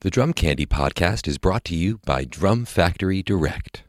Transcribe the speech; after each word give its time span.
The 0.00 0.10
Drum 0.10 0.32
Candy 0.32 0.64
podcast 0.64 1.26
is 1.26 1.38
brought 1.38 1.64
to 1.64 1.74
you 1.74 1.98
by 2.06 2.24
Drum 2.24 2.64
Factory 2.66 3.20
Direct. 3.20 3.82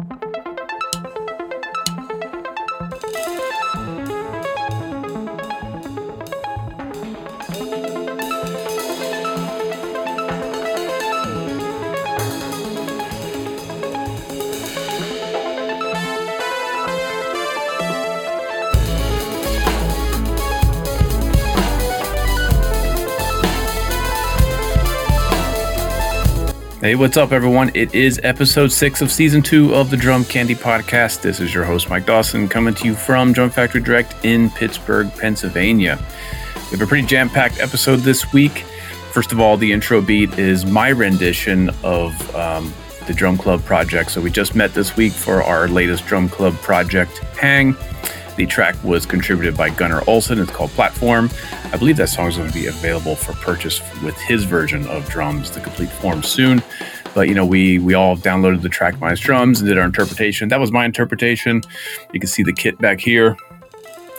Hey, 26.82 26.96
what's 26.96 27.18
up, 27.18 27.34
everyone? 27.34 27.72
It 27.74 27.94
is 27.94 28.22
episode 28.24 28.72
six 28.72 29.02
of 29.02 29.12
season 29.12 29.42
two 29.42 29.76
of 29.76 29.90
the 29.90 29.98
Drum 29.98 30.24
Candy 30.24 30.56
Podcast. 30.56 31.22
This 31.22 31.42
is 31.42 31.54
your 31.54 31.66
host, 31.66 31.90
Mike 31.90 32.06
Dawson, 32.06 32.48
coming 32.48 32.74
to 32.76 32.86
you 32.86 32.96
from 32.96 33.34
Drum 33.34 33.50
Factory 33.50 33.82
Direct 33.82 34.16
in 34.24 34.50
Pittsburgh, 34.52 35.12
Pennsylvania. 35.18 36.00
We 36.56 36.78
have 36.78 36.82
a 36.82 36.88
pretty 36.88 37.06
jam 37.06 37.30
packed 37.30 37.60
episode 37.60 37.98
this 37.98 38.32
week. 38.32 38.60
First 39.12 39.34
of 39.34 39.42
all, 39.42 39.58
the 39.58 39.74
intro 39.74 40.02
beat 40.02 40.40
is 40.40 40.66
my 40.66 40.88
rendition 40.88 41.70
of 41.84 42.34
um, 42.34 42.74
the 43.08 43.14
Drum 43.14 43.38
Club 43.38 43.62
project. 43.66 44.12
So 44.12 44.22
we 44.22 44.32
just 44.32 44.56
met 44.56 44.74
this 44.74 44.96
week 44.96 45.12
for 45.12 45.44
our 45.44 45.68
latest 45.68 46.06
Drum 46.06 46.30
Club 46.30 46.54
project, 46.62 47.18
Hang. 47.38 47.76
The 48.40 48.46
track 48.46 48.82
was 48.86 49.06
contributed 49.06 49.58
by 49.58 49.70
Gunnar 49.70 50.02
Olson. 50.08 50.40
It's 50.40 50.50
called 50.50 50.70
Platform. 50.70 51.30
I 51.74 51.78
believe 51.78 51.98
that 51.98 52.08
song 52.08 52.30
is 52.30 52.38
going 52.38 52.48
to 52.48 52.54
be 52.54 52.68
available 52.68 53.18
for 53.18 53.34
purchase 53.34 53.82
with 54.02 54.16
his 54.16 54.46
version 54.46 54.88
of 54.88 55.10
drums, 55.10 55.52
the 55.52 55.60
complete 55.60 55.90
form, 55.90 56.24
soon. 56.24 56.64
But 57.14 57.28
you 57.28 57.36
know, 57.36 57.46
we 57.46 57.80
we 57.80 57.94
all 57.94 58.16
downloaded 58.16 58.62
the 58.62 58.70
track 58.70 59.00
minus 59.00 59.20
drums 59.20 59.60
and 59.60 59.68
did 59.68 59.78
our 59.78 59.86
interpretation. 59.86 60.50
That 60.50 60.60
was 60.60 60.72
my 60.72 60.86
interpretation. 60.86 61.62
You 62.14 62.20
can 62.20 62.28
see 62.28 62.44
the 62.44 62.54
kit 62.54 62.78
back 62.80 63.00
here. 63.00 63.38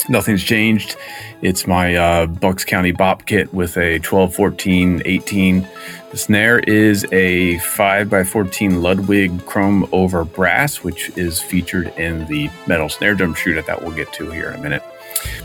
Nothing's 0.09 0.43
changed. 0.43 0.97
It's 1.43 1.67
my 1.67 1.95
uh, 1.95 2.27
Bucks 2.27 2.65
County 2.65 2.91
Bop 2.91 3.27
kit 3.27 3.53
with 3.53 3.77
a 3.77 3.99
12, 3.99 4.35
14, 4.35 5.03
18 5.05 5.69
the 6.11 6.17
snare 6.17 6.59
is 6.59 7.05
a 7.13 7.55
5x14 7.59 8.83
Ludwig 8.83 9.47
chrome 9.47 9.89
over 9.93 10.25
brass, 10.25 10.83
which 10.83 11.17
is 11.17 11.41
featured 11.41 11.97
in 11.97 12.27
the 12.27 12.51
metal 12.67 12.89
snare 12.89 13.15
drum 13.15 13.33
shooter 13.33 13.63
that 13.63 13.81
we'll 13.81 13.95
get 13.95 14.13
to 14.15 14.29
here 14.33 14.51
in 14.51 14.59
a 14.59 14.63
minute. 14.63 14.83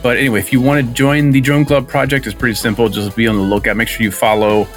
But 0.02 0.18
anyway, 0.18 0.40
if 0.40 0.52
you 0.52 0.60
want 0.60 0.84
to 0.84 0.94
join 0.94 1.30
the 1.30 1.42
Drum 1.42 1.66
Club 1.66 1.88
project, 1.88 2.26
it's 2.26 2.36
pretty 2.36 2.56
simple. 2.56 2.90
Just 2.90 3.16
be 3.16 3.28
on 3.28 3.36
the 3.36 3.44
lookout. 3.44 3.78
Make 3.78 3.90
sure 3.90 4.02
you 4.02 4.12
follow 4.12 4.68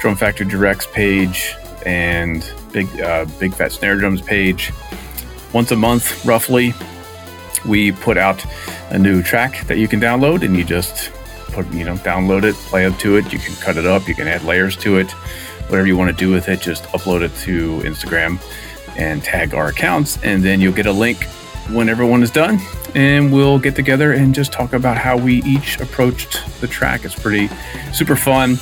Drum 0.00 0.16
Factory 0.16 0.48
Direct's 0.48 0.88
page 0.88 1.54
and 1.86 2.52
Big 2.72 3.00
uh, 3.00 3.24
Big 3.38 3.54
Fat 3.54 3.72
Snare 3.72 3.96
Drums 3.96 4.20
page. 4.20 4.72
Once 5.54 5.70
a 5.70 5.76
month, 5.76 6.26
roughly, 6.26 6.74
we 7.64 7.92
put 7.92 8.18
out 8.18 8.44
a 8.90 8.98
new 8.98 9.22
track 9.22 9.66
that 9.68 9.78
you 9.78 9.88
can 9.88 10.00
download, 10.00 10.42
and 10.42 10.54
you 10.54 10.64
just 10.64 11.10
put 11.52 11.66
you 11.72 11.84
know 11.84 11.94
download 11.94 12.42
it, 12.42 12.54
play 12.56 12.84
up 12.84 12.98
to 12.98 13.16
it. 13.16 13.32
You 13.32 13.38
can 13.38 13.54
cut 13.56 13.78
it 13.78 13.86
up. 13.86 14.06
You 14.06 14.14
can 14.14 14.28
add 14.28 14.42
layers 14.44 14.76
to 14.78 14.98
it. 14.98 15.10
Whatever 15.68 15.86
you 15.86 15.96
want 15.96 16.10
to 16.10 16.16
do 16.16 16.30
with 16.30 16.48
it, 16.48 16.60
just 16.60 16.84
upload 16.84 17.22
it 17.22 17.34
to 17.44 17.80
Instagram 17.80 18.38
and 18.96 19.22
tag 19.22 19.54
our 19.54 19.68
accounts, 19.68 20.22
and 20.22 20.42
then 20.42 20.60
you'll 20.60 20.72
get 20.72 20.86
a 20.86 20.92
link 20.92 21.24
when 21.70 21.88
everyone 21.88 22.22
is 22.22 22.30
done, 22.30 22.60
and 22.94 23.32
we'll 23.32 23.58
get 23.58 23.74
together 23.74 24.12
and 24.12 24.34
just 24.34 24.52
talk 24.52 24.72
about 24.72 24.96
how 24.96 25.16
we 25.16 25.42
each 25.42 25.80
approached 25.80 26.60
the 26.60 26.66
track. 26.66 27.04
It's 27.04 27.14
pretty 27.14 27.48
super 27.92 28.16
fun. 28.16 28.52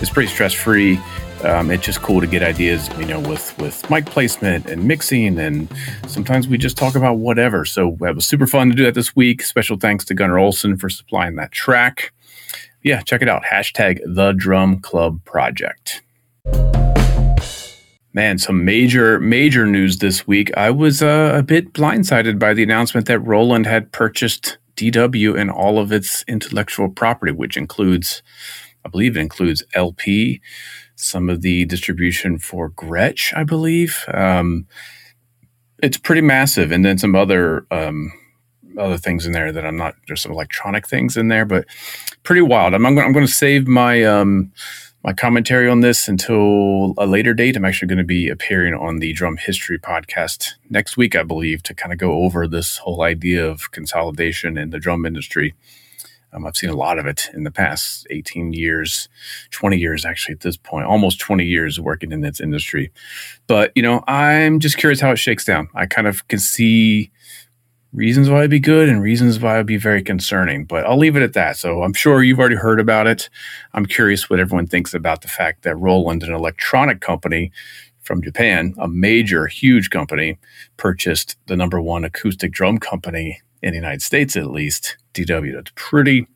It's 0.00 0.10
pretty 0.10 0.28
stress 0.28 0.52
free. 0.52 1.00
Um, 1.44 1.70
it's 1.70 1.84
just 1.84 2.02
cool 2.02 2.20
to 2.20 2.26
get 2.26 2.42
ideas, 2.42 2.88
you 2.98 3.06
know, 3.06 3.20
with 3.20 3.56
with 3.58 3.88
mic 3.90 4.06
placement 4.06 4.66
and 4.66 4.84
mixing, 4.84 5.38
and 5.38 5.68
sometimes 6.06 6.48
we 6.48 6.58
just 6.58 6.76
talk 6.76 6.94
about 6.94 7.14
whatever. 7.14 7.64
So 7.64 7.96
it 8.00 8.14
was 8.14 8.26
super 8.26 8.46
fun 8.46 8.70
to 8.70 8.74
do 8.74 8.84
that 8.84 8.94
this 8.94 9.14
week. 9.14 9.42
Special 9.42 9.76
thanks 9.76 10.04
to 10.06 10.14
Gunnar 10.14 10.38
Olsen 10.38 10.76
for 10.76 10.88
supplying 10.88 11.36
that 11.36 11.52
track 11.52 12.12
yeah, 12.82 13.00
check 13.00 13.22
it 13.22 13.28
out. 13.28 13.42
Hashtag 13.44 14.00
the 14.04 14.32
Drum 14.32 14.80
Club 14.80 15.24
Project. 15.24 16.02
Man, 18.14 18.38
some 18.38 18.64
major, 18.64 19.20
major 19.20 19.66
news 19.66 19.98
this 19.98 20.26
week. 20.26 20.50
I 20.56 20.70
was 20.70 21.02
uh, 21.02 21.32
a 21.34 21.42
bit 21.42 21.72
blindsided 21.72 22.38
by 22.38 22.54
the 22.54 22.62
announcement 22.62 23.06
that 23.06 23.20
Roland 23.20 23.66
had 23.66 23.92
purchased 23.92 24.58
DW 24.76 25.38
and 25.38 25.50
all 25.50 25.78
of 25.78 25.92
its 25.92 26.24
intellectual 26.26 26.88
property, 26.88 27.32
which 27.32 27.56
includes, 27.56 28.22
I 28.84 28.88
believe 28.88 29.16
it 29.16 29.20
includes 29.20 29.62
LP, 29.74 30.40
some 30.98 31.30
of 31.30 31.42
the 31.42 31.64
distribution 31.64 32.38
for 32.38 32.70
Gretsch, 32.70 33.36
I 33.36 33.44
believe. 33.44 34.04
Um, 34.12 34.66
it's 35.80 35.96
pretty 35.96 36.22
massive. 36.22 36.72
And 36.72 36.84
then 36.84 36.98
some 36.98 37.14
other 37.14 37.66
um, 37.70 38.12
other 38.76 38.98
things 38.98 39.24
in 39.24 39.32
there 39.32 39.52
that 39.52 39.64
I'm 39.64 39.76
not. 39.76 39.94
There's 40.06 40.22
some 40.22 40.32
electronic 40.32 40.88
things 40.88 41.16
in 41.16 41.28
there, 41.28 41.44
but 41.44 41.66
pretty 42.24 42.42
wild. 42.42 42.74
I'm, 42.74 42.84
I'm, 42.84 42.94
going 42.94 43.26
to 43.26 43.32
save 43.32 43.68
my 43.68 44.02
um, 44.04 44.52
my 45.04 45.12
commentary 45.12 45.68
on 45.68 45.80
this 45.80 46.08
until 46.08 46.94
a 46.98 47.06
later 47.06 47.32
date. 47.32 47.56
I'm 47.56 47.64
actually 47.64 47.88
going 47.88 47.98
to 47.98 48.04
be 48.04 48.28
appearing 48.28 48.74
on 48.74 48.98
the 48.98 49.12
Drum 49.12 49.36
History 49.36 49.78
podcast 49.78 50.54
next 50.68 50.96
week, 50.96 51.14
I 51.14 51.22
believe, 51.22 51.62
to 51.64 51.74
kind 51.74 51.92
of 51.92 51.98
go 51.98 52.24
over 52.24 52.48
this 52.48 52.78
whole 52.78 53.02
idea 53.02 53.46
of 53.46 53.70
consolidation 53.70 54.58
in 54.58 54.70
the 54.70 54.80
drum 54.80 55.06
industry. 55.06 55.54
Um, 56.32 56.46
I've 56.46 56.56
seen 56.56 56.70
a 56.70 56.76
lot 56.76 56.98
of 56.98 57.06
it 57.06 57.28
in 57.32 57.44
the 57.44 57.50
past 57.50 58.06
18 58.10 58.52
years, 58.52 59.08
20 59.50 59.76
years 59.76 60.04
actually 60.04 60.34
at 60.34 60.40
this 60.40 60.56
point, 60.56 60.86
almost 60.86 61.20
20 61.20 61.44
years 61.44 61.80
working 61.80 62.12
in 62.12 62.20
this 62.20 62.40
industry. 62.40 62.92
But, 63.46 63.72
you 63.74 63.82
know, 63.82 64.04
I'm 64.06 64.60
just 64.60 64.76
curious 64.76 65.00
how 65.00 65.10
it 65.12 65.16
shakes 65.16 65.44
down. 65.44 65.68
I 65.74 65.86
kind 65.86 66.06
of 66.06 66.26
can 66.28 66.38
see 66.38 67.10
reasons 67.92 68.28
why 68.28 68.40
it'd 68.40 68.50
be 68.50 68.60
good 68.60 68.88
and 68.88 69.02
reasons 69.02 69.40
why 69.40 69.54
it'd 69.54 69.66
be 69.66 69.78
very 69.78 70.02
concerning. 70.02 70.64
But 70.64 70.84
I'll 70.84 70.98
leave 70.98 71.16
it 71.16 71.22
at 71.22 71.32
that. 71.32 71.56
So 71.56 71.82
I'm 71.82 71.94
sure 71.94 72.22
you've 72.22 72.38
already 72.38 72.56
heard 72.56 72.80
about 72.80 73.06
it. 73.06 73.30
I'm 73.72 73.86
curious 73.86 74.28
what 74.28 74.40
everyone 74.40 74.66
thinks 74.66 74.92
about 74.92 75.22
the 75.22 75.28
fact 75.28 75.62
that 75.62 75.76
Roland, 75.76 76.22
an 76.22 76.34
electronic 76.34 77.00
company 77.00 77.50
from 78.02 78.22
Japan, 78.22 78.74
a 78.78 78.88
major, 78.88 79.46
huge 79.46 79.90
company, 79.90 80.38
purchased 80.76 81.36
the 81.46 81.56
number 81.56 81.80
one 81.80 82.04
acoustic 82.04 82.52
drum 82.52 82.78
company 82.78 83.40
in 83.62 83.70
the 83.70 83.76
United 83.76 84.02
States, 84.02 84.36
at 84.36 84.50
least, 84.50 84.96
DW. 85.14 85.54
That's 85.54 85.72
pretty, 85.74 86.26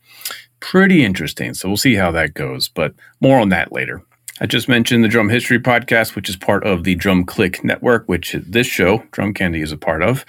pretty 0.61 1.05
interesting. 1.05 1.55
So 1.55 1.69
we'll 1.69 1.77
see 1.77 1.95
how 1.95 2.11
that 2.13 2.35
goes. 2.35 2.69
But 2.69 2.95
more 3.21 3.39
on 3.39 3.51
that 3.51 3.73
later. 3.73 4.03
I 4.41 4.47
just 4.47 4.69
mentioned 4.69 5.05
the 5.05 5.09
Drum 5.09 5.29
History 5.29 5.61
Podcast, 5.61 6.17
which 6.17 6.29
is 6.29 6.35
part 6.35 6.65
of 6.65 6.83
the 6.83 6.97
Drum 6.97 7.25
Click 7.25 7.63
Network, 7.63 8.09
which 8.09 8.35
this 8.45 8.67
show, 8.67 9.05
Drum 9.13 9.35
Candy, 9.35 9.61
is 9.61 9.71
a 9.71 9.77
part 9.77 10.03
of. 10.03 10.25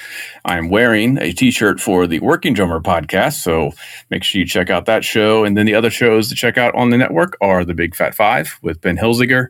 I'm 0.46 0.70
wearing 0.70 1.18
a 1.18 1.32
t 1.32 1.50
shirt 1.50 1.80
for 1.80 2.06
the 2.06 2.20
Working 2.20 2.54
Drummer 2.54 2.80
Podcast, 2.80 3.42
so 3.42 3.72
make 4.12 4.24
sure 4.24 4.40
you 4.40 4.46
check 4.46 4.70
out 4.70 4.86
that 4.86 5.04
show. 5.04 5.46
And 5.46 5.58
then 5.58 5.66
the 5.66 5.74
other 5.74 5.90
shows 5.90 6.30
to 6.30 6.36
check 6.36 6.60
out 6.60 6.76
on 6.76 6.92
the 6.92 6.98
network 6.98 7.38
are 7.42 7.66
The 7.66 7.74
Big 7.74 7.96
Fat 7.96 8.14
Five 8.14 8.60
with 8.62 8.82
Ben 8.82 8.98
Hilziger. 8.98 9.48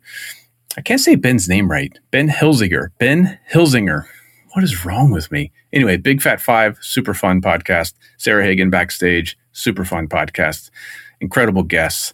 I 0.77 0.81
can't 0.81 1.01
say 1.01 1.15
Ben's 1.15 1.49
name 1.49 1.69
right. 1.69 1.99
Ben 2.11 2.29
Hilziger. 2.29 2.87
Ben 2.99 3.39
Hilzinger. 3.51 4.05
What 4.53 4.63
is 4.63 4.85
wrong 4.85 5.09
with 5.09 5.31
me? 5.31 5.51
Anyway, 5.71 5.97
Big 5.97 6.21
Fat 6.21 6.39
Five, 6.39 6.77
super 6.79 7.15
fun 7.15 7.41
podcast. 7.41 7.93
Sarah 8.17 8.43
Hagen 8.43 8.69
backstage, 8.69 9.35
super 9.51 9.83
fun 9.83 10.07
podcast. 10.07 10.69
Incredible 11.19 11.63
guests. 11.63 12.13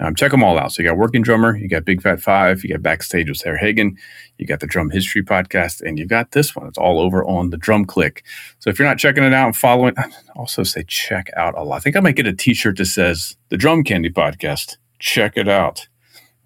Um, 0.00 0.14
check 0.14 0.32
them 0.32 0.42
all 0.42 0.58
out. 0.58 0.72
So 0.72 0.82
you 0.82 0.88
got 0.88 0.98
Working 0.98 1.22
Drummer, 1.22 1.56
you 1.56 1.68
got 1.68 1.84
Big 1.84 2.02
Fat 2.02 2.20
Five, 2.20 2.64
you 2.64 2.70
got 2.70 2.82
Backstage 2.82 3.28
with 3.28 3.38
Sarah 3.38 3.58
Hagen, 3.58 3.96
you 4.36 4.46
got 4.46 4.58
the 4.60 4.66
Drum 4.66 4.90
History 4.90 5.22
Podcast, 5.22 5.80
and 5.80 5.96
you've 5.96 6.08
got 6.08 6.32
this 6.32 6.56
one. 6.56 6.66
It's 6.66 6.76
all 6.76 6.98
over 7.00 7.24
on 7.24 7.50
the 7.50 7.56
Drum 7.56 7.84
Click. 7.84 8.24
So 8.58 8.68
if 8.68 8.78
you're 8.78 8.88
not 8.88 8.98
checking 8.98 9.24
it 9.24 9.32
out 9.32 9.46
and 9.46 9.56
following, 9.56 9.94
I 9.96 10.10
also 10.34 10.64
say 10.64 10.84
check 10.88 11.30
out 11.36 11.56
a 11.56 11.62
lot. 11.62 11.76
I 11.76 11.78
think 11.78 11.96
I 11.96 12.00
might 12.00 12.16
get 12.16 12.26
a 12.26 12.34
T-shirt 12.34 12.76
that 12.78 12.86
says 12.86 13.36
the 13.48 13.56
Drum 13.56 13.84
Candy 13.84 14.10
Podcast. 14.10 14.76
Check 14.98 15.36
it 15.36 15.48
out. 15.48 15.86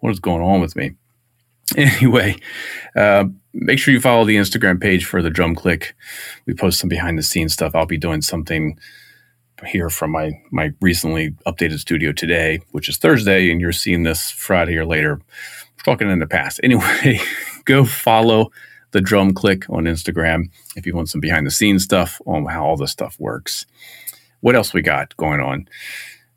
What 0.01 0.11
is 0.11 0.21
going 0.21 0.43
on 0.43 0.61
with 0.61 0.77
me? 0.77 0.97
Anyway, 1.77 2.35
uh, 2.97 3.27
make 3.53 3.79
sure 3.79 3.93
you 3.93 4.01
follow 4.01 4.25
the 4.25 4.37
Instagram 4.37 4.81
page 4.81 5.05
for 5.05 5.23
the 5.23 5.31
Drum 5.31 5.55
Click. 5.55 5.95
We 6.47 6.55
post 6.55 6.79
some 6.79 6.89
behind 6.89 7.19
the 7.19 7.23
scenes 7.23 7.53
stuff. 7.53 7.75
I'll 7.75 7.87
be 7.87 7.99
doing 7.99 8.23
something 8.23 8.79
here 9.67 9.91
from 9.91 10.11
my 10.13 10.33
my 10.51 10.73
recently 10.81 11.31
updated 11.47 11.79
studio 11.79 12.13
today, 12.13 12.61
which 12.73 12.89
is 12.89 12.97
Thursday, 12.97 13.51
and 13.51 13.61
you're 13.61 13.73
seeing 13.73 14.03
this 14.03 14.31
Friday 14.31 14.77
or 14.77 14.87
later. 14.87 15.17
We're 15.17 15.85
talking 15.85 16.11
in 16.11 16.19
the 16.19 16.27
past. 16.27 16.61
Anyway, 16.71 17.21
go 17.65 17.85
follow 17.85 18.51
the 18.93 19.01
Drum 19.01 19.33
Click 19.33 19.69
on 19.71 19.85
Instagram 19.85 20.51
if 20.77 20.87
you 20.87 20.95
want 20.95 21.09
some 21.09 21.21
behind 21.21 21.47
the 21.47 21.51
scenes 21.51 21.85
stuff 21.85 22.21
on 22.27 22.47
how 22.47 22.65
all 22.65 22.77
this 22.77 22.91
stuff 22.91 23.17
works. 23.19 23.67
What 24.41 24.57
else 24.57 24.73
we 24.73 24.83
got 24.83 25.17
going 25.17 25.41
on? 25.41 25.69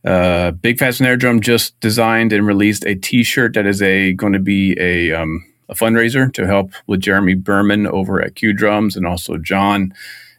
Uh, 0.06 0.52
Big 0.52 0.80
Fat 0.80 0.96
Snare 0.96 1.16
Drum 1.16 1.40
just 1.40 1.80
designed 1.80 2.34
and 2.34 2.46
released 2.46 2.86
a 2.86 2.96
T-shirt 2.96 3.54
that 3.54 3.66
is 3.66 3.82
a 3.82 4.14
going 4.14 4.34
to 4.34 4.40
be 4.40 4.76
a 4.80 5.14
um, 5.14 5.46
a 5.70 5.76
fundraiser 5.76 6.34
to 6.34 6.46
help 6.46 6.72
with 6.88 7.02
Jeremy 7.02 7.36
Berman 7.36 7.88
over 7.88 8.22
at 8.22 8.36
Q 8.36 8.54
Drums 8.54 8.96
and 8.96 9.06
also 9.06 9.38
John 9.38 9.94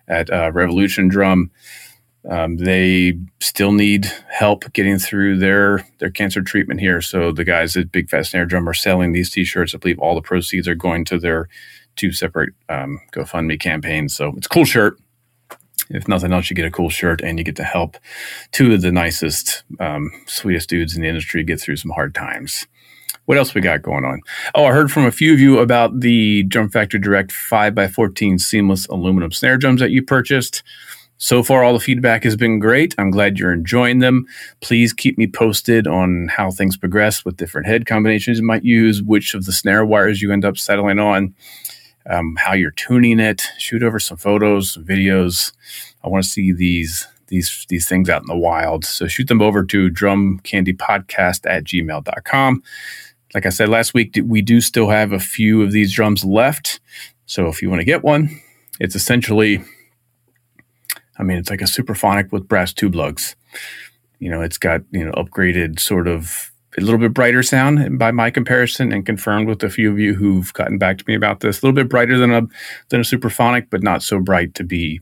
at 0.09 0.31
uh, 0.31 0.51
Revolution 0.53 1.09
Drum 1.09 1.51
Um, 2.29 2.57
they 2.57 3.19
still 3.41 3.73
need 3.73 4.07
help 4.31 4.73
getting 4.73 4.99
through 4.99 5.39
their 5.39 5.87
their 5.99 6.11
cancer 6.11 6.43
treatment 6.43 6.81
here. 6.81 7.03
So 7.03 7.33
the 7.33 7.45
guys 7.45 7.77
at 7.77 7.93
Big 7.93 8.09
Fat 8.09 8.27
Snare 8.27 8.47
Drum 8.47 8.69
are 8.69 8.75
selling 8.75 9.13
these 9.13 9.31
T-shirts. 9.31 9.75
I 9.75 9.79
believe 9.79 9.99
all 9.99 10.15
the 10.15 10.23
proceeds 10.23 10.67
are 10.67 10.75
going 10.75 11.05
to 11.07 11.19
their 11.19 11.49
two 11.97 12.13
separate 12.13 12.55
um, 12.69 12.99
GoFundMe 13.13 13.61
campaigns. 13.61 14.17
So 14.17 14.33
it's 14.37 14.47
a 14.47 14.49
cool 14.49 14.65
shirt. 14.65 14.99
If 15.91 16.09
nothing 16.09 16.33
else, 16.33 16.49
you 16.49 16.57
get 16.57 16.65
a 16.65 16.71
cool 16.71 16.89
shirt 16.89 17.21
and 17.21 17.39
you 17.39 17.45
get 17.45 17.57
to 17.57 17.65
help 17.65 17.99
two 18.53 18.73
of 18.73 18.81
the 18.81 18.91
nicest, 18.91 19.65
um, 19.79 20.11
sweetest 20.27 20.71
dudes 20.71 20.97
in 20.97 21.03
the 21.03 21.09
industry 21.09 21.45
get 21.45 21.61
through 21.61 21.77
some 21.77 21.91
hard 21.91 22.15
times. 22.15 22.67
What 23.27 23.39
else 23.39 23.55
we 23.55 23.61
got 23.61 23.83
going 23.83 24.05
on? 24.05 24.21
Oh, 24.55 24.67
I 24.67 24.73
heard 24.73 24.93
from 24.93 25.07
a 25.07 25.11
few 25.11 25.33
of 25.33 25.41
you 25.41 25.59
about 25.59 26.01
the 26.01 26.43
Drum 26.45 26.69
Factory 26.69 27.01
Direct 27.01 27.33
5x14 27.33 28.41
seamless 28.41 28.87
aluminum 28.87 29.33
snare 29.33 29.57
drums 29.57 29.81
that 29.81 29.91
you 29.91 30.03
purchased. 30.03 30.63
So 31.17 31.43
far, 31.43 31.63
all 31.63 31.73
the 31.73 31.81
feedback 31.81 32.25
has 32.25 32.37
been 32.37 32.59
great. 32.59 32.95
I'm 32.99 33.11
glad 33.11 33.39
you're 33.39 33.53
enjoying 33.53 34.01
them. 34.01 34.27
Please 34.61 34.93
keep 34.93 35.17
me 35.17 35.27
posted 35.27 35.87
on 35.87 36.29
how 36.29 36.51
things 36.51 36.77
progress 36.77 37.25
with 37.25 37.37
different 37.37 37.67
head 37.67 37.87
combinations 37.87 38.39
you 38.39 38.45
might 38.45 38.65
use, 38.65 39.03
which 39.03 39.35
of 39.35 39.47
the 39.47 39.53
snare 39.53 39.87
wires 39.87 40.21
you 40.21 40.33
end 40.33 40.45
up 40.45 40.59
settling 40.59 40.99
on, 40.99 41.35
um, 42.11 42.37
how 42.37 42.53
you're 42.53 42.73
tuning 42.73 43.21
it. 43.21 43.43
Shoot 43.59 43.83
over 43.83 43.99
some 43.99 44.19
photos, 44.19 44.73
some 44.73 44.85
videos. 44.85 45.53
I 46.03 46.09
want 46.09 46.25
to 46.25 46.31
see 46.31 46.53
these 46.53 47.07
these 47.29 47.65
these 47.69 47.89
things 47.89 48.11
out 48.11 48.23
in 48.23 48.27
the 48.27 48.37
wild. 48.37 48.85
So 48.85 49.07
shoot 49.07 49.29
them 49.29 49.41
over 49.41 49.65
to 49.65 49.89
drumcandypodcast 49.91 51.49
at 51.49 51.65
gmail.com. 51.65 52.63
Like 53.35 53.47
I 53.47 53.51
said 53.51 53.69
last 53.69 53.95
week, 53.95 54.17
we 54.25 54.43
do 54.43 54.61
still 54.61 54.89
have 54.91 55.13
a 55.13 55.19
few 55.19 55.63
of 55.63 55.73
these 55.73 55.93
drums 55.93 56.25
left. 56.25 56.81
So 57.27 57.49
if 57.49 57.61
you 57.61 57.69
want 57.69 57.81
to 57.81 57.85
get 57.85 58.05
one, 58.05 58.31
it's 58.79 58.95
essentially, 58.95 59.63
I 61.19 61.23
mean, 61.23 61.39
it's 61.39 61.51
like 61.51 61.61
a 61.61 61.65
Supraphonic 61.65 62.31
with 62.31 62.47
brass 62.47 62.73
tube 62.73 62.95
lugs. 62.95 63.35
You 64.21 64.31
know, 64.31 64.41
it's 64.41 64.59
got, 64.59 64.83
you 64.93 65.05
know, 65.05 65.13
upgraded 65.13 65.81
sort 65.81 66.07
of 66.07 66.53
a 66.77 66.81
little 66.81 66.99
bit 66.99 67.15
brighter 67.15 67.43
sound 67.43 67.99
by 67.99 68.11
my 68.11 68.31
comparison 68.31 68.93
and 68.93 69.07
confirmed 69.07 69.49
with 69.49 69.63
a 69.63 69.71
few 69.71 69.91
of 69.91 69.99
you 69.99 70.15
who've 70.15 70.53
gotten 70.55 70.79
back 70.79 70.99
to 70.99 71.05
me 71.07 71.15
about 71.15 71.41
this. 71.41 71.61
A 71.61 71.67
little 71.67 71.75
bit 71.75 71.89
brighter 71.89 72.19
than 72.19 72.33
a 72.33 72.43
than 72.89 73.01
a 73.01 73.05
Supraphonic, 73.05 73.69
but 73.71 73.83
not 73.83 74.03
so 74.03 74.19
bright 74.19 74.55
to 74.55 74.65
be 74.65 75.01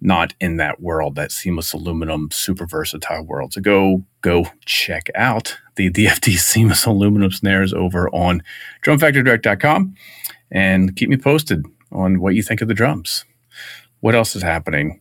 not 0.00 0.34
in 0.40 0.56
that 0.58 0.80
world, 0.80 1.14
that 1.16 1.32
seamless 1.32 1.72
aluminum 1.72 2.30
super 2.30 2.66
versatile 2.66 3.24
world. 3.24 3.52
So 3.52 3.60
go 3.60 4.04
go 4.20 4.46
check 4.64 5.08
out 5.14 5.58
the 5.76 5.90
DFD 5.90 6.38
seamless 6.38 6.86
aluminum 6.86 7.30
snares 7.30 7.72
over 7.72 8.08
on 8.10 8.42
drumfactorydirect.com 8.82 9.94
and 10.50 10.96
keep 10.96 11.08
me 11.08 11.16
posted 11.16 11.64
on 11.92 12.20
what 12.20 12.34
you 12.34 12.42
think 12.42 12.60
of 12.60 12.68
the 12.68 12.74
drums. 12.74 13.24
What 14.00 14.14
else 14.14 14.36
is 14.36 14.42
happening? 14.42 15.00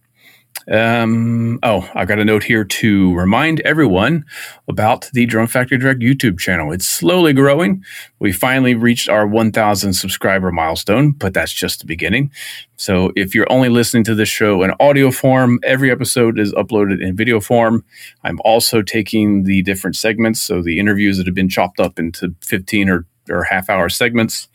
Um, 0.69 1.59
oh, 1.63 1.89
I've 1.95 2.07
got 2.07 2.19
a 2.19 2.25
note 2.25 2.44
here 2.44 2.65
to 2.65 3.15
remind 3.15 3.62
everyone 3.62 4.25
about 4.68 5.09
the 5.13 5.25
Drum 5.25 5.48
Factory 5.48 5.77
Direct 5.77 6.01
YouTube 6.01 6.39
channel. 6.39 6.74
It's 6.74 6.88
slowly 6.88 7.31
growing. 7.31 7.83
We 8.19 8.33
finally 8.33 8.75
reached 8.75 9.07
our 9.07 9.25
1,000 9.25 9.94
subscriber 9.94 10.51
milestone, 10.51 11.12
but 11.12 11.33
that's 11.33 11.54
just 11.54 11.80
the 11.80 11.86
beginning. 11.86 12.31
So 12.75 13.13
if 13.15 13.33
you're 13.33 13.51
only 13.51 13.69
listening 13.69 14.04
to 14.06 14.15
this 14.15 14.30
show 14.30 14.62
in 14.63 14.74
audio 14.80 15.09
form, 15.12 15.59
every 15.63 15.89
episode 15.89 16.38
is 16.38 16.54
uploaded 16.54 17.01
in 17.01 17.15
video 17.15 17.39
form. 17.39 17.86
I'm 18.24 18.39
also 18.44 18.81
taking 18.81 19.44
the 19.44 19.62
different 19.62 19.95
segments, 19.95 20.42
so 20.42 20.62
the 20.62 20.80
interviews 20.80 21.18
that 21.18 21.27
have 21.27 21.36
been 21.36 21.50
chopped 21.50 21.80
up 21.80 21.98
into 21.98 22.36
15 22.42 22.89
or, 22.89 23.06
or 23.30 23.44
half 23.45 23.69
hour 23.69 23.88
segments, 23.88 24.50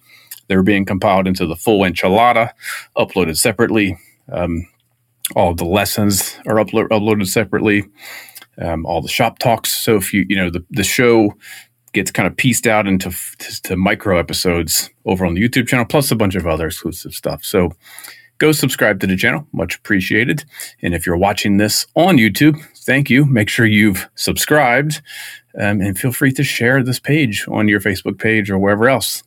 they're 0.49 0.63
being 0.63 0.85
compiled 0.85 1.27
into 1.27 1.47
the 1.47 1.57
full 1.57 1.81
enchilada, 1.81 2.51
uploaded 2.99 3.39
separately. 3.39 3.97
Um, 4.31 4.69
all 5.35 5.55
the 5.55 5.65
lessons 5.65 6.39
are 6.47 6.57
uplo- 6.57 6.89
uploaded 6.89 7.29
separately. 7.29 7.85
Um, 8.61 8.85
all 8.87 9.01
the 9.01 9.09
shop 9.09 9.39
talks. 9.39 9.73
So 9.73 9.97
if 9.97 10.13
you 10.13 10.27
you 10.29 10.37
know 10.37 10.51
the 10.51 10.65
the 10.71 10.85
show 10.85 11.35
gets 11.93 12.11
kind 12.11 12.27
of 12.27 12.37
pieced 12.37 12.67
out 12.67 12.87
into 12.87 13.11
to 13.65 13.77
micro 13.77 14.19
episodes 14.19 14.91
over 15.05 15.27
on 15.27 15.35
the 15.35 15.47
YouTube 15.47 15.69
channel, 15.69 15.85
plus 15.85 16.11
a 16.11 16.17
bunch 16.17 16.35
of 16.35 16.47
other 16.47 16.67
exclusive 16.67 17.15
stuff. 17.15 17.45
So 17.45 17.73
go 18.39 18.53
subscribe 18.53 19.01
to 19.01 19.07
the 19.07 19.17
channel, 19.17 19.47
much 19.53 19.77
appreciated. 19.77 20.45
And 20.81 20.95
if 20.95 21.07
you're 21.07 21.17
watching 21.17 21.59
this 21.59 21.87
on 21.95 22.17
YouTube, 22.17 22.61
thank 22.85 23.11
you. 23.11 23.25
Make 23.25 23.49
sure 23.49 23.67
you've 23.67 24.09
subscribed, 24.15 25.03
um, 25.59 25.81
and 25.81 25.99
feel 25.99 26.13
free 26.13 26.33
to 26.33 26.45
share 26.45 26.83
this 26.83 26.99
page 26.99 27.47
on 27.49 27.69
your 27.69 27.81
Facebook 27.81 28.19
page 28.19 28.51
or 28.51 28.59
wherever 28.59 28.89
else. 28.89 29.23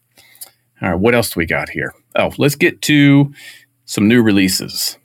All 0.82 0.90
right, 0.90 1.00
what 1.00 1.16
else 1.16 1.30
do 1.30 1.40
we 1.40 1.46
got 1.46 1.70
here? 1.70 1.94
Oh, 2.16 2.32
let's 2.38 2.56
get 2.56 2.82
to 2.84 3.34
some 3.86 4.08
new 4.08 4.22
releases. 4.22 4.98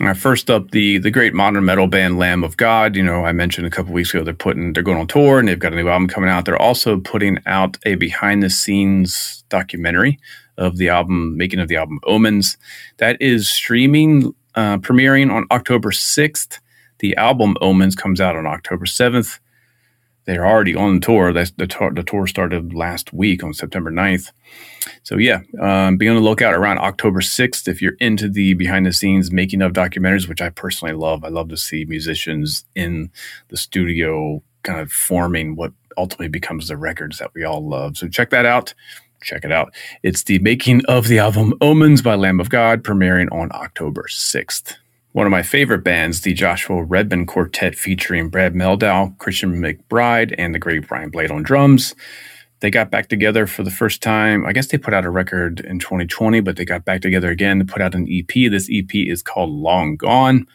Uh, 0.00 0.14
first 0.14 0.50
up, 0.50 0.70
the 0.70 0.98
the 0.98 1.10
great 1.10 1.34
modern 1.34 1.64
metal 1.64 1.86
band 1.86 2.18
Lamb 2.18 2.42
of 2.42 2.56
God. 2.56 2.96
You 2.96 3.02
know, 3.02 3.24
I 3.26 3.32
mentioned 3.32 3.66
a 3.66 3.70
couple 3.70 3.92
weeks 3.92 4.14
ago 4.14 4.24
they're 4.24 4.32
putting 4.32 4.72
they're 4.72 4.82
going 4.82 4.98
on 4.98 5.06
tour 5.06 5.38
and 5.38 5.46
they've 5.46 5.58
got 5.58 5.72
a 5.72 5.76
new 5.76 5.88
album 5.88 6.08
coming 6.08 6.30
out. 6.30 6.46
They're 6.46 6.60
also 6.60 6.98
putting 6.98 7.38
out 7.46 7.76
a 7.84 7.96
behind 7.96 8.42
the 8.42 8.48
scenes 8.50 9.44
documentary 9.50 10.18
of 10.56 10.78
the 10.78 10.88
album, 10.88 11.36
making 11.36 11.60
of 11.60 11.68
the 11.68 11.76
album 11.76 12.00
Omens. 12.04 12.56
That 12.98 13.20
is 13.20 13.50
streaming, 13.50 14.34
uh, 14.54 14.78
premiering 14.78 15.30
on 15.30 15.46
October 15.50 15.92
sixth. 15.92 16.58
The 17.00 17.16
album 17.16 17.56
Omens 17.60 17.94
comes 17.94 18.20
out 18.20 18.36
on 18.36 18.46
October 18.46 18.86
seventh. 18.86 19.40
They're 20.24 20.46
already 20.46 20.74
on 20.74 21.00
tour. 21.00 21.32
That's 21.32 21.50
the, 21.52 21.66
tour, 21.66 21.92
the 21.92 22.02
tour 22.02 22.26
started 22.26 22.74
last 22.74 23.12
week 23.12 23.42
on 23.42 23.54
September 23.54 23.90
9th. 23.90 24.30
So 25.02 25.16
yeah, 25.16 25.40
um, 25.60 25.96
be 25.96 26.08
on 26.08 26.16
the 26.16 26.22
lookout 26.22 26.54
around 26.54 26.78
October 26.78 27.20
6th 27.20 27.66
if 27.66 27.82
you're 27.82 27.96
into 28.00 28.28
the 28.28 28.54
behind 28.54 28.86
the 28.86 28.92
scenes 28.92 29.32
making 29.32 29.62
of 29.62 29.72
documentaries, 29.72 30.28
which 30.28 30.40
I 30.40 30.50
personally 30.50 30.94
love. 30.94 31.24
I 31.24 31.28
love 31.28 31.48
to 31.48 31.56
see 31.56 31.84
musicians 31.84 32.64
in 32.74 33.10
the 33.48 33.56
studio 33.56 34.42
kind 34.62 34.80
of 34.80 34.92
forming 34.92 35.56
what 35.56 35.72
ultimately 35.96 36.28
becomes 36.28 36.68
the 36.68 36.76
records 36.76 37.18
that 37.18 37.34
we 37.34 37.44
all 37.44 37.66
love. 37.66 37.96
So 37.96 38.08
check 38.08 38.30
that 38.30 38.46
out. 38.46 38.74
Check 39.22 39.44
it 39.44 39.52
out. 39.52 39.72
It's 40.02 40.24
the 40.24 40.38
making 40.40 40.84
of 40.86 41.06
the 41.08 41.18
album 41.18 41.54
Omens 41.60 42.02
by 42.02 42.16
Lamb 42.16 42.40
of 42.40 42.50
God, 42.50 42.82
premiering 42.82 43.30
on 43.32 43.50
October 43.52 44.06
6th. 44.08 44.76
One 45.12 45.26
of 45.26 45.30
my 45.30 45.42
favorite 45.42 45.84
bands, 45.84 46.22
the 46.22 46.32
Joshua 46.32 46.82
Redman 46.82 47.26
Quartet 47.26 47.74
featuring 47.74 48.30
Brad 48.30 48.54
Mehldau, 48.54 49.16
Christian 49.18 49.60
McBride, 49.60 50.34
and 50.38 50.54
the 50.54 50.58
great 50.58 50.88
Brian 50.88 51.10
Blade 51.10 51.30
on 51.30 51.42
drums. 51.42 51.94
They 52.60 52.70
got 52.70 52.90
back 52.90 53.08
together 53.08 53.46
for 53.46 53.62
the 53.62 53.70
first 53.70 54.02
time. 54.02 54.46
I 54.46 54.54
guess 54.54 54.68
they 54.68 54.78
put 54.78 54.94
out 54.94 55.04
a 55.04 55.10
record 55.10 55.60
in 55.60 55.78
2020, 55.80 56.40
but 56.40 56.56
they 56.56 56.64
got 56.64 56.86
back 56.86 57.02
together 57.02 57.28
again 57.28 57.58
to 57.58 57.64
put 57.66 57.82
out 57.82 57.94
an 57.94 58.06
EP. 58.10 58.50
This 58.50 58.70
EP 58.72 58.88
is 58.94 59.22
called 59.22 59.50
Long 59.50 59.96
Gone. 59.96 60.46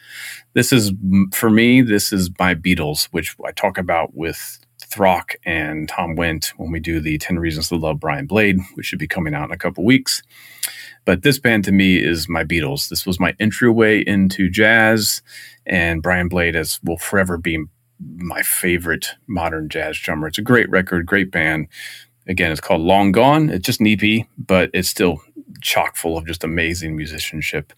This 0.54 0.74
is, 0.74 0.92
for 1.33 1.51
me, 1.51 1.81
this 1.81 2.12
is 2.12 2.31
my 2.39 2.56
Beatles, 2.56 3.10
which 3.12 3.36
I 3.45 3.51
talk 3.51 3.77
about 3.77 4.15
with 4.15 4.60
Throck 4.81 5.36
and 5.45 5.88
Tom 5.88 6.15
Wendt 6.15 6.48
when 6.57 6.71
we 6.71 6.80
do 6.80 7.00
the 7.00 7.19
10 7.19 7.38
Reasons 7.38 7.69
to 7.69 7.75
Love 7.75 8.00
Brian 8.00 8.25
Blade, 8.25 8.57
which 8.74 8.88
should 8.88 8.98
be 8.98 9.07
coming 9.07 9.36
out 9.36 9.50
in 9.50 9.51
a 9.51 9.57
couple 9.57 9.86
weeks. 9.86 10.24
But 11.06 11.24
this 11.24 11.39
band 11.39 11.63
to 11.66 11.72
me 11.72 11.98
is 11.98 12.27
my 12.27 12.44
Beatles. 12.44 12.89
This 12.89 13.06
was 13.06 13.20
my 13.20 13.34
entryway 13.39 14.04
into 14.06 14.50
jazz, 14.50 15.22
and 15.66 16.01
Brian 16.01 16.27
Blade 16.27 16.56
is, 16.56 16.80
will 16.84 16.98
forever 16.98 17.38
be 17.38 17.66
my 18.00 18.42
favorite 18.42 19.16
modern 19.27 19.70
jazz 19.70 19.98
drummer. 19.98 20.27
It's 20.27 20.38
a 20.38 20.44
great 20.44 20.70
record, 20.70 21.06
great 21.06 21.32
band. 21.32 21.68
Again, 22.27 22.51
it's 22.51 22.62
called 22.62 22.82
Long 22.82 23.12
Gone. 23.12 23.50
It's 23.50 23.66
just 23.66 23.80
an 23.80 23.88
EP, 23.88 24.27
but 24.38 24.70
it's 24.74 24.89
still 24.89 25.22
chock 25.62 25.96
full 25.96 26.18
of 26.18 26.27
just 26.27 26.44
amazing 26.44 26.96
musicianship. 26.96 27.74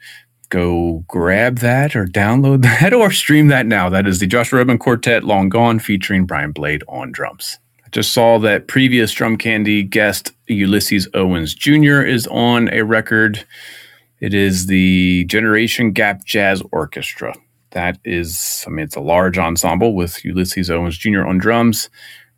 Go 0.50 1.06
grab 1.08 1.60
that 1.60 1.96
or 1.96 2.06
download 2.06 2.62
that 2.80 2.94
or 2.94 3.12
stream 3.12 3.48
that 3.48 3.68
now. 3.68 3.90
That 3.90 4.08
is 4.08 4.20
the 4.20 4.28
Joshua 4.28 4.58
Redman 4.58 4.80
Quartet 4.80 5.24
Long 5.24 5.50
Gone 5.50 5.80
featuring 5.80 6.26
Brian 6.26 6.52
Blade 6.52 6.84
on 6.88 7.12
drums. 7.12 7.60
Just 7.92 8.14
saw 8.14 8.38
that 8.40 8.68
previous 8.68 9.12
Drum 9.12 9.38
Candy 9.38 9.84
guest 9.84 10.32
Ulysses 10.48 11.08
Owens 11.14 11.56
Jr. 11.56 12.02
is 12.02 12.28
on 12.28 12.70
a 12.72 12.84
record. 12.84 13.46
It 14.20 14.34
is 14.34 14.68
the 14.68 15.24
Generation 15.26 15.92
Gap 15.92 16.26
Jazz 16.26 16.62
Orchestra. 16.72 17.34
That 17.72 17.98
is, 18.04 18.64
I 18.68 18.70
mean, 18.70 18.86
it's 18.86 18.96
a 18.96 19.02
large 19.02 19.38
ensemble 19.38 19.94
with 19.96 20.24
Ulysses 20.24 20.70
Owens 20.70 20.98
Jr. 20.98 21.26
on 21.26 21.38
drums. 21.38 21.90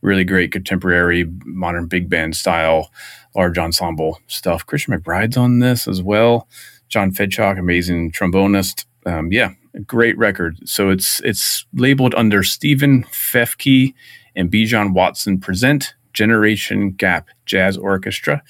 Really 0.01 0.23
great 0.23 0.51
contemporary, 0.51 1.29
modern 1.45 1.87
big 1.87 2.09
band 2.09 2.35
style, 2.35 2.91
large 3.35 3.57
ensemble 3.57 4.19
stuff. 4.27 4.65
Christian 4.65 4.93
McBride's 4.93 5.37
on 5.37 5.59
this 5.59 5.87
as 5.87 6.01
well. 6.01 6.47
John 6.87 7.11
Fedchock, 7.11 7.59
amazing 7.59 8.11
trombonist. 8.11 8.85
Um, 9.05 9.31
yeah, 9.31 9.53
great 9.85 10.17
record. 10.17 10.57
So 10.67 10.89
it's 10.89 11.21
it's 11.21 11.65
labeled 11.73 12.15
under 12.15 12.43
Steven 12.43 13.03
Feifke 13.05 13.93
and 14.35 14.51
Bijon 14.51 14.93
Watson 14.93 15.39
present 15.39 15.93
Generation 16.13 16.91
Gap 16.91 17.29
Jazz 17.45 17.77
Orchestra, 17.77 18.43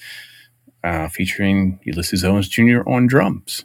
uh, 0.84 1.08
featuring 1.08 1.78
Ulysses 1.84 2.24
Owens 2.24 2.48
Jr. 2.48 2.80
on 2.86 3.06
drums. 3.06 3.64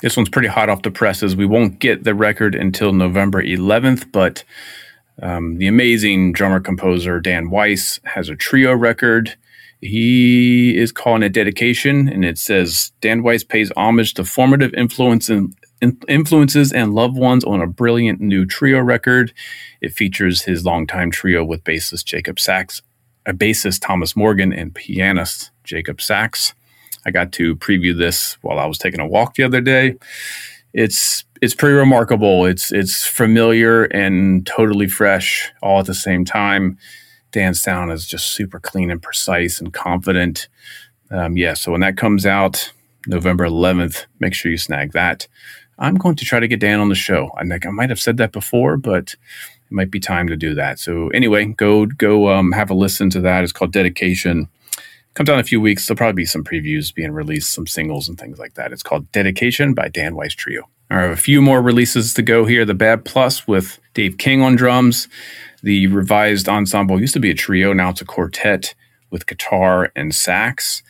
This 0.00 0.16
one's 0.16 0.28
pretty 0.28 0.48
hot 0.48 0.68
off 0.68 0.82
the 0.82 0.90
presses. 0.90 1.36
We 1.36 1.46
won't 1.46 1.78
get 1.78 2.04
the 2.04 2.14
record 2.14 2.54
until 2.54 2.92
November 2.92 3.42
11th, 3.42 4.10
but 4.10 4.42
um, 5.22 5.58
the 5.58 5.68
amazing 5.68 6.32
drummer 6.32 6.58
composer 6.60 7.20
Dan 7.20 7.50
Weiss 7.50 8.00
has 8.04 8.28
a 8.28 8.34
trio 8.34 8.74
record. 8.74 9.36
He 9.80 10.76
is 10.76 10.92
calling 10.92 11.22
it 11.22 11.32
dedication, 11.32 12.08
and 12.08 12.24
it 12.24 12.38
says 12.38 12.92
Dan 13.00 13.22
Weiss 13.22 13.44
pays 13.44 13.72
homage 13.76 14.14
to 14.14 14.24
formative 14.24 14.74
influence 14.74 15.28
in, 15.28 15.54
influences 16.08 16.72
and 16.72 16.94
loved 16.94 17.16
ones 17.16 17.44
on 17.44 17.60
a 17.60 17.66
brilliant 17.66 18.20
new 18.20 18.46
trio 18.46 18.80
record. 18.80 19.32
It 19.80 19.92
features 19.92 20.42
his 20.42 20.64
longtime 20.64 21.10
trio 21.10 21.44
with 21.44 21.64
bassist 21.64 22.04
Jacob 22.04 22.38
Sacks, 22.38 22.82
a 23.26 23.32
bassist 23.32 23.80
Thomas 23.82 24.14
Morgan, 24.16 24.52
and 24.52 24.74
pianist 24.74 25.50
Jacob 25.64 26.00
Sacks. 26.00 26.54
I 27.04 27.10
got 27.10 27.32
to 27.32 27.56
preview 27.56 27.96
this 27.96 28.34
while 28.42 28.58
I 28.58 28.66
was 28.66 28.78
taking 28.78 29.00
a 29.00 29.06
walk 29.06 29.34
the 29.34 29.42
other 29.42 29.60
day. 29.60 29.96
It's 30.72 31.24
it's 31.40 31.54
pretty 31.54 31.74
remarkable. 31.74 32.46
It's 32.46 32.70
it's 32.70 33.04
familiar 33.04 33.84
and 33.84 34.46
totally 34.46 34.88
fresh 34.88 35.52
all 35.60 35.80
at 35.80 35.86
the 35.86 35.94
same 35.94 36.24
time. 36.24 36.78
Dan's 37.32 37.60
sound 37.60 37.90
is 37.90 38.06
just 38.06 38.26
super 38.32 38.60
clean 38.60 38.90
and 38.90 39.02
precise 39.02 39.60
and 39.60 39.72
confident. 39.72 40.48
Um, 41.10 41.36
yeah, 41.36 41.54
so 41.54 41.72
when 41.72 41.80
that 41.80 41.96
comes 41.96 42.24
out 42.24 42.72
November 43.06 43.44
11th, 43.44 44.06
make 44.20 44.34
sure 44.34 44.50
you 44.50 44.58
snag 44.58 44.92
that. 44.92 45.26
I'm 45.78 45.94
going 45.94 46.16
to 46.16 46.24
try 46.24 46.40
to 46.40 46.48
get 46.48 46.60
Dan 46.60 46.80
on 46.80 46.88
the 46.88 46.94
show. 46.94 47.30
I 47.36 47.42
I 47.42 47.70
might 47.70 47.90
have 47.90 48.00
said 48.00 48.16
that 48.18 48.32
before, 48.32 48.76
but 48.76 49.14
it 49.14 49.72
might 49.72 49.90
be 49.90 50.00
time 50.00 50.28
to 50.28 50.36
do 50.36 50.54
that. 50.54 50.78
So 50.78 51.08
anyway, 51.08 51.46
go 51.46 51.86
go 51.86 52.28
um, 52.28 52.52
have 52.52 52.70
a 52.70 52.74
listen 52.74 53.10
to 53.10 53.20
that. 53.20 53.44
It's 53.44 53.52
called 53.52 53.72
Dedication. 53.72 54.48
Comes 55.14 55.28
out 55.28 55.34
in 55.34 55.40
a 55.40 55.44
few 55.44 55.60
weeks. 55.60 55.86
There'll 55.86 55.98
probably 55.98 56.22
be 56.22 56.26
some 56.26 56.44
previews 56.44 56.94
being 56.94 57.12
released, 57.12 57.52
some 57.52 57.66
singles 57.66 58.08
and 58.08 58.18
things 58.18 58.38
like 58.38 58.54
that. 58.54 58.72
It's 58.72 58.82
called 58.82 59.10
Dedication 59.12 59.74
by 59.74 59.88
Dan 59.88 60.14
Weiss 60.14 60.34
Trio. 60.34 60.68
I 60.90 61.00
have 61.00 61.10
a 61.10 61.16
few 61.16 61.42
more 61.42 61.62
releases 61.62 62.14
to 62.14 62.22
go 62.22 62.44
here. 62.44 62.64
The 62.64 62.74
Bad 62.74 63.04
Plus 63.04 63.46
with 63.46 63.78
Dave 63.94 64.18
King 64.18 64.42
on 64.42 64.56
drums. 64.56 65.08
The 65.62 65.86
revised 65.86 66.48
ensemble 66.48 67.00
used 67.00 67.14
to 67.14 67.20
be 67.20 67.30
a 67.30 67.34
trio, 67.34 67.72
now 67.72 67.90
it's 67.90 68.00
a 68.00 68.04
quartet 68.04 68.74
with 69.10 69.26
guitar 69.26 69.92
and 69.94 70.14
sax. 70.14 70.82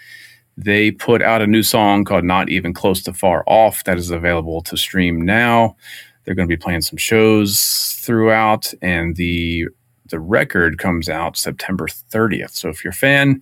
They 0.56 0.90
put 0.90 1.22
out 1.22 1.42
a 1.42 1.46
new 1.46 1.62
song 1.62 2.04
called 2.04 2.24
Not 2.24 2.50
Even 2.50 2.74
Close 2.74 3.02
to 3.04 3.12
Far 3.12 3.42
Off 3.46 3.84
that 3.84 3.98
is 3.98 4.10
available 4.10 4.62
to 4.62 4.76
stream 4.76 5.20
now. 5.20 5.76
They're 6.24 6.34
going 6.34 6.48
to 6.48 6.56
be 6.56 6.60
playing 6.60 6.82
some 6.82 6.98
shows 6.98 7.98
throughout, 8.00 8.72
and 8.82 9.16
the 9.16 9.68
the 10.08 10.20
record 10.20 10.78
comes 10.78 11.08
out 11.08 11.38
September 11.38 11.86
30th. 11.86 12.50
So 12.50 12.68
if 12.68 12.84
you're 12.84 12.90
a 12.90 12.94
fan 12.94 13.40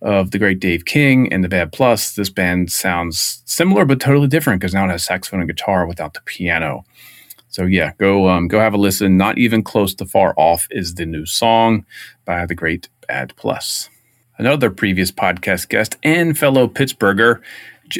of 0.00 0.30
the 0.30 0.38
great 0.38 0.58
Dave 0.58 0.86
King 0.86 1.30
and 1.30 1.44
the 1.44 1.48
Bad 1.48 1.70
Plus, 1.70 2.14
this 2.14 2.30
band 2.30 2.72
sounds 2.72 3.42
similar 3.44 3.84
but 3.84 4.00
totally 4.00 4.28
different 4.28 4.60
because 4.60 4.72
now 4.72 4.86
it 4.86 4.90
has 4.90 5.04
saxophone 5.04 5.40
and 5.40 5.48
guitar 5.48 5.86
without 5.86 6.14
the 6.14 6.22
piano. 6.22 6.84
So 7.48 7.64
yeah, 7.64 7.92
go 7.98 8.28
um, 8.28 8.48
go 8.48 8.60
have 8.60 8.74
a 8.74 8.78
listen. 8.78 9.16
Not 9.16 9.38
even 9.38 9.62
close 9.62 9.94
to 9.96 10.06
far 10.06 10.34
off 10.36 10.66
is 10.70 10.94
the 10.94 11.06
new 11.06 11.26
song 11.26 11.84
by 12.24 12.46
the 12.46 12.54
great 12.54 12.88
Bad 13.06 13.34
Plus. 13.36 13.88
Another 14.38 14.70
previous 14.70 15.10
podcast 15.10 15.68
guest 15.68 15.96
and 16.04 16.38
fellow 16.38 16.68
Pittsburgher, 16.68 17.40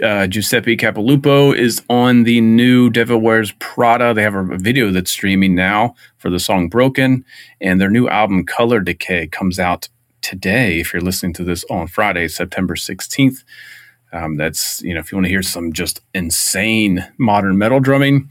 uh, 0.04 0.28
Giuseppe 0.28 0.76
Capolupo, 0.76 1.52
is 1.52 1.82
on 1.90 2.22
the 2.22 2.40
new 2.40 2.90
Devil 2.90 3.18
Wears 3.18 3.50
Prada. 3.58 4.14
They 4.14 4.22
have 4.22 4.36
a 4.36 4.56
video 4.56 4.92
that's 4.92 5.10
streaming 5.10 5.56
now 5.56 5.96
for 6.16 6.30
the 6.30 6.38
song 6.38 6.68
Broken, 6.68 7.24
and 7.60 7.80
their 7.80 7.90
new 7.90 8.08
album 8.08 8.46
Color 8.46 8.78
Decay 8.78 9.26
comes 9.26 9.58
out 9.58 9.88
today. 10.20 10.78
If 10.78 10.92
you're 10.92 11.02
listening 11.02 11.32
to 11.34 11.44
this 11.44 11.64
on 11.68 11.88
Friday, 11.88 12.28
September 12.28 12.76
16th. 12.76 13.42
Um, 14.12 14.36
that's, 14.36 14.80
you 14.82 14.94
know, 14.94 15.00
if 15.00 15.10
you 15.10 15.16
want 15.16 15.26
to 15.26 15.30
hear 15.30 15.42
some 15.42 15.72
just 15.72 16.02
insane 16.14 17.04
modern 17.18 17.58
metal 17.58 17.80
drumming, 17.80 18.30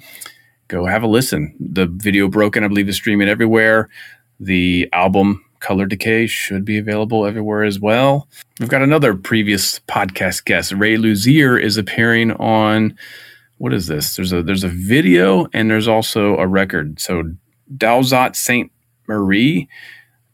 go 0.69 0.85
have 0.85 1.03
a 1.03 1.07
listen. 1.07 1.57
The 1.59 1.87
video 1.87 2.29
Broken, 2.29 2.63
I 2.63 2.69
believe, 2.69 2.87
is 2.87 2.95
streaming 2.95 3.27
everywhere. 3.27 3.89
The 4.39 4.87
album 4.93 5.43
Color 5.67 5.87
Decay 5.87 6.27
should 6.27 6.63
be 6.63 6.77
available 6.77 7.25
everywhere 7.25 7.65
as 7.65 7.77
well. 7.77 8.29
We've 8.57 8.69
got 8.69 8.83
another 8.83 9.13
previous 9.13 9.79
podcast 9.79 10.45
guest. 10.45 10.71
Ray 10.71 10.95
Luzier 10.95 11.61
is 11.61 11.75
appearing 11.75 12.31
on 12.31 12.97
what 13.57 13.73
is 13.73 13.87
this? 13.87 14.15
There's 14.15 14.31
a 14.31 14.41
there's 14.41 14.63
a 14.63 14.69
video 14.69 15.47
and 15.51 15.69
there's 15.69 15.89
also 15.89 16.37
a 16.37 16.47
record. 16.47 17.01
So 17.01 17.33
Dauzat 17.75 18.37
Saint 18.37 18.71
Marie, 19.09 19.67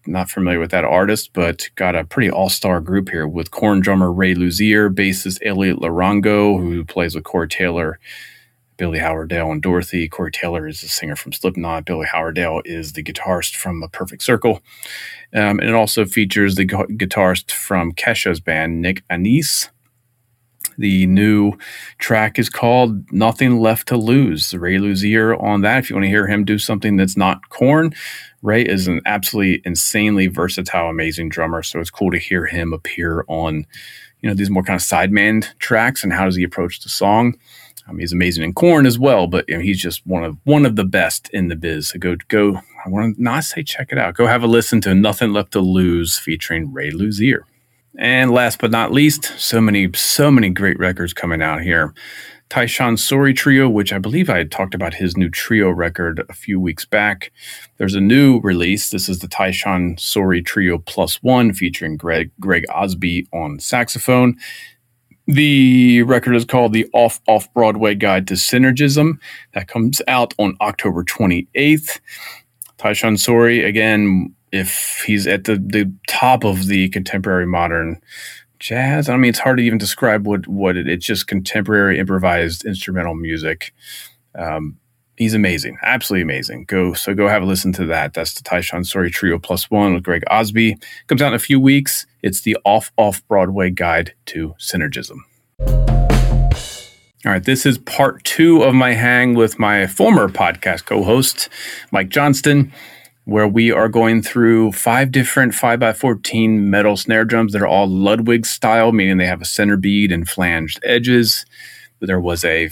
not 0.05 0.29
familiar 0.29 0.59
with 0.59 0.69
that 0.69 0.85
artist, 0.85 1.31
but 1.33 1.67
got 1.73 1.95
a 1.95 2.03
pretty 2.03 2.29
all-star 2.29 2.79
group 2.79 3.09
here 3.09 3.27
with 3.27 3.49
Korn 3.49 3.79
drummer 3.79 4.13
Ray 4.13 4.35
Luzier, 4.35 4.93
bassist 4.93 5.39
Elliot 5.43 5.79
Lorango, 5.79 6.59
who 6.59 6.85
plays 6.85 7.15
with 7.15 7.23
Corey 7.23 7.47
Taylor 7.47 7.99
Billy 8.77 8.99
Howerdel 8.99 9.51
and 9.51 9.61
Dorothy. 9.61 10.07
Corey 10.07 10.31
Taylor 10.31 10.67
is 10.67 10.81
the 10.81 10.87
singer 10.87 11.15
from 11.15 11.33
Slipknot. 11.33 11.85
Billy 11.85 12.07
Howerdel 12.07 12.61
is 12.65 12.93
the 12.93 13.03
guitarist 13.03 13.55
from 13.55 13.81
A 13.83 13.87
Perfect 13.87 14.23
Circle. 14.23 14.61
Um, 15.33 15.59
and 15.59 15.63
it 15.63 15.73
also 15.73 16.05
features 16.05 16.55
the 16.55 16.65
gu- 16.65 16.87
guitarist 16.87 17.51
from 17.51 17.93
Kesha's 17.93 18.39
band, 18.39 18.81
Nick 18.81 19.03
Annis. 19.09 19.69
The 20.77 21.05
new 21.05 21.53
track 21.99 22.39
is 22.39 22.49
called 22.49 23.11
Nothing 23.11 23.59
Left 23.59 23.87
to 23.89 23.97
Lose. 23.97 24.53
Ray 24.53 24.77
Luzier 24.77 25.39
on 25.41 25.61
that. 25.61 25.79
If 25.79 25.89
you 25.89 25.95
want 25.95 26.05
to 26.05 26.09
hear 26.09 26.27
him 26.27 26.45
do 26.45 26.57
something 26.57 26.97
that's 26.97 27.17
not 27.17 27.49
Korn, 27.49 27.93
Ray 28.41 28.63
is 28.63 28.87
an 28.87 29.01
absolutely 29.05 29.61
insanely 29.65 30.27
versatile, 30.27 30.89
amazing 30.89 31.29
drummer. 31.29 31.61
So 31.63 31.79
it's 31.79 31.91
cool 31.91 32.11
to 32.11 32.17
hear 32.17 32.45
him 32.45 32.73
appear 32.73 33.23
on, 33.27 33.65
you 34.21 34.29
know, 34.29 34.33
these 34.33 34.49
more 34.49 34.63
kind 34.63 34.79
of 34.79 34.85
sideman 34.85 35.45
tracks 35.59 36.03
and 36.03 36.11
how 36.11 36.25
does 36.25 36.35
he 36.35 36.43
approach 36.43 36.81
the 36.81 36.89
song. 36.89 37.35
Um, 37.87 37.99
he's 37.99 38.13
amazing 38.13 38.43
in 38.43 38.53
Korn 38.53 38.85
as 38.85 38.97
well, 38.97 39.27
but 39.27 39.45
you 39.47 39.55
know, 39.55 39.61
he's 39.61 39.81
just 39.81 40.05
one 40.05 40.23
of 40.23 40.37
one 40.43 40.65
of 40.65 40.75
the 40.75 40.85
best 40.85 41.29
in 41.29 41.49
the 41.49 41.55
biz. 41.55 41.89
So 41.89 41.99
go 41.99 42.15
go. 42.27 42.61
I 42.85 42.89
want 42.89 43.15
to 43.15 43.23
not 43.23 43.43
say 43.43 43.63
check 43.63 43.91
it 43.91 43.97
out. 43.97 44.15
Go 44.15 44.27
have 44.27 44.43
a 44.43 44.47
listen 44.47 44.81
to 44.81 44.95
"Nothing 44.95 45.33
Left 45.33 45.51
to 45.53 45.59
Lose" 45.59 46.17
featuring 46.17 46.71
Ray 46.71 46.91
Luzier. 46.91 47.41
And 47.97 48.31
last 48.31 48.59
but 48.59 48.71
not 48.71 48.91
least, 48.91 49.25
so 49.37 49.61
many 49.61 49.89
so 49.93 50.31
many 50.31 50.49
great 50.49 50.79
records 50.79 51.13
coming 51.13 51.41
out 51.41 51.61
here. 51.61 51.93
Tyshawn 52.49 52.99
Sorey 52.99 53.33
Trio, 53.33 53.67
which 53.67 53.91
I 53.91 53.97
believe 53.97 54.29
I 54.29 54.37
had 54.37 54.51
talked 54.51 54.75
about 54.75 54.93
his 54.93 55.17
new 55.17 55.27
trio 55.27 55.71
record 55.71 56.23
a 56.29 56.33
few 56.33 56.59
weeks 56.59 56.85
back. 56.85 57.31
There's 57.77 57.95
a 57.95 58.01
new 58.01 58.39
release. 58.41 58.91
This 58.91 59.09
is 59.09 59.19
the 59.19 59.27
Tyshawn 59.27 59.99
Sorey 59.99 60.43
Trio 60.43 60.77
Plus 60.77 61.15
One 61.23 61.51
featuring 61.53 61.97
Greg 61.97 62.29
Greg 62.39 62.65
Osby 62.69 63.27
on 63.33 63.59
saxophone. 63.59 64.37
The 65.27 66.03
record 66.03 66.35
is 66.35 66.45
called 66.45 66.73
The 66.73 66.89
Off 66.93 67.21
Off 67.27 67.51
Broadway 67.53 67.95
Guide 67.95 68.27
to 68.27 68.33
Synergism. 68.33 69.19
That 69.53 69.67
comes 69.67 70.01
out 70.07 70.33
on 70.37 70.57
October 70.59 71.03
28th. 71.03 72.01
Tyshawn 72.77 73.17
Sorey, 73.17 73.63
again, 73.63 74.35
if 74.51 75.03
he's 75.07 75.25
at 75.25 75.45
the, 75.45 75.55
the 75.55 75.91
top 76.07 76.43
of 76.43 76.67
the 76.67 76.89
contemporary 76.89 77.47
modern 77.47 78.01
jazz, 78.59 79.07
I 79.07 79.15
mean, 79.15 79.29
it's 79.29 79.39
hard 79.39 79.57
to 79.57 79.63
even 79.63 79.77
describe 79.77 80.27
what, 80.27 80.47
what 80.47 80.75
it, 80.75 80.89
it's 80.89 81.05
just 81.05 81.27
contemporary 81.27 81.99
improvised 81.99 82.65
instrumental 82.65 83.15
music. 83.15 83.73
Um, 84.35 84.77
he's 85.17 85.33
amazing, 85.33 85.77
absolutely 85.81 86.23
amazing. 86.23 86.65
Go 86.65 86.93
so 86.93 87.13
go 87.13 87.27
have 87.27 87.43
a 87.43 87.45
listen 87.45 87.71
to 87.73 87.85
that. 87.85 88.13
That's 88.13 88.33
the 88.33 88.43
Tyshawn 88.43 88.85
Sorey 88.85 89.11
Trio 89.11 89.39
Plus 89.39 89.69
One 89.69 89.93
with 89.93 90.03
Greg 90.03 90.23
Osby. 90.29 90.77
Comes 91.07 91.21
out 91.21 91.29
in 91.29 91.33
a 91.33 91.39
few 91.39 91.59
weeks. 91.59 92.05
It's 92.21 92.41
the 92.41 92.57
off 92.65 92.91
off 92.97 93.25
Broadway 93.27 93.69
guide 93.69 94.13
to 94.27 94.55
synergism. 94.59 95.19
All 97.25 97.31
right, 97.31 97.43
this 97.43 97.65
is 97.65 97.77
part 97.77 98.23
two 98.25 98.63
of 98.63 98.75
my 98.75 98.93
hang 98.93 99.33
with 99.33 99.57
my 99.57 99.87
former 99.87 100.27
podcast 100.27 100.85
co-host 100.85 101.47
Mike 101.91 102.09
Johnston, 102.09 102.73
where 103.23 103.47
we 103.47 103.71
are 103.71 103.87
going 103.87 104.21
through 104.21 104.73
five 104.73 105.09
different 105.09 105.53
five 105.53 105.79
by 105.79 105.93
fourteen 105.93 106.69
metal 106.69 106.97
snare 106.97 107.23
drums 107.23 107.53
that 107.53 107.61
are 107.61 107.67
all 107.67 107.87
Ludwig 107.87 108.45
style, 108.45 108.91
meaning 108.91 109.17
they 109.17 109.25
have 109.25 109.41
a 109.41 109.45
center 109.45 109.77
bead 109.77 110.11
and 110.11 110.27
flanged 110.27 110.81
edges. 110.83 111.45
There 112.05 112.19
was 112.19 112.43
a 112.43 112.69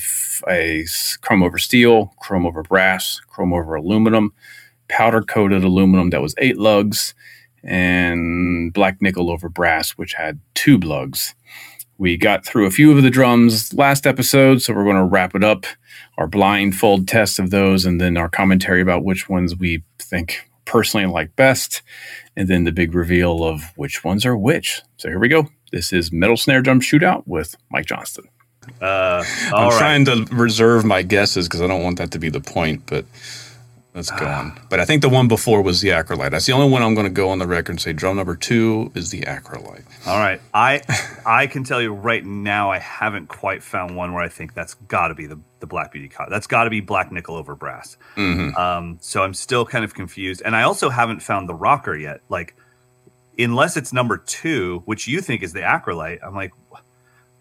a 0.49 0.85
chrome 1.21 1.41
over 1.41 1.57
steel, 1.57 2.13
chrome 2.19 2.45
over 2.45 2.63
brass, 2.63 3.21
chrome 3.27 3.53
over 3.53 3.75
aluminum, 3.75 4.33
powder 4.89 5.21
coated 5.21 5.63
aluminum 5.63 6.09
that 6.09 6.21
was 6.21 6.35
eight 6.37 6.57
lugs, 6.57 7.13
and 7.63 8.73
black 8.73 9.01
nickel 9.01 9.31
over 9.31 9.47
brass, 9.47 9.91
which 9.91 10.13
had 10.13 10.39
two 10.53 10.77
lugs. 10.77 11.33
We 11.97 12.17
got 12.17 12.43
through 12.43 12.65
a 12.65 12.71
few 12.71 12.95
of 12.95 13.03
the 13.03 13.09
drums 13.09 13.73
last 13.73 14.05
episode, 14.05 14.61
so 14.61 14.73
we're 14.73 14.83
going 14.83 14.97
to 14.97 15.03
wrap 15.05 15.33
it 15.33 15.43
up. 15.43 15.65
Our 16.17 16.27
blindfold 16.27 17.07
test 17.07 17.39
of 17.39 17.51
those, 17.51 17.85
and 17.85 18.01
then 18.01 18.17
our 18.17 18.27
commentary 18.27 18.81
about 18.81 19.05
which 19.05 19.29
ones 19.29 19.55
we 19.55 19.83
think 19.97 20.49
personally 20.65 21.05
like 21.05 21.35
best, 21.35 21.83
and 22.35 22.47
then 22.47 22.65
the 22.65 22.71
big 22.71 22.93
reveal 22.93 23.43
of 23.43 23.71
which 23.77 24.03
ones 24.03 24.25
are 24.25 24.35
which. 24.35 24.81
So 24.97 25.07
here 25.07 25.19
we 25.19 25.29
go. 25.29 25.47
This 25.71 25.93
is 25.93 26.11
Metal 26.11 26.35
Snare 26.35 26.61
Drum 26.61 26.81
Shootout 26.81 27.23
with 27.25 27.55
Mike 27.69 27.85
Johnston. 27.85 28.25
Uh, 28.81 29.23
I'm 29.47 29.69
right. 29.69 29.77
trying 29.77 30.05
to 30.05 30.27
reserve 30.31 30.85
my 30.85 31.01
guesses 31.03 31.47
because 31.47 31.61
I 31.61 31.67
don't 31.67 31.83
want 31.83 31.97
that 31.97 32.11
to 32.11 32.19
be 32.19 32.29
the 32.29 32.39
point, 32.39 32.83
but 32.85 33.05
let's 33.93 34.11
go 34.11 34.25
on. 34.25 34.59
But 34.69 34.79
I 34.79 34.85
think 34.85 35.01
the 35.01 35.09
one 35.09 35.27
before 35.27 35.61
was 35.61 35.81
the 35.81 35.89
Acrolite. 35.89 36.31
That's 36.31 36.45
the 36.45 36.53
only 36.53 36.69
one 36.69 36.81
I'm 36.81 36.93
going 36.93 37.07
to 37.07 37.11
go 37.11 37.29
on 37.29 37.39
the 37.39 37.47
record 37.47 37.73
and 37.73 37.81
say 37.81 37.93
drum 37.93 38.17
number 38.17 38.35
two 38.35 38.91
is 38.95 39.11
the 39.11 39.21
Acrolite. 39.21 39.83
All 40.05 40.17
right, 40.17 40.41
I 40.53 40.81
I 41.25 41.47
can 41.47 41.63
tell 41.63 41.81
you 41.81 41.93
right 41.93 42.23
now 42.23 42.71
I 42.71 42.79
haven't 42.79 43.27
quite 43.27 43.63
found 43.63 43.95
one 43.95 44.13
where 44.13 44.23
I 44.23 44.29
think 44.29 44.53
that's 44.53 44.75
got 44.75 45.09
to 45.09 45.15
be 45.15 45.25
the 45.25 45.39
the 45.59 45.67
Black 45.67 45.91
Beauty 45.91 46.07
cut. 46.07 46.29
That's 46.29 46.47
got 46.47 46.63
to 46.63 46.69
be 46.69 46.81
black 46.81 47.11
nickel 47.11 47.35
over 47.35 47.55
brass. 47.55 47.97
Mm-hmm. 48.15 48.55
Um, 48.57 48.97
so 49.01 49.23
I'm 49.23 49.33
still 49.33 49.65
kind 49.65 49.85
of 49.85 49.93
confused, 49.93 50.41
and 50.43 50.55
I 50.55 50.63
also 50.63 50.89
haven't 50.89 51.21
found 51.21 51.47
the 51.47 51.53
rocker 51.53 51.95
yet. 51.95 52.21
Like, 52.29 52.55
unless 53.37 53.77
it's 53.77 53.93
number 53.93 54.17
two, 54.17 54.81
which 54.85 55.07
you 55.07 55.21
think 55.21 55.43
is 55.43 55.53
the 55.53 55.61
Acrolite, 55.61 56.19
I'm 56.25 56.35
like 56.35 56.53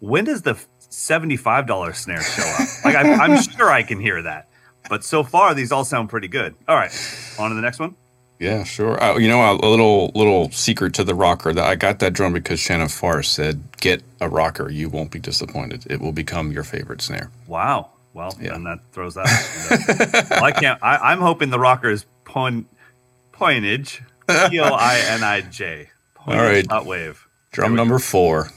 when 0.01 0.25
does 0.25 0.43
the 0.43 0.55
$75 0.91 1.95
snare 1.95 2.23
show 2.23 2.43
up? 2.43 2.85
Like, 2.85 2.97
I'm, 2.97 3.21
I'm 3.21 3.43
sure 3.57 3.71
I 3.71 3.83
can 3.83 4.01
hear 4.01 4.23
that. 4.23 4.49
But 4.89 5.05
so 5.05 5.23
far, 5.23 5.55
these 5.55 5.73
all 5.73 5.85
sound 5.85 6.09
pretty 6.09 6.29
good. 6.29 6.55
All 6.67 6.77
right, 6.77 6.91
on 7.39 7.51
to 7.51 7.55
the 7.55 7.63
next 7.63 7.79
one. 7.79 7.95
Yeah, 8.41 8.65
sure. 8.65 9.01
Uh, 9.03 9.19
you 9.19 9.29
know, 9.29 9.41
a, 9.41 9.55
little 9.55 10.11
little 10.15 10.51
secret 10.51 10.95
to 10.95 11.05
the 11.05 11.15
rocker 11.15 11.53
that 11.53 11.65
I 11.65 11.77
got 11.77 11.99
that 11.99 12.15
drum 12.15 12.33
because 12.33 12.59
Shannon 12.59 12.89
Farr 12.89 13.23
said, 13.23 13.63
"Get 13.77 14.03
a 14.21 14.29
rocker, 14.29 14.71
you 14.71 14.89
won't 14.89 15.11
be 15.11 15.19
disappointed. 15.19 15.87
It 15.91 16.01
will 16.01 16.13
become 16.13 16.51
your 16.51 16.65
favorite 16.65 17.03
snare." 17.03 17.31
Wow. 17.47 17.91
Well, 18.15 18.37
yeah. 18.41 18.55
and 18.55 18.67
that 18.67 18.81
throws 18.93 19.15
that. 19.15 20.27
well, 20.31 20.43
I 20.43 20.53
can't. 20.53 20.83
I, 20.83 21.13
am 21.13 21.21
hoping 21.21 21.51
the 21.51 21.59
rocker 21.61 21.91
is 21.91 22.07
point 22.25 22.67
pointage. 23.33 24.01
P 24.51 24.59
o 24.59 24.75
i 24.75 24.99
n 25.11 25.23
i 25.23 25.43
j. 25.43 25.91
All 26.27 26.35
right. 26.35 26.67
Not 26.69 26.87
wave. 26.87 27.27
Drum 27.53 27.75
number 27.75 27.99
four. 27.99 28.51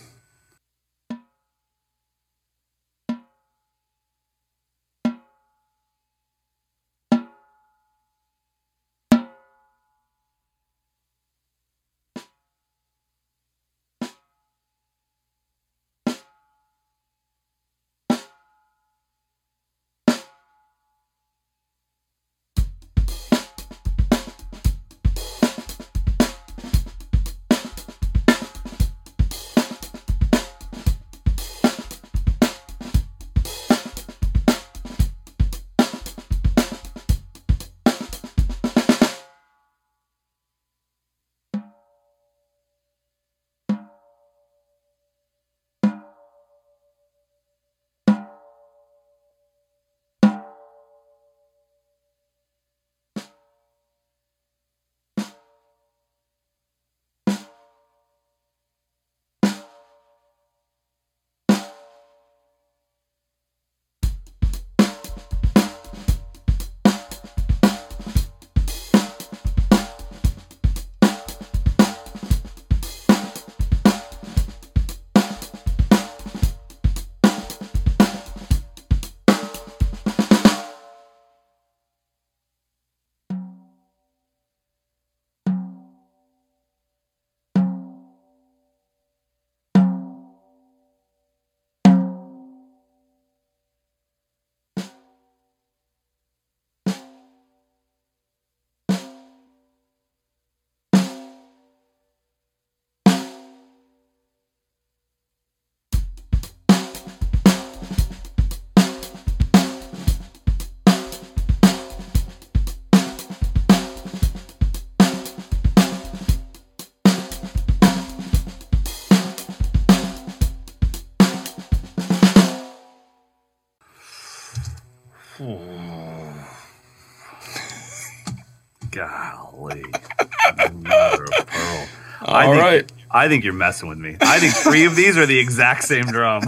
Pearl. 132.33 132.47
All 132.47 132.53
I 132.53 132.55
think, 132.55 132.63
right. 132.63 132.91
I 133.11 133.27
think 133.27 133.43
you're 133.43 133.53
messing 133.53 133.89
with 133.89 133.97
me. 133.97 134.17
I 134.21 134.39
think 134.39 134.53
three 134.53 134.85
of 134.85 134.95
these 134.95 135.17
are 135.17 135.25
the 135.25 135.37
exact 135.37 135.83
same 135.83 136.05
drum. 136.05 136.43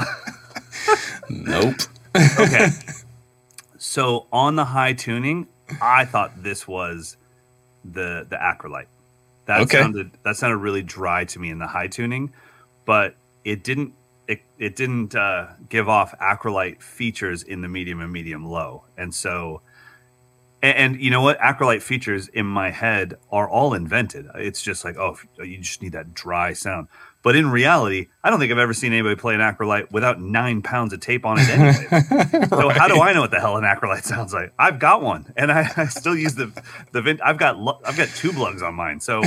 nope. 1.29 1.75
okay. 2.39 2.69
So 3.77 4.25
on 4.31 4.55
the 4.55 4.65
high 4.65 4.93
tuning, 4.93 5.47
I 5.81 6.05
thought 6.05 6.43
this 6.43 6.67
was 6.67 7.17
the 7.83 8.25
the 8.27 8.35
acrolite. 8.35 8.87
That 9.45 9.61
okay. 9.61 9.79
sounded 9.79 10.11
that 10.23 10.37
sounded 10.37 10.57
really 10.57 10.81
dry 10.81 11.25
to 11.25 11.39
me 11.39 11.49
in 11.49 11.59
the 11.59 11.67
high 11.67 11.87
tuning, 11.87 12.33
but 12.85 13.15
it 13.43 13.63
didn't 13.63 13.93
it, 14.27 14.41
it 14.57 14.75
didn't 14.75 15.15
uh, 15.15 15.47
give 15.69 15.87
off 15.87 16.17
acrolite 16.19 16.81
features 16.81 17.43
in 17.43 17.61
the 17.61 17.67
medium 17.67 18.01
and 18.01 18.11
medium 18.11 18.45
low. 18.45 18.83
And 18.97 19.13
so 19.13 19.61
and, 20.61 20.77
and, 20.77 21.01
you 21.01 21.11
know 21.11 21.21
what? 21.21 21.39
Acrolite 21.39 21.81
features 21.81 22.27
in 22.27 22.45
my 22.45 22.71
head 22.71 23.15
are 23.31 23.47
all 23.47 23.73
invented. 23.73 24.27
It's 24.35 24.61
just 24.61 24.83
like, 24.83 24.97
oh, 24.97 25.17
you 25.43 25.59
just 25.59 25.81
need 25.81 25.91
that 25.91 26.13
dry 26.13 26.53
sound. 26.53 26.87
But 27.25 27.35
in 27.35 27.49
reality, 27.49 28.09
I 28.23 28.29
don't 28.29 28.39
think 28.39 28.51
I've 28.51 28.59
ever 28.59 28.73
seen 28.73 28.93
anybody 28.93 29.15
play 29.15 29.33
an 29.33 29.41
acrolite 29.41 29.91
without 29.91 30.21
nine 30.21 30.61
pounds 30.61 30.93
of 30.93 30.99
tape 30.99 31.25
on 31.25 31.39
it 31.39 31.49
anyway. 31.49 31.87
right. 31.91 32.49
So 32.49 32.69
how 32.69 32.87
do 32.87 33.01
I 33.01 33.13
know 33.13 33.21
what 33.21 33.31
the 33.31 33.39
hell 33.39 33.57
an 33.57 33.63
acrolite 33.63 34.03
sounds 34.03 34.31
like? 34.31 34.53
I've 34.59 34.77
got 34.77 35.01
one, 35.01 35.33
and 35.35 35.51
I, 35.51 35.67
I 35.75 35.85
still 35.87 36.15
use 36.15 36.35
the 36.35 36.51
the. 36.91 37.01
Vin- 37.01 37.19
I've 37.23 37.39
got 37.39 37.57
I've 37.83 37.97
got 37.97 38.09
tube 38.09 38.37
lugs 38.37 38.61
on 38.61 38.75
mine. 38.75 38.99
So, 38.99 39.23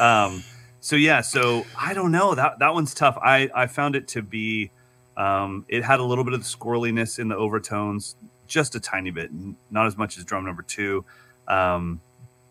um, 0.00 0.42
so 0.80 0.96
yeah. 0.96 1.20
So 1.20 1.64
I 1.78 1.94
don't 1.94 2.10
know 2.10 2.34
that 2.34 2.58
that 2.58 2.74
one's 2.74 2.92
tough. 2.92 3.16
I 3.22 3.48
I 3.54 3.68
found 3.68 3.94
it 3.94 4.08
to 4.08 4.22
be. 4.22 4.72
Um, 5.16 5.64
it 5.68 5.84
had 5.84 6.00
a 6.00 6.04
little 6.04 6.24
bit 6.24 6.32
of 6.34 6.40
the 6.40 6.46
squirreliness 6.46 7.20
in 7.20 7.28
the 7.28 7.36
overtones 7.36 8.16
just 8.48 8.74
a 8.74 8.80
tiny 8.80 9.10
bit, 9.10 9.30
not 9.70 9.86
as 9.86 9.96
much 9.96 10.18
as 10.18 10.24
drum 10.24 10.44
number 10.44 10.62
two. 10.62 11.04
Um, 11.46 12.00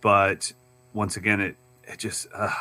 but 0.01 0.53
once 0.93 1.17
again, 1.17 1.41
it 1.41 1.55
it 1.83 1.99
just 1.99 2.27
uh, 2.33 2.53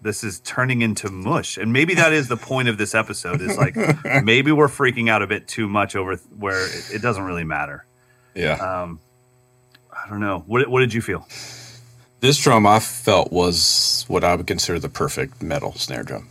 this 0.00 0.24
is 0.24 0.40
turning 0.40 0.82
into 0.82 1.10
mush, 1.10 1.56
and 1.56 1.72
maybe 1.72 1.94
that 1.94 2.12
is 2.12 2.28
the 2.28 2.36
point 2.36 2.68
of 2.68 2.78
this 2.78 2.94
episode. 2.94 3.40
Is 3.40 3.56
like 3.56 3.76
maybe 4.24 4.50
we're 4.50 4.68
freaking 4.68 5.08
out 5.08 5.22
a 5.22 5.26
bit 5.26 5.46
too 5.46 5.68
much 5.68 5.94
over 5.94 6.16
where 6.38 6.66
it, 6.66 6.94
it 6.94 7.02
doesn't 7.02 7.24
really 7.24 7.44
matter. 7.44 7.84
Yeah. 8.34 8.54
Um, 8.54 9.00
I 9.92 10.08
don't 10.08 10.20
know. 10.20 10.42
What 10.46 10.68
what 10.68 10.80
did 10.80 10.94
you 10.94 11.00
feel? 11.00 11.26
This 12.20 12.38
drum 12.38 12.66
I 12.66 12.78
felt 12.78 13.32
was 13.32 14.04
what 14.06 14.22
I 14.22 14.36
would 14.36 14.46
consider 14.46 14.78
the 14.78 14.88
perfect 14.88 15.42
metal 15.42 15.72
snare 15.74 16.04
drum. 16.04 16.28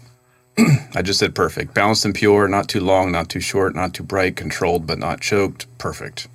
I 0.96 1.02
just 1.02 1.20
said 1.20 1.36
perfect. 1.36 1.74
Balanced 1.74 2.06
and 2.06 2.16
pure, 2.16 2.48
not 2.48 2.68
too 2.68 2.80
long, 2.80 3.12
not 3.12 3.30
too 3.30 3.40
short, 3.40 3.76
not 3.76 3.94
too 3.94 4.04
bright, 4.04 4.36
controlled 4.36 4.88
but 4.88 5.00
not 5.00 5.22
choked. 5.22 5.66
Perfect. 5.78 6.28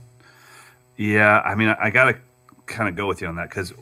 Yeah, 0.97 1.41
I 1.41 1.55
mean, 1.55 1.69
I, 1.69 1.77
I 1.85 1.91
got 1.91 2.05
to 2.05 2.17
kind 2.67 2.89
of 2.89 2.97
go 2.97 3.07
with 3.07 3.21
you 3.21 3.29
on 3.29 3.37
that 3.37 3.49
because, 3.49 3.73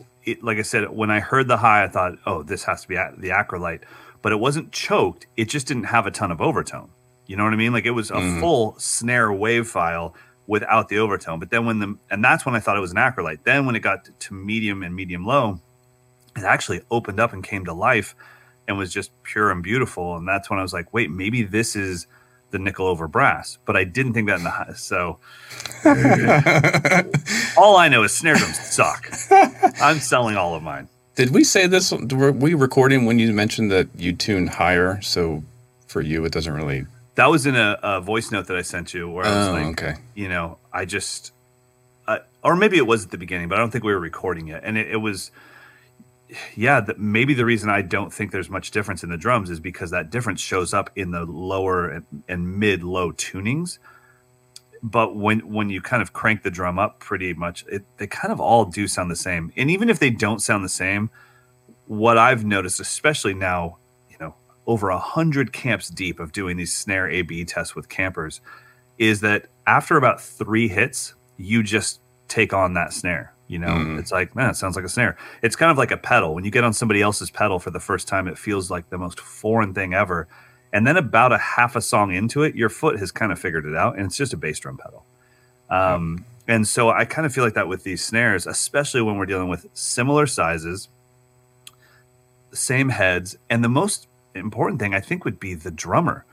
like 0.43 0.59
I 0.59 0.63
said, 0.63 0.91
when 0.91 1.11
I 1.11 1.21
heard 1.21 1.49
the 1.49 1.57
high, 1.57 1.85
I 1.85 1.89
thought, 1.89 2.19
oh, 2.27 2.43
this 2.43 2.65
has 2.65 2.83
to 2.83 2.89
be 2.89 2.95
the 2.95 3.29
acrolite, 3.29 3.83
but 4.23 4.33
it 4.33 4.37
wasn't 4.37 4.73
choked. 4.73 5.27
It 5.37 5.49
just 5.49 5.67
didn't 5.67 5.85
have 5.85 6.07
a 6.07 6.11
ton 6.11 6.31
of 6.31 6.41
overtone. 6.41 6.91
You 7.27 7.37
know 7.37 7.45
what 7.45 7.53
I 7.53 7.57
mean? 7.57 7.73
Like 7.73 7.87
it 7.87 7.93
was 7.93 8.11
a 8.11 8.15
mm. 8.15 8.41
full 8.41 8.75
snare 8.79 9.33
wave 9.33 9.69
file 9.69 10.15
without 10.47 10.89
the 10.89 10.99
overtone. 10.99 11.39
But 11.39 11.51
then 11.51 11.65
when 11.65 11.79
the 11.79 11.97
and 12.11 12.23
that's 12.23 12.45
when 12.45 12.55
I 12.55 12.61
thought 12.61 12.77
it 12.77 12.81
was 12.81 12.91
an 12.91 12.99
acrolite. 12.99 13.45
Then 13.45 13.67
when 13.67 13.77
it 13.77 13.81
got 13.81 14.09
to 14.19 14.35
medium 14.35 14.83
and 14.83 14.95
medium 14.95 15.25
low, 15.25 15.61
it 16.37 16.43
actually 16.43 16.83
opened 16.91 17.21
up 17.21 17.33
and 17.33 17.43
came 17.43 17.65
to 17.65 17.73
life 17.73 18.15
and 18.69 18.77
was 18.77 18.93
just 18.93 19.11
pure 19.23 19.51
and 19.51 19.63
beautiful. 19.63 20.17
And 20.17 20.29
that's 20.29 20.51
when 20.51 20.59
I 20.59 20.63
was 20.63 20.73
like, 20.73 20.93
wait, 20.93 21.11
maybe 21.11 21.43
this 21.43 21.77
is 21.77 22.07
the 22.51 22.59
nickel 22.59 22.87
over 22.87 23.09
brass. 23.09 23.59
But 23.65 23.77
I 23.77 23.85
didn't 23.85 24.15
think 24.15 24.29
that 24.29 24.39
in 24.39 24.45
the 24.45 24.51
high. 24.51 24.73
So 24.75 25.19
all 27.59 27.77
I 27.77 27.89
know 27.89 28.03
is 28.03 28.13
snare 28.13 28.37
drums 28.37 28.59
suck. 28.59 29.09
I'm 29.81 29.99
selling 29.99 30.37
all 30.37 30.55
of 30.55 30.63
mine. 30.63 30.89
Did 31.15 31.31
we 31.31 31.45
say 31.45 31.67
this? 31.67 31.93
Were 31.93 32.33
we 32.33 32.55
recording 32.55 33.05
when 33.07 33.19
you 33.19 33.33
mentioned 33.33 33.71
that 33.71 33.89
you 33.97 34.13
tune 34.13 34.49
higher? 34.49 35.01
So 35.03 35.45
for 35.87 36.01
you, 36.01 36.25
it 36.25 36.33
doesn't 36.33 36.53
really. 36.53 36.87
That 37.15 37.27
was 37.27 37.47
in 37.47 37.55
a, 37.55 37.79
a 37.83 38.01
voice 38.01 38.33
note 38.33 38.49
that 38.49 38.57
I 38.57 38.63
sent 38.63 38.93
you 38.93 39.09
where 39.09 39.25
I 39.25 39.39
was 39.39 39.49
oh, 39.49 39.53
like, 39.53 39.67
okay. 39.67 39.95
you 40.17 40.29
know, 40.29 40.59
I 40.73 40.85
just, 40.85 41.33
uh, 42.09 42.19
or 42.43 42.57
maybe 42.57 42.77
it 42.77 42.87
was 42.87 43.05
at 43.05 43.13
the 43.13 43.19
beginning, 43.19 43.49
but 43.49 43.57
I 43.57 43.59
don't 43.59 43.71
think 43.71 43.85
we 43.85 43.93
were 43.93 44.01
recording 44.01 44.49
yet. 44.49 44.63
And 44.65 44.77
it, 44.77 44.91
it 44.91 44.97
was, 44.97 45.31
yeah, 46.57 46.81
the, 46.81 46.95
maybe 46.97 47.35
the 47.35 47.45
reason 47.45 47.69
I 47.69 47.83
don't 47.83 48.13
think 48.13 48.33
there's 48.33 48.51
much 48.51 48.71
difference 48.71 49.03
in 49.03 49.11
the 49.11 49.17
drums 49.17 49.51
is 49.51 49.61
because 49.61 49.91
that 49.91 50.11
difference 50.11 50.41
shows 50.41 50.75
up 50.75 50.91
in 50.97 51.11
the 51.11 51.25
lower 51.25 51.89
and, 51.89 52.07
and 52.29 52.59
mid 52.59 52.83
low 52.83 53.13
tunings. 53.13 53.79
But 54.83 55.17
when 55.17 55.41
when 55.53 55.71
you 55.71 55.81
kind 55.81 56.03
of 56.03 56.13
crank 56.13 56.43
the 56.43 56.51
drum 56.51 56.79
up 56.79 57.01
pretty 57.01 57.33
much, 57.33 57.65
it, 57.71 57.85
they 57.97 58.07
kind 58.07 58.33
of 58.33 58.41
all 58.41 58.65
do 58.67 58.87
sound 58.87 59.11
the 59.11 59.17
same. 59.17 59.53
And 59.57 59.71
even 59.71 59.89
if 59.89 59.99
they 59.99 60.11
don't 60.11 60.41
sound 60.41 60.65
the 60.65 60.69
same, 60.69 61.11
what 61.87 62.19
I've 62.19 62.45
noticed, 62.45 62.81
especially 62.81 63.35
now, 63.35 63.79
you 64.11 64.17
know, 64.21 64.35
over 64.67 64.91
a 64.91 64.99
hundred 64.99 65.53
camps 65.53 65.89
deep 65.89 66.21
of 66.21 66.33
doing 66.33 66.57
these 66.57 66.75
snare 66.75 67.09
A/B 67.09 67.45
tests 67.47 67.75
with 67.75 67.89
campers, 67.89 68.41
is 68.99 69.21
that 69.21 69.47
after 69.67 69.97
about 69.97 70.21
three 70.21 70.69
hits, 70.69 71.15
you 71.39 71.63
just 71.63 72.01
take 72.29 72.53
on 72.53 72.75
that 72.75 72.93
snare 72.93 73.34
you 73.49 73.59
know, 73.59 73.69
mm. 73.69 73.99
it's 73.99 74.13
like, 74.13 74.35
man, 74.35 74.51
it 74.51 74.57
sounds 74.57 74.77
like 74.77 74.85
a 74.85 74.89
snare. 74.89 75.17
It's 75.43 75.57
kind 75.57 75.71
of 75.71 75.79
like 75.79 75.91
a 75.91 75.97
pedal. 75.97 76.35
When 76.35 76.45
you 76.45 76.51
get 76.51 76.65
on 76.65 76.73
somebody 76.73 77.03
else's 77.03 77.31
pedal 77.31 77.59
for 77.59 77.71
the 77.71 77.81
first 77.81 78.09
time, 78.09 78.29
it 78.29 78.39
feels 78.39 78.71
like 78.71 78.91
the 78.91 78.99
most 78.99 79.21
foreign 79.21 79.75
thing 79.75 79.95
ever. 79.95 80.27
And 80.73 80.87
then 80.87 80.97
about 80.97 81.33
a 81.33 81.39
half 81.39 81.77
a 81.77 81.81
song 81.81 82.13
into 82.13 82.43
it, 82.43 82.55
your 82.55 82.69
foot 82.69 82.99
has 82.99 83.13
kind 83.13 83.33
of 83.33 83.39
figured 83.39 83.67
it 83.67 83.77
out, 83.77 83.97
and 83.97 84.07
it's 84.07 84.17
just 84.17 84.33
a 84.33 84.37
bass 84.37 84.59
drum 84.59 84.77
pedal. 84.77 85.05
Um, 85.71 86.25
And 86.47 86.69
so 86.69 86.91
I 86.91 87.05
kind 87.07 87.25
of 87.25 87.33
feel 87.33 87.43
like 87.45 87.55
that 87.55 87.69
with 87.69 87.85
these 87.85 88.05
snares, 88.05 88.47
especially 88.47 89.01
when 89.01 89.17
we're 89.17 89.27
dealing 89.27 89.49
with 89.49 89.67
similar 89.73 90.27
sizes, 90.27 90.89
same 92.53 92.91
heads, 92.91 93.39
and 93.49 93.65
the 93.65 93.69
most 93.69 94.07
important 94.35 94.79
thing 94.79 94.95
I 94.95 95.01
think 95.01 95.25
would 95.25 95.41
be 95.41 95.55
the 95.55 95.71
drummer. 95.71 96.25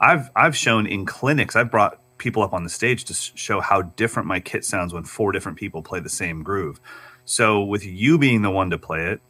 I've 0.00 0.30
I've 0.34 0.56
shown 0.56 0.86
in 0.86 1.06
clinics, 1.06 1.54
I've 1.54 1.70
brought 1.70 2.00
people 2.22 2.42
up 2.42 2.54
on 2.54 2.62
the 2.62 2.70
stage 2.70 3.04
to 3.04 3.14
show 3.14 3.60
how 3.60 3.82
different 3.82 4.28
my 4.28 4.40
kit 4.40 4.64
sounds 4.64 4.94
when 4.94 5.02
four 5.02 5.32
different 5.32 5.58
people 5.58 5.82
play 5.82 6.00
the 6.00 6.08
same 6.08 6.42
groove. 6.42 6.80
So 7.24 7.62
with 7.62 7.84
you 7.84 8.16
being 8.16 8.42
the 8.42 8.50
one 8.50 8.70
to 8.70 8.78
play 8.78 9.06
it, 9.06 9.20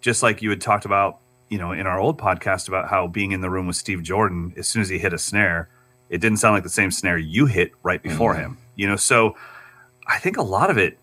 just 0.00 0.22
like 0.22 0.42
you 0.42 0.50
had 0.50 0.60
talked 0.60 0.84
about, 0.84 1.18
you 1.48 1.58
know, 1.58 1.72
in 1.72 1.86
our 1.86 1.98
old 1.98 2.18
podcast 2.18 2.68
about 2.68 2.88
how 2.90 3.06
being 3.06 3.32
in 3.32 3.40
the 3.40 3.50
room 3.50 3.66
with 3.66 3.76
Steve 3.76 4.02
Jordan, 4.02 4.52
as 4.56 4.68
soon 4.68 4.82
as 4.82 4.90
he 4.90 4.98
hit 4.98 5.12
a 5.12 5.18
snare, 5.18 5.68
it 6.10 6.18
didn't 6.20 6.38
sound 6.38 6.54
like 6.54 6.62
the 6.62 6.68
same 6.68 6.90
snare 6.90 7.16
you 7.16 7.46
hit 7.46 7.72
right 7.82 8.02
before 8.02 8.34
mm-hmm. 8.34 8.42
him. 8.42 8.58
You 8.76 8.88
know, 8.88 8.96
so 8.96 9.36
I 10.06 10.18
think 10.18 10.36
a 10.36 10.42
lot 10.42 10.70
of 10.70 10.76
it, 10.76 10.98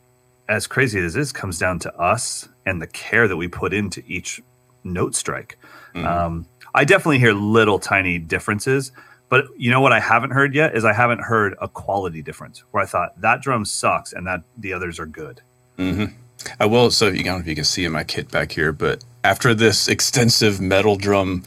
as 0.48 0.68
crazy 0.68 1.00
as 1.00 1.16
it 1.16 1.20
is, 1.20 1.32
comes 1.32 1.58
down 1.58 1.80
to 1.80 1.96
us 1.96 2.48
and 2.66 2.82
the 2.82 2.88
care 2.88 3.28
that 3.28 3.38
we 3.38 3.48
put 3.48 3.74
into 3.74 4.04
each 4.06 4.42
note 4.84 5.16
strike. 5.16 5.58
Mm-hmm. 5.96 6.06
Um, 6.06 6.46
I 6.74 6.86
definitely 6.86 7.20
hear 7.20 7.34
little 7.34 7.80
tiny 7.80 8.20
differences, 8.20 8.92
but 9.32 9.48
you 9.56 9.72
know 9.72 9.80
what 9.80 9.94
I 9.94 10.02
haven't 10.02 10.32
heard 10.32 10.54
yet 10.54 10.76
is 10.76 10.84
I 10.84 10.92
haven't 10.92 11.22
heard 11.22 11.56
a 11.62 11.70
quality 11.70 12.22
difference 12.22 12.66
where 12.72 12.84
I 12.84 12.86
thought 12.86 13.20
that 13.22 13.42
drum 13.42 13.64
sucks 13.64 14.12
and 14.12 14.28
that 14.28 14.44
the 14.58 14.74
others 14.74 15.00
are 15.00 15.06
good. 15.06 15.40
Mm-hmm. 15.78 16.14
I 16.60 16.66
will. 16.66 16.92
So 16.92 17.08
you 17.08 17.24
know 17.24 17.38
if 17.38 17.48
you 17.48 17.56
can 17.56 17.64
see 17.64 17.86
in 17.86 17.94
my 17.94 18.04
kit 18.04 18.30
back 18.30 18.52
here, 18.52 18.74
but 18.74 19.06
after 19.24 19.54
this 19.54 19.88
extensive 19.88 20.60
metal 20.60 20.98
drum 20.98 21.44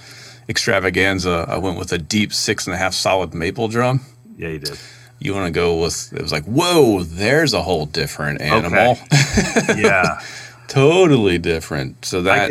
extravaganza, 0.49 1.44
I 1.47 1.59
went 1.59 1.79
with 1.79 1.92
a 1.92 1.99
deep 1.99 2.33
six 2.33 2.66
and 2.66 2.73
a 2.73 2.79
half 2.79 2.94
solid 2.94 3.35
maple 3.35 3.68
drum. 3.68 4.01
Yeah, 4.38 4.49
you 4.49 4.61
did. 4.61 4.79
You 5.18 5.35
want 5.35 5.47
to 5.47 5.53
go 5.53 5.83
with? 5.83 6.11
It 6.14 6.23
was 6.23 6.33
like, 6.33 6.44
whoa, 6.44 7.03
there's 7.03 7.53
a 7.53 7.61
whole 7.61 7.85
different 7.85 8.40
animal. 8.40 8.92
Okay. 8.92 9.83
yeah, 9.83 10.23
totally 10.68 11.37
different. 11.37 12.03
So 12.07 12.23
that 12.23 12.51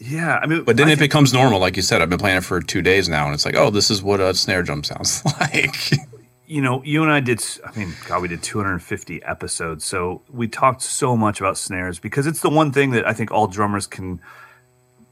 yeah, 0.00 0.38
I 0.40 0.46
mean, 0.46 0.62
but 0.62 0.76
then 0.76 0.88
I 0.88 0.92
it 0.92 0.98
becomes 0.98 1.32
normal, 1.32 1.58
like 1.58 1.76
you 1.76 1.82
said. 1.82 2.00
I've 2.00 2.10
been 2.10 2.18
playing 2.18 2.38
it 2.38 2.44
for 2.44 2.60
two 2.60 2.82
days 2.82 3.08
now, 3.08 3.26
and 3.26 3.34
it's 3.34 3.44
like, 3.44 3.56
oh, 3.56 3.70
this 3.70 3.90
is 3.90 4.02
what 4.02 4.20
a 4.20 4.32
snare 4.32 4.62
drum 4.62 4.84
sounds 4.84 5.24
like. 5.40 5.92
you 6.46 6.62
know, 6.62 6.82
you 6.84 7.02
and 7.02 7.10
I 7.10 7.20
did. 7.20 7.42
I 7.66 7.76
mean, 7.76 7.94
God, 8.06 8.22
we 8.22 8.28
did 8.28 8.42
250 8.42 9.22
episodes, 9.24 9.84
so 9.84 10.22
we 10.30 10.46
talked 10.46 10.82
so 10.82 11.16
much 11.16 11.40
about 11.40 11.58
snares 11.58 11.98
because 11.98 12.26
it's 12.28 12.40
the 12.40 12.50
one 12.50 12.70
thing 12.70 12.92
that 12.92 13.06
I 13.08 13.12
think 13.12 13.32
all 13.32 13.48
drummers 13.48 13.88
can 13.88 14.20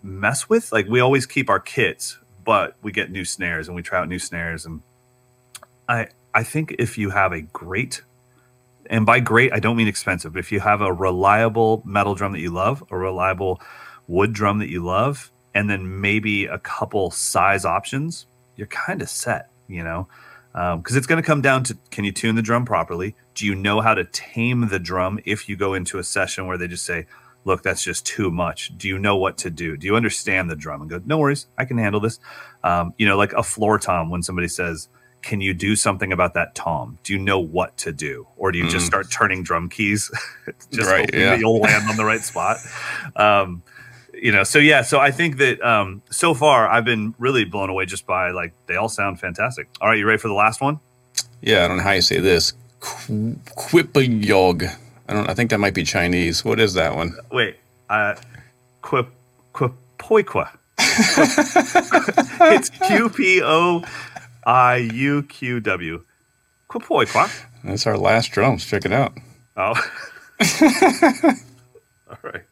mess 0.03 0.49
with. 0.49 0.71
Like 0.71 0.87
we 0.87 1.01
always 1.01 1.27
keep 1.27 1.51
our 1.51 1.61
kits, 1.61 2.19
but 2.45 2.77
we 2.81 2.93
get 2.93 3.11
new 3.11 3.25
snares 3.25 3.67
and 3.67 3.75
we 3.75 3.83
try 3.83 3.99
out 3.99 4.09
new 4.09 4.21
snares. 4.21 4.65
And 4.65 4.83
I, 5.89 6.09
I 6.33 6.45
think 6.45 6.77
if 6.79 6.97
you 6.97 7.11
have 7.11 7.33
a 7.33 7.41
great, 7.41 8.03
and 8.89 9.05
by 9.05 9.19
great 9.19 9.53
I 9.53 9.59
don't 9.59 9.77
mean 9.77 9.89
expensive. 9.89 10.37
If 10.37 10.53
you 10.53 10.61
have 10.61 10.81
a 10.81 10.93
reliable 10.93 11.83
metal 11.85 12.15
drum 12.15 12.33
that 12.33 12.41
you 12.41 12.51
love, 12.51 12.85
a 12.89 12.97
reliable 12.97 13.61
wood 14.09 14.33
drum 14.33 14.59
that 14.59 14.69
you 14.69 14.85
love, 14.85 15.31
and 15.55 15.71
then 15.71 16.01
maybe 16.01 16.47
a 16.47 16.59
couple 16.59 17.11
size 17.11 17.65
options, 17.65 18.27
you're 18.57 18.67
kind 18.67 19.03
of 19.03 19.09
set, 19.09 19.51
you 19.69 19.83
know? 19.83 20.09
Because 20.53 20.95
um, 20.95 20.99
it's 20.99 21.07
going 21.07 21.23
to 21.23 21.27
come 21.27 21.43
down 21.43 21.65
to 21.65 21.77
can 21.91 22.05
you 22.05 22.13
tune 22.13 22.35
the 22.35 22.43
drum 22.43 22.65
properly? 22.65 23.15
Do 23.35 23.45
you 23.45 23.55
know 23.55 23.81
how 23.81 23.95
to 23.95 24.05
tame 24.05 24.69
the 24.69 24.79
drum 24.79 25.21
if 25.27 25.49
you 25.49 25.57
go 25.57 25.75
into 25.75 25.99
a 25.99 26.05
session 26.05 26.47
where 26.47 26.57
they 26.57 26.67
just 26.67 26.85
say, 26.85 27.07
look, 27.47 27.63
that's 27.63 27.83
just 27.83 28.05
too 28.05 28.31
much. 28.31 28.77
Do 28.77 28.89
you 28.89 28.99
know 28.99 29.17
what 29.17 29.39
to 29.39 29.51
do? 29.51 29.77
Do 29.77 29.87
you 29.87 29.95
understand 29.95 30.51
the 30.51 30.57
drum? 30.57 30.81
And 30.83 30.91
go, 30.91 31.01
no 31.07 31.19
worries, 31.19 31.47
I 31.57 31.65
can 31.65 31.79
handle 31.79 32.01
this. 32.01 32.19
Um, 32.65 32.93
you 32.99 33.07
know, 33.07 33.17
like 33.17 33.33
a 33.35 33.43
floor 33.43 33.79
tom 33.79 34.11
when 34.11 34.23
somebody 34.23 34.49
says, 34.49 34.89
can 35.23 35.41
you 35.41 35.55
do 35.55 35.77
something 35.77 36.13
about 36.13 36.35
that 36.35 36.55
tom? 36.55 36.99
Do 37.05 37.13
you 37.13 37.19
know 37.21 37.39
what 37.39 37.77
to 37.79 37.93
do? 37.93 38.27
Or 38.37 38.51
do 38.51 38.59
you 38.59 38.65
mm. 38.65 38.71
just 38.71 38.87
start 38.87 39.11
turning 39.11 39.45
drum 39.45 39.69
keys? 39.69 40.11
just 40.73 40.91
right, 40.91 41.01
hoping 41.01 41.21
yeah. 41.21 41.31
that 41.31 41.39
you'll 41.39 41.59
land 41.59 41.89
on 41.89 41.97
the 41.97 42.05
right 42.05 42.21
spot. 42.21 42.59
Um, 43.15 43.63
you 44.21 44.33
know, 44.33 44.45
so 44.45 44.59
yeah, 44.59 44.83
so 44.83 44.99
I 44.99 45.11
think 45.11 45.37
that 45.39 45.61
um, 45.63 46.03
so 46.11 46.35
far 46.35 46.69
I've 46.69 46.85
been 46.85 47.15
really 47.19 47.45
blown 47.45 47.71
away 47.71 47.87
just 47.87 48.07
by 48.07 48.31
like 48.31 48.53
they 48.67 48.77
all 48.77 48.89
sound 48.89 49.21
fantastic. 49.21 49.69
All 49.81 49.89
right, 49.89 49.99
you 49.99 50.07
ready 50.07 50.19
for 50.19 50.29
the 50.29 50.35
last 50.35 50.61
one? 50.61 50.81
Yeah, 51.41 51.65
I 51.65 51.69
don't 51.69 51.79
know 51.79 51.83
how 51.83 51.93
you 51.93 52.03
say 52.03 52.19
this. 52.21 52.53
Quipayog. 52.81 54.77
I 55.09 55.13
don't. 55.13 55.29
I 55.29 55.35
think 55.35 55.51
that 55.51 55.59
might 55.59 55.75
be 55.75 55.85
Chinese. 55.85 56.45
What 56.45 56.61
is 56.61 56.75
that 56.75 56.95
one? 56.95 57.17
Wait, 57.31 57.57
uh, 57.89 58.15
quip 58.83 59.09
quipoiqua. 59.53 60.51
it's 60.79 62.71
Q 62.71 63.09
P 63.11 63.43
O 63.43 63.85
I 64.45 64.77
U 64.77 65.23
Q 65.25 65.61
W. 65.61 66.05
Quipoiqua. 66.69 67.31
That's 67.65 67.87
our 67.87 67.97
last 67.99 68.33
drums. 68.33 68.65
Check 68.65 68.85
it 68.85 68.93
out. 68.93 69.13
Oh. 69.57 69.75
all 72.11 72.19
right. 72.23 72.45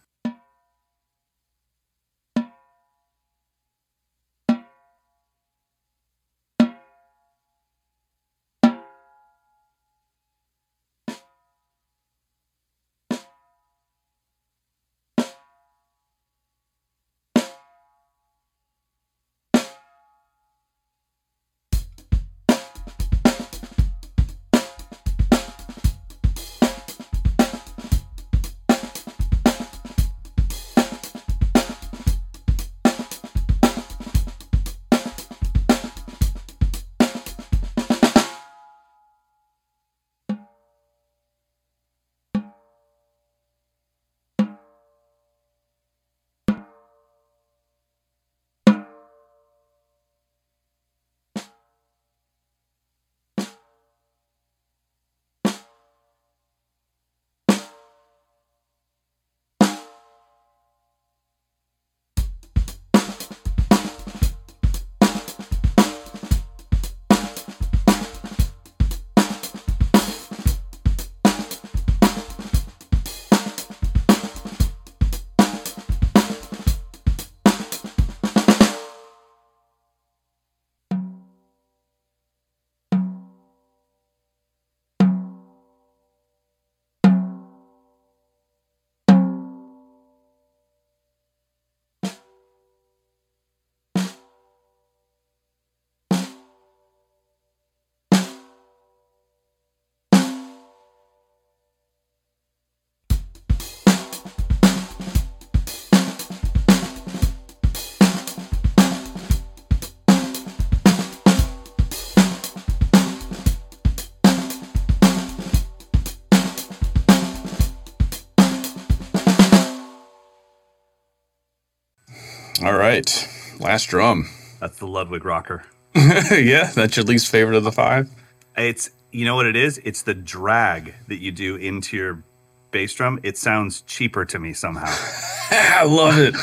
All 122.62 122.74
right. 122.74 123.28
Last 123.58 123.86
drum. 123.86 124.28
That's 124.60 124.78
the 124.78 124.86
Ludwig 124.86 125.24
rocker. 125.24 125.64
yeah, 125.94 126.72
that's 126.74 126.96
your 126.96 127.04
least 127.04 127.28
favorite 127.30 127.54
of 127.56 127.62
the 127.62 127.70
five. 127.70 128.10
It's 128.56 128.90
you 129.12 129.24
know 129.24 129.36
what 129.36 129.46
it 129.46 129.54
is? 129.54 129.80
It's 129.84 130.02
the 130.02 130.14
drag 130.14 130.94
that 131.06 131.20
you 131.20 131.30
do 131.30 131.54
into 131.54 131.96
your 131.96 132.24
bass 132.72 132.94
drum. 132.94 133.20
It 133.22 133.38
sounds 133.38 133.82
cheaper 133.82 134.24
to 134.24 134.38
me 134.40 134.54
somehow. 134.54 134.86
I 135.50 135.84
love 135.84 136.18
it. 136.18 136.34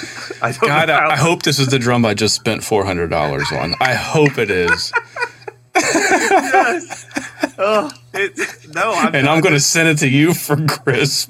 I 0.41 0.54
God, 0.54 0.89
I, 0.89 1.12
I, 1.12 1.17
hope 1.17 1.43
this 1.43 1.60
is 1.60 1.67
the 1.67 1.80
drum 1.80 2.06
I 2.06 2.13
just 2.13 2.36
spent 2.36 2.63
four 2.63 2.86
hundred 2.86 3.10
dollars 3.10 3.52
on. 3.52 3.76
I 3.82 3.93
hope 3.93 4.38
it 4.38 4.50
is. 4.50 4.93
yes. 5.76 7.06
Oh, 7.58 7.91
it, 8.13 8.51
no, 8.74 8.94
I'm 8.94 9.16
and 9.16 9.28
I'm 9.28 9.42
going 9.42 9.54
to 9.54 9.60
send 9.60 9.90
it 9.90 9.98
to 10.00 10.08
you 10.08 10.34
for 10.34 10.56
Christmas. 10.66 11.28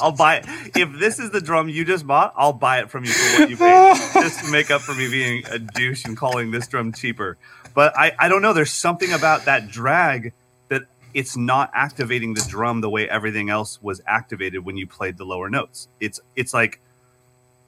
I, 0.00 0.06
will 0.06 0.16
buy 0.16 0.36
it. 0.36 0.46
If 0.76 0.98
this 0.98 1.18
is 1.18 1.30
the 1.30 1.40
drum 1.40 1.68
you 1.68 1.84
just 1.84 2.06
bought, 2.06 2.32
I'll 2.36 2.52
buy 2.52 2.80
it 2.80 2.90
from 2.90 3.04
you 3.04 3.12
for 3.12 3.40
what 3.40 3.50
you 3.50 3.56
paid, 3.56 3.96
just 4.14 4.44
to 4.44 4.50
make 4.50 4.70
up 4.70 4.80
for 4.80 4.94
me 4.94 5.10
being 5.10 5.44
a 5.50 5.58
douche 5.58 6.04
and 6.04 6.16
calling 6.16 6.50
this 6.50 6.66
drum 6.66 6.92
cheaper. 6.92 7.36
But 7.74 7.96
I, 7.98 8.12
I 8.18 8.28
don't 8.28 8.42
know. 8.42 8.52
There's 8.52 8.72
something 8.72 9.12
about 9.12 9.46
that 9.46 9.68
drag 9.68 10.32
that 10.68 10.82
it's 11.12 11.36
not 11.36 11.70
activating 11.74 12.34
the 12.34 12.46
drum 12.48 12.80
the 12.80 12.90
way 12.90 13.08
everything 13.08 13.50
else 13.50 13.82
was 13.82 14.00
activated 14.06 14.64
when 14.64 14.76
you 14.76 14.86
played 14.86 15.18
the 15.18 15.24
lower 15.24 15.50
notes. 15.50 15.88
It's 16.00 16.20
it's 16.36 16.54
like 16.54 16.80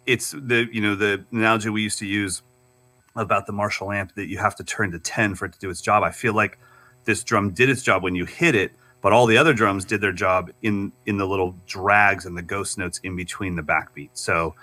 it's 0.06 0.30
the 0.30 0.68
you 0.72 0.80
know 0.80 0.94
the 0.94 1.24
analogy 1.32 1.68
we 1.68 1.82
used 1.82 1.98
to 1.98 2.06
use 2.06 2.42
about 3.16 3.46
the 3.46 3.52
Marshall 3.52 3.90
amp 3.90 4.14
that 4.14 4.28
you 4.28 4.38
have 4.38 4.54
to 4.56 4.64
turn 4.64 4.92
to 4.92 4.98
10 4.98 5.34
for 5.34 5.46
it 5.46 5.52
to 5.54 5.58
do 5.58 5.70
its 5.70 5.80
job. 5.80 6.02
I 6.02 6.10
feel 6.10 6.34
like 6.34 6.58
this 7.06 7.24
drum 7.24 7.50
did 7.50 7.70
its 7.70 7.82
job 7.82 8.02
when 8.02 8.14
you 8.14 8.26
hit 8.26 8.54
it, 8.54 8.72
but 9.06 9.12
all 9.12 9.26
the 9.26 9.38
other 9.38 9.54
drums 9.54 9.84
did 9.84 10.00
their 10.00 10.10
job 10.10 10.50
in 10.62 10.90
in 11.06 11.16
the 11.16 11.24
little 11.24 11.54
drags 11.68 12.26
and 12.26 12.36
the 12.36 12.42
ghost 12.42 12.76
notes 12.76 12.98
in 13.04 13.14
between 13.14 13.54
the 13.54 13.62
backbeat. 13.62 14.08
So 14.14 14.56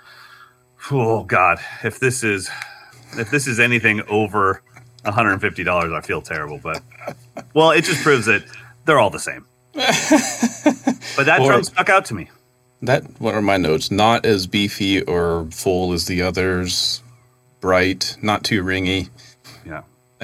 oh 0.90 1.24
god, 1.24 1.60
if 1.82 1.98
this 1.98 2.22
is 2.22 2.50
if 3.16 3.30
this 3.30 3.46
is 3.46 3.58
anything 3.58 4.02
over 4.02 4.60
$150, 5.06 5.96
I 5.96 6.00
feel 6.02 6.20
terrible, 6.20 6.60
but 6.62 6.82
well, 7.54 7.70
it 7.70 7.84
just 7.84 8.02
proves 8.02 8.26
that 8.26 8.44
they're 8.84 8.98
all 8.98 9.08
the 9.08 9.18
same. 9.18 9.46
but 9.72 11.24
that 11.24 11.38
or, 11.40 11.46
drum 11.46 11.64
stuck 11.64 11.88
out 11.88 12.04
to 12.04 12.14
me. 12.14 12.28
That 12.82 13.18
what 13.18 13.34
are 13.34 13.40
my 13.40 13.56
notes? 13.56 13.90
Not 13.90 14.26
as 14.26 14.46
beefy 14.46 15.00
or 15.04 15.46
full 15.52 15.94
as 15.94 16.04
the 16.04 16.20
others. 16.20 17.02
Bright, 17.62 18.18
not 18.20 18.44
too 18.44 18.62
ringy. 18.62 19.08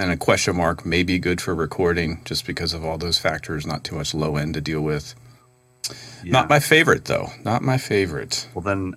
And 0.01 0.11
a 0.11 0.17
question 0.17 0.57
mark 0.57 0.87
may 0.87 1.03
be 1.03 1.19
good 1.19 1.43
for 1.43 1.55
recording 1.55 2.23
just 2.25 2.47
because 2.47 2.73
of 2.73 2.83
all 2.83 2.97
those 2.97 3.19
factors, 3.19 3.67
not 3.67 3.85
too 3.85 3.95
much 3.95 4.15
low 4.15 4.37
end 4.37 4.55
to 4.55 4.63
deal 4.63 4.81
with. 4.81 5.15
Yeah. 6.25 6.33
Not 6.33 6.49
my 6.49 6.59
favorite 6.59 7.05
though. 7.05 7.29
Not 7.45 7.61
my 7.61 7.77
favorite. 7.77 8.49
Well 8.55 8.63
then 8.63 8.95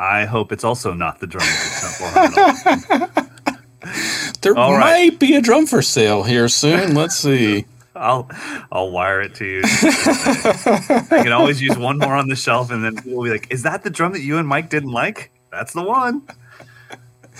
I 0.00 0.24
hope 0.24 0.50
it's 0.50 0.64
also 0.64 0.94
not 0.94 1.20
the 1.20 1.28
drum. 1.28 1.46
there 4.42 4.58
All 4.58 4.72
might 4.72 4.80
right. 4.80 5.16
be 5.16 5.36
a 5.36 5.40
drum 5.40 5.68
for 5.68 5.80
sale 5.80 6.24
here 6.24 6.48
soon. 6.48 6.96
Let's 6.96 7.14
see. 7.14 7.66
I'll 7.94 8.28
I'll 8.72 8.90
wire 8.90 9.20
it 9.20 9.36
to 9.36 9.44
you. 9.44 9.62
I 9.64 11.20
can 11.22 11.30
always 11.30 11.62
use 11.62 11.78
one 11.78 11.98
more 11.98 12.16
on 12.16 12.26
the 12.26 12.34
shelf, 12.34 12.72
and 12.72 12.82
then 12.82 12.96
people 12.96 13.12
will 13.12 13.24
be 13.24 13.30
like, 13.30 13.46
"Is 13.52 13.62
that 13.62 13.84
the 13.84 13.90
drum 13.90 14.10
that 14.14 14.22
you 14.22 14.38
and 14.38 14.48
Mike 14.48 14.70
didn't 14.70 14.90
like?" 14.90 15.30
That's 15.52 15.72
the 15.72 15.84
one. 15.84 16.22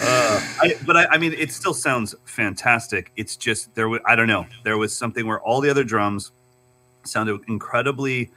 Uh, 0.00 0.40
I, 0.60 0.74
but 0.86 0.96
I, 0.96 1.06
I, 1.06 1.18
mean, 1.18 1.32
it 1.34 1.52
still 1.52 1.74
sounds 1.74 2.14
fantastic. 2.24 3.12
It's 3.16 3.36
just 3.36 3.74
there 3.74 3.88
was 3.88 4.00
I 4.06 4.16
don't 4.16 4.28
know. 4.28 4.46
There 4.64 4.78
was 4.78 4.96
something 4.96 5.26
where 5.26 5.40
all 5.40 5.60
the 5.60 5.70
other 5.70 5.84
drums 5.84 6.32
sounded 7.04 7.40
incredibly 7.48 8.30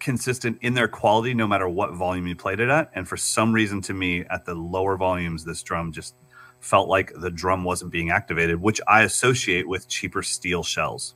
consistent 0.00 0.58
in 0.60 0.74
their 0.74 0.88
quality, 0.88 1.32
no 1.32 1.46
matter 1.46 1.68
what 1.68 1.94
volume 1.94 2.26
you 2.26 2.36
played 2.36 2.60
it 2.60 2.68
at. 2.68 2.90
And 2.94 3.08
for 3.08 3.16
some 3.16 3.52
reason, 3.52 3.80
to 3.82 3.94
me, 3.94 4.24
at 4.30 4.44
the 4.44 4.54
lower 4.54 4.96
volumes, 4.96 5.44
this 5.44 5.62
drum 5.62 5.92
just 5.92 6.14
felt 6.60 6.88
like 6.88 7.12
the 7.16 7.30
drum 7.30 7.64
wasn't 7.64 7.90
being 7.90 8.10
activated, 8.10 8.60
which 8.60 8.80
I 8.86 9.02
associate 9.02 9.66
with 9.66 9.88
cheaper 9.88 10.22
steel 10.22 10.62
shells. 10.62 11.14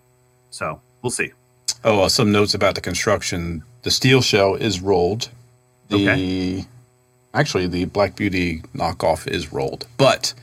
So 0.50 0.81
we'll 1.02 1.11
see. 1.11 1.33
Oh, 1.85 2.02
uh, 2.02 2.09
some 2.09 2.33
notes 2.33 2.54
about 2.54 2.74
the 2.74 2.81
construction. 2.81 3.62
The 3.83 3.90
steel 3.90 4.22
shell 4.22 4.54
is 4.54 4.81
rolled. 4.81 5.28
The 5.88 5.96
okay. 5.96 6.66
Actually 7.38 7.66
the 7.66 7.85
Black 7.87 8.16
Beauty 8.16 8.62
knockoff 8.74 9.27
is 9.29 9.53
rolled, 9.53 9.87
but 9.96 10.35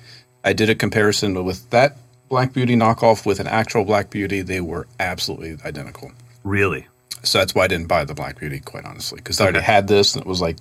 I 0.43 0.53
did 0.53 0.69
a 0.69 0.75
comparison 0.75 1.43
with 1.43 1.69
that 1.71 1.97
Black 2.29 2.53
Beauty 2.53 2.75
knockoff 2.75 3.25
with 3.25 3.39
an 3.39 3.47
actual 3.47 3.85
Black 3.85 4.09
Beauty. 4.09 4.41
They 4.41 4.61
were 4.61 4.87
absolutely 4.99 5.57
identical. 5.65 6.11
Really? 6.43 6.87
So 7.23 7.39
that's 7.39 7.53
why 7.55 7.63
I 7.63 7.67
didn't 7.67 7.87
buy 7.87 8.05
the 8.05 8.13
Black 8.13 8.39
Beauty, 8.39 8.59
quite 8.59 8.85
honestly, 8.85 9.17
because 9.17 9.41
I 9.41 9.45
already 9.45 9.61
had 9.61 9.87
this, 9.87 10.15
and 10.15 10.21
it 10.23 10.27
was 10.27 10.41
like, 10.41 10.57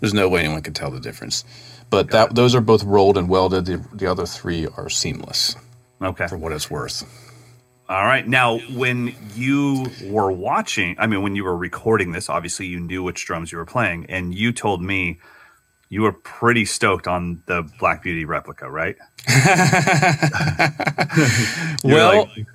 there's 0.00 0.14
no 0.14 0.28
way 0.28 0.40
anyone 0.40 0.62
could 0.62 0.74
tell 0.74 0.90
the 0.90 1.00
difference. 1.00 1.44
But 1.90 2.08
Got 2.08 2.12
that 2.12 2.30
it. 2.32 2.34
those 2.34 2.54
are 2.54 2.60
both 2.60 2.82
rolled 2.84 3.18
and 3.18 3.28
welded. 3.28 3.66
The, 3.66 3.84
the 3.92 4.06
other 4.06 4.26
three 4.26 4.66
are 4.76 4.88
seamless. 4.88 5.54
Okay. 6.00 6.26
For 6.26 6.36
what 6.38 6.52
it's 6.52 6.70
worth. 6.70 7.04
All 7.88 8.04
right. 8.04 8.26
Now, 8.26 8.58
when 8.74 9.14
you 9.34 9.86
were 10.04 10.32
watching, 10.32 10.96
I 10.98 11.06
mean, 11.06 11.22
when 11.22 11.36
you 11.36 11.44
were 11.44 11.56
recording 11.56 12.12
this, 12.12 12.30
obviously 12.30 12.66
you 12.66 12.80
knew 12.80 13.02
which 13.02 13.24
drums 13.26 13.52
you 13.52 13.58
were 13.58 13.66
playing, 13.66 14.06
and 14.08 14.34
you 14.34 14.52
told 14.52 14.82
me 14.82 15.18
you 15.92 16.00
were 16.00 16.12
pretty 16.12 16.64
stoked 16.64 17.06
on 17.06 17.42
the 17.44 17.70
Black 17.78 18.02
Beauty 18.02 18.24
replica, 18.24 18.70
right? 18.70 18.96
well, 21.84 22.30
like, 22.34 22.46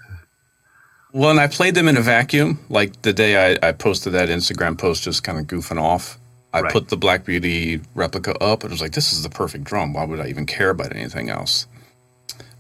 when 1.12 1.38
I 1.38 1.46
played 1.46 1.76
them 1.76 1.88
in 1.88 1.98
a 1.98 2.02
vacuum, 2.02 2.58
like 2.68 3.00
the 3.04 3.14
day 3.14 3.54
I, 3.54 3.70
I 3.70 3.74
posted 3.74 4.14
that 4.14 4.30
Instagram 4.30 4.76
post, 4.76 5.04
just 5.04 5.24
kind 5.24 5.38
of 5.38 5.46
goofing 5.46 5.80
off, 5.80 6.18
I 6.52 6.62
right. 6.62 6.74
put 6.74 6.90
the 6.90 6.98
Black 6.98 7.26
Beauty 7.26 7.80
replica 7.94 8.36
up, 8.44 8.64
and 8.64 8.72
it 8.72 8.74
was 8.74 8.82
like, 8.82 8.94
this 8.94 9.14
is 9.14 9.22
the 9.22 9.30
perfect 9.30 9.66
drum. 9.66 9.94
Why 9.94 10.04
would 10.04 10.20
I 10.20 10.30
even 10.30 10.48
care 10.48 10.72
about 10.72 10.96
anything 10.96 11.30
else? 11.30 11.68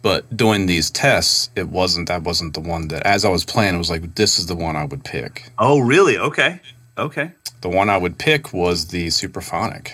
But 0.03 0.37
doing 0.37 0.67
these 0.67 0.91
tests, 0.91 1.49
it 1.55 1.69
wasn't 1.69 2.07
that 2.07 2.21
wasn't 2.21 2.53
the 2.53 2.61
one 2.61 2.89
that 2.89 3.03
as 3.03 3.25
I 3.25 3.29
was 3.29 3.43
playing, 3.43 3.73
it 3.73 3.79
was 3.79 3.89
like 3.89 4.13
this 4.13 4.37
is 4.37 4.45
the 4.45 4.55
one 4.55 4.75
I 4.75 4.85
would 4.85 5.03
pick. 5.03 5.49
Oh, 5.57 5.79
really? 5.79 6.19
Okay. 6.19 6.61
Okay. 6.99 7.31
The 7.61 7.69
one 7.69 7.89
I 7.89 7.97
would 7.97 8.19
pick 8.19 8.53
was 8.53 8.89
the 8.89 9.07
Supraphonic. 9.07 9.93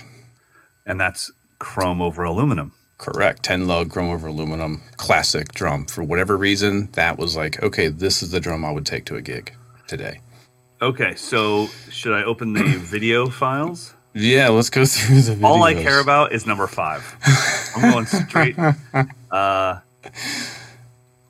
And 0.86 1.00
that's 1.00 1.32
chrome 1.60 2.02
over 2.02 2.24
aluminum. 2.24 2.74
Correct. 2.98 3.44
10 3.44 3.68
lug 3.68 3.90
chrome 3.90 4.10
over 4.10 4.28
aluminum 4.28 4.82
classic 4.98 5.54
drum. 5.54 5.86
For 5.86 6.04
whatever 6.04 6.38
reason, 6.38 6.90
that 6.94 7.18
was 7.18 7.36
like, 7.36 7.62
okay, 7.62 7.88
this 7.88 8.22
is 8.24 8.32
the 8.32 8.40
drum 8.40 8.64
I 8.64 8.72
would 8.72 8.86
take 8.86 9.06
to 9.06 9.16
a 9.16 9.22
gig 9.22 9.54
today. 9.88 10.20
Okay, 10.82 11.16
so 11.16 11.68
should 11.90 12.14
I 12.14 12.24
open 12.24 12.54
the 12.54 12.64
video 12.78 13.28
files? 13.30 13.94
Yeah, 14.14 14.50
let's 14.50 14.70
go 14.70 14.86
through 14.86 15.22
the 15.22 15.36
videos. 15.36 15.44
All 15.44 15.64
I 15.64 15.74
care 15.74 16.00
about 16.00 16.34
is 16.34 16.46
number 16.46 16.68
five. 16.68 17.16
I'm 17.76 17.92
going 17.92 18.06
straight. 18.06 18.56
Uh, 19.32 19.80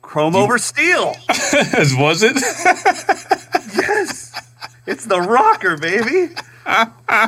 Chrome 0.02 0.36
over 0.36 0.58
steel. 0.58 1.14
Was 1.28 2.22
it? 2.22 2.34
yes. 2.36 4.30
It's 4.86 5.06
the 5.06 5.22
rocker, 5.22 5.78
baby. 5.78 6.34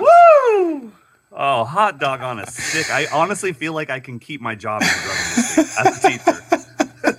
Woo! 0.01 0.93
Oh, 1.38 1.64
hot 1.64 1.99
dog 2.01 2.22
on 2.22 2.38
a 2.38 2.46
stick. 2.51 2.90
I 2.90 3.07
honestly 3.12 3.53
feel 3.53 3.75
like 3.75 3.90
I 3.90 4.01
can 4.01 4.18
keep 4.18 4.40
my 4.40 4.55
job 4.55 4.81
in 4.81 4.88
the 4.88 5.75
as 5.81 6.05
a 6.05 6.09
teacher. 6.09 7.18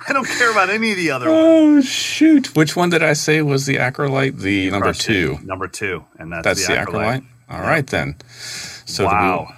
I 0.06 0.12
don't 0.12 0.28
care 0.28 0.50
about 0.50 0.68
any 0.68 0.90
of 0.90 0.98
the 0.98 1.10
other 1.10 1.30
oh, 1.30 1.72
ones. 1.72 1.86
Oh 1.86 1.88
shoot! 1.88 2.54
Which 2.54 2.76
one 2.76 2.90
did 2.90 3.02
I 3.02 3.14
say 3.14 3.40
was 3.40 3.64
the 3.64 3.76
acrolite? 3.76 4.40
The 4.40 4.70
number 4.70 4.92
two. 4.92 5.38
Number 5.42 5.66
two, 5.66 6.04
and 6.18 6.30
that's, 6.30 6.44
that's 6.44 6.66
the, 6.66 6.74
the 6.74 6.80
acrolite. 6.80 7.22
acrolite? 7.22 7.26
All 7.48 7.60
yeah. 7.60 7.66
right 7.66 7.86
then. 7.86 8.16
So 8.28 9.06
wow. 9.06 9.46
We, 9.48 9.54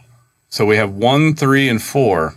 so 0.49 0.65
we 0.65 0.77
have 0.77 0.93
one, 0.93 1.35
three, 1.35 1.69
and 1.69 1.83
four. 1.83 2.35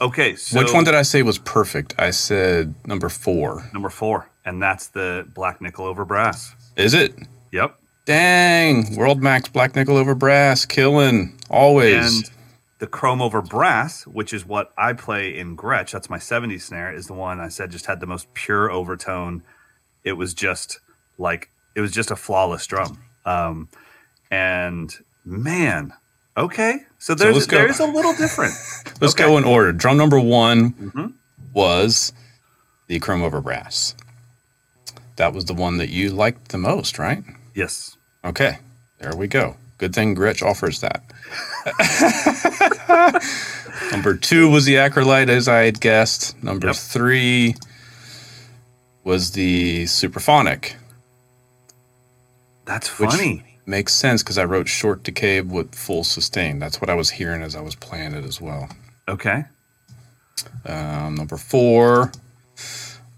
Okay. 0.00 0.34
So 0.34 0.58
Which 0.58 0.72
one 0.72 0.82
did 0.82 0.96
I 0.96 1.02
say 1.02 1.22
was 1.22 1.38
perfect? 1.38 1.94
I 1.98 2.10
said 2.10 2.74
number 2.86 3.08
four. 3.08 3.70
Number 3.72 3.88
four. 3.88 4.28
And 4.44 4.60
that's 4.60 4.88
the 4.88 5.28
black 5.32 5.60
nickel 5.60 5.86
over 5.86 6.04
brass. 6.04 6.56
Is 6.76 6.92
it? 6.92 7.14
Yep. 7.52 7.78
Dang. 8.04 8.84
WorldMax 8.96 9.52
black 9.52 9.76
nickel 9.76 9.96
over 9.96 10.14
brass. 10.14 10.64
Killing. 10.64 11.38
Always. 11.50 12.18
And 12.18 12.30
the 12.78 12.86
chrome 12.86 13.22
over 13.22 13.40
brass, 13.40 14.06
which 14.06 14.32
is 14.32 14.44
what 14.44 14.72
I 14.76 14.92
play 14.92 15.36
in 15.36 15.56
Gretsch, 15.56 15.92
that's 15.92 16.10
my 16.10 16.18
70s 16.18 16.62
snare, 16.62 16.92
is 16.92 17.06
the 17.06 17.14
one 17.14 17.40
I 17.40 17.48
said 17.48 17.70
just 17.70 17.86
had 17.86 18.00
the 18.00 18.06
most 18.06 18.32
pure 18.34 18.70
overtone. 18.70 19.42
It 20.04 20.14
was 20.14 20.34
just 20.34 20.80
like, 21.18 21.48
it 21.74 21.80
was 21.80 21.92
just 21.92 22.10
a 22.10 22.16
flawless 22.16 22.66
drum. 22.66 22.98
Um, 23.24 23.68
and 24.30 24.92
man, 25.24 25.92
Okay, 26.36 26.78
so 26.98 27.14
there's 27.14 27.44
so 27.44 27.50
there's 27.50 27.80
a 27.80 27.86
little 27.86 28.14
different. 28.14 28.54
let's 29.00 29.14
okay. 29.14 29.24
go 29.24 29.36
in 29.36 29.44
order. 29.44 29.70
Drum 29.70 29.98
number 29.98 30.18
one 30.18 30.72
mm-hmm. 30.72 31.06
was 31.52 32.12
the 32.86 32.98
chrome 33.00 33.22
over 33.22 33.42
brass. 33.42 33.94
That 35.16 35.34
was 35.34 35.44
the 35.44 35.52
one 35.52 35.76
that 35.76 35.90
you 35.90 36.10
liked 36.10 36.48
the 36.48 36.58
most, 36.58 36.98
right? 36.98 37.22
Yes. 37.54 37.96
Okay, 38.24 38.58
there 38.98 39.16
we 39.16 39.26
go. 39.26 39.56
Good 39.78 39.94
thing 39.94 40.14
Gretsch 40.14 40.42
offers 40.42 40.80
that. 40.80 41.02
number 43.92 44.16
two 44.16 44.48
was 44.48 44.64
the 44.64 44.74
acrolite, 44.74 45.28
as 45.28 45.48
I 45.48 45.64
had 45.64 45.80
guessed. 45.80 46.40
Number 46.42 46.68
yep. 46.68 46.76
three 46.76 47.56
was 49.04 49.32
the 49.32 49.84
supraphonic. 49.84 50.74
That's 52.64 52.88
funny. 52.88 53.44
Makes 53.66 53.94
sense 53.94 54.22
because 54.22 54.38
I 54.38 54.44
wrote 54.44 54.68
short 54.68 55.02
decay 55.02 55.40
with 55.40 55.74
full 55.74 56.04
sustain. 56.04 56.58
That's 56.58 56.80
what 56.80 56.90
I 56.90 56.94
was 56.94 57.10
hearing 57.10 57.42
as 57.42 57.54
I 57.56 57.60
was 57.60 57.74
playing 57.74 58.14
it 58.14 58.24
as 58.24 58.40
well. 58.40 58.68
Okay. 59.08 59.44
Um, 60.64 61.16
number 61.16 61.36
four 61.36 62.12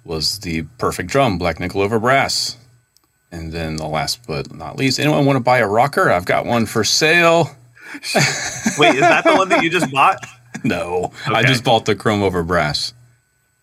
was 0.05 0.39
the 0.41 0.63
perfect 0.79 1.11
drum, 1.11 1.39
black 1.39 1.61
nickel 1.61 1.83
over 1.83 1.99
brass. 1.99 2.57
And 3.35 3.51
then 3.51 3.75
the 3.77 3.89
last 3.89 4.25
but 4.29 4.55
not 4.55 4.77
least, 4.77 5.01
anyone 5.01 5.27
want 5.27 5.37
to 5.37 5.43
buy 5.43 5.59
a 5.59 5.67
rocker? 5.67 6.09
I've 6.09 6.25
got 6.25 6.47
one 6.47 6.67
for 6.67 6.85
sale. 6.85 7.51
Wait, 8.79 8.95
is 8.95 9.01
that 9.01 9.25
the 9.25 9.35
one 9.35 9.49
that 9.49 9.65
you 9.65 9.71
just 9.71 9.91
bought? 9.91 10.25
No, 10.63 11.13
okay. 11.27 11.35
I 11.35 11.43
just 11.43 11.63
bought 11.63 11.85
the 11.85 11.95
chrome 11.95 12.23
over 12.23 12.43
brass. 12.43 12.95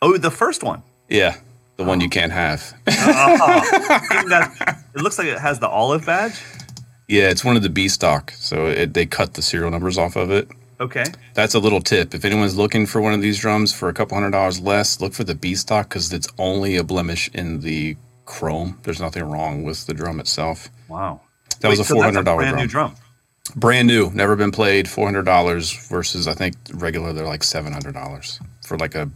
Oh, 0.03 0.17
the 0.17 0.29
first 0.29 0.61
one. 0.61 0.83
Yeah, 1.09 1.35
the 1.77 1.83
oh. 1.83 1.87
one 1.87 1.99
you 1.99 2.09
can't 2.09 2.33
have. 2.33 2.75
uh, 2.87 3.61
it 4.93 5.01
looks 5.01 5.17
like 5.17 5.25
it 5.27 5.39
has 5.39 5.57
the 5.57 5.69
olive 5.69 6.05
badge. 6.05 6.39
Yeah, 7.07 7.29
it's 7.29 7.43
one 7.43 7.55
of 7.55 7.63
the 7.63 7.69
B 7.69 7.87
stock, 7.87 8.31
so 8.35 8.67
it, 8.67 8.93
they 8.93 9.07
cut 9.07 9.33
the 9.33 9.41
serial 9.41 9.71
numbers 9.71 9.97
off 9.97 10.15
of 10.15 10.29
it. 10.29 10.49
Okay. 10.79 11.05
That's 11.33 11.55
a 11.55 11.59
little 11.59 11.81
tip. 11.81 12.13
If 12.13 12.23
anyone's 12.23 12.57
looking 12.57 12.85
for 12.85 13.01
one 13.01 13.13
of 13.13 13.21
these 13.21 13.39
drums 13.39 13.73
for 13.73 13.89
a 13.89 13.93
couple 13.93 14.15
hundred 14.15 14.31
dollars 14.31 14.59
less, 14.59 15.01
look 15.01 15.13
for 15.13 15.23
the 15.23 15.33
B 15.33 15.55
stock 15.55 15.89
because 15.89 16.11
it's 16.13 16.27
only 16.37 16.75
a 16.75 16.83
blemish 16.83 17.31
in 17.33 17.61
the 17.61 17.95
chrome. 18.31 18.79
There's 18.83 19.01
nothing 19.01 19.23
wrong 19.23 19.63
with 19.63 19.85
the 19.85 19.93
drum 19.93 20.19
itself. 20.19 20.69
Wow. 20.87 21.21
That 21.59 21.67
Wait, 21.67 21.77
was 21.77 21.79
a 21.81 21.93
four 21.93 22.03
hundred 22.03 22.23
dollar 22.23 22.43
brand 22.43 22.55
drum. 22.55 22.63
new 22.63 22.67
drum. 22.67 22.95
Brand 23.55 23.87
new, 23.87 24.09
never 24.11 24.35
been 24.35 24.51
played. 24.51 24.87
Four 24.87 25.05
hundred 25.05 25.25
dollars 25.25 25.73
versus 25.89 26.27
I 26.27 26.33
think 26.33 26.55
regular 26.73 27.11
they're 27.11 27.25
like 27.25 27.43
seven 27.43 27.73
hundred 27.73 27.93
dollars 27.93 28.39
for 28.65 28.77
like 28.77 28.95
a 28.95 29.09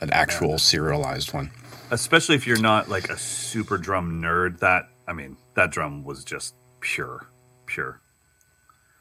an 0.00 0.10
actual 0.12 0.52
yeah. 0.52 0.56
serialized 0.56 1.34
one. 1.34 1.50
Especially 1.90 2.34
if 2.34 2.46
you're 2.46 2.60
not 2.60 2.88
like 2.88 3.10
a 3.10 3.18
super 3.18 3.76
drum 3.76 4.22
nerd. 4.22 4.60
That 4.60 4.88
I 5.06 5.12
mean, 5.12 5.36
that 5.54 5.70
drum 5.70 6.02
was 6.04 6.24
just 6.24 6.54
pure, 6.80 7.28
pure. 7.66 8.00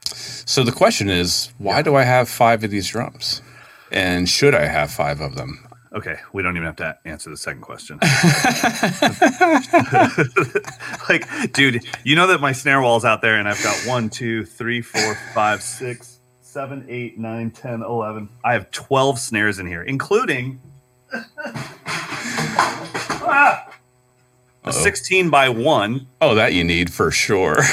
So 0.05 0.63
the 0.63 0.71
question 0.71 1.09
is, 1.09 1.53
why 1.57 1.77
yeah. 1.77 1.81
do 1.83 1.95
I 1.95 2.03
have 2.03 2.27
five 2.29 2.63
of 2.63 2.71
these 2.71 2.89
drums? 2.89 3.41
And 3.91 4.27
should 4.27 4.53
I 4.53 4.65
have 4.65 4.91
five 4.91 5.21
of 5.21 5.35
them? 5.35 5.66
Okay, 5.97 6.17
we 6.31 6.43
don't 6.43 6.55
even 6.55 6.67
have 6.67 6.75
to 6.75 6.95
answer 7.05 7.31
the 7.31 7.37
second 7.37 7.63
question. 7.63 7.97
like, 11.09 11.51
dude, 11.53 11.83
you 12.03 12.15
know 12.15 12.27
that 12.27 12.39
my 12.39 12.51
snare 12.51 12.81
wall's 12.81 13.03
out 13.03 13.23
there, 13.23 13.39
and 13.39 13.49
I've 13.49 13.63
got 13.63 13.75
one, 13.87 14.11
two, 14.11 14.45
three, 14.45 14.83
four, 14.83 15.15
five, 15.33 15.63
six, 15.63 16.19
seven, 16.39 16.85
eight, 16.87 17.17
nine, 17.17 17.49
ten, 17.49 17.81
eleven. 17.81 18.29
I 18.45 18.53
have 18.53 18.69
twelve 18.69 19.17
snares 19.17 19.57
in 19.57 19.65
here, 19.65 19.81
including 19.81 20.61
ah, 21.87 23.67
a 24.65 24.71
sixteen 24.71 25.31
by 25.31 25.49
one. 25.49 26.05
Oh, 26.21 26.35
that 26.35 26.53
you 26.53 26.63
need 26.63 26.93
for 26.93 27.09
sure. 27.09 27.55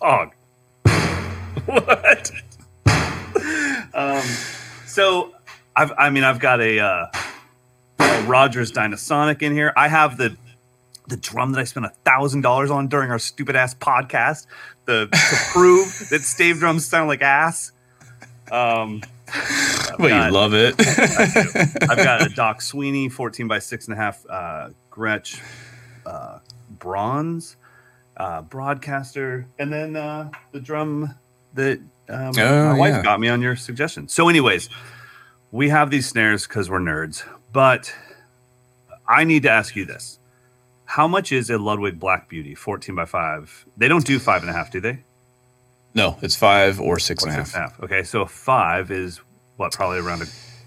Dog. 0.00 0.32
what? 1.64 2.32
um, 3.94 4.24
so 4.84 5.32
I've, 5.78 5.92
I 5.96 6.10
mean, 6.10 6.24
I've 6.24 6.40
got 6.40 6.60
a, 6.60 6.80
uh, 6.80 7.06
a 8.00 8.22
Rogers 8.22 8.72
Dynasonic 8.72 9.42
in 9.42 9.52
here. 9.52 9.72
I 9.76 9.86
have 9.86 10.16
the 10.16 10.36
the 11.06 11.16
drum 11.16 11.52
that 11.52 11.60
I 11.60 11.64
spent 11.64 11.86
a 11.86 11.92
thousand 12.04 12.40
dollars 12.40 12.70
on 12.70 12.88
during 12.88 13.12
our 13.12 13.18
stupid 13.20 13.54
ass 13.54 13.74
podcast, 13.74 14.46
the 14.86 15.06
to 15.06 15.36
prove 15.52 16.08
that 16.10 16.22
stave 16.22 16.58
drums 16.58 16.84
sound 16.84 17.06
like 17.06 17.22
ass. 17.22 17.70
Um, 18.50 19.02
well, 20.00 20.08
got, 20.08 20.26
you 20.26 20.32
love 20.32 20.52
it. 20.52 20.74
I've 21.88 21.96
got 21.96 22.26
a 22.26 22.28
Doc 22.34 22.60
Sweeney 22.60 23.08
14 23.08 23.46
by 23.46 23.60
six 23.60 23.86
and 23.86 23.94
a 23.94 23.96
half 23.96 24.26
uh, 24.28 24.70
Gretsch 24.90 25.40
uh, 26.04 26.40
bronze 26.70 27.54
uh, 28.16 28.42
Broadkaster, 28.42 29.46
and 29.60 29.72
then 29.72 29.94
uh, 29.94 30.28
the 30.50 30.58
drum 30.58 31.14
that 31.54 31.78
um, 32.08 32.32
oh, 32.36 32.64
my 32.72 32.76
wife 32.76 32.94
yeah. 32.94 33.02
got 33.02 33.20
me 33.20 33.28
on 33.28 33.40
your 33.40 33.54
suggestion. 33.54 34.08
So, 34.08 34.28
anyways, 34.28 34.68
we 35.50 35.68
have 35.70 35.90
these 35.90 36.08
snares 36.08 36.46
because 36.46 36.68
we're 36.70 36.78
nerds, 36.78 37.26
but 37.52 37.94
I 39.08 39.24
need 39.24 39.42
to 39.44 39.50
ask 39.50 39.74
you 39.76 39.84
this. 39.84 40.18
How 40.84 41.06
much 41.06 41.32
is 41.32 41.50
a 41.50 41.58
Ludwig 41.58 41.98
Black 41.98 42.28
Beauty 42.28 42.54
14 42.54 42.94
by 42.94 43.04
5? 43.04 43.66
They 43.76 43.88
don't 43.88 44.06
do 44.06 44.18
five 44.18 44.42
and 44.42 44.50
a 44.50 44.54
half, 44.54 44.70
do 44.70 44.80
they? 44.80 45.00
No, 45.94 46.18
it's 46.22 46.36
five 46.36 46.80
or 46.80 46.98
six, 46.98 47.24
or 47.24 47.28
and, 47.28 47.36
six 47.46 47.54
a 47.54 47.58
half. 47.58 47.70
and 47.70 47.82
a 47.82 47.86
half. 47.86 47.90
Okay, 47.90 48.02
so 48.04 48.26
five 48.26 48.90
is 48.90 49.20
what, 49.56 49.72
probably 49.72 49.98
around 49.98 50.22
a 50.22 50.26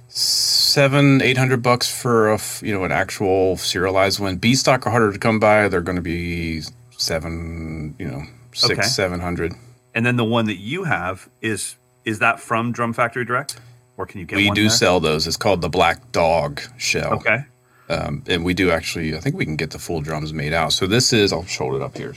seven, 0.10 1.22
eight 1.22 1.38
hundred 1.38 1.64
bucks 1.64 1.90
for 1.90 2.34
a 2.34 2.40
you 2.62 2.74
know 2.74 2.84
an 2.84 2.92
actual 2.92 3.56
serialized 3.58 4.20
one. 4.20 4.36
B 4.38 4.56
stock 4.56 4.86
are 4.86 4.90
harder 4.90 5.14
to 5.14 5.20
come 5.20 5.40
by. 5.40 5.68
They're 5.68 5.82
going 5.82 5.96
to 5.96 6.02
be 6.02 6.62
seven, 6.98 7.96
you 7.98 8.08
know, 8.08 8.24
six, 8.54 8.80
okay. 8.80 8.82
seven 8.88 9.20
hundred. 9.20 9.54
And 9.94 10.06
then 10.06 10.18
the 10.18 10.26
one 10.26 10.46
that 10.48 10.58
you 10.58 10.84
have 10.84 11.30
is 11.42 11.76
is 12.04 12.20
that 12.20 12.40
from 12.40 12.72
Drum 12.72 12.94
Factory 12.94 13.24
Direct, 13.24 13.60
or 14.02 14.06
can 14.06 14.20
you 14.20 14.26
get? 14.26 14.36
We 14.36 14.50
do 14.52 14.64
there? 14.64 14.70
sell 14.70 15.00
those. 15.00 15.28
It's 15.28 15.38
called 15.38 15.62
the 15.62 15.70
Black 15.70 16.12
Dog 16.12 16.62
shell. 16.78 17.14
Okay. 17.14 17.46
Um, 17.90 18.24
and 18.28 18.44
we 18.44 18.54
do 18.54 18.72
actually. 18.72 19.16
I 19.16 19.20
think 19.20 19.36
we 19.36 19.46
can 19.46 19.56
get 19.56 19.72
the 19.72 19.80
full 19.80 20.02
drums 20.02 20.34
made 20.34 20.54
out. 20.54 20.74
So 20.74 20.88
this 20.88 21.14
is. 21.14 21.32
I'll 21.32 21.44
hold 21.44 21.76
it 21.76 21.82
up 21.82 21.96
here. 21.98 22.16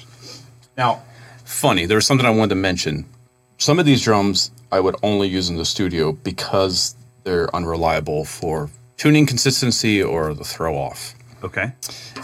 Now, 0.77 1.03
funny. 1.44 1.87
There's 1.87 2.07
something 2.07 2.27
I 2.27 2.31
wanted 2.31 2.51
to 2.51 2.55
mention. 2.61 3.07
Some 3.59 3.79
of 3.79 3.87
these 3.87 4.03
drums 4.03 4.51
I 4.73 4.81
would 4.81 4.97
only 5.03 5.29
use 5.29 5.49
in 5.49 5.57
the 5.57 5.64
studio 5.64 6.12
because 6.12 6.97
they're 7.23 7.55
unreliable 7.55 8.25
for 8.25 8.70
tuning 8.97 9.27
consistency 9.27 10.03
or 10.03 10.35
the 10.35 10.44
throw 10.44 10.77
off. 10.77 11.14
Okay. 11.42 11.73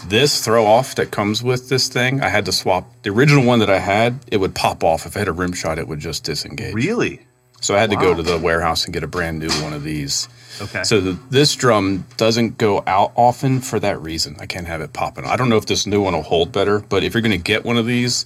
This 0.07 0.43
throw 0.43 0.65
off 0.65 0.95
that 0.95 1.11
comes 1.11 1.43
with 1.43 1.69
this 1.69 1.87
thing, 1.87 2.21
I 2.21 2.29
had 2.29 2.45
to 2.45 2.51
swap 2.51 2.91
the 3.03 3.11
original 3.11 3.45
one 3.45 3.59
that 3.59 3.69
I 3.69 3.77
had. 3.77 4.19
It 4.31 4.37
would 4.37 4.55
pop 4.55 4.83
off 4.83 5.05
if 5.05 5.15
I 5.15 5.19
had 5.19 5.27
a 5.27 5.31
rim 5.31 5.53
shot. 5.53 5.77
It 5.77 5.87
would 5.87 5.99
just 5.99 6.23
disengage. 6.23 6.73
Really? 6.73 7.21
So 7.61 7.75
I 7.75 7.79
had 7.79 7.91
wow. 7.91 7.99
to 7.99 8.05
go 8.07 8.13
to 8.15 8.23
the 8.23 8.37
warehouse 8.37 8.85
and 8.85 8.93
get 8.93 9.03
a 9.03 9.07
brand 9.07 9.39
new 9.39 9.49
one 9.63 9.71
of 9.71 9.83
these. 9.83 10.27
Okay. 10.59 10.83
So 10.83 10.99
the, 10.99 11.19
this 11.29 11.55
drum 11.55 12.05
doesn't 12.17 12.57
go 12.57 12.83
out 12.85 13.13
often 13.15 13.61
for 13.61 13.79
that 13.79 14.01
reason. 14.01 14.35
I 14.39 14.47
can't 14.47 14.67
have 14.67 14.81
it 14.81 14.93
popping. 14.93 15.25
I 15.25 15.35
don't 15.35 15.47
know 15.47 15.57
if 15.57 15.67
this 15.67 15.85
new 15.87 16.01
one 16.01 16.13
will 16.13 16.23
hold 16.23 16.51
better, 16.51 16.79
but 16.79 17.03
if 17.03 17.13
you're 17.13 17.21
going 17.21 17.31
to 17.31 17.37
get 17.37 17.63
one 17.63 17.77
of 17.77 17.85
these, 17.85 18.25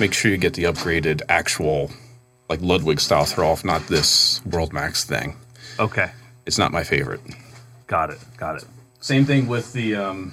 make 0.00 0.14
sure 0.14 0.30
you 0.30 0.38
get 0.38 0.54
the 0.54 0.64
upgraded 0.64 1.22
actual, 1.28 1.90
like 2.48 2.60
Ludwig 2.62 3.00
style 3.00 3.26
throw 3.26 3.50
off, 3.50 3.64
not 3.64 3.86
this 3.86 4.40
WorldMax 4.48 5.04
thing. 5.04 5.36
Okay. 5.78 6.10
It's 6.46 6.58
not 6.58 6.72
my 6.72 6.82
favorite. 6.82 7.20
Got 7.86 8.10
it. 8.10 8.18
Got 8.38 8.56
it. 8.56 8.64
Same 9.00 9.26
thing 9.26 9.46
with 9.46 9.72
the 9.72 9.94
um, 9.94 10.32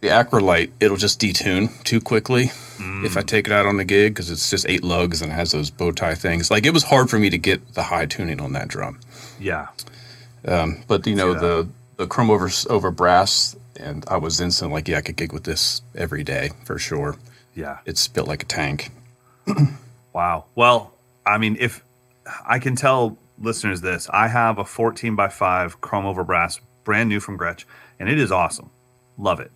the 0.00 0.08
Acrolite. 0.08 0.70
It'll 0.80 0.96
just 0.96 1.20
detune 1.20 1.82
too 1.84 2.00
quickly 2.00 2.46
mm. 2.76 3.04
if 3.04 3.16
I 3.16 3.22
take 3.22 3.46
it 3.46 3.52
out 3.52 3.66
on 3.66 3.76
the 3.76 3.84
gig 3.84 4.14
because 4.14 4.30
it's 4.30 4.50
just 4.50 4.66
eight 4.68 4.84
lugs 4.84 5.22
and 5.22 5.32
it 5.32 5.34
has 5.34 5.52
those 5.52 5.70
bow 5.70 5.92
tie 5.92 6.14
things. 6.14 6.50
Like 6.50 6.66
it 6.66 6.72
was 6.72 6.84
hard 6.84 7.10
for 7.10 7.18
me 7.18 7.30
to 7.30 7.38
get 7.38 7.74
the 7.74 7.84
high 7.84 8.06
tuning 8.06 8.40
on 8.40 8.52
that 8.52 8.68
drum. 8.68 9.00
Yeah. 9.38 9.68
Um, 10.46 10.82
but 10.86 11.06
you 11.06 11.14
know 11.14 11.34
the 11.34 11.68
the 11.96 12.06
chrome 12.06 12.30
over 12.30 12.48
over 12.70 12.90
brass, 12.90 13.56
and 13.78 14.04
I 14.08 14.16
was 14.16 14.40
instant 14.40 14.72
like, 14.72 14.88
yeah, 14.88 14.98
I 14.98 15.00
could 15.00 15.16
gig 15.16 15.32
with 15.32 15.44
this 15.44 15.82
every 15.94 16.22
day 16.22 16.50
for 16.64 16.78
sure. 16.78 17.16
Yeah. 17.54 17.78
It's 17.84 18.06
built 18.06 18.28
like 18.28 18.42
a 18.42 18.46
tank. 18.46 18.90
wow. 20.12 20.44
Well, 20.54 20.92
I 21.26 21.38
mean, 21.38 21.56
if 21.58 21.82
I 22.46 22.60
can 22.60 22.76
tell 22.76 23.18
listeners 23.36 23.80
this, 23.80 24.08
I 24.10 24.28
have 24.28 24.58
a 24.58 24.64
14 24.64 25.16
by 25.16 25.28
5 25.28 25.80
chrome 25.80 26.06
over 26.06 26.22
brass, 26.22 26.60
brand 26.84 27.08
new 27.08 27.18
from 27.18 27.36
Gretsch 27.36 27.64
and 27.98 28.08
it 28.08 28.18
is 28.18 28.32
awesome. 28.32 28.70
Love 29.16 29.40
it. 29.40 29.50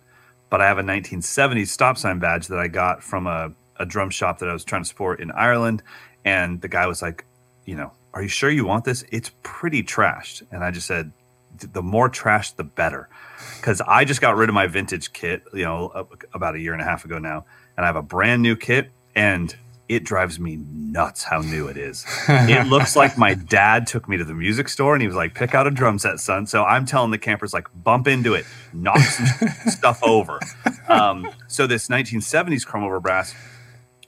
But 0.53 0.61
I 0.61 0.67
have 0.67 0.77
a 0.77 0.83
1970s 0.83 1.69
stop 1.69 1.97
sign 1.97 2.19
badge 2.19 2.45
that 2.49 2.59
I 2.59 2.67
got 2.67 3.01
from 3.01 3.25
a, 3.25 3.53
a 3.77 3.87
drum 3.87 4.11
shop 4.11 4.37
that 4.37 4.49
I 4.49 4.53
was 4.53 4.63
trying 4.63 4.83
to 4.83 4.87
support 4.87 5.19
in 5.19 5.31
Ireland. 5.31 5.81
And 6.23 6.61
the 6.61 6.67
guy 6.67 6.85
was 6.85 7.01
like, 7.01 7.25
you 7.65 7.73
know, 7.73 7.91
are 8.13 8.21
you 8.21 8.27
sure 8.27 8.51
you 8.51 8.63
want 8.63 8.85
this? 8.85 9.03
It's 9.11 9.31
pretty 9.41 9.81
trashed. 9.81 10.43
And 10.51 10.63
I 10.63 10.69
just 10.69 10.85
said, 10.85 11.11
the 11.57 11.81
more 11.81 12.07
trash, 12.07 12.51
the 12.51 12.63
better. 12.63 13.09
Because 13.57 13.81
I 13.81 14.05
just 14.05 14.21
got 14.21 14.35
rid 14.35 14.47
of 14.47 14.53
my 14.53 14.67
vintage 14.67 15.11
kit, 15.11 15.41
you 15.55 15.63
know, 15.63 16.07
about 16.35 16.53
a 16.53 16.59
year 16.59 16.73
and 16.73 16.83
a 16.83 16.85
half 16.85 17.03
ago 17.03 17.17
now. 17.17 17.45
And 17.75 17.83
I 17.83 17.87
have 17.87 17.95
a 17.95 18.03
brand 18.03 18.43
new 18.43 18.55
kit. 18.55 18.91
And 19.15 19.55
it 19.89 20.03
drives 20.03 20.39
me 20.39 20.57
nuts 20.71 21.23
how 21.23 21.39
new 21.39 21.67
it 21.67 21.77
is. 21.77 22.05
it 22.29 22.67
looks 22.67 22.95
like 22.95 23.17
my 23.17 23.33
dad 23.33 23.85
took 23.85 24.07
me 24.07 24.17
to 24.17 24.23
the 24.23 24.33
music 24.33 24.69
store 24.69 24.93
and 24.93 25.01
he 25.01 25.07
was 25.07 25.15
like, 25.15 25.33
pick 25.33 25.53
out 25.53 25.67
a 25.67 25.71
drum 25.71 25.99
set, 25.99 26.19
son. 26.19 26.47
So 26.47 26.63
I'm 26.63 26.85
telling 26.85 27.11
the 27.11 27.17
campers, 27.17 27.53
like, 27.53 27.67
bump 27.75 28.07
into 28.07 28.33
it, 28.33 28.45
knock 28.71 28.99
some 28.99 29.49
stuff 29.67 30.01
over. 30.03 30.39
Um, 30.87 31.29
so 31.47 31.67
this 31.67 31.87
1970s 31.89 32.65
chrome 32.65 32.83
over 32.83 32.99
brass, 32.99 33.35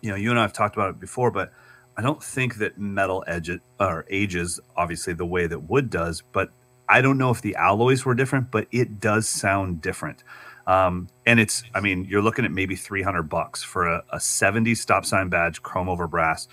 you 0.02 0.10
know, 0.10 0.16
you 0.16 0.30
and 0.30 0.40
I 0.40 0.44
have 0.44 0.54
talked 0.54 0.76
about 0.76 0.90
it 0.90 1.00
before, 1.00 1.32
but 1.32 1.52
I 1.98 2.02
don't 2.02 2.24
think 2.24 2.56
that 2.56 2.78
metal 2.78 3.24
edge 3.28 3.50
or 3.80 4.06
ages 4.10 4.60
obviously 4.76 5.14
the 5.14 5.26
way 5.26 5.48
that 5.48 5.60
wood 5.60 5.90
does, 5.90 6.24
but 6.32 6.52
I 6.88 7.02
don't 7.02 7.18
know 7.18 7.32
if 7.32 7.42
the 7.42 7.56
alloys 7.56 8.06
were 8.06 8.14
different, 8.14 8.52
but 8.52 8.68
it 8.72 9.00
does 9.00 9.28
sound 9.28 9.82
different. 9.82 10.24
Um, 10.68 11.10
and 11.26 11.40
it's, 11.40 11.64
I 11.74 11.82
mean, 11.82 12.06
you're 12.06 12.22
looking 12.22 12.46
at 12.46 12.52
maybe 12.52 12.76
300 12.76 13.24
bucks 13.24 13.64
for 13.64 13.88
a, 13.88 14.04
a 14.12 14.20
70 14.20 14.76
stop 14.76 15.06
sign 15.06 15.30
badge, 15.30 15.62
chrome 15.62 15.90
over 15.90 16.08
brass. 16.08 16.48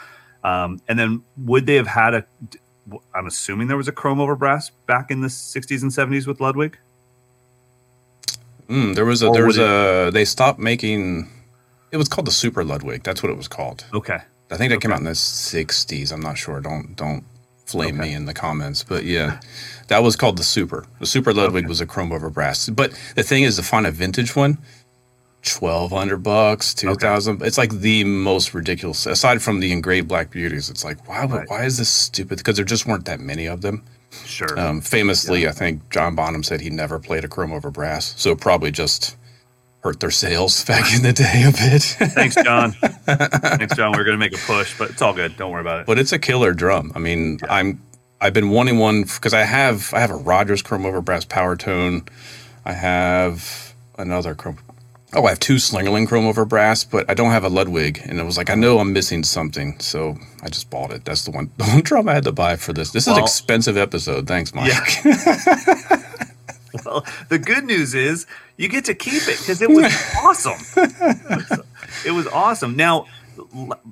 Um, 0.45 0.81
and 0.89 0.99
then 0.99 1.23
would 1.39 1.67
they 1.67 1.77
have 1.77 1.87
had 1.87 2.15
a, 2.15 2.27
I'm 3.15 3.27
assuming 3.27 3.69
there 3.69 3.77
was 3.77 3.89
a 3.89 3.93
chrome 3.93 4.21
over 4.21 4.35
brass 4.35 4.71
back 4.87 5.11
in 5.11 5.21
the 5.21 5.29
60s 5.29 5.83
and 5.83 5.91
70s 5.91 6.27
with 6.27 6.41
Ludwig? 6.41 6.77
Mm, 8.69 8.95
there 8.95 9.05
was 9.05 9.23
a, 9.23 9.29
or 9.29 9.35
there 9.35 9.47
was 9.47 9.59
a, 9.59 10.11
they 10.13 10.25
stopped 10.25 10.59
making 10.59 11.29
It 11.91 11.97
was 11.97 12.09
called 12.09 12.27
the 12.27 12.33
Super 12.33 12.65
Ludwig. 12.65 13.03
That's 13.03 13.23
what 13.23 13.31
it 13.31 13.37
was 13.37 13.49
called. 13.49 13.85
Okay. 13.93 14.19
I 14.51 14.57
think 14.57 14.71
that 14.71 14.77
okay. 14.77 14.83
came 14.83 14.93
out 14.93 14.99
in 14.99 15.05
the 15.05 15.13
'60s. 15.13 16.13
I'm 16.13 16.21
not 16.21 16.37
sure. 16.37 16.61
Don't 16.61 16.95
don't 16.95 17.25
flame 17.73 18.01
okay. 18.01 18.11
me 18.11 18.15
in 18.15 18.27
the 18.27 18.35
comments, 18.35 18.85
but 18.85 19.05
yeah, 19.05 19.41
that 19.89 20.03
was 20.03 20.17
called 20.17 20.39
the 20.39 20.45
Super. 20.45 20.87
The 21.01 21.07
Super 21.07 21.35
Ludwig 21.35 21.65
okay. 21.65 21.69
was 21.69 21.81
a 21.81 21.87
chrome 21.87 22.13
over 22.13 22.31
brass. 22.31 22.69
But 22.69 22.93
the 23.17 23.23
thing 23.23 23.43
is, 23.43 23.57
to 23.57 23.63
find 23.63 23.87
a 23.87 23.91
vintage 23.91 24.37
one, 24.37 24.59
twelve 25.43 25.91
hundred 25.91 26.23
bucks, 26.23 26.75
two 26.75 26.95
thousand. 26.95 27.37
Okay. 27.37 27.47
It's 27.47 27.59
like 27.59 27.73
the 27.73 28.05
most 28.05 28.55
ridiculous. 28.55 29.07
Aside 29.07 29.43
from 29.43 29.61
the 29.61 29.73
engraved 29.73 30.09
Black 30.09 30.31
Beauties, 30.31 30.71
it's 30.71 30.85
like 30.85 31.09
why? 31.09 31.25
Right. 31.25 31.49
Why 31.49 31.65
is 31.65 31.79
this 31.79 31.89
stupid? 31.89 32.39
Because 32.39 32.57
there 32.57 32.65
just 32.65 32.87
weren't 32.87 33.07
that 33.07 33.21
many 33.21 33.47
of 33.47 33.63
them. 33.63 33.83
Sure. 34.27 34.59
Um, 34.59 34.81
famously, 34.81 35.43
yeah. 35.43 35.49
I 35.49 35.53
think 35.53 35.89
John 35.91 36.15
Bonham 36.15 36.43
said 36.43 36.61
he 36.61 36.71
never 36.71 36.99
played 36.99 37.25
a 37.25 37.29
chrome 37.29 37.53
over 37.53 37.71
brass, 37.71 38.15
so 38.21 38.37
probably 38.37 38.71
just 38.71 39.17
hurt 39.83 40.01
their 40.01 40.11
sales 40.11 40.65
back 40.67 40.95
in 40.95 41.03
the 41.03 41.13
day 41.13 41.45
a 41.47 41.53
bit. 41.53 41.83
Thanks, 42.13 42.37
John. 42.37 42.73
Thanks, 43.05 43.77
John. 43.77 43.93
We're 43.93 44.05
going 44.05 44.17
to 44.17 44.19
make 44.19 44.35
a 44.35 44.41
push, 44.47 44.77
but 44.79 44.91
it's 44.91 45.03
all 45.03 45.13
good. 45.13 45.37
Don't 45.37 45.51
worry 45.51 45.61
about 45.61 45.81
it. 45.81 45.87
But 45.87 45.99
it's 45.99 46.13
a 46.13 46.19
killer 46.19 46.53
drum. 46.53 46.93
I 46.95 46.99
mean, 46.99 47.39
yeah. 47.43 47.53
I'm 47.53 47.83
I've 48.21 48.33
been 48.33 48.51
wanting 48.51 48.79
one 48.79 49.03
because 49.03 49.35
I 49.35 49.43
have 49.43 49.93
I 49.93 50.01
have 50.01 50.11
a 50.11 50.17
Rogers 50.17 50.63
chrome 50.63 50.87
over 50.87 51.01
brass 51.01 51.25
power 51.25 51.57
tone. 51.57 52.05
I 52.65 52.73
have 52.73 53.75
another 53.99 54.35
chrome. 54.35 54.59
Oh, 55.15 55.27
I 55.27 55.31
have 55.31 55.41
two 55.41 55.57
Slingerland 55.57 56.09
chrome 56.09 56.27
over 56.27 56.45
brass, 56.47 56.85
but 56.85 57.11
I 57.11 57.15
don't 57.15 57.33
have 57.33 57.45
a 57.45 57.51
Ludwig. 57.51 58.01
And 58.05 58.19
it 58.19 58.23
was 58.25 58.39
like 58.39 58.49
I 58.49 58.55
know 58.55 58.79
I'm 58.79 58.93
missing 58.93 59.25
something, 59.25 59.79
so 59.81 60.17
I 60.43 60.49
just 60.49 60.71
bought 60.71 60.93
it. 60.93 61.05
That's 61.05 61.25
the 61.25 61.33
one 61.33 61.51
the 61.57 61.65
one 61.65 61.81
drum 61.81 62.09
I 62.09 62.15
had 62.15 62.25
to 62.25 62.33
buy 62.33 62.57
for 62.57 62.73
this. 62.73 62.93
This 62.93 63.09
is 63.09 63.17
an 63.17 63.23
expensive 63.23 63.77
episode. 63.77 64.29
Thanks, 64.29 64.55
Mike. 64.55 64.73
Yeah. 65.05 65.99
Well, 66.85 67.05
the 67.29 67.39
good 67.39 67.65
news 67.65 67.95
is 67.95 68.27
you 68.57 68.69
get 68.69 68.85
to 68.87 68.95
keep 68.95 69.23
it 69.29 69.39
because 69.39 69.61
it 69.63 69.71
was 69.71 69.93
awesome. 70.23 70.61
It 72.07 72.13
was 72.13 72.27
awesome. 72.29 72.77
Now, 72.77 73.07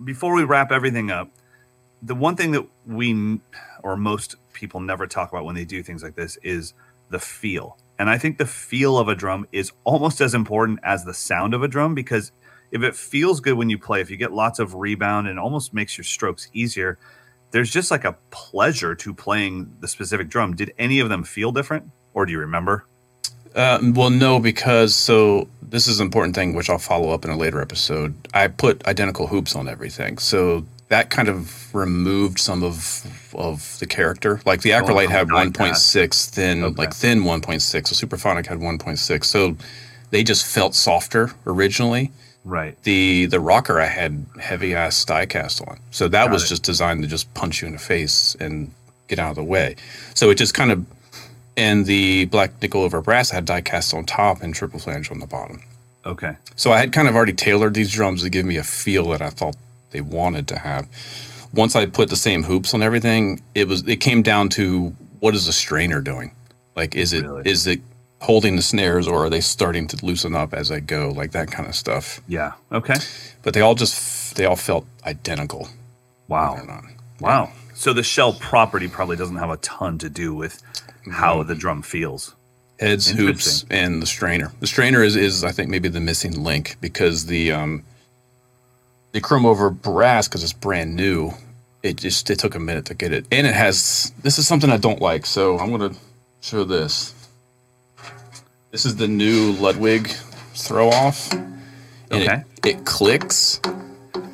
before 0.04 0.34
we 0.34 0.44
wrap 0.44 0.72
everything 0.72 1.10
up, 1.10 1.30
the 2.02 2.14
one 2.14 2.36
thing 2.36 2.52
that 2.52 2.66
we 2.86 3.40
or 3.82 3.96
most 3.96 4.36
people 4.52 4.80
never 4.80 5.06
talk 5.06 5.30
about 5.32 5.44
when 5.44 5.54
they 5.54 5.64
do 5.64 5.82
things 5.82 6.02
like 6.02 6.14
this 6.14 6.36
is 6.42 6.74
the 7.10 7.18
feel. 7.18 7.76
And 7.98 8.08
I 8.08 8.18
think 8.18 8.38
the 8.38 8.46
feel 8.46 8.98
of 8.98 9.08
a 9.08 9.14
drum 9.14 9.46
is 9.52 9.72
almost 9.84 10.20
as 10.20 10.34
important 10.34 10.80
as 10.82 11.04
the 11.04 11.14
sound 11.14 11.52
of 11.52 11.62
a 11.62 11.68
drum 11.68 11.94
because 11.94 12.32
if 12.70 12.82
it 12.82 12.94
feels 12.94 13.40
good 13.40 13.54
when 13.54 13.68
you 13.68 13.78
play, 13.78 14.00
if 14.00 14.10
you 14.10 14.16
get 14.16 14.32
lots 14.32 14.58
of 14.58 14.74
rebound 14.74 15.28
and 15.28 15.38
almost 15.38 15.74
makes 15.74 15.98
your 15.98 16.04
strokes 16.04 16.48
easier, 16.52 16.98
there's 17.50 17.70
just 17.70 17.90
like 17.90 18.04
a 18.04 18.16
pleasure 18.30 18.94
to 18.94 19.12
playing 19.12 19.76
the 19.80 19.88
specific 19.88 20.28
drum. 20.28 20.54
Did 20.54 20.72
any 20.78 21.00
of 21.00 21.08
them 21.08 21.24
feel 21.24 21.52
different 21.52 21.90
or 22.14 22.26
do 22.26 22.32
you 22.32 22.38
remember? 22.38 22.84
Uh, 23.54 23.80
well, 23.94 24.10
no, 24.10 24.38
because 24.38 24.94
so 24.94 25.48
this 25.62 25.88
is 25.88 26.00
an 26.00 26.06
important 26.06 26.34
thing, 26.34 26.54
which 26.54 26.70
I'll 26.70 26.78
follow 26.78 27.10
up 27.10 27.24
in 27.24 27.30
a 27.30 27.36
later 27.36 27.60
episode. 27.60 28.14
I 28.32 28.48
put 28.48 28.86
identical 28.86 29.26
hoops 29.26 29.56
on 29.56 29.68
everything, 29.68 30.18
so 30.18 30.64
that 30.88 31.10
kind 31.10 31.28
of 31.28 31.74
removed 31.74 32.38
some 32.38 32.62
of 32.62 33.06
of 33.34 33.78
the 33.78 33.86
character. 33.86 34.40
Like 34.44 34.62
the 34.62 34.70
Acrolite 34.70 35.06
oh, 35.06 35.10
had 35.10 35.28
1.6 35.28 36.28
thin, 36.30 36.64
okay. 36.64 36.74
like 36.76 36.92
thin 36.92 37.22
1.6. 37.22 37.60
So 37.60 38.06
Supraphonic 38.06 38.46
had 38.46 38.58
1.6. 38.58 39.24
So 39.24 39.56
they 40.10 40.22
just 40.22 40.44
felt 40.44 40.74
softer 40.74 41.32
originally. 41.46 42.10
Right. 42.44 42.80
The 42.82 43.26
the 43.26 43.40
rocker 43.40 43.80
I 43.80 43.86
had 43.86 44.26
heavy 44.40 44.74
ass 44.74 45.04
diecast 45.04 45.66
on, 45.68 45.78
so 45.90 46.08
that 46.08 46.24
Got 46.26 46.32
was 46.32 46.44
it. 46.44 46.48
just 46.48 46.62
designed 46.62 47.02
to 47.02 47.08
just 47.08 47.32
punch 47.34 47.62
you 47.62 47.66
in 47.66 47.74
the 47.74 47.78
face 47.78 48.34
and 48.40 48.72
get 49.08 49.18
out 49.18 49.30
of 49.30 49.36
the 49.36 49.44
way. 49.44 49.76
So 50.14 50.30
it 50.30 50.36
just 50.36 50.54
kind 50.54 50.72
of 50.72 50.86
and 51.56 51.86
the 51.86 52.26
black 52.26 52.60
nickel 52.62 52.82
over 52.82 53.00
brass 53.00 53.30
had 53.30 53.44
die 53.44 53.60
cast 53.60 53.92
on 53.94 54.04
top 54.04 54.42
and 54.42 54.54
triple 54.54 54.78
flange 54.80 55.10
on 55.10 55.18
the 55.18 55.26
bottom. 55.26 55.62
Okay. 56.04 56.36
So 56.56 56.72
I 56.72 56.78
had 56.78 56.92
kind 56.92 57.08
of 57.08 57.14
already 57.14 57.32
tailored 57.32 57.74
these 57.74 57.92
drums 57.92 58.22
to 58.22 58.30
give 58.30 58.46
me 58.46 58.56
a 58.56 58.62
feel 58.62 59.08
that 59.08 59.20
I 59.22 59.30
thought 59.30 59.56
they 59.90 60.00
wanted 60.00 60.48
to 60.48 60.58
have. 60.58 60.88
Once 61.52 61.74
I 61.76 61.86
put 61.86 62.08
the 62.08 62.16
same 62.16 62.44
hoops 62.44 62.74
on 62.74 62.82
everything, 62.82 63.42
it 63.54 63.68
was 63.68 63.86
it 63.86 63.96
came 63.96 64.22
down 64.22 64.48
to 64.50 64.94
what 65.18 65.34
is 65.34 65.46
the 65.46 65.52
strainer 65.52 66.00
doing? 66.00 66.32
Like 66.76 66.94
is 66.94 67.12
it 67.12 67.24
really? 67.24 67.42
is 67.44 67.66
it 67.66 67.80
holding 68.20 68.56
the 68.56 68.62
snares 68.62 69.08
or 69.08 69.24
are 69.24 69.30
they 69.30 69.40
starting 69.40 69.86
to 69.88 70.04
loosen 70.04 70.34
up 70.34 70.54
as 70.54 70.70
I 70.70 70.80
go? 70.80 71.10
Like 71.10 71.32
that 71.32 71.50
kind 71.50 71.68
of 71.68 71.74
stuff. 71.74 72.20
Yeah. 72.28 72.52
Okay. 72.70 72.96
But 73.42 73.54
they 73.54 73.60
all 73.60 73.74
just 73.74 74.36
they 74.36 74.44
all 74.44 74.56
felt 74.56 74.86
identical. 75.04 75.68
Wow. 76.28 76.82
Wow. 77.20 77.52
So 77.74 77.92
the 77.92 78.02
shell 78.02 78.34
property 78.34 78.88
probably 78.88 79.16
doesn't 79.16 79.36
have 79.36 79.50
a 79.50 79.56
ton 79.56 79.98
to 79.98 80.08
do 80.08 80.34
with 80.34 80.62
how 81.10 81.42
the 81.42 81.54
drum 81.54 81.82
feels. 81.82 82.34
Heads, 82.78 83.10
hoops, 83.10 83.66
and 83.68 84.00
the 84.00 84.06
strainer. 84.06 84.52
The 84.60 84.66
strainer 84.66 85.02
is, 85.02 85.14
is 85.14 85.44
I 85.44 85.52
think 85.52 85.68
maybe 85.68 85.88
the 85.88 86.00
missing 86.00 86.42
link 86.42 86.76
because 86.80 87.26
the 87.26 87.52
um, 87.52 87.84
the 89.12 89.20
chrome 89.20 89.44
over 89.44 89.68
brass 89.68 90.28
because 90.28 90.42
it's 90.42 90.54
brand 90.54 90.96
new. 90.96 91.32
It 91.82 91.96
just 91.96 92.30
it 92.30 92.38
took 92.38 92.54
a 92.54 92.58
minute 92.58 92.86
to 92.86 92.94
get 92.94 93.12
it, 93.12 93.26
and 93.30 93.46
it 93.46 93.54
has 93.54 94.12
this 94.22 94.38
is 94.38 94.48
something 94.48 94.70
I 94.70 94.78
don't 94.78 95.00
like. 95.00 95.26
So 95.26 95.58
I'm 95.58 95.70
gonna 95.70 95.94
show 96.40 96.64
this. 96.64 97.14
This 98.70 98.86
is 98.86 98.96
the 98.96 99.08
new 99.08 99.52
Ludwig 99.52 100.08
throw 100.54 100.88
off. 100.88 101.32
Okay. 102.12 102.44
It, 102.64 102.66
it 102.66 102.84
clicks. 102.86 103.60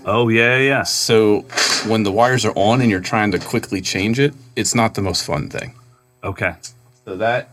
Oh 0.04 0.28
yeah, 0.28 0.58
yeah. 0.58 0.82
So 0.84 1.40
when 1.86 2.04
the 2.04 2.12
wires 2.12 2.44
are 2.44 2.52
on 2.54 2.80
and 2.80 2.90
you're 2.90 3.00
trying 3.00 3.32
to 3.32 3.38
quickly 3.38 3.80
change 3.80 4.20
it, 4.20 4.34
it's 4.54 4.74
not 4.74 4.94
the 4.94 5.02
most 5.02 5.24
fun 5.24 5.48
thing. 5.48 5.74
Okay. 6.26 6.54
So 7.04 7.16
that 7.16 7.50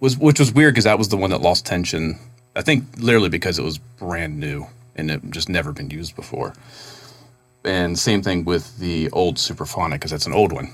was 0.00 0.18
which 0.18 0.40
was 0.40 0.52
weird 0.52 0.74
because 0.74 0.84
that 0.84 0.98
was 0.98 1.08
the 1.08 1.16
one 1.16 1.30
that 1.30 1.40
lost 1.40 1.64
tension. 1.64 2.18
I 2.56 2.62
think 2.62 2.84
literally 2.98 3.28
because 3.28 3.58
it 3.58 3.62
was 3.62 3.78
brand 3.78 4.38
new 4.38 4.66
and 4.96 5.10
it 5.10 5.30
just 5.30 5.48
never 5.48 5.72
been 5.72 5.90
used 5.90 6.16
before. 6.16 6.54
And 7.64 7.98
same 7.98 8.22
thing 8.22 8.44
with 8.44 8.78
the 8.78 9.10
old 9.10 9.36
Supraphonic 9.36 9.92
because 9.92 10.10
that's 10.10 10.26
an 10.26 10.32
old 10.32 10.52
one. 10.52 10.72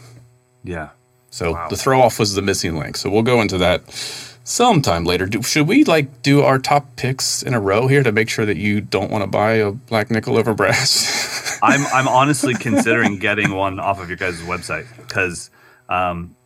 Yeah. 0.62 0.90
So 1.30 1.52
wow. 1.52 1.68
the 1.68 1.76
throw 1.76 2.00
off 2.00 2.18
was 2.18 2.34
the 2.34 2.42
missing 2.42 2.78
link. 2.78 2.96
So 2.96 3.10
we'll 3.10 3.22
go 3.22 3.40
into 3.40 3.58
that 3.58 3.90
sometime 4.44 5.04
later. 5.04 5.26
Do, 5.26 5.42
should 5.42 5.66
we 5.66 5.84
like 5.84 6.22
do 6.22 6.42
our 6.42 6.58
top 6.58 6.96
picks 6.96 7.42
in 7.42 7.54
a 7.54 7.60
row 7.60 7.86
here 7.86 8.02
to 8.02 8.12
make 8.12 8.30
sure 8.30 8.46
that 8.46 8.56
you 8.56 8.80
don't 8.80 9.10
want 9.10 9.22
to 9.22 9.26
buy 9.26 9.54
a 9.54 9.72
black 9.72 10.10
nickel 10.10 10.38
over 10.38 10.54
brass? 10.54 11.58
I'm 11.62 11.84
I'm 11.86 12.08
honestly 12.08 12.54
considering 12.58 13.18
getting 13.18 13.52
one 13.54 13.78
off 13.80 14.00
of 14.00 14.08
your 14.08 14.16
guys' 14.16 14.40
website 14.42 14.86
because 14.96 15.50
um, 15.88 16.36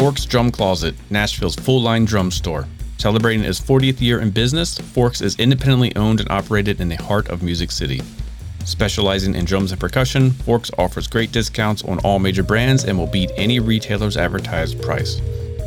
Forks 0.00 0.24
Drum 0.24 0.50
Closet, 0.50 0.94
Nashville's 1.10 1.56
full 1.56 1.82
line 1.82 2.06
drum 2.06 2.30
store. 2.30 2.66
Celebrating 2.96 3.44
its 3.44 3.60
40th 3.60 4.00
year 4.00 4.20
in 4.20 4.30
business, 4.30 4.78
Forks 4.78 5.20
is 5.20 5.38
independently 5.38 5.94
owned 5.94 6.20
and 6.20 6.30
operated 6.30 6.80
in 6.80 6.88
the 6.88 6.96
heart 6.96 7.28
of 7.28 7.42
Music 7.42 7.70
City. 7.70 8.00
Specializing 8.64 9.34
in 9.34 9.44
drums 9.44 9.72
and 9.72 9.78
percussion, 9.78 10.30
Forks 10.30 10.70
offers 10.78 11.06
great 11.06 11.32
discounts 11.32 11.84
on 11.84 11.98
all 11.98 12.18
major 12.18 12.42
brands 12.42 12.84
and 12.84 12.96
will 12.96 13.08
beat 13.08 13.30
any 13.36 13.60
retailer's 13.60 14.16
advertised 14.16 14.80
price. 14.80 15.20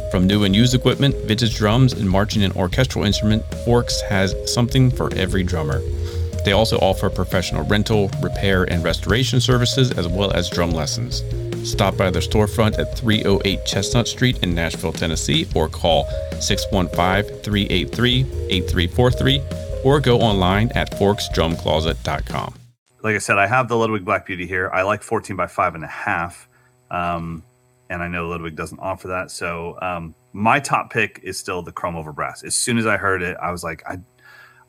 From 0.10 0.26
new 0.26 0.46
and 0.46 0.56
used 0.56 0.74
equipment, 0.74 1.14
vintage 1.28 1.56
drums, 1.56 1.94
and 1.94 2.10
marching 2.10 2.42
and 2.42 2.56
orchestral 2.56 3.06
instrument, 3.06 3.44
Forks 3.66 4.02
has 4.02 4.34
something 4.52 4.90
for 4.90 5.14
every 5.14 5.44
drummer. 5.44 5.80
They 6.44 6.52
also 6.52 6.78
offer 6.78 7.10
professional 7.10 7.64
rental, 7.66 8.10
repair, 8.22 8.64
and 8.64 8.84
restoration 8.84 9.40
services 9.40 9.92
as 9.92 10.08
well 10.08 10.32
as 10.32 10.50
drum 10.50 10.72
lessons. 10.72 11.24
Stop 11.70 11.96
by 11.96 12.10
their 12.10 12.22
storefront 12.22 12.78
at 12.78 12.98
308 12.98 13.66
Chestnut 13.66 14.08
Street 14.08 14.44
in 14.44 14.54
Nashville, 14.54 14.92
Tennessee, 14.92 15.48
or 15.56 15.70
call 15.70 16.08
615 16.40 17.42
383 17.42 18.22
8343 18.50 19.42
or 19.84 20.00
go 20.00 20.20
online 20.20 20.72
at 20.72 20.92
forksdrumcloset.com. 20.92 22.56
Like 23.04 23.16
I 23.16 23.20
said, 23.20 23.38
I 23.38 23.48
have 23.48 23.68
the 23.68 23.76
Ludwig 23.76 24.06
Black 24.06 24.26
Beauty 24.26 24.48
here. 24.48 24.70
I 24.74 24.84
like 24.84 25.04
14 25.04 25.36
by 25.36 25.46
5.5. 25.46 26.46
Um, 26.90 27.44
and 27.90 28.02
I 28.02 28.08
know 28.08 28.28
Ludwig 28.30 28.56
doesn't 28.56 28.80
offer 28.80 29.10
that. 29.10 29.30
So 29.30 29.78
um, 29.82 30.16
my 30.32 30.60
top 30.60 30.92
pick 30.92 31.20
is 31.22 31.38
still 31.38 31.62
the 31.62 31.72
Chrome 31.72 31.96
over 31.96 32.14
Brass. 32.14 32.44
As 32.44 32.56
soon 32.56 32.78
as 32.78 32.86
I 32.86 32.98
heard 32.98 33.22
it, 33.22 33.38
I 33.42 33.52
was 33.52 33.64
like, 33.64 33.84
I, 33.88 34.00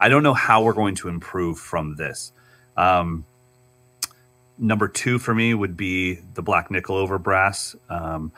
I 0.01 0.09
don't 0.09 0.23
know 0.23 0.35
how 0.35 0.63
we're 0.63 0.75
going 0.75 0.95
to 0.97 1.09
improve 1.09 1.59
from 1.59 1.97
this. 1.97 2.33
Um, 2.77 3.25
Number 4.59 4.87
two 4.87 5.19
for 5.19 5.35
me 5.35 5.53
would 5.53 5.77
be 5.77 6.15
the 6.35 6.43
Black 6.43 6.71
Nickel 6.71 6.97
over 6.97 7.19
Brass. 7.19 7.75
Um, 7.89 8.33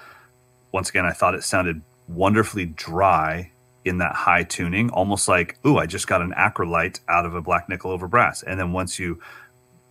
once 0.72 0.88
again, 0.88 1.04
I 1.04 1.12
thought 1.12 1.34
it 1.34 1.44
sounded 1.44 1.82
wonderfully 2.08 2.64
dry 2.66 3.50
in 3.84 3.98
that 3.98 4.14
high 4.14 4.42
tuning, 4.42 4.90
almost 4.90 5.28
like, 5.28 5.58
ooh, 5.66 5.76
I 5.76 5.86
just 5.86 6.06
got 6.06 6.22
an 6.22 6.32
acrolite 6.32 7.00
out 7.08 7.26
of 7.26 7.34
a 7.34 7.42
Black 7.42 7.68
Nickel 7.68 7.90
over 7.90 8.08
Brass. 8.08 8.42
And 8.42 8.58
then 8.58 8.72
once 8.72 8.98
you 8.98 9.20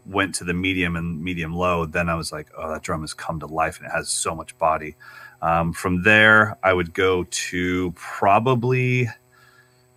went 0.05 0.35
to 0.35 0.43
the 0.43 0.53
medium 0.53 0.95
and 0.95 1.23
medium 1.23 1.55
low, 1.55 1.85
then 1.85 2.09
I 2.09 2.15
was 2.15 2.31
like, 2.31 2.47
oh, 2.57 2.71
that 2.71 2.81
drum 2.81 3.01
has 3.01 3.13
come 3.13 3.39
to 3.39 3.45
life 3.45 3.77
and 3.77 3.87
it 3.87 3.91
has 3.91 4.09
so 4.09 4.35
much 4.35 4.57
body. 4.57 4.95
Um, 5.41 5.73
from 5.73 6.03
there, 6.03 6.57
I 6.63 6.73
would 6.73 6.93
go 6.93 7.25
to 7.29 7.91
probably 7.95 9.09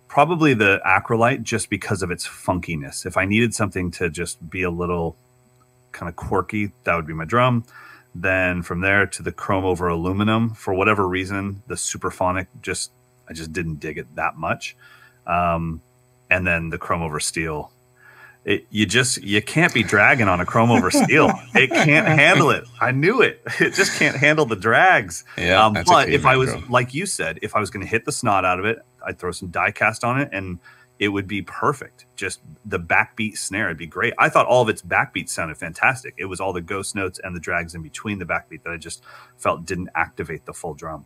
probably 0.09 0.53
the 0.53 0.81
acrolite 0.85 1.43
just 1.43 1.69
because 1.69 2.01
of 2.01 2.11
its 2.11 2.27
funkiness. 2.27 3.05
If 3.05 3.15
I 3.15 3.23
needed 3.23 3.53
something 3.53 3.91
to 3.91 4.09
just 4.09 4.49
be 4.49 4.63
a 4.63 4.69
little 4.69 5.15
kind 5.93 6.09
of 6.09 6.17
quirky, 6.17 6.71
that 6.83 6.95
would 6.95 7.07
be 7.07 7.13
my 7.13 7.25
drum. 7.25 7.63
Then 8.13 8.63
from 8.63 8.81
there 8.81 9.05
to 9.05 9.23
the 9.23 9.31
chrome 9.31 9.63
over 9.63 9.87
aluminum. 9.87 10.55
For 10.55 10.73
whatever 10.73 11.07
reason, 11.07 11.61
the 11.67 11.75
Supraphonic 11.75 12.47
just 12.61 12.91
I 13.29 13.33
just 13.33 13.53
didn't 13.53 13.79
dig 13.79 13.99
it 13.99 14.15
that 14.15 14.35
much. 14.35 14.75
Um, 15.27 15.81
and 16.29 16.45
then 16.45 16.71
the 16.71 16.79
chrome 16.79 17.03
over 17.03 17.19
steel. 17.19 17.71
It, 18.45 18.65
you 18.69 18.85
just 18.85 19.21
you 19.21 19.41
can't 19.41 19.73
be 19.73 19.83
dragging 19.83 20.27
on 20.27 20.39
a 20.39 20.45
chrome 20.45 20.71
over 20.71 20.89
steel. 20.89 21.31
It 21.53 21.69
can't 21.71 22.07
handle 22.07 22.51
it. 22.51 22.63
I 22.79 22.91
knew 22.91 23.21
it. 23.21 23.41
It 23.59 23.73
just 23.73 23.99
can't 23.99 24.15
handle 24.15 24.45
the 24.45 24.55
drags. 24.55 25.23
Yeah, 25.37 25.65
um, 25.65 25.73
but 25.73 26.09
if 26.09 26.25
I 26.25 26.37
was 26.37 26.51
drum. 26.51 26.65
like 26.69 26.93
you 26.93 27.05
said, 27.05 27.39
if 27.41 27.55
I 27.55 27.59
was 27.59 27.69
going 27.69 27.85
to 27.85 27.89
hit 27.89 28.05
the 28.05 28.11
snot 28.11 28.45
out 28.45 28.59
of 28.59 28.65
it, 28.65 28.83
I'd 29.05 29.19
throw 29.19 29.31
some 29.31 29.49
die 29.49 29.71
cast 29.71 30.03
on 30.03 30.19
it 30.19 30.29
and 30.31 30.59
it 30.99 31.09
would 31.09 31.27
be 31.27 31.41
perfect. 31.41 32.05
Just 32.15 32.41
the 32.65 32.79
backbeat 32.79 33.37
snare 33.37 33.69
would 33.69 33.77
be 33.77 33.87
great. 33.87 34.13
I 34.17 34.29
thought 34.29 34.45
all 34.45 34.61
of 34.61 34.69
its 34.69 34.81
backbeats 34.81 35.29
sounded 35.29 35.57
fantastic. 35.57 36.13
It 36.17 36.25
was 36.25 36.41
all 36.41 36.51
the 36.51 36.61
ghost 36.61 36.93
notes 36.93 37.19
and 37.23 37.35
the 37.35 37.39
drags 37.39 37.73
in 37.73 37.81
between 37.81 38.19
the 38.19 38.25
backbeat 38.25 38.63
that 38.63 38.71
I 38.71 38.77
just 38.77 39.01
felt 39.37 39.65
didn't 39.65 39.89
activate 39.95 40.45
the 40.45 40.53
full 40.53 40.73
drum. 40.73 41.05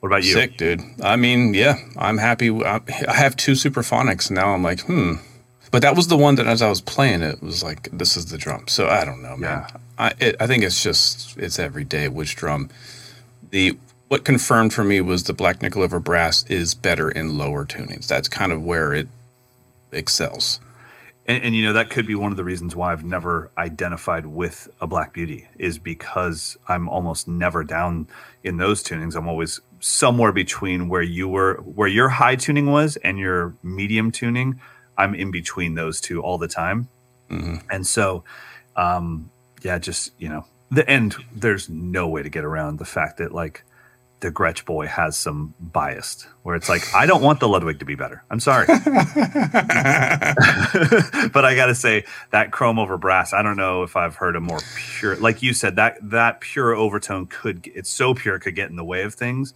What 0.00 0.08
about 0.08 0.24
you? 0.24 0.32
Sick, 0.32 0.56
dude. 0.56 0.80
I 1.02 1.16
mean, 1.16 1.54
yeah, 1.54 1.76
I'm 1.96 2.18
happy. 2.18 2.50
I 2.64 2.80
have 3.06 3.36
two 3.36 3.52
Supraphonics 3.52 4.30
now. 4.30 4.52
I'm 4.52 4.62
like, 4.62 4.80
hmm. 4.80 5.14
But 5.72 5.80
that 5.82 5.96
was 5.96 6.08
the 6.08 6.18
one 6.18 6.34
that 6.36 6.46
as 6.46 6.60
I 6.60 6.68
was 6.68 6.82
playing 6.82 7.22
it 7.22 7.42
was 7.42 7.64
like, 7.64 7.88
this 7.90 8.16
is 8.16 8.26
the 8.26 8.38
drum. 8.38 8.68
So 8.68 8.88
I 8.88 9.04
don't 9.04 9.22
know, 9.22 9.36
man. 9.36 9.66
Yeah. 9.68 9.76
I 9.98 10.12
it, 10.20 10.36
I 10.38 10.46
think 10.46 10.62
it's 10.62 10.82
just 10.82 11.36
it's 11.38 11.58
every 11.58 11.82
day 11.82 12.08
which 12.08 12.36
drum. 12.36 12.68
The 13.50 13.76
what 14.08 14.24
confirmed 14.24 14.74
for 14.74 14.84
me 14.84 15.00
was 15.00 15.24
the 15.24 15.32
Black 15.32 15.62
Nickel 15.62 15.82
over 15.82 15.98
Brass 15.98 16.44
is 16.44 16.74
better 16.74 17.10
in 17.10 17.38
lower 17.38 17.64
tunings. 17.64 18.06
That's 18.06 18.28
kind 18.28 18.52
of 18.52 18.62
where 18.62 18.92
it 18.92 19.08
excels. 19.90 20.60
And, 21.24 21.42
and, 21.44 21.56
you 21.56 21.64
know 21.64 21.72
that 21.72 21.88
could 21.88 22.06
be 22.06 22.16
one 22.16 22.32
of 22.32 22.36
the 22.36 22.44
reasons 22.44 22.74
why 22.74 22.92
I've 22.92 23.04
never 23.04 23.50
identified 23.56 24.26
with 24.26 24.68
a 24.80 24.86
Black 24.86 25.14
Beauty 25.14 25.48
is 25.56 25.78
because 25.78 26.58
I'm 26.68 26.88
almost 26.88 27.28
never 27.28 27.62
down 27.64 28.08
in 28.42 28.56
those 28.56 28.82
tunings. 28.82 29.14
I'm 29.14 29.28
always 29.28 29.60
somewhere 29.80 30.32
between 30.32 30.88
where 30.88 31.00
you 31.02 31.28
were, 31.28 31.54
where 31.58 31.88
your 31.88 32.08
high 32.08 32.36
tuning 32.36 32.66
was, 32.66 32.96
and 32.96 33.18
your 33.18 33.54
medium 33.62 34.10
tuning. 34.10 34.60
I'm 35.02 35.14
in 35.14 35.30
between 35.30 35.74
those 35.74 36.00
two 36.00 36.22
all 36.22 36.38
the 36.38 36.48
time, 36.48 36.88
mm-hmm. 37.30 37.56
and 37.70 37.86
so, 37.86 38.24
um, 38.76 39.30
yeah, 39.62 39.78
just 39.78 40.12
you 40.18 40.28
know, 40.28 40.46
the 40.70 40.88
end. 40.88 41.16
There's 41.34 41.68
no 41.68 42.08
way 42.08 42.22
to 42.22 42.28
get 42.28 42.44
around 42.44 42.78
the 42.78 42.84
fact 42.84 43.18
that 43.18 43.32
like 43.32 43.64
the 44.22 44.30
Gretsch 44.30 44.64
boy 44.64 44.86
has 44.86 45.16
some 45.16 45.52
bias 45.58 46.28
where 46.44 46.54
it's 46.54 46.68
like, 46.68 46.94
I 46.94 47.06
don't 47.06 47.22
want 47.22 47.40
the 47.40 47.48
Ludwig 47.48 47.80
to 47.80 47.84
be 47.84 47.96
better. 47.96 48.22
I'm 48.30 48.38
sorry. 48.38 48.66
but 48.68 48.84
I 51.44 51.54
got 51.56 51.66
to 51.66 51.74
say 51.74 52.04
that 52.30 52.52
chrome 52.52 52.78
over 52.78 52.96
brass, 52.96 53.32
I 53.32 53.42
don't 53.42 53.56
know 53.56 53.82
if 53.82 53.96
I've 53.96 54.14
heard 54.14 54.36
a 54.36 54.40
more 54.40 54.60
pure, 54.76 55.16
like 55.16 55.42
you 55.42 55.52
said, 55.52 55.74
that, 55.74 55.98
that 56.10 56.40
pure 56.40 56.72
overtone 56.72 57.26
could, 57.26 57.68
it's 57.74 57.90
so 57.90 58.14
pure, 58.14 58.36
it 58.36 58.40
could 58.40 58.54
get 58.54 58.70
in 58.70 58.76
the 58.76 58.84
way 58.84 59.02
of 59.02 59.14
things. 59.14 59.54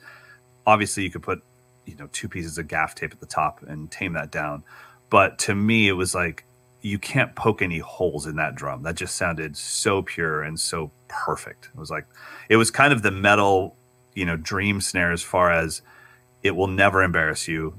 Obviously 0.66 1.04
you 1.04 1.10
could 1.10 1.22
put, 1.22 1.44
you 1.86 1.94
know, 1.94 2.08
two 2.10 2.28
pieces 2.28 2.58
of 2.58 2.66
gaff 2.66 2.96
tape 2.96 3.12
at 3.12 3.20
the 3.20 3.26
top 3.26 3.62
and 3.62 3.88
tame 3.88 4.14
that 4.14 4.32
down. 4.32 4.64
But 5.10 5.38
to 5.40 5.54
me, 5.54 5.88
it 5.88 5.92
was 5.92 6.14
like, 6.14 6.44
you 6.82 6.98
can't 6.98 7.34
poke 7.34 7.62
any 7.62 7.78
holes 7.78 8.26
in 8.26 8.36
that 8.36 8.54
drum. 8.54 8.82
That 8.82 8.94
just 8.94 9.16
sounded 9.16 9.56
so 9.56 10.02
pure 10.02 10.42
and 10.42 10.58
so 10.58 10.90
perfect. 11.08 11.68
It 11.74 11.78
was 11.78 11.90
like, 11.90 12.06
it 12.48 12.56
was 12.56 12.70
kind 12.70 12.92
of 12.92 13.02
the 13.02 13.10
metal 13.10 13.76
you 14.16 14.24
know 14.24 14.36
dream 14.36 14.80
snare 14.80 15.12
as 15.12 15.22
far 15.22 15.52
as 15.52 15.82
it 16.42 16.56
will 16.56 16.66
never 16.66 17.02
embarrass 17.04 17.46
you 17.46 17.72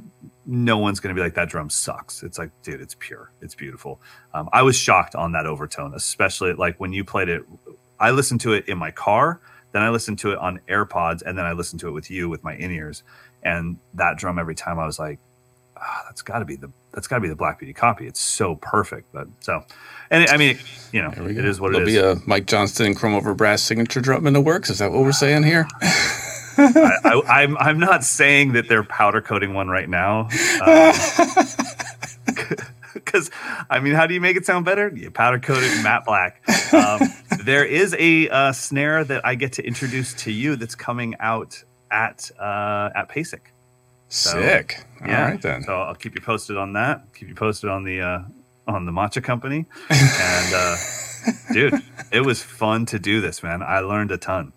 no 0.45 0.77
one's 0.77 1.01
going 1.01 1.13
to 1.13 1.19
be 1.19 1.23
like 1.23 1.33
that 1.33 1.49
drum 1.49 1.69
sucks 1.69 2.23
it's 2.23 2.37
like 2.37 2.51
dude 2.63 2.79
it's 2.79 2.95
pure 2.99 3.31
it's 3.41 3.55
beautiful 3.55 3.99
um, 4.33 4.47
i 4.53 4.61
was 4.61 4.77
shocked 4.77 5.15
on 5.15 5.33
that 5.33 5.45
overtone 5.45 5.93
especially 5.93 6.53
like 6.53 6.79
when 6.79 6.93
you 6.93 7.03
played 7.03 7.27
it 7.27 7.43
i 7.99 8.11
listened 8.11 8.39
to 8.39 8.53
it 8.53 8.65
in 8.69 8.77
my 8.77 8.91
car 8.91 9.41
then 9.73 9.81
i 9.81 9.89
listened 9.89 10.17
to 10.17 10.31
it 10.31 10.37
on 10.37 10.59
airpods 10.69 11.21
and 11.25 11.37
then 11.37 11.45
i 11.45 11.51
listened 11.51 11.81
to 11.81 11.89
it 11.89 11.91
with 11.91 12.09
you 12.09 12.29
with 12.29 12.43
my 12.43 12.55
in-ears 12.55 13.03
and 13.43 13.77
that 13.95 14.17
drum 14.17 14.39
every 14.39 14.55
time 14.55 14.79
i 14.79 14.85
was 14.85 14.99
like 14.99 15.19
oh, 15.81 16.01
that's 16.05 16.21
got 16.21 16.39
to 16.39 16.45
be 16.45 16.55
the 16.55 16.71
that's 16.93 17.07
got 17.07 17.17
to 17.17 17.21
be 17.21 17.29
the 17.29 17.35
black 17.35 17.59
beauty 17.59 17.73
copy 17.73 18.07
it's 18.07 18.19
so 18.19 18.55
perfect 18.55 19.11
but 19.13 19.27
so 19.39 19.63
and 20.09 20.29
i 20.29 20.37
mean 20.37 20.57
you 20.91 21.01
know 21.01 21.09
it 21.09 21.45
is 21.45 21.59
what 21.59 21.71
There'll 21.71 21.87
it 21.87 21.91
is 21.91 22.01
be 22.01 22.03
a 22.03 22.15
mike 22.25 22.47
johnston 22.47 22.95
chrome 22.95 23.13
over 23.13 23.33
brass 23.33 23.61
signature 23.61 24.01
drum 24.01 24.27
in 24.27 24.33
the 24.33 24.41
works 24.41 24.69
is 24.69 24.79
that 24.79 24.91
what 24.91 25.01
we're 25.01 25.11
saying 25.11 25.43
here 25.43 25.67
I, 26.57 27.11
am 27.43 27.55
I'm, 27.55 27.57
I'm 27.57 27.79
not 27.79 28.03
saying 28.03 28.53
that 28.53 28.67
they're 28.67 28.83
powder 28.83 29.21
coating 29.21 29.53
one 29.53 29.67
right 29.69 29.87
now. 29.87 30.23
Because 32.93 33.29
um, 33.29 33.35
I 33.69 33.79
mean, 33.79 33.93
how 33.93 34.07
do 34.07 34.13
you 34.13 34.21
make 34.21 34.37
it 34.37 34.45
sound 34.45 34.65
better? 34.65 34.91
You 34.93 35.11
powder 35.11 35.39
coat 35.39 35.61
it 35.61 35.83
matte 35.83 36.05
black. 36.05 36.41
Um, 36.73 37.01
there 37.43 37.65
is 37.65 37.95
a 37.99 38.29
uh, 38.29 38.51
snare 38.53 39.03
that 39.03 39.25
I 39.25 39.35
get 39.35 39.53
to 39.53 39.65
introduce 39.65 40.13
to 40.15 40.31
you 40.31 40.55
that's 40.55 40.75
coming 40.75 41.15
out 41.19 41.63
at 41.91 42.31
uh, 42.39 42.89
at 42.95 43.09
PASIC. 43.09 43.51
So, 44.09 44.41
Sick. 44.41 44.85
All 45.01 45.07
yeah. 45.07 45.29
right 45.29 45.41
then. 45.41 45.63
So 45.63 45.73
I'll 45.73 45.95
keep 45.95 46.15
you 46.15 46.21
posted 46.21 46.57
on 46.57 46.73
that. 46.73 47.13
Keep 47.13 47.29
you 47.29 47.35
posted 47.35 47.69
on 47.69 47.83
the 47.83 48.01
uh, 48.01 48.19
on 48.67 48.85
the 48.85 48.91
Matcha 48.91 49.23
Company. 49.23 49.65
And 49.89 50.53
uh, 50.53 50.75
dude, 51.53 51.73
it 52.11 52.21
was 52.21 52.41
fun 52.41 52.85
to 52.87 52.99
do 52.99 53.21
this, 53.21 53.43
man. 53.43 53.61
I 53.61 53.79
learned 53.79 54.11
a 54.11 54.17
ton. 54.17 54.53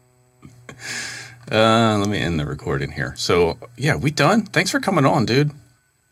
Uh, 1.50 1.98
let 1.98 2.08
me 2.08 2.18
end 2.18 2.38
the 2.38 2.46
recording 2.46 2.92
here. 2.92 3.14
So 3.16 3.58
yeah, 3.76 3.96
we 3.96 4.10
done. 4.10 4.42
Thanks 4.42 4.70
for 4.70 4.80
coming 4.80 5.04
on, 5.04 5.26
dude. 5.26 5.50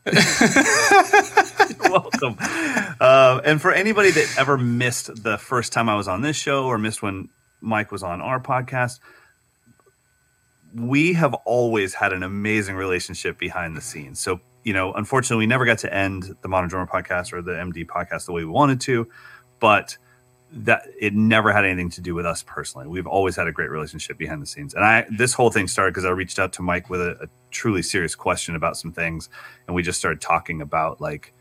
welcome. 1.81 2.37
Uh, 3.01 3.41
and 3.45 3.61
for 3.61 3.73
anybody 3.73 4.11
that 4.11 4.35
ever 4.39 4.57
missed 4.57 5.23
the 5.23 5.39
first 5.39 5.73
time 5.73 5.89
I 5.89 5.97
was 5.97 6.09
on 6.09 6.23
this 6.23 6.37
show 6.37 6.65
or 6.67 6.79
missed 6.79 7.03
when 7.03 7.29
Mike 7.61 7.93
was 7.93 8.03
on 8.03 8.21
our 8.21 8.41
podcast, 8.41 9.01
we 10.75 11.13
have 11.15 11.35
always 11.35 11.95
had 11.95 12.13
an 12.13 12.23
amazing 12.23 12.77
relationship 12.77 13.39
behind 13.39 13.77
the 13.77 13.81
scenes. 13.81 14.21
So, 14.21 14.41
you 14.65 14.73
know, 14.73 14.93
unfortunately, 14.93 15.43
we 15.43 15.47
never 15.47 15.65
got 15.65 15.79
to 15.79 15.95
end 15.95 16.37
the 16.43 16.49
Modern 16.49 16.69
Drummer 16.69 16.87
podcast 16.87 17.33
or 17.33 17.43
the 17.43 17.53
MD 17.53 17.87
podcast 17.87 18.27
the 18.27 18.33
way 18.33 18.45
we 18.45 18.51
wanted 18.51 18.81
to, 18.83 19.09
but 19.61 19.97
that 20.51 20.87
it 20.99 21.15
never 21.15 21.53
had 21.53 21.65
anything 21.65 21.91
to 21.91 22.01
do 22.01 22.15
with 22.15 22.25
us 22.25 22.43
personally. 22.47 22.87
We've 22.87 23.07
always 23.07 23.37
had 23.37 23.47
a 23.47 23.53
great 23.53 23.71
relationship 23.71 24.17
behind 24.17 24.41
the 24.41 24.47
scenes. 24.47 24.75
And 24.75 24.85
I 24.85 25.07
this 25.11 25.35
whole 25.35 25.51
thing 25.51 25.69
started 25.69 25.93
because 25.93 26.07
I 26.07 26.11
reached 26.11 26.39
out 26.39 26.53
to 26.55 26.63
Mike 26.63 26.89
with 26.89 27.01
a, 27.01 27.25
a, 27.25 27.29
truly 27.51 27.81
serious 27.81 28.15
question 28.15 28.55
about 28.55 28.77
some 28.77 28.93
things, 28.93 29.29
and 29.67 29.75
we 29.75 29.83
just 29.83 29.99
started 29.99 30.21
talking 30.21 30.61
about 30.61 31.01
like, 31.01 31.33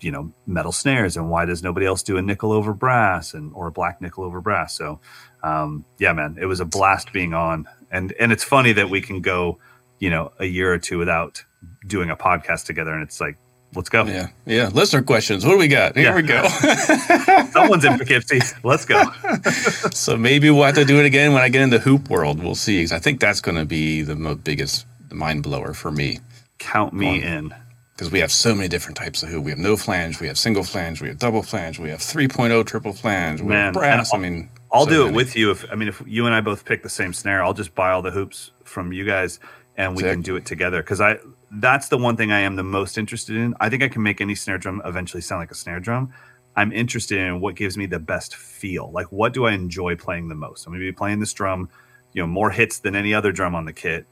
you 0.00 0.10
know, 0.10 0.32
metal 0.46 0.72
snares 0.72 1.16
and 1.16 1.30
why 1.30 1.44
does 1.44 1.62
nobody 1.62 1.86
else 1.86 2.02
do 2.02 2.16
a 2.16 2.22
nickel 2.22 2.52
over 2.52 2.72
brass 2.72 3.34
and 3.34 3.52
or 3.54 3.68
a 3.68 3.72
black 3.72 4.00
nickel 4.00 4.24
over 4.24 4.40
brass. 4.40 4.74
So, 4.74 5.00
um, 5.42 5.84
yeah, 5.98 6.12
man, 6.12 6.38
it 6.40 6.46
was 6.46 6.60
a 6.60 6.64
blast 6.64 7.12
being 7.12 7.34
on, 7.34 7.66
and 7.90 8.12
and 8.18 8.32
it's 8.32 8.44
funny 8.44 8.72
that 8.72 8.90
we 8.90 9.00
can 9.00 9.20
go, 9.20 9.58
you 9.98 10.10
know, 10.10 10.32
a 10.38 10.46
year 10.46 10.72
or 10.72 10.78
two 10.78 10.98
without 10.98 11.44
doing 11.86 12.10
a 12.10 12.16
podcast 12.16 12.66
together, 12.66 12.92
and 12.92 13.02
it's 13.02 13.20
like 13.20 13.36
Let's 13.74 13.88
go. 13.88 14.04
Yeah. 14.04 14.28
Yeah. 14.46 14.68
Listener 14.72 15.02
questions. 15.02 15.44
What 15.44 15.52
do 15.52 15.58
we 15.58 15.68
got? 15.68 15.96
Here 15.96 16.06
yeah. 16.06 16.16
we 16.16 16.22
go. 16.22 17.44
Someone's 17.52 17.84
in 17.84 17.96
Poughkeepsie. 17.98 18.40
Let's 18.64 18.84
go. 18.84 19.02
so 19.92 20.16
maybe 20.16 20.50
we'll 20.50 20.64
have 20.64 20.74
to 20.74 20.84
do 20.84 20.98
it 20.98 21.06
again 21.06 21.32
when 21.32 21.42
I 21.42 21.48
get 21.48 21.62
into 21.62 21.78
hoop 21.78 22.10
world. 22.10 22.42
We'll 22.42 22.56
see. 22.56 22.82
I 22.82 22.98
think 22.98 23.20
that's 23.20 23.40
going 23.40 23.56
to 23.56 23.64
be 23.64 24.02
the 24.02 24.16
most 24.16 24.42
biggest 24.42 24.86
mind 25.12 25.44
blower 25.44 25.72
for 25.72 25.90
me. 25.92 26.18
Count 26.58 26.92
me 26.92 27.22
in. 27.22 27.54
Because 27.92 28.10
we 28.10 28.18
have 28.20 28.32
so 28.32 28.54
many 28.54 28.66
different 28.66 28.96
types 28.96 29.22
of 29.22 29.28
hoop. 29.28 29.44
We 29.44 29.50
have 29.50 29.58
no 29.58 29.76
flange, 29.76 30.20
we 30.20 30.26
have 30.26 30.38
single 30.38 30.64
flange, 30.64 31.02
we 31.02 31.08
have 31.08 31.18
double 31.18 31.42
flange, 31.42 31.78
we 31.78 31.90
have 31.90 32.00
3.0 32.00 32.66
triple 32.66 32.94
flange, 32.94 33.42
we 33.42 33.48
Man, 33.48 33.66
have 33.66 33.74
brass. 33.74 34.14
I 34.14 34.16
mean, 34.16 34.48
I'll 34.72 34.84
so 34.84 34.90
do 34.90 34.98
many. 35.04 35.10
it 35.10 35.16
with 35.16 35.36
you. 35.36 35.50
If 35.50 35.70
I 35.70 35.74
mean, 35.74 35.88
if 35.88 36.02
you 36.06 36.26
and 36.26 36.34
I 36.34 36.40
both 36.40 36.64
pick 36.64 36.82
the 36.82 36.88
same 36.88 37.12
snare, 37.12 37.42
I'll 37.42 37.54
just 37.54 37.74
buy 37.74 37.90
all 37.90 38.02
the 38.02 38.10
hoops 38.10 38.52
from 38.64 38.92
you 38.92 39.04
guys 39.04 39.40
and 39.76 39.96
we 39.96 40.02
can 40.02 40.22
do 40.22 40.36
it 40.36 40.44
together. 40.44 40.82
Because 40.82 41.00
I 41.00 41.18
that's 41.50 41.88
the 41.88 41.98
one 41.98 42.16
thing 42.16 42.30
I 42.30 42.40
am 42.40 42.56
the 42.56 42.62
most 42.62 42.98
interested 42.98 43.36
in. 43.36 43.54
I 43.60 43.68
think 43.68 43.82
I 43.82 43.88
can 43.88 44.02
make 44.02 44.20
any 44.20 44.34
snare 44.34 44.58
drum 44.58 44.80
eventually 44.84 45.20
sound 45.20 45.40
like 45.40 45.50
a 45.50 45.54
snare 45.54 45.80
drum. 45.80 46.12
I'm 46.56 46.72
interested 46.72 47.18
in 47.18 47.40
what 47.40 47.54
gives 47.54 47.76
me 47.76 47.86
the 47.86 47.98
best 47.98 48.36
feel. 48.36 48.90
Like, 48.90 49.10
what 49.12 49.32
do 49.32 49.46
I 49.46 49.52
enjoy 49.52 49.96
playing 49.96 50.28
the 50.28 50.34
most? 50.34 50.66
I'm 50.66 50.72
going 50.72 50.80
to 50.80 50.86
be 50.86 50.92
playing 50.92 51.20
this 51.20 51.32
drum, 51.32 51.68
you 52.12 52.22
know, 52.22 52.26
more 52.26 52.50
hits 52.50 52.80
than 52.80 52.96
any 52.96 53.14
other 53.14 53.32
drum 53.32 53.54
on 53.54 53.64
the 53.64 53.72
kit. 53.72 54.06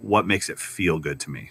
What 0.00 0.26
makes 0.26 0.48
it 0.48 0.58
feel 0.58 0.98
good 0.98 1.18
to 1.20 1.30
me? 1.30 1.50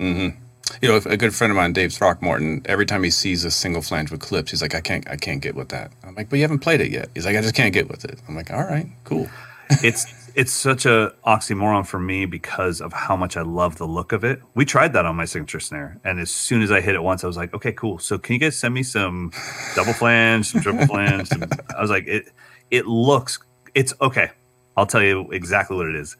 Mm-hmm. 0.00 0.42
You 0.82 0.88
know, 0.88 0.96
a 1.06 1.16
good 1.16 1.34
friend 1.34 1.50
of 1.50 1.56
mine, 1.56 1.72
Dave 1.72 1.92
Throckmorton, 1.92 2.62
every 2.66 2.86
time 2.86 3.02
he 3.02 3.10
sees 3.10 3.44
a 3.44 3.50
single 3.50 3.82
flange 3.82 4.10
with 4.10 4.20
clips, 4.20 4.50
he's 4.50 4.62
like, 4.62 4.74
"I 4.74 4.80
can't, 4.80 5.08
I 5.08 5.16
can't 5.16 5.40
get 5.40 5.54
with 5.54 5.68
that." 5.70 5.92
I'm 6.02 6.14
like, 6.14 6.28
"But 6.28 6.36
you 6.36 6.42
haven't 6.42 6.58
played 6.58 6.80
it 6.80 6.90
yet." 6.90 7.08
He's 7.14 7.24
like, 7.24 7.36
"I 7.36 7.40
just 7.40 7.54
can't 7.54 7.72
get 7.72 7.88
with 7.88 8.04
it." 8.04 8.18
I'm 8.28 8.34
like, 8.34 8.50
"All 8.50 8.64
right, 8.64 8.88
cool." 9.04 9.28
it's 9.82 10.06
it's 10.34 10.52
such 10.52 10.84
a 10.84 11.14
oxymoron 11.24 11.86
for 11.86 11.98
me 11.98 12.26
because 12.26 12.80
of 12.80 12.92
how 12.92 13.16
much 13.16 13.36
I 13.36 13.42
love 13.42 13.76
the 13.78 13.86
look 13.86 14.12
of 14.12 14.22
it. 14.24 14.42
We 14.54 14.64
tried 14.64 14.92
that 14.92 15.06
on 15.06 15.16
my 15.16 15.24
signature 15.24 15.60
snare, 15.60 15.98
and 16.04 16.20
as 16.20 16.30
soon 16.30 16.62
as 16.62 16.70
I 16.70 16.80
hit 16.80 16.94
it 16.94 17.02
once, 17.02 17.24
I 17.24 17.26
was 17.26 17.36
like, 17.36 17.54
"Okay, 17.54 17.72
cool. 17.72 17.98
So 17.98 18.18
can 18.18 18.34
you 18.34 18.40
guys 18.40 18.56
send 18.56 18.74
me 18.74 18.82
some 18.82 19.32
double 19.74 19.92
flange, 19.92 20.46
some 20.46 20.60
triple 20.60 20.86
flange?" 20.86 21.28
Some, 21.28 21.44
I 21.76 21.80
was 21.80 21.90
like, 21.90 22.06
"It 22.06 22.32
it 22.70 22.86
looks 22.86 23.38
it's 23.74 23.94
okay." 24.00 24.30
I'll 24.76 24.86
tell 24.86 25.02
you 25.02 25.30
exactly 25.30 25.76
what 25.76 25.86
it 25.86 25.94
is. 25.94 26.16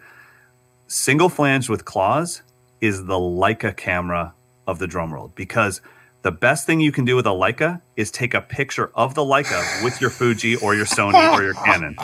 Single 0.87 1.29
flange 1.29 1.69
with 1.69 1.85
claws 1.85 2.43
is 2.81 3.05
the 3.05 3.15
Leica 3.15 3.77
camera 3.77 4.35
of 4.67 4.79
the 4.79 4.87
drum 4.87 5.13
roll 5.13 5.33
because 5.35 5.81
the 6.23 6.33
best 6.33 6.67
thing 6.67 6.81
you 6.81 6.93
can 6.93 7.05
do 7.05 7.17
with 7.17 7.27
a 7.27 7.31
Leica 7.31 7.81
is 7.97 8.11
take 8.11 8.35
a 8.35 8.41
picture 8.41 8.91
of 8.95 9.15
the 9.15 9.23
Leica 9.23 9.85
with 9.85 10.01
your 10.01 10.11
Fuji 10.11 10.57
or 10.57 10.75
your 10.75 10.87
Sony 10.87 11.33
or 11.33 11.43
your 11.43 11.55
Canon 11.55 11.97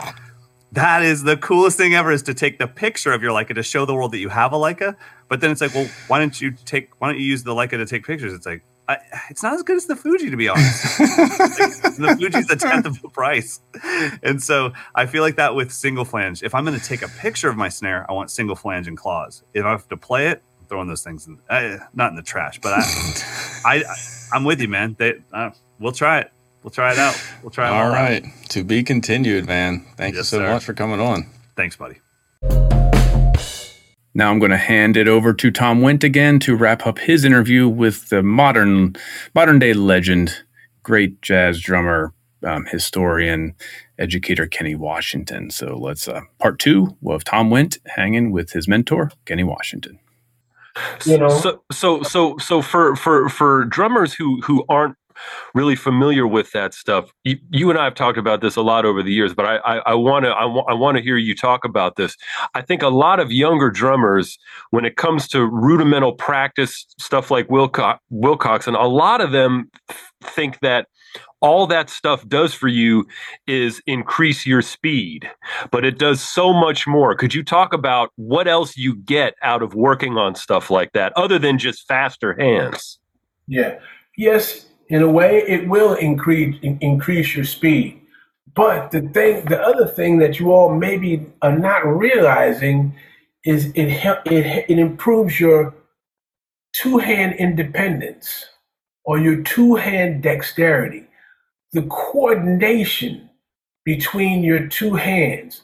that 0.72 1.02
is 1.02 1.22
the 1.22 1.36
coolest 1.36 1.76
thing 1.76 1.94
ever 1.94 2.10
is 2.10 2.22
to 2.24 2.34
take 2.34 2.58
the 2.58 2.66
picture 2.66 3.12
of 3.12 3.22
your 3.22 3.32
Leica 3.32 3.54
to 3.54 3.62
show 3.62 3.84
the 3.84 3.94
world 3.94 4.12
that 4.12 4.18
you 4.18 4.30
have 4.30 4.52
a 4.52 4.56
Leica. 4.56 4.96
But 5.28 5.40
then 5.40 5.50
it's 5.50 5.60
like, 5.60 5.74
well, 5.74 5.88
why 6.08 6.18
don't 6.18 6.38
you 6.40 6.52
take, 6.64 6.90
why 6.98 7.08
don't 7.08 7.20
you 7.20 7.26
use 7.26 7.42
the 7.42 7.54
Leica 7.54 7.72
to 7.72 7.86
take 7.86 8.06
pictures? 8.06 8.32
It's 8.32 8.46
like, 8.46 8.62
I, 8.88 8.96
it's 9.30 9.42
not 9.42 9.52
as 9.54 9.62
good 9.62 9.76
as 9.76 9.86
the 9.86 9.94
Fuji, 9.94 10.30
to 10.30 10.36
be 10.36 10.48
honest. 10.48 11.00
like, 11.00 11.08
the 11.96 12.16
Fuji's 12.18 12.50
a 12.50 12.56
tenth 12.56 12.86
of 12.86 13.00
the 13.00 13.08
price, 13.10 13.60
and 14.24 14.42
so 14.42 14.72
I 14.92 15.06
feel 15.06 15.22
like 15.22 15.36
that 15.36 15.54
with 15.54 15.70
single 15.70 16.04
flange. 16.04 16.42
If 16.42 16.52
I'm 16.52 16.64
going 16.64 16.78
to 16.78 16.84
take 16.84 17.02
a 17.02 17.08
picture 17.08 17.48
of 17.48 17.56
my 17.56 17.68
snare, 17.68 18.04
I 18.10 18.12
want 18.12 18.32
single 18.32 18.56
flange 18.56 18.88
and 18.88 18.96
claws. 18.96 19.44
If 19.54 19.64
I 19.64 19.70
have 19.70 19.86
to 19.88 19.96
play 19.96 20.28
it, 20.28 20.42
throwing 20.72 20.88
those 20.88 21.04
things 21.04 21.26
in, 21.26 21.38
uh, 21.50 21.76
not 21.92 22.08
in 22.08 22.16
the 22.16 22.22
trash, 22.22 22.58
but 22.62 22.72
I, 22.72 22.80
I, 23.66 23.84
I'm 24.32 24.42
with 24.42 24.58
you, 24.58 24.68
man. 24.68 24.96
They, 24.98 25.16
uh, 25.30 25.50
we'll 25.78 25.92
try 25.92 26.20
it. 26.20 26.32
We'll 26.62 26.70
try 26.70 26.92
it 26.92 26.98
out. 26.98 27.14
We'll 27.42 27.50
try 27.50 27.68
it. 27.68 27.72
All 27.72 27.90
right, 27.90 28.24
out. 28.24 28.48
to 28.48 28.64
be 28.64 28.82
continued, 28.82 29.46
man. 29.46 29.84
Thank 29.98 30.14
yes, 30.14 30.32
you 30.32 30.38
so 30.38 30.38
sir. 30.38 30.50
much 30.50 30.64
for 30.64 30.72
coming 30.72 30.98
on. 30.98 31.26
Thanks, 31.56 31.76
buddy. 31.76 32.00
Now 34.14 34.30
I'm 34.30 34.38
going 34.38 34.50
to 34.50 34.56
hand 34.56 34.96
it 34.96 35.08
over 35.08 35.34
to 35.34 35.50
Tom 35.50 35.82
Wendt 35.82 36.04
again 36.04 36.38
to 36.40 36.56
wrap 36.56 36.86
up 36.86 36.98
his 36.98 37.22
interview 37.22 37.68
with 37.68 38.08
the 38.08 38.22
modern 38.22 38.96
modern 39.34 39.58
day 39.58 39.74
legend, 39.74 40.42
great 40.82 41.20
jazz 41.20 41.60
drummer, 41.60 42.14
um, 42.46 42.64
historian, 42.64 43.54
educator 43.98 44.46
Kenny 44.46 44.74
Washington. 44.74 45.50
So 45.50 45.76
let's 45.76 46.08
uh, 46.08 46.22
part 46.38 46.58
two 46.58 46.96
of 47.06 47.24
Tom 47.24 47.50
Wendt 47.50 47.78
hanging 47.86 48.32
with 48.32 48.52
his 48.52 48.66
mentor 48.66 49.12
Kenny 49.26 49.44
Washington. 49.44 49.98
You 51.04 51.18
know, 51.18 51.28
so 51.28 51.62
so 51.70 52.02
so 52.02 52.38
so 52.38 52.62
for 52.62 52.96
for 52.96 53.28
for 53.28 53.64
drummers 53.64 54.14
who 54.14 54.40
who 54.42 54.64
aren't 54.68 54.96
really 55.54 55.76
familiar 55.76 56.26
with 56.26 56.52
that 56.52 56.74
stuff. 56.74 57.12
You, 57.24 57.38
you, 57.50 57.70
and 57.70 57.78
I 57.78 57.84
have 57.84 57.94
talked 57.94 58.18
about 58.18 58.40
this 58.40 58.56
a 58.56 58.62
lot 58.62 58.84
over 58.84 59.02
the 59.02 59.12
years, 59.12 59.34
but 59.34 59.44
I 59.44 59.94
want 59.94 60.24
to 60.24 60.30
I, 60.30 60.44
I 60.44 60.72
want 60.72 60.96
to 60.96 61.02
hear 61.02 61.16
you 61.16 61.34
talk 61.34 61.64
about 61.64 61.96
this. 61.96 62.16
I 62.54 62.62
think 62.62 62.82
a 62.82 62.88
lot 62.88 63.20
of 63.20 63.30
younger 63.30 63.70
drummers, 63.70 64.38
when 64.70 64.84
it 64.84 64.96
comes 64.96 65.28
to 65.28 65.44
rudimental 65.46 66.12
practice 66.12 66.86
stuff 66.98 67.30
like 67.30 67.48
Wilcoxon, 67.48 67.98
Wilcoxon, 68.12 68.68
and 68.68 68.76
a 68.76 68.86
lot 68.86 69.20
of 69.20 69.32
them 69.32 69.70
think 70.22 70.60
that 70.60 70.88
all 71.42 71.66
that 71.66 71.90
stuff 71.90 72.26
does 72.28 72.54
for 72.54 72.68
you 72.68 73.06
is 73.46 73.82
increase 73.86 74.46
your 74.46 74.62
speed, 74.62 75.28
but 75.70 75.84
it 75.84 75.98
does 75.98 76.22
so 76.22 76.52
much 76.52 76.86
more. 76.86 77.14
Could 77.14 77.34
you 77.34 77.42
talk 77.42 77.72
about 77.72 78.10
what 78.16 78.48
else 78.48 78.76
you 78.76 78.96
get 78.96 79.34
out 79.42 79.62
of 79.62 79.74
working 79.74 80.16
on 80.16 80.34
stuff 80.34 80.70
like 80.70 80.92
that 80.92 81.12
other 81.16 81.38
than 81.38 81.58
just 81.58 81.86
faster 81.86 82.32
hands? 82.34 82.98
Yeah. 83.46 83.78
Yes, 84.16 84.66
in 84.88 85.02
a 85.02 85.10
way, 85.10 85.42
it 85.48 85.68
will 85.68 85.94
increase 85.94 86.56
increase 86.62 87.34
your 87.34 87.44
speed. 87.44 88.00
But 88.54 88.90
the 88.90 89.00
thing, 89.00 89.44
the 89.46 89.60
other 89.60 89.86
thing 89.86 90.18
that 90.18 90.38
you 90.38 90.52
all 90.52 90.74
maybe 90.74 91.26
are 91.40 91.58
not 91.58 91.86
realizing 91.86 92.94
is 93.44 93.66
it 93.74 93.88
it 94.26 94.66
it 94.68 94.78
improves 94.78 95.40
your 95.40 95.74
two 96.72 96.98
hand 96.98 97.36
independence 97.38 98.46
or 99.04 99.18
your 99.18 99.42
two 99.42 99.76
hand 99.76 100.22
dexterity, 100.22 101.06
the 101.72 101.82
coordination 101.82 103.30
between 103.84 104.44
your 104.44 104.68
two 104.68 104.94
hands. 104.94 105.62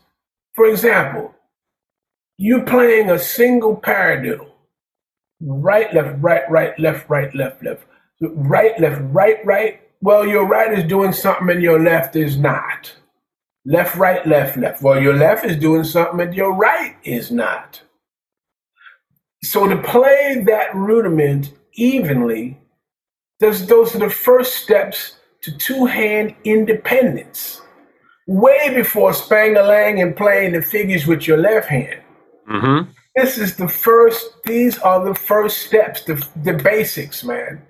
For 0.54 0.66
example, 0.66 1.34
you're 2.36 2.64
playing 2.64 3.10
a 3.10 3.18
single 3.18 3.76
paradiddle, 3.76 4.50
right, 5.40 5.92
left, 5.92 6.20
right, 6.20 6.50
right, 6.50 6.78
left, 6.78 7.08
right, 7.08 7.34
left, 7.34 7.62
left 7.62 7.84
right, 8.20 8.78
left, 8.80 9.00
right, 9.12 9.44
right. 9.44 9.80
Well, 10.00 10.26
your 10.26 10.46
right 10.46 10.76
is 10.76 10.84
doing 10.84 11.12
something 11.12 11.50
and 11.50 11.62
your 11.62 11.80
left 11.80 12.16
is 12.16 12.38
not. 12.38 12.94
Left, 13.64 13.96
right, 13.96 14.26
left, 14.26 14.56
left. 14.56 14.82
Well, 14.82 15.00
your 15.00 15.14
left 15.14 15.44
is 15.44 15.56
doing 15.56 15.84
something 15.84 16.20
and 16.20 16.34
your 16.34 16.54
right 16.54 16.96
is 17.04 17.30
not. 17.30 17.82
So 19.42 19.68
to 19.68 19.76
play 19.82 20.42
that 20.46 20.74
rudiment 20.74 21.52
evenly, 21.74 22.58
those, 23.40 23.66
those 23.66 23.94
are 23.94 24.00
the 24.00 24.10
first 24.10 24.54
steps 24.54 25.17
to 25.42 25.56
two 25.56 25.86
hand 25.86 26.34
independence. 26.44 27.62
Way 28.26 28.74
before 28.74 29.12
spangalang 29.12 30.02
and 30.02 30.16
playing 30.16 30.52
the 30.52 30.62
figures 30.62 31.06
with 31.06 31.26
your 31.26 31.38
left 31.38 31.68
hand. 31.68 32.00
Mm-hmm. 32.50 32.90
This 33.16 33.38
is 33.38 33.56
the 33.56 33.68
first, 33.68 34.42
these 34.44 34.78
are 34.78 35.04
the 35.04 35.14
first 35.14 35.58
steps, 35.62 36.04
the, 36.04 36.26
the 36.42 36.52
basics, 36.52 37.24
man 37.24 37.62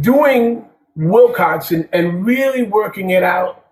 doing 0.00 0.68
Wilcoxon 0.96 1.72
and, 1.72 1.88
and 1.92 2.26
really 2.26 2.62
working 2.62 3.10
it 3.10 3.22
out 3.22 3.66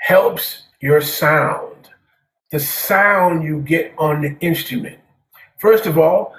helps 0.00 0.64
your 0.80 1.00
sound, 1.00 1.88
the 2.50 2.60
sound 2.60 3.42
you 3.42 3.60
get 3.62 3.94
on 3.98 4.20
the 4.20 4.36
instrument. 4.40 4.98
First 5.58 5.86
of 5.86 5.98
all, 5.98 6.34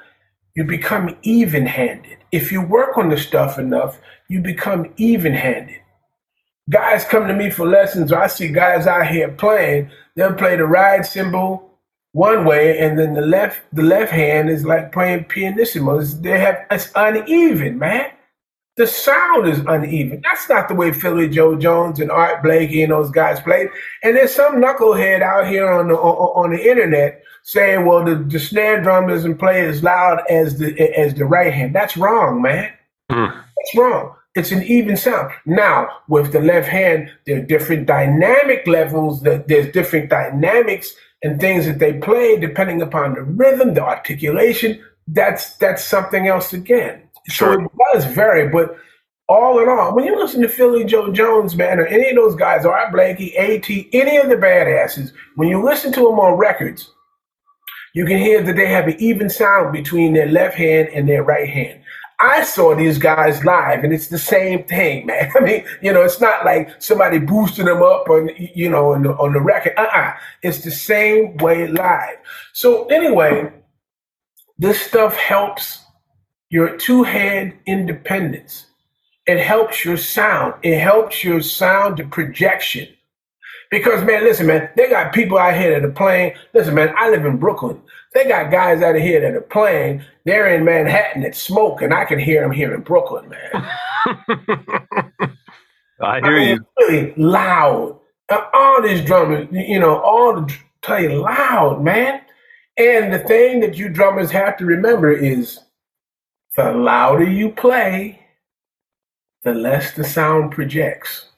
you 0.56 0.64
become 0.64 1.18
even 1.24 1.66
handed. 1.66 2.17
If 2.32 2.52
you 2.52 2.62
work 2.62 2.98
on 2.98 3.10
the 3.10 3.18
stuff 3.18 3.58
enough, 3.58 4.00
you 4.28 4.42
become 4.42 4.94
even 4.98 5.34
handed. 5.34 5.82
Guys 6.70 7.06
come 7.06 7.28
to 7.28 7.34
me 7.34 7.50
for 7.50 7.66
lessons, 7.66 8.12
or 8.12 8.22
I 8.22 8.28
see 8.28 8.50
guys 8.50 8.88
out 8.88 9.08
here 9.08 9.30
playing, 9.30 9.90
they'll 10.16 10.34
play 10.34 10.58
the 10.58 10.66
ride 10.66 11.06
cymbal 11.06 11.72
one 12.12 12.46
way, 12.46 12.80
and 12.80 13.00
then 13.00 13.14
the 13.14 13.22
left 13.22 13.62
the 13.72 13.84
left 13.84 14.12
hand 14.12 14.50
is 14.50 14.66
like 14.66 14.92
playing 14.92 15.26
pianissimo. 15.26 16.02
They 16.02 16.40
have 16.40 16.66
it's 16.70 16.92
uneven, 16.96 17.80
man 17.80 18.12
the 18.78 18.86
sound 18.86 19.48
is 19.48 19.60
uneven. 19.68 20.22
That's 20.24 20.48
not 20.48 20.68
the 20.68 20.76
way 20.76 20.94
Philly 20.94 21.28
Joe 21.28 21.58
Jones 21.58 22.00
and 22.00 22.12
Art 22.12 22.44
Blakey 22.44 22.84
and 22.84 22.92
those 22.92 23.10
guys 23.10 23.40
played. 23.40 23.70
And 24.04 24.16
there's 24.16 24.34
some 24.34 24.62
knucklehead 24.62 25.22
out 25.22 25.48
here 25.48 25.68
on 25.68 25.88
the 25.88 25.96
on, 25.96 26.46
on 26.46 26.56
the 26.56 26.70
internet 26.70 27.24
saying, 27.42 27.86
"Well, 27.86 28.06
the, 28.06 28.16
the 28.16 28.40
snare 28.40 28.82
drum 28.82 29.08
doesn't 29.08 29.40
play 29.40 29.66
as 29.66 29.82
loud 29.82 30.22
as 30.30 30.60
the 30.60 30.80
as 30.98 31.16
the 31.16 31.26
right 31.26 31.52
hand." 31.52 31.76
That's 31.76 31.98
wrong, 31.98 32.42
man. 32.42 32.72
Mm. 33.12 33.34
That's 33.34 33.76
wrong. 33.76 34.14
It's 34.36 34.52
an 34.52 34.62
even 34.64 34.96
sound. 34.96 35.34
Now, 35.48 35.90
with 36.08 36.32
the 36.32 36.40
left 36.40 36.68
hand, 36.68 37.12
there 37.26 37.38
are 37.38 37.46
different 37.46 37.88
dynamic 37.88 38.68
levels. 38.68 39.24
That 39.24 39.48
there's 39.48 39.72
different 39.72 40.12
dynamics 40.12 40.96
and 41.24 41.40
things 41.40 41.66
that 41.66 41.80
they 41.80 41.94
play 41.94 42.38
depending 42.38 42.84
upon 42.84 43.16
the 43.16 43.24
rhythm, 43.24 43.74
the 43.74 43.84
articulation. 43.84 44.84
That's 45.08 45.56
that's 45.56 45.84
something 45.84 46.28
else 46.28 46.54
again. 46.54 47.07
Sure. 47.30 47.56
So 47.56 47.66
it 47.66 47.72
does 47.94 48.06
vary, 48.14 48.50
but 48.50 48.78
all 49.30 49.60
in 49.60 49.68
all, 49.68 49.94
when 49.94 50.06
you 50.06 50.18
listen 50.18 50.42
to 50.42 50.50
Philly 50.50 50.86
Joe 50.86 51.12
Jones, 51.12 51.56
man, 51.56 51.80
or 51.80 51.86
any 51.86 52.10
of 52.10 52.16
those 52.16 52.36
guys, 52.36 52.66
or 52.66 52.78
Art 52.78 52.94
Blakey, 52.94 53.36
AT, 53.38 53.70
any 53.94 54.18
of 54.18 54.30
the 54.30 54.36
badasses, 54.36 55.12
when 55.36 55.50
you 55.50 55.64
listen 55.64 55.92
to 55.94 56.00
them 56.00 56.20
on 56.20 56.38
records, 56.38 56.94
you 57.94 58.06
can 58.06 58.18
hear 58.18 58.42
that 58.44 58.56
they 58.56 58.68
have 58.68 58.88
an 58.88 58.96
even 59.00 59.30
sound 59.30 59.74
between 59.74 60.14
their 60.14 60.28
left 60.28 60.56
hand 60.56 60.90
and 60.94 61.10
their 61.10 61.24
right 61.24 61.50
hand. 61.50 61.82
I 62.20 62.44
saw 62.44 62.74
these 62.74 62.98
guys 62.98 63.44
live, 63.44 63.84
and 63.84 63.94
it's 63.94 64.08
the 64.08 64.18
same 64.18 64.64
thing, 64.64 65.06
man. 65.06 65.32
I 65.36 65.40
mean, 65.42 65.66
you 65.82 65.94
know, 65.94 66.04
it's 66.04 66.22
not 66.22 66.46
like 66.46 66.82
somebody 66.82 67.20
boosting 67.20 67.66
them 67.66 67.84
up 67.84 68.10
on, 68.10 68.30
you 68.38 68.70
know, 68.70 68.94
on 68.94 69.04
the, 69.04 69.12
on 69.12 69.34
the 69.34 69.42
record. 69.42 69.74
Uh-uh. 69.78 70.14
It's 70.42 70.64
the 70.64 70.72
same 70.72 71.38
way 71.38 71.68
live. 71.68 72.18
So 72.54 72.86
anyway, 72.86 73.52
this 74.58 74.82
stuff 74.82 75.16
helps 75.16 75.84
your 76.50 76.78
two 76.78 77.04
hand 77.04 77.54
independence. 77.66 78.68
It 79.26 79.40
helps 79.44 79.84
your 79.84 79.98
sound. 79.98 80.54
It 80.64 80.80
helps 80.80 81.24
your 81.24 81.42
sound 81.42 81.98
to 81.98 82.08
projection. 82.08 82.88
Because 83.70 84.04
man, 84.06 84.24
listen, 84.24 84.48
man, 84.48 84.70
they 84.78 84.90
got 84.90 85.14
people 85.14 85.38
out 85.38 85.56
here 85.58 85.72
that 85.72 85.86
are 85.86 85.92
playing. 85.92 86.34
Listen, 86.54 86.74
man, 86.74 86.94
I 86.96 87.10
live 87.10 87.26
in 87.26 87.38
Brooklyn. 87.38 87.82
They 88.14 88.28
got 88.28 88.50
guys 88.50 88.82
out 88.82 88.96
of 88.96 89.02
here 89.02 89.20
that 89.20 89.36
are 89.36 89.42
playing. 89.42 90.04
They're 90.24 90.56
in 90.56 90.64
Manhattan 90.64 91.24
that 91.24 91.36
smoke, 91.36 91.82
and 91.82 91.94
I 91.94 92.06
can 92.06 92.20
hear 92.20 92.42
them 92.42 92.52
here 92.52 92.74
in 92.74 92.82
Brooklyn, 92.82 93.30
man. 93.30 93.50
I 96.02 96.20
hear 96.20 96.26
I 96.26 96.36
mean, 96.36 96.50
you. 96.50 96.66
Really 96.80 97.14
loud. 97.18 98.00
All 98.54 98.82
these 98.82 99.04
drummers, 99.04 99.48
you 99.52 99.80
know, 99.80 100.00
all 100.00 100.42
the 100.42 100.56
play 100.82 101.10
loud, 101.10 101.84
man. 101.84 102.22
And 102.78 103.12
the 103.12 103.20
thing 103.20 103.60
that 103.62 103.76
you 103.76 103.90
drummers 103.90 104.32
have 104.32 104.58
to 104.58 104.66
remember 104.66 105.12
is 105.12 105.60
the 106.58 106.72
louder 106.74 107.24
you 107.24 107.52
play, 107.52 108.20
the 109.44 109.54
less 109.54 109.94
the 109.94 110.04
sound 110.04 110.52
projects. 110.52 111.30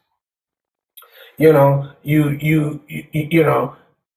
You 1.38 1.54
know, 1.54 1.92
you 2.02 2.30
you 2.42 2.82
you, 2.88 3.06
you 3.12 3.44
know, 3.44 3.76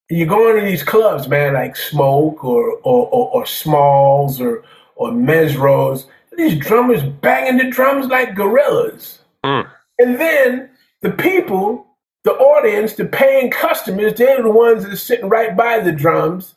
you 0.09 0.25
go 0.25 0.49
into 0.49 0.65
these 0.65 0.83
clubs, 0.83 1.27
man, 1.27 1.53
like 1.53 1.75
Smoke 1.75 2.43
or 2.43 2.71
or, 2.83 3.07
or, 3.09 3.29
or 3.31 3.45
Smalls 3.45 4.41
or 4.41 4.63
or 4.95 5.11
Mezzrow's. 5.11 6.07
These 6.35 6.57
drummers 6.57 7.03
banging 7.03 7.57
the 7.57 7.69
drums 7.69 8.07
like 8.07 8.33
gorillas. 8.33 9.19
Mm. 9.43 9.69
And 9.99 10.19
then 10.19 10.69
the 11.01 11.11
people, 11.11 11.85
the 12.23 12.31
audience, 12.31 12.93
the 12.93 13.05
paying 13.05 13.51
customers, 13.51 14.15
they're 14.15 14.41
the 14.41 14.49
ones 14.49 14.83
that 14.83 14.93
are 14.93 14.97
sitting 14.97 15.29
right 15.29 15.55
by 15.55 15.79
the 15.79 15.91
drums 15.91 16.55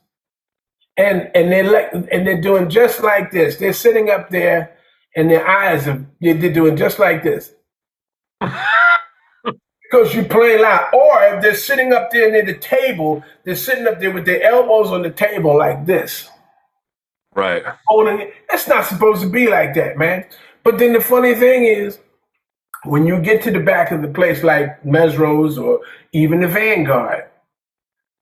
and 0.96 1.30
and 1.34 1.52
they're 1.52 1.70
like, 1.70 1.92
and 1.92 2.26
they're 2.26 2.40
doing 2.40 2.70
just 2.70 3.02
like 3.02 3.30
this. 3.30 3.56
They're 3.56 3.72
sitting 3.72 4.10
up 4.10 4.30
there, 4.30 4.76
and 5.16 5.30
their 5.30 5.46
eyes 5.46 5.86
are 5.88 6.06
they're 6.20 6.52
doing 6.52 6.76
just 6.76 6.98
like 6.98 7.22
this. 7.22 7.52
because 9.90 10.14
you 10.14 10.24
play 10.24 10.58
loud. 10.58 10.90
Or 10.92 11.22
if 11.24 11.42
they're 11.42 11.54
sitting 11.54 11.92
up 11.92 12.10
there 12.10 12.30
near 12.30 12.44
the 12.44 12.58
table, 12.58 13.22
they're 13.44 13.56
sitting 13.56 13.86
up 13.86 14.00
there 14.00 14.10
with 14.10 14.26
their 14.26 14.42
elbows 14.42 14.90
on 14.90 15.02
the 15.02 15.10
table 15.10 15.56
like 15.56 15.86
this. 15.86 16.28
Right. 17.34 17.62
Holding 17.86 18.20
it. 18.20 18.34
It's 18.50 18.68
not 18.68 18.86
supposed 18.86 19.22
to 19.22 19.28
be 19.28 19.48
like 19.48 19.74
that, 19.74 19.98
man. 19.98 20.24
But 20.64 20.78
then 20.78 20.92
the 20.92 21.00
funny 21.00 21.34
thing 21.34 21.64
is, 21.64 21.98
when 22.84 23.06
you 23.06 23.20
get 23.20 23.42
to 23.42 23.50
the 23.50 23.60
back 23.60 23.90
of 23.90 24.02
the 24.02 24.08
place 24.08 24.42
like 24.42 24.82
Mezzrow's 24.84 25.58
or 25.58 25.80
even 26.12 26.40
the 26.40 26.48
Vanguard, 26.48 27.24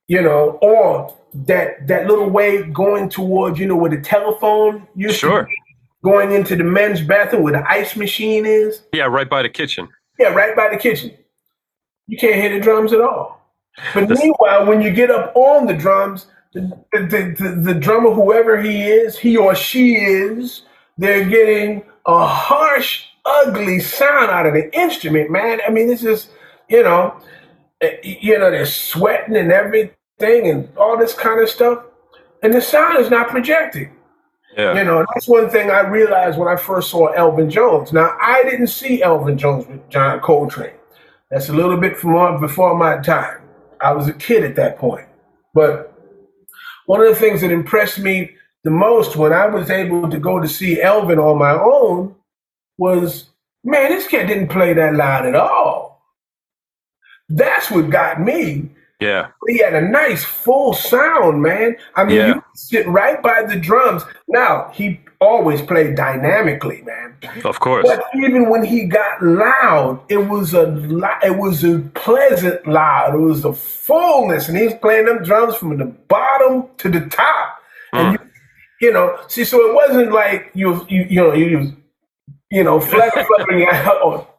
you 0.09 0.23
know, 0.23 0.59
or 0.63 1.15
that 1.47 1.87
that 1.89 2.07
little 2.07 2.29
way 2.29 2.63
going 2.63 3.09
towards, 3.09 3.59
you 3.59 3.67
know, 3.67 3.77
where 3.77 3.91
the 3.91 4.01
telephone 4.01 4.87
used 4.95 5.19
sure. 5.19 5.43
to 5.43 5.47
be, 5.47 5.55
going 6.05 6.33
into 6.33 6.55
the 6.55 6.65
men's 6.65 7.01
bathroom 7.01 7.43
where 7.43 7.55
the 7.55 7.71
ice 7.71 7.97
machine 7.97 8.47
is. 8.47 8.83
Yeah, 8.93 9.07
right 9.07 9.29
by 9.29 9.43
the 9.43 9.49
kitchen. 9.49 9.89
Yeah, 10.19 10.29
right 10.29 10.55
by 10.55 10.69
the 10.69 10.77
kitchen. 10.77 11.13
You 12.07 12.19
can't 12.19 12.37
hear 12.37 12.53
the 12.53 12.61
drums 12.61 12.93
at 12.93 13.01
all. 13.01 13.41
But 13.95 14.09
meanwhile, 14.11 14.67
when 14.67 14.83
you 14.83 14.91
get 14.91 15.11
up 15.11 15.35
on 15.35 15.67
the 15.67 15.75
drums, 15.75 16.27
the, 16.53 16.61
the, 16.93 17.35
the, 17.37 17.61
the 17.73 17.75
drummer, 17.75 18.13
whoever 18.13 18.61
he 18.61 18.83
is, 18.83 19.19
he 19.19 19.37
or 19.37 19.55
she 19.57 19.97
is, 19.97 20.63
they're 20.99 21.25
getting 21.25 21.83
a 22.07 22.27
harsh, 22.27 23.05
ugly 23.25 23.81
sound 23.81 24.31
out 24.31 24.47
of 24.47 24.53
the 24.53 24.73
instrument, 24.79 25.31
man. 25.31 25.61
I 25.67 25.71
mean, 25.71 25.89
this 25.89 26.05
is, 26.05 26.29
you 26.69 26.83
know, 26.83 27.21
Eh, 27.85 28.17
you 28.21 28.39
know, 28.39 28.51
they're 28.51 28.67
sweating 28.67 29.37
and 29.37 29.53
everything 29.53 29.95
and 30.21 30.69
all 30.77 30.97
this 30.97 31.15
kind 31.15 31.41
of 31.41 31.49
stuff. 31.49 31.85
And 32.43 32.53
the 32.53 32.61
sound 32.61 32.99
is 32.99 33.11
not 33.11 33.29
projecting. 33.29 33.91
Yeah. 34.57 34.79
You 34.79 34.85
know, 34.85 35.05
that's 35.13 35.27
one 35.27 35.51
thing 35.51 35.71
I 35.71 35.81
realized 35.81 36.39
when 36.39 36.49
I 36.49 36.57
first 36.57 36.91
saw 36.91 37.07
Elvin 37.09 37.51
Jones. 37.51 37.93
Now, 37.93 38.17
I 38.21 38.43
didn't 38.45 38.69
see 38.69 39.03
Elvin 39.03 39.37
Jones 39.37 39.67
with 39.67 39.89
John 39.89 40.21
Coltrane. 40.21 40.75
That's 41.31 41.49
a 41.49 41.53
little 41.53 41.77
bit 41.77 41.97
from 41.97 42.41
before 42.41 42.77
my 42.77 42.99
time. 42.99 43.41
I 43.81 43.93
was 43.93 44.07
a 44.09 44.13
kid 44.13 44.45
at 44.45 44.55
that 44.57 44.79
point. 44.79 45.07
But 45.53 45.93
one 46.87 47.01
of 47.01 47.09
the 47.09 47.17
things 47.17 47.41
that 47.41 47.51
impressed 47.51 47.99
me 47.99 48.31
the 48.63 48.71
most 48.71 49.17
when 49.17 49.33
I 49.33 49.47
was 49.47 49.71
able 49.71 50.09
to 50.09 50.19
go 50.19 50.41
to 50.41 50.49
see 50.49 50.81
Elvin 50.81 51.19
on 51.19 51.39
my 51.39 51.53
own 51.53 52.15
was, 52.79 53.31
man, 53.63 53.91
this 53.91 54.07
kid 54.07 54.27
didn't 54.27 54.49
play 54.49 54.73
that 54.73 54.95
loud 54.95 55.27
at 55.27 55.35
all. 55.35 55.64
That's 57.29 57.71
what 57.71 57.91
got 57.91 58.21
me 58.21 58.71
yeah. 59.01 59.29
He 59.49 59.59
had 59.59 59.75
a 59.75 59.81
nice 59.81 60.25
full 60.25 60.73
sound, 60.73 61.43
man. 61.43 61.77
I 61.95 62.05
mean, 62.05 62.17
yeah. 62.17 62.27
you 62.29 62.45
sit 62.55 62.87
right 62.87 63.23
by 63.23 63.43
the 63.43 63.57
drums. 63.57 64.03
Now, 64.29 64.71
he 64.73 65.01
always 65.21 65.61
played 65.61 65.97
dynamically, 65.97 66.83
man. 66.83 67.17
Of 67.45 67.61
course. 67.61 67.87
But 67.87 68.05
even 68.17 68.49
when 68.49 68.65
he 68.65 68.87
got 68.87 69.23
loud, 69.23 70.01
it 70.09 70.29
was 70.29 70.55
a 70.55 70.67
it 71.23 71.37
was 71.39 71.65
a 71.65 71.81
pleasant 71.95 72.67
loud. 72.67 73.15
It 73.15 73.19
was 73.19 73.45
a 73.45 73.53
fullness, 73.53 74.49
and 74.49 74.57
he's 74.57 74.75
playing 74.75 75.07
them 75.07 75.23
drums 75.23 75.57
from 75.57 75.77
the 75.77 75.87
bottom 75.87 76.69
to 76.79 76.89
the 76.89 77.07
top. 77.07 77.59
Mm. 77.95 77.99
And 77.99 78.13
you, 78.13 78.89
you 78.89 78.93
know, 78.93 79.19
see, 79.29 79.45
so 79.45 79.59
it 79.69 79.75
wasn't 79.75 80.13
like 80.13 80.51
you 80.55 80.87
you 80.89 81.07
you 81.09 81.21
know 81.21 81.33
you 81.33 81.77
you 82.51 82.63
know 82.63 82.79
fluttering 82.79 83.67
out 83.73 84.34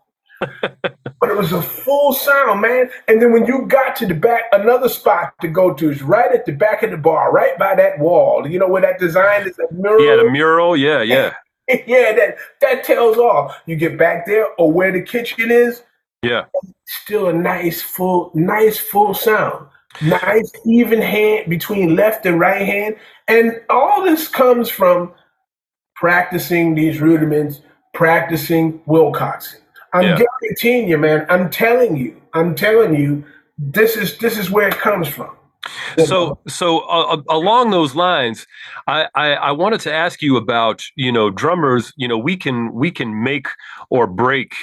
but 1.26 1.30
it 1.30 1.38
was 1.38 1.52
a 1.52 1.62
full 1.62 2.14
sound, 2.14 2.62
man. 2.62 2.90
And 3.08 3.22
then 3.22 3.32
when 3.32 3.46
you 3.46 3.66
got 3.66 3.96
to 3.98 4.06
the 4.06 4.14
back, 4.14 4.44
another 4.52 4.90
spot 4.90 5.34
to 5.42 5.48
go 5.48 5.74
to 5.74 5.90
is 5.90 6.02
right 6.02 6.32
at 6.32 6.46
the 6.46 6.52
back 6.52 6.84
of 6.84 6.92
the 6.92 6.98
bar, 6.98 7.32
right 7.32 7.58
by 7.58 7.76
that 7.76 8.00
wall. 8.00 8.48
You 8.48 8.60
know 8.60 8.68
where 8.68 8.82
that 8.82 9.00
design 9.00 9.48
is, 9.48 9.56
that 9.56 9.72
mural. 9.72 10.06
Yeah, 10.06 10.16
the 10.18 10.30
mural. 10.30 10.78
Yeah, 10.78 11.02
yeah, 11.02 11.34
yeah. 11.68 12.14
That 12.14 12.38
that 12.62 12.84
tells 12.84 13.18
all. 13.18 13.56
You 13.66 13.76
get 13.76 13.98
back 13.98 14.26
there, 14.26 14.48
or 14.60 14.72
where 14.72 14.92
the 14.92 15.02
kitchen 15.02 15.52
is. 15.52 15.84
Yeah, 16.22 16.46
still 16.86 17.28
a 17.28 17.34
nice 17.34 17.82
full, 17.82 18.32
nice 18.34 18.78
full 18.78 19.14
sound. 19.14 19.68
Nice 20.02 20.52
even 20.66 21.02
hand 21.02 21.50
between 21.50 21.96
left 21.96 22.26
and 22.26 22.40
right 22.40 22.66
hand, 22.66 22.98
and 23.28 23.62
all 23.70 24.04
this 24.04 24.28
comes 24.28 24.70
from 24.70 25.14
practicing 25.96 26.76
these 26.76 27.00
rudiments, 27.00 27.62
practicing 27.94 28.80
Wilcoxon 28.80 29.62
I'm 29.96 30.04
yeah. 30.04 30.20
guaranteeing 30.42 30.90
you, 30.90 30.98
man. 30.98 31.26
I'm 31.30 31.50
telling 31.50 31.96
you. 31.96 32.22
I'm 32.34 32.54
telling 32.54 32.96
you. 32.96 33.24
This 33.58 33.96
is 33.96 34.18
this 34.18 34.38
is 34.38 34.52
where 34.52 34.68
it 34.68 34.76
comes 34.76 35.08
from. 35.08 35.36
So, 36.06 36.38
so 36.48 36.80
uh, 36.82 37.16
uh, 37.16 37.22
along 37.30 37.72
those 37.72 37.96
lines, 37.96 38.46
I, 38.88 39.08
I, 39.16 39.34
I 39.34 39.52
wanted 39.52 39.80
to 39.82 39.94
ask 39.94 40.22
you 40.22 40.36
about 40.38 40.84
you 40.96 41.12
know 41.12 41.30
drummers. 41.30 41.94
You 41.96 42.08
know, 42.08 42.18
we 42.18 42.36
can 42.38 42.74
we 42.74 42.92
can 42.92 43.24
make 43.24 43.48
or 43.90 44.06
break, 44.08 44.54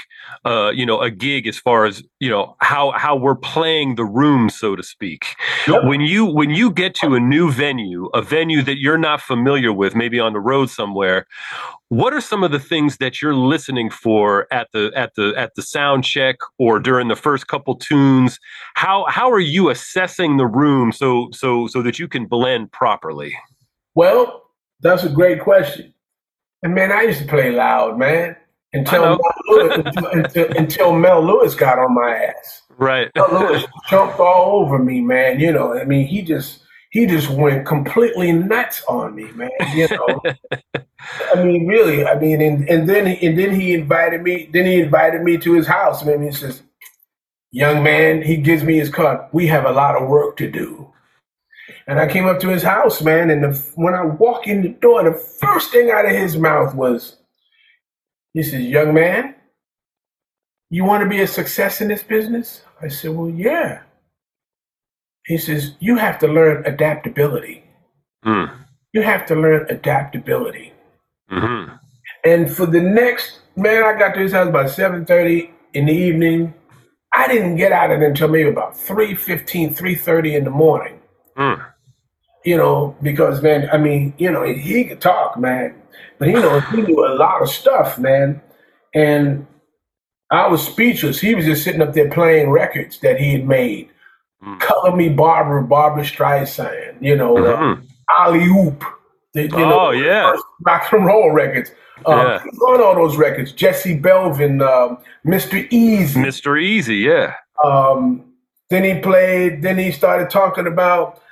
uh, 0.45 0.71
you 0.75 0.87
know, 0.87 1.01
a 1.01 1.11
gig 1.11 1.47
as 1.47 1.59
far 1.59 1.85
as 1.85 2.03
you 2.21 2.31
know 2.31 2.57
how 2.61 2.93
how 2.93 3.17
we're 3.17 3.37
playing 3.37 3.97
the 3.97 4.05
room, 4.05 4.49
so 4.49 4.77
to 4.77 4.83
speak. 4.83 5.35
Yep. 5.67 5.85
When 5.85 6.01
you 6.01 6.25
when 6.27 6.51
you 6.51 6.71
get 6.71 6.95
to 6.97 7.15
a 7.15 7.21
new 7.21 7.51
venue, 7.51 8.07
a 8.15 8.23
venue 8.23 8.63
that 8.63 8.79
you're 8.79 8.99
not 8.99 9.21
familiar 9.21 9.73
with, 9.73 9.95
maybe 9.95 10.19
on 10.19 10.33
the 10.33 10.41
road 10.41 10.71
somewhere, 10.71 11.27
what 11.93 12.15
are 12.15 12.23
some 12.23 12.43
of 12.43 12.51
the 12.51 12.59
things 12.59 12.97
that 12.97 13.21
you're 13.21 13.35
listening 13.35 13.91
for 13.91 14.47
at 14.51 14.67
the 14.73 14.91
at 14.97 15.15
the 15.15 15.35
at 15.37 15.55
the 15.57 15.61
sound 15.61 16.05
check 16.05 16.37
or 16.59 16.81
during 16.81 17.09
the 17.09 17.17
first 17.17 17.49
couple 17.49 17.77
tunes 17.77 18.41
how 18.77 19.05
how 19.11 19.31
are 19.31 19.39
you 19.39 19.69
assessing 19.69 20.39
the 20.39 20.47
room 20.47 20.91
so 20.91 21.29
so 21.33 21.67
so 21.67 21.83
that 21.83 21.99
you 21.99 22.09
can 22.09 22.25
blend 22.25 22.73
properly 22.73 23.37
well 23.95 24.45
that's 24.81 25.05
a 25.05 25.09
great 25.11 25.43
question 25.43 25.93
and 26.63 26.75
man 26.75 26.91
i 26.91 27.03
used 27.03 27.21
to 27.21 27.27
play 27.27 27.53
loud 27.53 27.99
man 27.99 28.35
until 28.73 29.03
Mel 29.03 29.21
Lewis, 29.49 29.83
until, 29.85 30.07
until, 30.07 30.57
until, 30.57 30.93
Mel 30.95 31.25
Lewis 31.25 31.55
got 31.55 31.79
on 31.79 31.95
my 31.95 32.15
ass 32.15 32.63
right 32.79 33.11
Mel 33.15 33.29
Lewis 33.31 33.65
jumped 33.89 34.19
all 34.19 34.63
over 34.63 34.79
me 34.79 35.01
man 35.01 35.39
you 35.39 35.53
know 35.53 35.79
i 35.79 35.85
mean 35.85 36.07
he 36.07 36.23
just 36.23 36.63
he 36.93 37.07
just 37.07 37.31
went 37.31 37.67
completely 37.67 38.33
nuts 38.33 38.83
on 38.87 39.15
me, 39.15 39.33
man. 39.33 39.51
You 39.75 39.89
know, 39.89 40.23
I 41.35 41.43
mean, 41.43 41.67
really. 41.67 42.05
I 42.05 42.19
mean, 42.19 42.43
and, 42.43 42.69
and 42.69 42.87
then 42.87 43.07
and 43.07 43.39
then 43.39 43.59
he 43.59 43.73
invited 43.73 44.23
me. 44.23 44.51
Then 44.53 44.67
he 44.67 44.81
invited 44.81 45.23
me 45.23 45.39
to 45.39 45.55
his 45.55 45.67
house. 45.67 46.03
I 46.03 46.05
mean, 46.05 46.23
he 46.23 46.33
says, 46.33 46.63
"Young 47.51 47.83
man," 47.83 48.21
he 48.23 48.37
gives 48.37 48.63
me 48.63 48.77
his 48.79 48.91
card. 48.91 49.27
We 49.33 49.47
have 49.47 49.65
a 49.65 49.73
lot 49.73 50.01
of 50.01 50.07
work 50.07 50.37
to 50.37 50.51
do. 50.51 50.93
And 51.87 51.99
I 51.99 52.07
came 52.07 52.27
up 52.27 52.41
to 52.41 52.49
his 52.49 52.63
house, 52.63 53.01
man. 53.01 53.31
And 53.31 53.43
the, 53.43 53.73
when 53.75 53.95
I 53.95 54.05
walk 54.05 54.47
in 54.47 54.61
the 54.61 54.69
door, 54.69 55.03
the 55.03 55.19
first 55.19 55.73
thing 55.73 55.91
out 55.91 56.05
of 56.05 56.13
his 56.13 56.37
mouth 56.37 56.75
was, 56.75 57.17
he 58.35 58.43
says, 58.43 58.63
"Young 58.63 58.95
man, 58.95 59.35
you 60.71 60.85
want 60.85 61.03
to 61.03 61.09
be 61.09 61.21
a 61.21 61.27
success 61.27 61.81
in 61.81 61.89
this 61.89 62.03
business?" 62.03 62.63
I 62.81 62.89
said, 62.89 63.11
"Well, 63.11 63.31
yeah." 63.31 63.83
He 65.27 65.39
says, 65.39 65.75
You 65.81 65.97
have 65.97 66.19
to 66.21 66.29
learn 66.29 66.65
adaptability. 66.67 67.65
Mm. 68.25 68.53
You 68.93 69.03
have 69.03 69.27
to 69.27 69.35
learn 69.35 69.67
adaptability. 69.69 70.73
Mm-hmm. 71.31 71.75
And 72.25 72.55
for 72.55 72.67
the 72.67 72.81
next, 72.81 73.41
man, 73.57 73.85
I 73.85 73.99
got 73.99 74.15
to 74.15 74.21
his 74.21 74.33
house 74.33 74.49
about 74.49 74.67
7.30 74.67 75.51
in 75.75 75.87
the 75.87 75.93
evening. 75.93 76.55
I 77.15 77.29
didn't 77.29 77.57
get 77.57 77.73
out 77.73 77.91
of 77.91 78.01
it 78.01 78.07
until 78.07 78.29
maybe 78.29 78.49
about 78.49 78.75
3.15, 78.75 79.77
3.30 79.77 80.37
in 80.37 80.45
the 80.45 80.51
morning. 80.51 81.01
Mm. 81.37 81.65
You 82.45 82.57
know, 82.57 82.97
because, 83.03 83.43
man, 83.43 83.69
I 83.73 83.79
mean, 83.79 84.15
you 84.19 84.31
know, 84.31 84.43
he 84.43 84.85
could 84.85 85.01
talk, 85.01 85.39
man. 85.39 85.81
But, 86.19 86.29
you 86.29 86.35
know, 86.35 86.61
he 86.61 86.83
knew 86.83 87.07
a 87.07 87.15
lot 87.15 87.43
of 87.43 87.49
stuff, 87.49 87.99
man. 87.99 88.41
And 88.95 89.47
I 90.31 90.49
was 90.49 90.65
speechless. 90.65 91.21
He 91.21 91.35
was 91.35 91.45
just 91.45 91.65
sitting 91.65 91.83
up 91.83 91.95
there 91.95 92.11
playing 92.11 92.51
records 92.51 92.99
that 93.01 93.19
he 93.19 93.33
had 93.33 93.47
made 93.47 93.89
Mm. 94.45 94.59
Color 94.61 94.97
Me 94.97 95.09
Barbara, 95.09 95.63
Barbra 95.63 96.03
Streisand, 96.03 96.97
you 97.01 97.17
know, 97.17 97.35
mm-hmm. 97.35 97.83
uh, 97.83 97.85
Alley-Oop. 98.19 98.85
The, 99.35 99.43
you 99.43 99.49
know, 99.49 99.89
oh, 99.89 99.91
yeah. 99.91 100.37
Rock 100.61 100.93
and 100.93 101.07
roll 101.07 101.33
records. 101.33 101.71
Uh, 102.05 102.41
yeah. 102.45 102.51
on 102.67 102.83
all 102.83 102.95
those 102.97 103.17
records. 103.17 103.53
Jesse 103.53 103.97
Belvin, 103.99 104.61
uh, 104.61 104.97
Mr. 105.25 105.67
Easy. 105.71 106.19
Mr. 106.19 106.61
Easy, 106.61 106.97
yeah. 106.97 107.35
Um, 107.65 108.25
then 108.71 108.83
he 108.83 109.01
played, 109.01 109.63
then 109.63 109.79
he 109.79 109.93
started 109.93 110.29
talking 110.29 110.67
about 110.67 111.23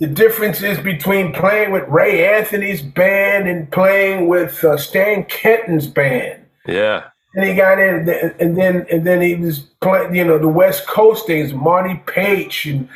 the 0.00 0.06
differences 0.06 0.78
between 0.78 1.32
playing 1.32 1.72
with 1.72 1.86
Ray 1.88 2.26
Anthony's 2.26 2.82
band 2.82 3.46
and 3.46 3.70
playing 3.70 4.28
with 4.28 4.64
uh, 4.64 4.78
Stan 4.78 5.24
Kenton's 5.24 5.86
band. 5.86 6.44
Yeah. 6.66 7.04
And 7.34 7.44
he 7.44 7.54
got 7.54 7.78
in, 7.78 8.08
and 8.40 8.56
then 8.56 8.86
and 8.90 9.06
then 9.06 9.20
he 9.20 9.36
was 9.36 9.60
playing, 9.80 10.16
you 10.16 10.24
know, 10.24 10.38
the 10.38 10.48
West 10.48 10.88
Coast 10.88 11.26
things, 11.26 11.52
Marty 11.52 12.02
Paich, 12.06 12.68
and 12.68 12.88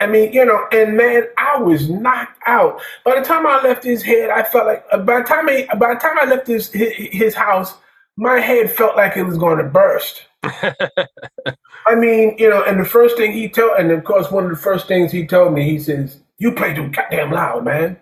I 0.00 0.06
mean, 0.06 0.32
you 0.32 0.44
know, 0.44 0.66
and 0.72 0.96
man, 0.96 1.24
I 1.38 1.58
was 1.58 1.88
knocked 1.88 2.38
out. 2.46 2.82
By 3.04 3.18
the 3.18 3.24
time 3.24 3.46
I 3.46 3.62
left 3.62 3.82
his 3.82 4.02
head, 4.02 4.28
I 4.28 4.42
felt 4.42 4.66
like 4.66 4.84
by 5.06 5.20
the 5.20 5.24
time 5.26 5.48
I, 5.48 5.66
by 5.76 5.94
the 5.94 6.00
time 6.00 6.16
I 6.20 6.26
left 6.26 6.46
his 6.46 6.70
his 6.72 7.34
house, 7.34 7.74
my 8.16 8.38
head 8.38 8.70
felt 8.70 8.96
like 8.96 9.16
it 9.16 9.22
was 9.22 9.38
going 9.38 9.58
to 9.58 9.64
burst. 9.64 10.26
I 10.42 11.94
mean, 11.94 12.36
you 12.38 12.50
know, 12.50 12.62
and 12.62 12.78
the 12.78 12.84
first 12.84 13.16
thing 13.16 13.32
he 13.32 13.48
told, 13.48 13.78
and 13.78 13.90
of 13.90 14.04
course, 14.04 14.30
one 14.30 14.44
of 14.44 14.50
the 14.50 14.56
first 14.56 14.88
things 14.88 15.10
he 15.10 15.26
told 15.26 15.54
me, 15.54 15.64
he 15.64 15.78
says, 15.78 16.18
"You 16.40 16.50
play 16.52 16.74
too 16.74 16.88
goddamn 16.88 17.30
loud, 17.30 17.64
man." 17.64 17.96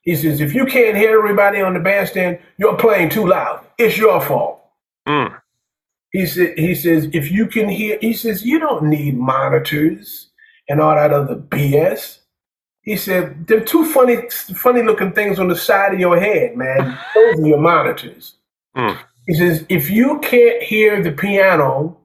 He 0.00 0.16
says, 0.16 0.40
"If 0.40 0.54
you 0.54 0.64
can't 0.64 0.96
hear 0.96 1.18
everybody 1.18 1.60
on 1.60 1.74
the 1.74 1.80
bandstand, 1.80 2.38
you're 2.56 2.76
playing 2.76 3.10
too 3.10 3.26
loud. 3.26 3.60
It's 3.76 3.98
your 3.98 4.22
fault." 4.22 4.64
Mm. 5.06 5.40
He 6.12 6.26
said, 6.26 6.58
he 6.58 6.74
says, 6.74 7.08
if 7.12 7.30
you 7.30 7.46
can 7.46 7.68
hear, 7.68 7.98
he 8.00 8.12
says, 8.12 8.44
you 8.44 8.58
don't 8.58 8.84
need 8.84 9.16
monitors 9.16 10.30
and 10.68 10.80
all 10.80 10.94
that 10.94 11.12
other 11.12 11.36
BS. 11.36 12.18
He 12.82 12.96
said, 12.96 13.46
they're 13.46 13.60
two 13.60 13.84
funny, 13.84 14.28
funny 14.56 14.82
looking 14.82 15.12
things 15.12 15.38
on 15.38 15.48
the 15.48 15.56
side 15.56 15.94
of 15.94 16.00
your 16.00 16.18
head, 16.18 16.56
man. 16.56 16.98
Those 17.14 17.40
are 17.40 17.46
your 17.46 17.60
monitors. 17.60 18.36
Mm. 18.76 18.98
He 19.26 19.34
says, 19.34 19.64
if 19.68 19.90
you 19.90 20.18
can't 20.20 20.62
hear 20.62 21.00
the 21.02 21.12
piano, 21.12 21.96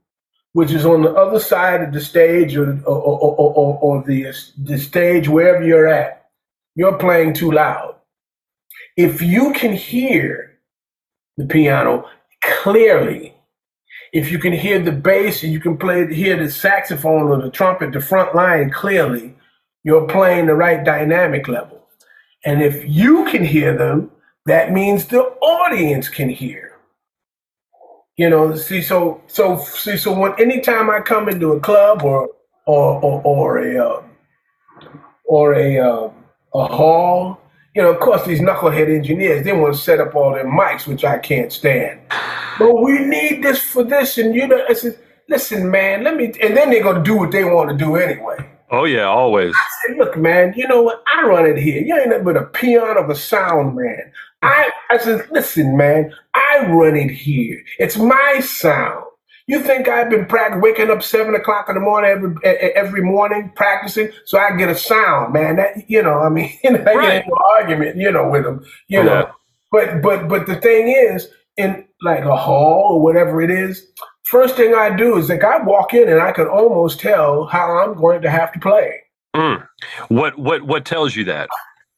which 0.56 0.72
is 0.72 0.86
on 0.86 1.02
the 1.02 1.12
other 1.12 1.38
side 1.38 1.82
of 1.82 1.92
the 1.92 2.00
stage 2.00 2.56
or, 2.56 2.82
or, 2.86 3.20
or, 3.20 3.78
or, 3.82 4.04
the, 4.04 4.34
the 4.58 4.80
stage, 4.80 5.28
wherever 5.28 5.62
you're 5.62 5.86
at, 5.86 6.28
you're 6.76 6.98
playing 6.98 7.34
too 7.34 7.52
loud. 7.52 7.96
If 8.96 9.22
you 9.22 9.52
can 9.52 9.74
hear 9.74 10.58
the 11.36 11.46
piano 11.46 12.08
clearly, 12.42 13.36
if 14.14 14.32
you 14.32 14.40
can 14.40 14.54
hear 14.54 14.80
the 14.80 14.94
bass 14.94 15.44
and 15.44 15.52
you 15.52 15.60
can 15.60 15.76
play 15.76 16.14
hear 16.16 16.42
the 16.42 16.50
saxophone 16.50 17.24
or 17.24 17.42
the 17.42 17.52
trumpet, 17.52 17.92
the 17.92 18.00
front 18.00 18.34
line 18.34 18.70
clearly, 18.70 19.36
you're 19.84 20.08
playing 20.08 20.46
the 20.46 20.56
right 20.56 20.86
dynamic 20.86 21.50
level. 21.50 21.86
And 22.46 22.64
if 22.64 22.88
you 22.88 23.26
can 23.26 23.44
hear 23.44 23.78
them, 23.78 24.10
that 24.46 24.72
means 24.72 25.08
the 25.08 25.20
audience 25.20 26.08
can 26.08 26.30
hear. 26.30 26.75
You 28.18 28.30
know, 28.30 28.56
see, 28.56 28.82
so 28.82 29.22
so 29.28 29.58
see, 29.58 29.98
so 29.98 30.18
when 30.18 30.34
anytime 30.40 30.90
I 30.90 31.02
come 31.02 31.28
into 31.28 31.52
a 31.52 31.60
club 31.60 32.02
or 32.04 32.30
or 32.66 33.02
or, 33.02 33.22
or 33.24 33.58
a 33.60 33.78
uh, 33.78 34.04
or 35.26 35.54
a 35.54 35.80
uh, 35.80 36.12
a 36.54 36.66
hall, 36.68 37.42
you 37.76 37.82
know, 37.82 37.92
of 37.92 38.00
course, 38.00 38.26
these 38.26 38.40
knucklehead 38.40 38.88
engineers 38.88 39.44
they 39.44 39.52
want 39.52 39.76
to 39.76 39.80
set 39.80 40.00
up 40.00 40.16
all 40.16 40.34
their 40.34 40.48
mics, 40.48 40.88
which 40.88 41.04
I 41.04 41.18
can't 41.18 41.52
stand. 41.52 42.00
But 42.58 42.82
we 42.82 43.00
need 43.00 43.44
this 43.44 43.60
for 43.62 43.84
this, 43.84 44.18
and 44.18 44.34
you 44.34 44.48
know, 44.48 44.64
I 44.70 44.74
said, 44.74 44.98
listen, 45.28 45.70
man, 45.70 46.06
let 46.06 46.16
me, 46.16 46.32
and 46.42 46.56
then 46.56 46.70
they're 46.70 46.84
gonna 46.84 47.04
do 47.04 47.18
what 47.18 47.32
they 47.32 47.44
want 47.44 47.70
to 47.70 47.76
do 47.76 47.98
anyway. 47.98 48.38
Oh 48.72 48.86
yeah, 48.86 49.04
always. 49.04 49.54
I 49.56 49.68
said, 49.88 49.98
look, 49.98 50.18
man, 50.18 50.54
you 50.56 50.68
know 50.70 50.82
what? 50.82 51.04
I 51.14 51.28
run 51.28 51.46
it 51.46 51.58
here. 51.58 51.82
You 51.82 51.98
ain't 51.98 52.10
nothing 52.10 52.24
but 52.24 52.38
a 52.38 52.46
peon 52.46 52.98
of 52.98 53.10
a 53.10 53.16
sound 53.16 53.76
man. 53.76 54.12
I, 54.46 54.72
I 54.92 54.98
said, 54.98 55.28
listen, 55.32 55.78
man, 55.78 56.14
I 56.34 56.66
run 56.68 56.96
it 56.96 57.12
here. 57.12 57.64
It's 57.80 57.98
my 57.98 58.40
sound. 58.42 59.06
You 59.48 59.62
think 59.62 59.88
I've 59.88 60.10
been 60.10 60.26
practicing, 60.26 60.62
waking 60.62 60.90
up 60.90 61.04
seven 61.04 61.36
o'clock 61.36 61.70
in 61.70 61.76
the 61.76 61.82
morning 61.82 62.10
every 62.10 62.74
every 62.74 63.04
morning 63.04 63.52
practicing 63.56 64.10
so 64.26 64.40
I 64.40 64.56
get 64.58 64.70
a 64.70 64.76
sound, 64.76 65.34
man? 65.34 65.58
That 65.58 65.88
you 65.88 66.02
know, 66.02 66.20
I 66.20 66.30
mean, 66.30 66.52
you 66.64 66.72
know, 66.72 66.84
right. 66.84 67.24
no 67.28 67.36
argument, 67.52 67.98
you 67.98 68.12
know, 68.12 68.28
with 68.28 68.44
them, 68.44 68.66
you 68.88 69.00
yeah. 69.00 69.04
know. 69.04 69.32
But 69.72 70.02
but 70.02 70.28
but 70.28 70.48
the 70.48 70.56
thing 70.56 70.88
is, 70.88 71.28
in 71.58 71.86
like 72.02 72.24
a 72.24 72.36
hall 72.36 72.96
or 72.96 73.02
whatever 73.02 73.40
it 73.40 73.52
is, 73.52 73.86
first 74.24 74.56
thing 74.56 74.74
I 74.74 74.96
do 74.96 75.18
is 75.18 75.30
like 75.30 75.44
I 75.44 75.62
walk 75.62 75.94
in 75.94 76.10
and 76.10 76.22
I 76.22 76.32
can 76.32 76.48
almost 76.48 77.00
tell 77.00 77.46
how 77.46 77.78
I'm 77.78 77.94
going 77.96 78.24
to 78.24 78.30
have 78.32 78.52
to 78.54 78.60
play. 78.60 79.02
Mm. 79.36 79.68
What 80.08 80.40
what 80.40 80.64
what 80.64 80.86
tells 80.86 81.16
you 81.16 81.24
that? 81.26 81.50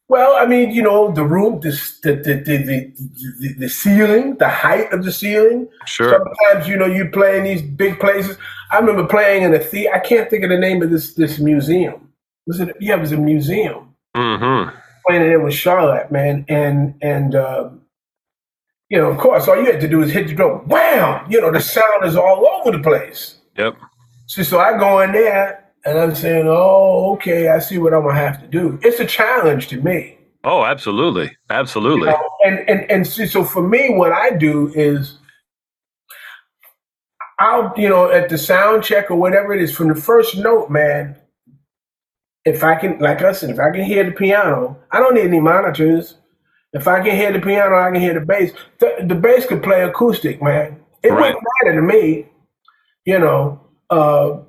Well, 0.10 0.38
I 0.38 0.45
mean, 0.45 0.72
you 0.72 0.82
know, 0.82 1.12
the 1.12 1.26
room, 1.26 1.60
the 1.60 1.72
the, 2.01 2.14
the 2.16 2.34
the, 2.36 2.58
the, 2.58 3.53
the, 3.60 3.70
ceiling, 3.70 4.38
the 4.38 4.47
height 4.47 4.91
of 4.93 5.03
the 5.03 5.12
ceiling. 5.12 5.68
Sure. 5.86 6.12
Sometimes, 6.12 6.68
you 6.68 6.78
know, 6.78 6.86
you 6.86 7.10
play 7.10 7.38
in 7.38 7.43
these 7.43 7.62
big 7.62 7.99
places. 7.99 8.38
I 8.72 8.80
remember 8.80 9.05
playing 9.05 9.43
in 9.43 9.53
a 9.53 9.60
theater. 9.60 9.93
I 9.93 9.99
can't 9.99 10.30
think 10.30 10.43
of 10.43 10.49
the 10.49 10.58
name 10.58 10.82
of 10.82 10.91
this 10.91 11.14
this 11.14 11.39
museum. 11.39 12.14
Was 12.45 12.62
it? 12.62 12.76
Yeah, 12.80 12.95
it 12.95 13.01
was 13.01 13.12
a 13.12 13.18
museum. 13.18 13.95
Mm-hmm. 14.16 14.76
Playing 15.08 15.24
in 15.24 15.32
it 15.32 15.43
with 15.43 15.53
Charlotte, 15.53 16.10
man, 16.10 16.45
and 16.47 16.95
and 17.01 17.36
uh, 17.36 17.70
you 18.89 18.97
know, 18.97 19.12
of 19.12 19.18
course, 19.18 19.47
all 19.49 19.58
you 19.58 19.70
had 19.70 19.82
to 19.82 19.89
do 19.89 20.01
is 20.03 20.12
hit 20.12 20.28
the 20.28 20.36
drum. 20.36 20.68
Wham! 20.70 21.30
You 21.30 21.41
know, 21.41 21.51
the 21.51 21.60
sound 21.76 22.05
is 22.05 22.16
all 22.16 22.47
over 22.47 22.78
the 22.78 22.82
place. 22.82 23.36
Yep. 23.58 23.76
So, 24.28 24.43
so 24.43 24.60
I 24.60 24.78
go 24.78 25.01
in 25.01 25.12
there 25.12 25.66
and 25.86 25.97
I'm 25.97 26.15
saying, 26.15 26.45
oh, 26.47 27.13
okay, 27.13 27.49
I 27.49 27.59
see 27.59 27.78
what 27.78 27.93
I'm 27.93 28.03
gonna 28.03 28.15
have 28.15 28.41
to 28.41 28.47
do. 28.47 28.80
It's 28.82 28.99
a 28.99 29.05
challenge 29.05 29.67
to 29.69 29.82
me. 29.82 30.17
Oh, 30.43 30.63
absolutely, 30.63 31.36
absolutely. 31.49 32.09
You 32.09 32.13
know, 32.13 32.30
and 32.45 32.69
and 32.69 32.91
and 32.91 33.07
see, 33.07 33.25
so 33.25 33.43
for 33.43 33.67
me, 33.67 33.93
what 33.93 34.11
I 34.11 34.32
do 34.32 34.71
is, 34.73 35.17
I'll 37.39 37.73
you 37.78 37.89
know 37.89 38.09
at 38.11 38.30
the 38.30 38.38
sound 38.38 38.84
check 38.84 39.11
or 39.11 39.15
whatever 39.15 39.53
it 39.53 39.61
is 39.61 39.75
from 39.75 39.89
the 39.89 39.95
first 39.95 40.38
note, 40.38 40.69
man. 40.69 41.15
If 42.45 42.63
I 42.63 42.75
can, 42.75 42.99
like 42.99 43.21
I 43.21 43.34
said, 43.34 43.49
if 43.49 43.59
I 43.59 43.71
can 43.71 43.84
hear 43.84 44.05
the 44.05 44.11
piano, 44.11 44.78
I 44.91 44.99
don't 44.99 45.15
need 45.15 45.25
any 45.25 45.41
monitors. 45.41 46.15
If 46.71 46.88
I 46.88 47.03
can 47.03 47.15
hear 47.15 47.34
the 47.34 47.39
piano, 47.39 47.78
I 47.78 47.91
can 47.91 47.99
hear 47.99 48.13
the 48.13 48.25
bass. 48.25 48.51
The, 48.80 49.05
the 49.05 49.15
bass 49.15 49.45
could 49.45 49.63
play 49.63 49.84
acoustic, 49.84 50.41
man. 50.41 50.80
It 51.03 51.09
right. 51.09 51.36
wouldn't 51.36 51.43
matter 51.63 51.75
to 51.75 51.82
me, 51.82 52.28
you 53.05 53.19
know. 53.19 53.61
Uh, 53.89 54.43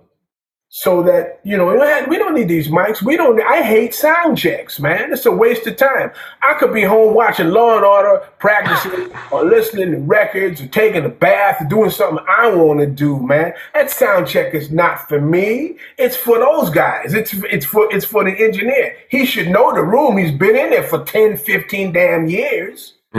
so 0.70 1.02
that 1.02 1.40
you 1.44 1.56
know 1.56 1.66
we 2.08 2.18
don't 2.18 2.34
need 2.34 2.48
these 2.48 2.68
mics. 2.68 3.02
We 3.02 3.16
don't. 3.16 3.40
I 3.40 3.62
hate 3.62 3.94
sound 3.94 4.36
checks, 4.36 4.78
man. 4.78 5.12
It's 5.12 5.24
a 5.24 5.32
waste 5.32 5.66
of 5.66 5.76
time. 5.76 6.10
I 6.42 6.54
could 6.54 6.74
be 6.74 6.82
home 6.82 7.14
watching 7.14 7.48
Law 7.48 7.76
and 7.76 7.84
Order, 7.84 8.26
practicing, 8.38 9.10
or 9.32 9.44
listening 9.44 9.92
to 9.92 9.98
records, 9.98 10.60
or 10.60 10.66
taking 10.68 11.04
a 11.04 11.08
bath, 11.08 11.62
or 11.62 11.64
doing 11.64 11.90
something 11.90 12.24
I 12.28 12.54
want 12.54 12.80
to 12.80 12.86
do, 12.86 13.18
man. 13.18 13.54
That 13.72 13.90
sound 13.90 14.28
check 14.28 14.54
is 14.54 14.70
not 14.70 15.08
for 15.08 15.20
me. 15.20 15.78
It's 15.96 16.16
for 16.16 16.38
those 16.38 16.68
guys. 16.68 17.14
It's 17.14 17.32
it's 17.34 17.64
for 17.64 17.92
it's 17.92 18.04
for 18.04 18.24
the 18.24 18.38
engineer. 18.38 18.94
He 19.08 19.24
should 19.24 19.48
know 19.48 19.74
the 19.74 19.82
room. 19.82 20.18
He's 20.18 20.32
been 20.32 20.54
in 20.54 20.70
there 20.70 20.86
for 20.86 21.02
10, 21.02 21.38
15 21.38 21.92
damn 21.92 22.28
years. 22.28 22.94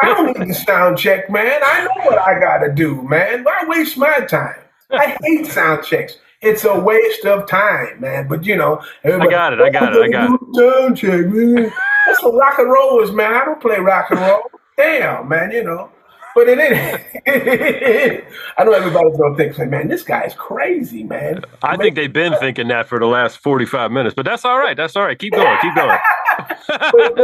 I 0.00 0.06
don't 0.14 0.38
need 0.38 0.48
the 0.48 0.54
sound 0.54 0.96
check, 0.96 1.28
man. 1.28 1.60
I 1.62 1.84
know 1.84 2.04
what 2.04 2.18
I 2.18 2.38
got 2.40 2.58
to 2.58 2.72
do, 2.72 3.02
man. 3.02 3.44
Why 3.44 3.64
waste 3.66 3.98
my 3.98 4.20
time? 4.20 4.54
I 4.90 5.16
hate 5.22 5.46
sound 5.46 5.84
checks. 5.84 6.18
It's 6.40 6.64
a 6.64 6.78
waste 6.78 7.24
of 7.24 7.48
time, 7.48 8.00
man. 8.00 8.28
But 8.28 8.46
you 8.46 8.56
know, 8.56 8.82
I 9.04 9.26
got 9.26 9.52
it. 9.52 9.60
I 9.60 9.70
got 9.70 9.94
it. 9.94 10.02
I 10.02 10.08
got 10.08 10.30
it. 10.32 10.40
Sound 10.54 10.96
check, 10.96 11.26
man. 11.26 11.72
That's 12.06 12.22
what 12.22 12.34
rock 12.34 12.58
and 12.58 12.70
roll 12.70 13.02
is, 13.02 13.10
man. 13.10 13.34
I 13.34 13.44
don't 13.44 13.60
play 13.60 13.78
rock 13.78 14.10
and 14.10 14.20
roll. 14.20 14.42
Damn, 14.76 15.28
man. 15.28 15.50
You 15.50 15.64
know. 15.64 15.90
But 16.34 16.48
it 16.48 16.58
is. 16.60 18.22
I 18.58 18.62
know 18.62 18.72
everybody's 18.72 19.16
gonna 19.18 19.36
think, 19.36 19.58
like, 19.58 19.70
man, 19.70 19.88
this 19.88 20.04
guy's 20.04 20.34
crazy, 20.34 21.02
man. 21.02 21.42
I 21.64 21.76
think 21.76 21.96
they've 21.96 22.12
been 22.12 22.34
thinking 22.38 22.68
that 22.68 22.86
for 22.86 23.00
the 23.00 23.06
last 23.06 23.38
forty-five 23.38 23.90
minutes, 23.90 24.14
but 24.14 24.24
that's 24.24 24.44
all 24.44 24.58
right. 24.58 24.76
That's 24.76 24.94
all 24.94 25.02
right. 25.02 25.18
Keep 25.18 25.32
going. 25.32 25.58
Keep 25.60 25.74
going. 25.74 25.98
but, 26.68 27.16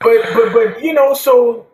but, 0.00 0.22
but, 0.34 0.52
but 0.52 0.82
you 0.82 0.92
know, 0.92 1.14
so 1.14 1.66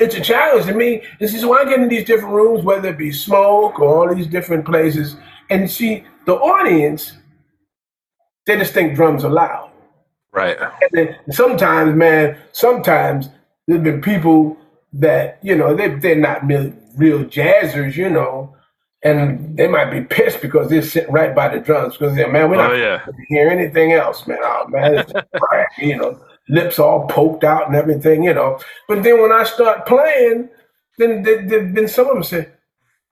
it's 0.00 0.14
a 0.14 0.20
challenge 0.20 0.66
to 0.66 0.74
me. 0.74 1.02
This 1.18 1.34
is 1.34 1.44
why 1.44 1.58
I 1.58 1.64
get 1.64 1.80
in 1.80 1.88
these 1.88 2.06
different 2.06 2.34
rooms, 2.34 2.64
whether 2.64 2.88
it 2.88 2.98
be 2.98 3.12
smoke 3.12 3.78
or 3.78 4.08
all 4.08 4.14
these 4.14 4.26
different 4.26 4.64
places, 4.64 5.16
and 5.50 5.70
see 5.70 6.04
the 6.24 6.34
audience. 6.34 7.12
They 8.46 8.56
just 8.56 8.72
think 8.72 8.96
drums 8.96 9.24
are 9.24 9.30
loud. 9.30 9.70
Right. 10.32 10.56
And 10.92 11.16
sometimes, 11.30 11.94
man, 11.94 12.38
sometimes 12.52 13.28
there's 13.66 13.82
been 13.82 14.00
people 14.00 14.56
that 14.92 15.38
you 15.42 15.54
know 15.54 15.74
they 15.74 15.88
they're 15.96 16.16
not 16.16 16.46
real, 16.46 16.72
real 16.96 17.24
jazzers, 17.24 17.94
you 17.96 18.08
know, 18.08 18.56
and 19.02 19.56
they 19.56 19.68
might 19.68 19.90
be 19.90 20.00
pissed 20.00 20.40
because 20.40 20.70
they're 20.70 20.82
sitting 20.82 21.12
right 21.12 21.34
by 21.34 21.48
the 21.48 21.60
drums 21.60 21.96
because 21.96 22.16
they're 22.16 22.32
man, 22.32 22.48
we're 22.48 22.56
oh, 22.56 22.68
not 22.68 22.72
oh, 22.72 22.76
yeah. 22.76 23.04
hear 23.28 23.48
anything 23.48 23.92
else, 23.92 24.26
man. 24.26 24.38
Oh 24.40 24.66
man, 24.68 25.04
you 25.78 25.96
know 25.96 26.18
lips 26.48 26.78
all 26.78 27.06
poked 27.06 27.44
out 27.44 27.66
and 27.66 27.76
everything, 27.76 28.24
you 28.24 28.34
know. 28.34 28.58
But 28.88 29.02
then 29.02 29.20
when 29.20 29.32
I 29.32 29.44
start 29.44 29.86
playing, 29.86 30.48
then 30.98 31.22
then 31.22 31.88
some 31.88 32.08
of 32.08 32.14
them 32.14 32.22
say, 32.22 32.48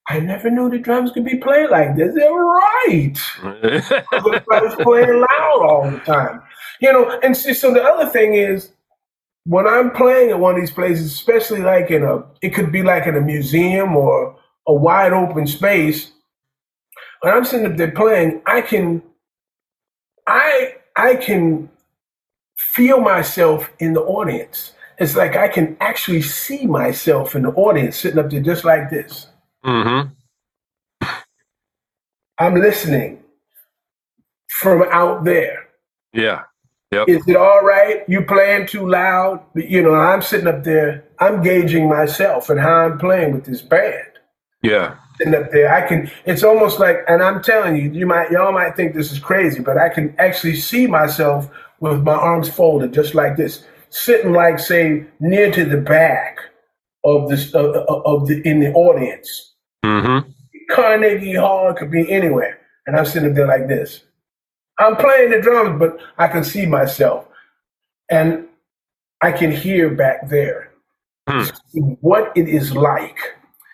I 0.09 0.21
never 0.21 0.51
knew 0.51 0.71
the 0.71 0.79
drums 0.79 1.13
could 1.13 1.25
be 1.25 1.37
played 1.37 1.71
like 1.71 1.95
this. 1.97 2.15
They're 2.15 2.33
right. 2.33 3.15
I 3.43 4.61
was 4.63 4.75
playing 4.77 5.21
loud 5.21 5.63
all 5.63 5.91
the 5.91 5.99
time. 5.99 6.43
You 6.81 6.93
know, 6.93 7.21
and 7.23 7.37
see, 7.37 7.53
so 7.53 7.73
the 7.73 7.83
other 7.83 8.09
thing 8.11 8.35
is 8.35 8.71
when 9.45 9.67
I'm 9.67 9.91
playing 9.91 10.31
at 10.31 10.39
one 10.39 10.55
of 10.55 10.61
these 10.61 10.71
places, 10.71 11.13
especially 11.13 11.61
like 11.61 11.91
in 11.91 12.05
a 12.05 12.25
it 12.41 12.51
could 12.55 12.73
be 12.73 12.83
like 12.83 13.07
in 13.07 13.17
a 13.17 13.21
museum 13.21 13.97
or 13.97 14.37
a 14.67 14.73
wide 14.73 15.13
open 15.13 15.47
space, 15.47 16.13
when 17.21 17.35
I'm 17.35 17.45
sitting 17.45 17.71
up 17.71 17.77
there 17.77 17.93
playing, 17.93 18.41
I 18.47 18.63
can 18.63 19.03
I 20.27 20.75
I 20.97 21.17
can 21.17 21.69
feel 22.59 23.01
myself 23.01 23.71
in 23.79 23.93
the 23.95 24.03
audience. 24.03 24.73
It's 24.99 25.17
like 25.17 25.37
I 25.37 25.49
can 25.49 25.77
actually 25.81 26.23
see 26.23 26.67
myself 26.67 27.37
in 27.37 27.43
the 27.43 27.51
audience 27.51 27.97
sitting 27.97 28.19
up 28.19 28.31
there 28.31 28.41
just 28.41 28.65
like 28.65 28.91
this. 28.91 29.29
Mm-hmm. 29.65 30.09
I'm 32.39 32.55
listening 32.55 33.23
from 34.49 34.83
out 34.91 35.25
there. 35.25 35.69
Yeah. 36.13 36.43
Yep. 36.91 37.09
Is 37.09 37.29
it 37.29 37.37
all 37.37 37.61
right? 37.61 38.03
You 38.09 38.25
playing 38.25 38.67
too 38.67 38.89
loud? 38.89 39.43
You 39.55 39.83
know, 39.83 39.95
I'm 39.95 40.23
sitting 40.23 40.47
up 40.47 40.65
there, 40.65 41.05
I'm 41.19 41.43
gauging 41.43 41.89
myself 41.89 42.49
and 42.49 42.59
how 42.59 42.87
I'm 42.87 42.99
playing 42.99 43.35
with 43.35 43.45
this 43.45 43.61
band. 43.61 44.07
Yeah. 44.63 44.97
Sitting 45.19 45.35
up 45.35 45.51
there. 45.53 45.73
I 45.73 45.87
can 45.87 46.11
it's 46.25 46.43
almost 46.43 46.81
like 46.81 46.99
and 47.09 47.23
I'm 47.23 47.43
telling 47.43 47.77
you, 47.77 47.91
you 47.91 48.07
might 48.07 48.31
y'all 48.31 48.53
might 48.53 48.75
think 48.75 48.95
this 48.95 49.13
is 49.13 49.19
crazy, 49.19 49.61
but 49.61 49.77
I 49.77 49.91
can 49.91 50.15
actually 50.19 50.57
see 50.57 50.87
myself 50.87 51.51
with 51.81 52.03
my 52.03 52.15
arms 52.15 52.49
folded, 52.49 52.93
just 52.93 53.15
like 53.15 53.37
this, 53.37 53.65
sitting 53.91 54.33
like 54.33 54.59
say 54.59 55.07
near 55.21 55.51
to 55.53 55.65
the 55.65 55.77
back 55.77 56.39
of 57.05 57.29
this 57.29 57.55
uh, 57.55 57.61
uh, 57.61 58.03
of 58.05 58.27
the 58.27 58.41
in 58.47 58.61
the 58.61 58.73
audience. 58.73 59.55
Mm-hmm. 59.85 60.31
Carnegie 60.71 61.35
Hall 61.35 61.73
could 61.73 61.91
be 61.91 62.11
anywhere, 62.11 62.59
and 62.87 62.97
I'm 62.97 63.07
sitting 63.07 63.35
there 63.35 63.47
like 63.47 63.69
this. 63.69 64.03
I'm 64.79 64.97
playing 64.97 65.31
the 65.31 65.41
drums, 65.41 65.79
but 65.79 65.99
I 66.19 66.29
can 66.29 66.45
see 66.45 66.67
myself, 66.67 67.27
and 68.11 68.47
I 69.21 69.33
can 69.33 69.51
hear 69.51 69.91
back 69.91 70.29
there. 70.29 70.73
hmm. 71.29 71.43
what 72.01 72.33
it 72.37 72.49
is 72.49 72.75
like. 72.75 73.19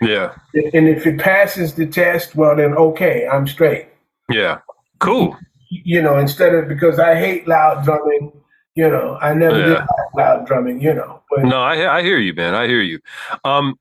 Yeah. 0.01 0.35
And 0.55 0.89
if 0.89 1.07
it 1.07 1.19
passes 1.19 1.75
the 1.75 1.87
test, 1.87 2.35
well, 2.35 2.57
then 2.57 2.75
okay, 2.75 3.27
I'm 3.27 3.47
straight. 3.47 3.89
Yeah. 4.31 4.59
Cool. 4.99 5.37
You 5.83 6.03
know, 6.03 6.19
instead 6.19 6.55
of 6.55 6.69
because 6.69 6.99
I 6.99 7.17
hate 7.17 7.49
loud 7.49 7.85
drumming, 7.85 8.33
you 8.75 8.89
know, 8.89 9.19
I 9.21 9.35
never 9.35 9.59
yeah. 9.59 9.67
did 9.67 9.87
loud 10.15 10.47
drumming, 10.47 10.81
you 10.81 10.95
know. 10.95 11.23
But, 11.31 11.45
no, 11.45 11.61
I, 11.61 11.99
I 11.99 12.03
hear 12.03 12.19
you, 12.19 12.35
man. 12.35 12.55
I 12.55 12.67
hear 12.67 12.83
you. 12.83 13.01
Um, 13.45 13.79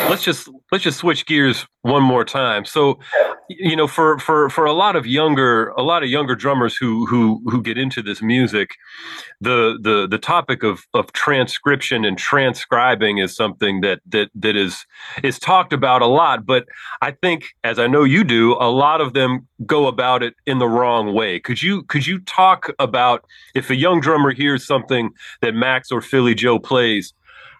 let's 0.00 0.22
just 0.24 0.48
let's 0.72 0.82
just 0.82 0.98
switch 0.98 1.26
gears 1.26 1.66
one 1.82 2.02
more 2.02 2.24
time. 2.24 2.64
So, 2.64 2.98
you 3.48 3.76
know, 3.76 3.86
for 3.86 4.18
for 4.18 4.50
for 4.50 4.64
a 4.64 4.72
lot 4.72 4.96
of 4.96 5.06
younger 5.06 5.68
a 5.70 5.82
lot 5.82 6.02
of 6.02 6.08
younger 6.08 6.34
drummers 6.34 6.76
who 6.76 7.06
who 7.06 7.42
who 7.46 7.62
get 7.62 7.78
into 7.78 8.02
this 8.02 8.20
music, 8.20 8.70
the 9.40 9.78
the 9.80 10.06
the 10.08 10.18
topic 10.18 10.62
of 10.62 10.86
of 10.94 11.12
transcription 11.12 12.04
and 12.04 12.18
transcribing 12.18 13.18
is 13.18 13.36
something 13.36 13.82
that 13.82 14.00
that 14.06 14.30
that 14.34 14.56
is 14.56 14.84
is 15.22 15.38
talked 15.38 15.72
about 15.72 16.02
a 16.02 16.06
lot. 16.06 16.44
But 16.44 16.66
I 17.00 17.12
think, 17.12 17.54
as 17.62 17.78
I 17.78 17.86
know 17.86 18.02
you 18.04 18.24
do, 18.24 18.54
a 18.54 18.70
lot 18.70 19.00
of 19.00 19.12
them 19.12 19.46
go 19.64 19.86
about 19.86 20.22
it 20.22 20.34
in 20.46 20.58
the 20.58 20.68
wrong 20.68 21.14
way. 21.14 21.38
Could 21.38 21.62
you 21.62 21.84
could 21.84 22.06
you 22.06 22.18
talk 22.20 22.70
about 22.78 23.24
if 23.54 23.70
a 23.70 23.76
young 23.76 24.00
drummer 24.00 24.32
hears 24.32 24.66
something 24.66 25.10
that 25.40 25.54
Max 25.54 25.92
or 25.92 26.00
Philly 26.00 26.34
Joe 26.34 26.58
plays? 26.58 27.14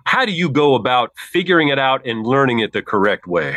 How 0.07 0.25
do 0.25 0.33
you 0.33 0.51
go 0.51 0.75
about 0.75 1.11
figuring 1.17 1.69
it 1.69 1.79
out 1.79 2.07
and 2.07 2.27
learning 2.27 2.61
it 2.61 2.73
the 2.73 2.83
correct 2.83 3.27
way? 3.27 3.57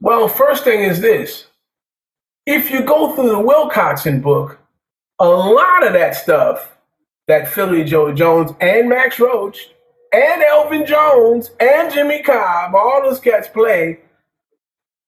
Well, 0.00 0.28
first 0.28 0.64
thing 0.64 0.82
is 0.82 1.00
this. 1.00 1.46
If 2.44 2.70
you 2.70 2.82
go 2.82 3.14
through 3.14 3.28
the 3.28 3.36
Wilcoxon 3.36 4.20
book, 4.20 4.58
a 5.20 5.28
lot 5.28 5.86
of 5.86 5.92
that 5.92 6.16
stuff 6.16 6.76
that 7.28 7.48
Philly 7.48 7.84
Joe 7.84 8.12
Jones 8.12 8.50
and 8.60 8.88
Max 8.88 9.20
Roach 9.20 9.70
and 10.12 10.42
Elvin 10.42 10.84
Jones 10.84 11.52
and 11.60 11.92
Jimmy 11.92 12.22
Cobb, 12.22 12.74
all 12.74 13.02
those 13.02 13.20
cats 13.20 13.46
play, 13.46 14.00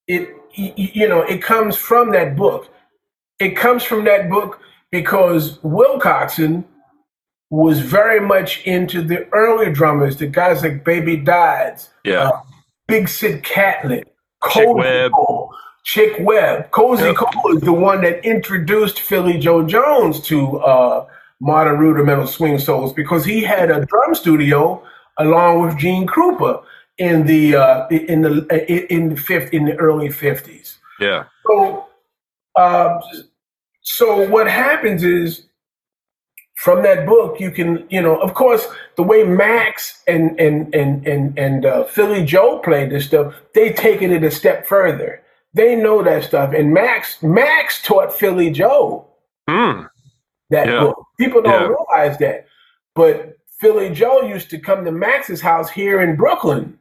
it 0.06 0.28
you 0.56 1.08
know, 1.08 1.22
it 1.22 1.42
comes 1.42 1.76
from 1.76 2.12
that 2.12 2.36
book. 2.36 2.68
It 3.40 3.56
comes 3.56 3.82
from 3.82 4.04
that 4.04 4.30
book 4.30 4.60
because 4.92 5.58
Wilcoxon 5.58 6.64
was 7.54 7.78
very 7.78 8.20
much 8.20 8.62
into 8.64 9.00
the 9.00 9.28
early 9.32 9.72
drummers, 9.72 10.16
the 10.16 10.26
guys 10.26 10.62
like 10.62 10.84
Baby 10.84 11.16
Dodds, 11.16 11.90
yeah, 12.04 12.28
uh, 12.28 12.40
Big 12.88 13.08
Sid 13.08 13.44
Catlett, 13.44 14.12
Chick 14.50 14.68
Webb. 14.68 15.12
Cole, 15.12 15.54
Chick 15.84 16.16
Webb. 16.20 16.70
Cozy 16.72 17.04
yep. 17.04 17.16
Cole 17.16 17.56
is 17.56 17.62
the 17.62 17.72
one 17.72 18.02
that 18.02 18.24
introduced 18.24 19.00
Philly 19.00 19.38
Joe 19.38 19.64
Jones 19.64 20.20
to 20.22 20.58
uh, 20.58 21.06
modern 21.40 21.78
rudimental 21.78 22.26
swing 22.26 22.58
solos 22.58 22.92
because 22.92 23.24
he 23.24 23.42
had 23.42 23.70
a 23.70 23.86
drum 23.86 24.14
studio 24.14 24.82
along 25.18 25.64
with 25.64 25.78
Gene 25.78 26.08
Krupa 26.08 26.64
in 26.98 27.24
the 27.24 27.54
uh, 27.54 27.86
in 27.88 28.22
the 28.22 28.92
in 28.92 29.10
the 29.10 29.16
fifth 29.16 29.52
in 29.54 29.64
the 29.64 29.76
early 29.76 30.10
fifties. 30.10 30.78
Yeah. 30.98 31.24
So, 31.46 31.86
uh, 32.56 33.00
so 33.82 34.28
what 34.28 34.48
happens 34.48 35.04
is 35.04 35.46
from 36.54 36.82
that 36.82 37.04
book, 37.06 37.40
you 37.40 37.50
can, 37.50 37.86
you 37.90 38.00
know, 38.00 38.16
of 38.20 38.34
course, 38.34 38.66
the 38.96 39.02
way 39.02 39.24
Max 39.24 40.02
and 40.06 40.38
and 40.38 40.72
and 40.74 41.06
and 41.06 41.38
and 41.38 41.66
uh, 41.66 41.84
Philly 41.84 42.24
Joe 42.24 42.60
played 42.60 42.90
this 42.90 43.06
stuff, 43.06 43.34
they 43.54 43.72
taken 43.72 44.12
it 44.12 44.24
a 44.24 44.30
step 44.30 44.66
further. 44.66 45.22
They 45.52 45.76
know 45.76 46.02
that 46.02 46.24
stuff, 46.24 46.52
and 46.52 46.72
Max 46.72 47.22
Max 47.22 47.82
taught 47.82 48.14
Philly 48.14 48.50
Joe 48.50 49.06
mm. 49.48 49.88
that 50.50 50.68
yeah. 50.68 50.80
book. 50.80 51.04
People 51.18 51.42
don't 51.42 51.62
yeah. 51.62 51.68
realize 51.68 52.18
that, 52.18 52.46
but 52.94 53.36
Philly 53.58 53.90
Joe 53.90 54.22
used 54.22 54.50
to 54.50 54.58
come 54.58 54.84
to 54.84 54.92
Max's 54.92 55.40
house 55.40 55.70
here 55.70 56.00
in 56.00 56.16
Brooklyn 56.16 56.78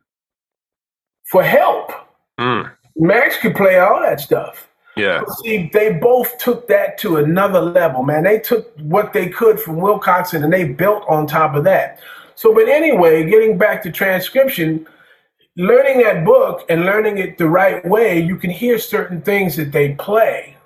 for 1.26 1.44
help. 1.44 1.92
Mm. 2.40 2.72
Max 2.96 3.38
could 3.38 3.56
play 3.56 3.80
all 3.80 4.02
that 4.02 4.20
stuff. 4.20 4.70
Yeah. 4.96 5.24
See, 5.44 5.70
they 5.74 5.94
both 5.94 6.38
took 6.38 6.68
that 6.68 6.98
to 7.00 7.18
another 7.18 7.62
level, 7.62 8.04
man. 8.04 8.24
They 8.24 8.40
took 8.40 8.76
what 8.80 9.14
they 9.14 9.28
could 9.28 9.60
from 9.60 9.78
Wilcoxon 9.78 10.44
and 10.44 10.54
they 10.54 10.66
built 10.66 11.04
on 11.10 11.26
top 11.26 11.56
of 11.56 11.64
that. 11.64 12.00
So, 12.36 12.54
but 12.54 12.68
anyway, 12.68 13.28
getting 13.30 13.58
back 13.58 13.82
to 13.84 13.92
transcription, 13.92 14.88
learning 15.58 16.04
that 16.04 16.26
book 16.26 16.66
and 16.70 16.86
learning 16.86 17.18
it 17.18 17.38
the 17.38 17.48
right 17.48 17.84
way, 17.86 18.20
you 18.20 18.38
can 18.38 18.50
hear 18.50 18.78
certain 18.78 19.22
things 19.22 19.56
that 19.56 19.72
they 19.72 19.94
play 19.94 20.58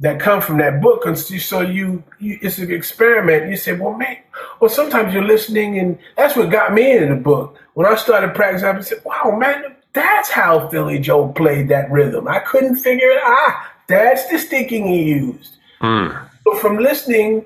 that 0.00 0.18
come 0.18 0.40
from 0.40 0.58
that 0.58 0.80
book. 0.80 1.04
And 1.06 1.18
so 1.18 1.60
you, 1.60 2.02
you 2.18 2.38
it's 2.42 2.58
an 2.58 2.70
experiment. 2.70 3.50
You 3.50 3.56
say, 3.56 3.72
well, 3.72 3.94
man, 3.94 4.16
well, 4.60 4.70
sometimes 4.70 5.12
you're 5.12 5.24
listening 5.24 5.78
and 5.78 5.98
that's 6.16 6.36
what 6.36 6.50
got 6.50 6.72
me 6.72 6.92
into 6.92 7.14
the 7.14 7.20
book. 7.20 7.58
When 7.74 7.86
I 7.86 7.94
started 7.96 8.34
practicing, 8.34 8.68
I 8.68 8.80
said, 8.80 9.02
wow, 9.04 9.36
man, 9.38 9.76
that's 9.92 10.30
how 10.30 10.68
Philly 10.68 10.98
Joe 10.98 11.28
played 11.28 11.68
that 11.68 11.90
rhythm. 11.90 12.28
I 12.28 12.40
couldn't 12.40 12.76
figure 12.76 13.10
it 13.10 13.18
out. 13.18 13.24
Ah, 13.26 13.72
that's 13.88 14.28
the 14.28 14.38
sticking 14.38 14.86
he 14.86 15.02
used. 15.02 15.56
Mm. 15.80 16.28
So 16.44 16.54
from 16.56 16.78
listening, 16.78 17.44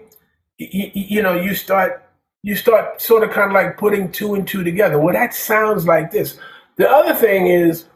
you, 0.59 0.91
you 0.95 1.23
know, 1.23 1.35
you 1.35 1.55
start 1.55 2.05
you 2.43 2.55
start 2.55 3.01
sort 3.01 3.23
of 3.23 3.31
kind 3.31 3.51
of 3.51 3.55
like 3.55 3.79
putting 3.79 4.13
two 4.13 4.35
and 4.35 4.47
two 4.47 4.63
together. 4.63 4.99
Well, 4.99 5.15
that 5.15 5.35
sounds 5.35 5.87
like 5.87 6.11
this. 6.11 6.39
The 6.77 6.89
other 6.89 7.15
thing 7.15 7.47
is 7.47 7.87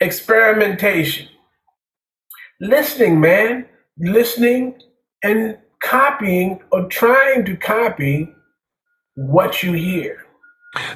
experimentation. 0.00 1.28
Listening, 2.60 3.20
man, 3.20 3.66
listening 3.98 4.78
and 5.22 5.58
copying 5.82 6.60
or 6.72 6.86
trying 6.88 7.44
to 7.46 7.56
copy 7.56 8.28
what 9.14 9.62
you 9.62 9.72
hear. 9.72 10.26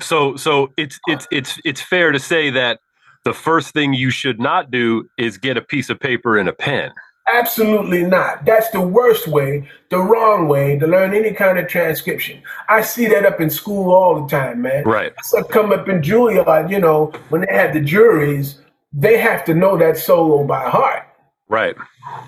So 0.01 0.37
so 0.37 0.73
it's 0.77 1.01
it's 1.07 1.27
it's 1.31 1.59
it's 1.65 1.81
fair 1.81 2.13
to 2.13 2.19
say 2.19 2.51
that 2.51 2.81
the 3.25 3.35
first 3.35 3.73
thing 3.73 3.93
you 3.93 4.11
should 4.11 4.41
not 4.41 4.71
do 4.71 5.09
is 5.19 5.39
get 5.39 5.57
a 5.57 5.63
piece 5.63 5.91
of 5.91 6.01
paper 6.01 6.39
and 6.39 6.49
a 6.49 6.53
pen. 6.53 6.91
Absolutely 7.33 8.03
not. 8.03 8.45
That's 8.45 8.71
the 8.71 8.81
worst 8.81 9.29
way, 9.29 9.69
the 9.91 9.99
wrong 9.99 10.49
way 10.49 10.79
to 10.79 10.87
learn 10.87 11.15
any 11.15 11.33
kind 11.33 11.59
of 11.59 11.69
transcription. 11.69 12.43
I 12.69 12.83
see 12.83 13.07
that 13.07 13.25
up 13.25 13.41
in 13.41 13.51
school 13.51 13.93
all 13.93 14.23
the 14.23 14.29
time, 14.29 14.63
man. 14.63 14.85
Right. 14.85 15.13
So 15.23 15.45
come 15.45 15.73
up 15.73 15.89
in 15.89 16.01
Juilliard, 16.01 16.71
you 16.71 16.81
know, 16.81 17.13
when 17.29 17.43
they 17.43 17.53
have 17.53 17.73
the 17.73 17.81
juries, 17.81 18.61
they 18.93 19.19
have 19.19 19.45
to 19.45 19.55
know 19.55 19.77
that 19.79 19.97
solo 19.97 20.45
by 20.45 20.69
heart. 20.69 21.07
Right. 21.49 21.77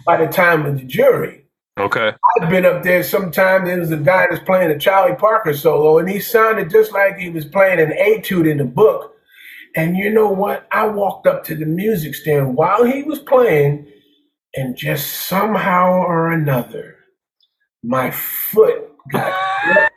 By 0.07 0.25
the 0.25 0.31
time 0.31 0.67
of 0.67 0.79
the 0.79 0.85
jury. 0.85 1.47
Okay. 1.79 2.13
I've 2.41 2.51
been 2.51 2.67
up 2.67 2.83
there 2.83 3.03
sometime. 3.03 3.65
There 3.65 3.81
was 3.81 3.91
a 3.91 3.97
guy 3.97 4.27
that's 4.29 4.45
playing 4.45 4.71
a 4.71 4.79
Charlie 4.79 5.17
Parker 5.17 5.55
solo, 5.55 5.99
and 5.99 6.09
he 6.09 6.21
sounded 6.21 6.71
just 6.71 6.93
like 6.93 7.17
he 7.17 7.31
was 7.31 7.47
playing 7.47 7.81
an 7.81 7.93
etude 7.93 8.47
in 8.47 8.59
the 8.59 8.65
book 8.65 9.12
and 9.77 9.97
you 9.97 10.11
know 10.11 10.29
what? 10.29 10.67
I 10.71 10.87
walked 10.87 11.27
up 11.27 11.45
to 11.45 11.55
the 11.55 11.67
music 11.67 12.15
stand 12.15 12.57
while 12.57 12.85
he 12.85 13.03
was 13.03 13.19
playing, 13.21 13.87
and 14.55 14.77
just 14.77 15.27
somehow 15.27 15.93
or 15.93 16.31
another, 16.31 16.97
my 17.83 18.11
foot 18.11 18.91
got 19.11 19.33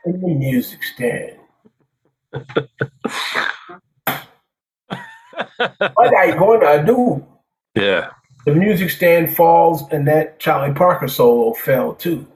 in 0.06 0.22
the 0.22 0.34
music 0.34 0.82
stand. 0.84 1.38
what 5.94 6.08
am 6.08 6.16
I 6.18 6.36
gonna 6.38 6.86
do? 6.86 7.26
Yeah. 7.76 8.12
The 8.46 8.54
music 8.54 8.90
stand 8.90 9.36
falls, 9.36 9.84
and 9.92 10.08
that 10.08 10.40
Charlie 10.40 10.74
Parker 10.74 11.08
solo 11.08 11.54
fell 11.54 11.96
too. 11.96 12.28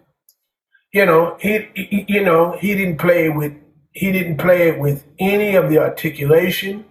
You 0.91 1.05
know, 1.05 1.37
he, 1.39 1.67
he 1.75 2.05
you 2.07 2.23
know, 2.23 2.57
he 2.59 2.75
didn't 2.75 2.97
play 2.97 3.29
with 3.29 3.53
he 3.91 4.11
didn't 4.11 4.37
play 4.37 4.67
it 4.69 4.79
with 4.79 5.05
any 5.19 5.55
of 5.55 5.69
the 5.69 5.77
articulation 5.77 6.85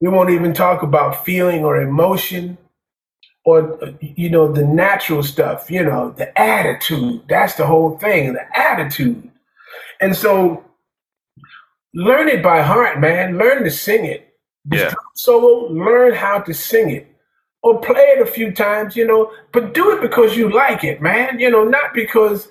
we 0.00 0.08
won't 0.08 0.30
even 0.30 0.52
talk 0.52 0.82
about 0.82 1.24
feeling 1.24 1.64
or 1.64 1.80
emotion 1.80 2.58
or, 3.44 3.78
you 4.00 4.30
know, 4.30 4.52
the 4.52 4.64
natural 4.64 5.22
stuff, 5.22 5.70
you 5.70 5.82
know, 5.82 6.10
the 6.10 6.38
attitude. 6.38 7.22
That's 7.28 7.54
the 7.54 7.66
whole 7.66 7.98
thing, 7.98 8.34
the 8.34 8.58
attitude. 8.58 9.30
And 10.00 10.14
so 10.14 10.64
learn 11.94 12.28
it 12.28 12.42
by 12.42 12.62
heart, 12.62 13.00
man. 13.00 13.38
Learn 13.38 13.64
to 13.64 13.70
sing 13.70 14.04
it. 14.04 14.34
Yeah. 14.70 14.92
Solo, 15.14 15.72
learn 15.72 16.14
how 16.14 16.40
to 16.40 16.52
sing 16.52 16.90
it. 16.90 17.06
Or 17.62 17.80
play 17.80 18.12
it 18.16 18.22
a 18.22 18.30
few 18.30 18.52
times, 18.52 18.94
you 18.94 19.04
know, 19.04 19.32
but 19.52 19.74
do 19.74 19.90
it 19.90 20.00
because 20.00 20.36
you 20.36 20.48
like 20.48 20.84
it, 20.84 21.02
man. 21.02 21.40
You 21.40 21.50
know, 21.50 21.64
not 21.64 21.92
because 21.92 22.48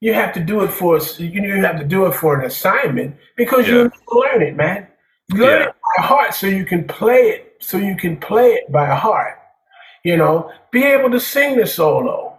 you 0.00 0.14
have 0.14 0.32
to 0.32 0.40
do 0.40 0.62
it 0.62 0.68
for 0.68 0.98
you 1.18 1.40
know 1.40 1.54
you 1.54 1.62
have 1.62 1.78
to 1.78 1.84
do 1.84 2.06
it 2.06 2.14
for 2.14 2.38
an 2.38 2.46
assignment 2.46 3.16
because 3.36 3.66
yeah. 3.66 3.74
you 3.74 3.90
learn 4.12 4.42
it, 4.42 4.56
man. 4.56 4.86
Learn 5.32 5.62
yeah. 5.62 5.68
it 5.68 5.74
heart 6.02 6.34
so 6.34 6.46
you 6.46 6.64
can 6.64 6.84
play 6.84 7.30
it, 7.30 7.56
so 7.60 7.78
you 7.78 7.96
can 7.96 8.16
play 8.16 8.52
it 8.52 8.70
by 8.70 8.86
heart. 8.86 9.38
You 10.04 10.16
know, 10.16 10.52
be 10.70 10.84
able 10.84 11.10
to 11.10 11.20
sing 11.20 11.56
the 11.56 11.66
solo. 11.66 12.38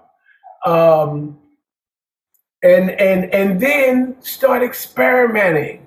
Um, 0.66 1.38
and 2.64 2.92
and 2.92 3.34
and 3.34 3.60
then 3.62 4.16
start 4.22 4.64
experimenting. 4.64 5.86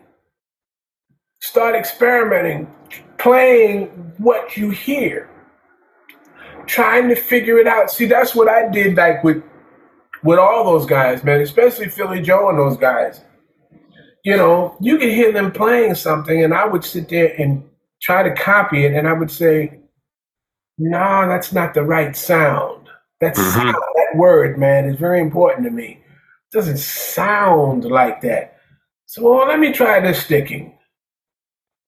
Start 1.40 1.74
experimenting, 1.74 2.72
playing 3.18 3.86
what 4.18 4.56
you 4.56 4.70
hear. 4.70 5.28
Trying 6.66 7.08
to 7.08 7.16
figure 7.16 7.58
it 7.58 7.66
out. 7.66 7.90
See, 7.90 8.04
that's 8.04 8.34
what 8.34 8.48
I 8.48 8.68
did 8.68 8.96
like 8.96 9.24
with 9.24 9.42
with 10.22 10.38
all 10.38 10.64
those 10.64 10.86
guys, 10.86 11.24
man, 11.24 11.40
especially 11.40 11.88
Philly 11.88 12.20
Joe 12.20 12.50
and 12.50 12.58
those 12.58 12.76
guys. 12.76 13.22
You 14.24 14.36
know, 14.36 14.76
you 14.80 14.98
could 14.98 15.10
hear 15.10 15.32
them 15.32 15.52
playing 15.52 15.94
something, 15.94 16.44
and 16.44 16.54
I 16.54 16.66
would 16.66 16.84
sit 16.84 17.08
there 17.08 17.34
and 17.40 17.64
try 18.02 18.22
to 18.22 18.34
copy 18.34 18.84
it, 18.84 18.94
and 18.94 19.08
I 19.08 19.12
would 19.12 19.30
say, 19.30 19.80
"No, 20.78 21.26
that's 21.28 21.52
not 21.52 21.74
the 21.74 21.82
right 21.82 22.14
sound. 22.16 22.88
That 23.20 23.34
mm-hmm. 23.34 23.58
sound, 23.58 23.74
that 23.74 24.16
word, 24.16 24.58
man, 24.58 24.86
is 24.86 24.98
very 24.98 25.20
important 25.20 25.64
to 25.64 25.70
me. 25.70 26.02
It 26.02 26.56
doesn't 26.56 26.78
sound 26.78 27.84
like 27.84 28.20
that." 28.22 28.58
So, 29.06 29.22
well, 29.22 29.48
let 29.48 29.58
me 29.58 29.72
try 29.72 30.00
this 30.00 30.22
sticking. 30.24 30.78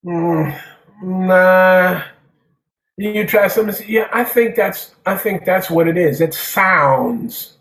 Mm, 0.04 0.58
nah. 1.02 2.02
You 2.96 3.26
try 3.26 3.48
something. 3.48 3.86
Yeah, 3.88 4.08
I 4.12 4.24
think 4.24 4.56
that's. 4.56 4.94
I 5.06 5.16
think 5.16 5.44
that's 5.44 5.70
what 5.70 5.88
it 5.88 5.96
is. 5.96 6.20
It 6.20 6.34
sounds 6.34 7.56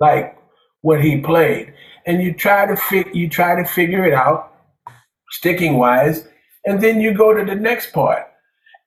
like 0.00 0.38
what 0.82 1.02
he 1.02 1.20
played 1.20 1.74
and 2.06 2.22
you 2.22 2.32
try 2.32 2.64
to 2.64 2.76
fi- 2.76 3.10
you 3.12 3.28
try 3.28 3.60
to 3.60 3.68
figure 3.68 4.04
it 4.04 4.14
out 4.14 4.54
sticking 5.30 5.76
wise 5.76 6.26
and 6.64 6.80
then 6.80 7.00
you 7.00 7.12
go 7.12 7.34
to 7.34 7.44
the 7.44 7.54
next 7.54 7.92
part. 7.92 8.24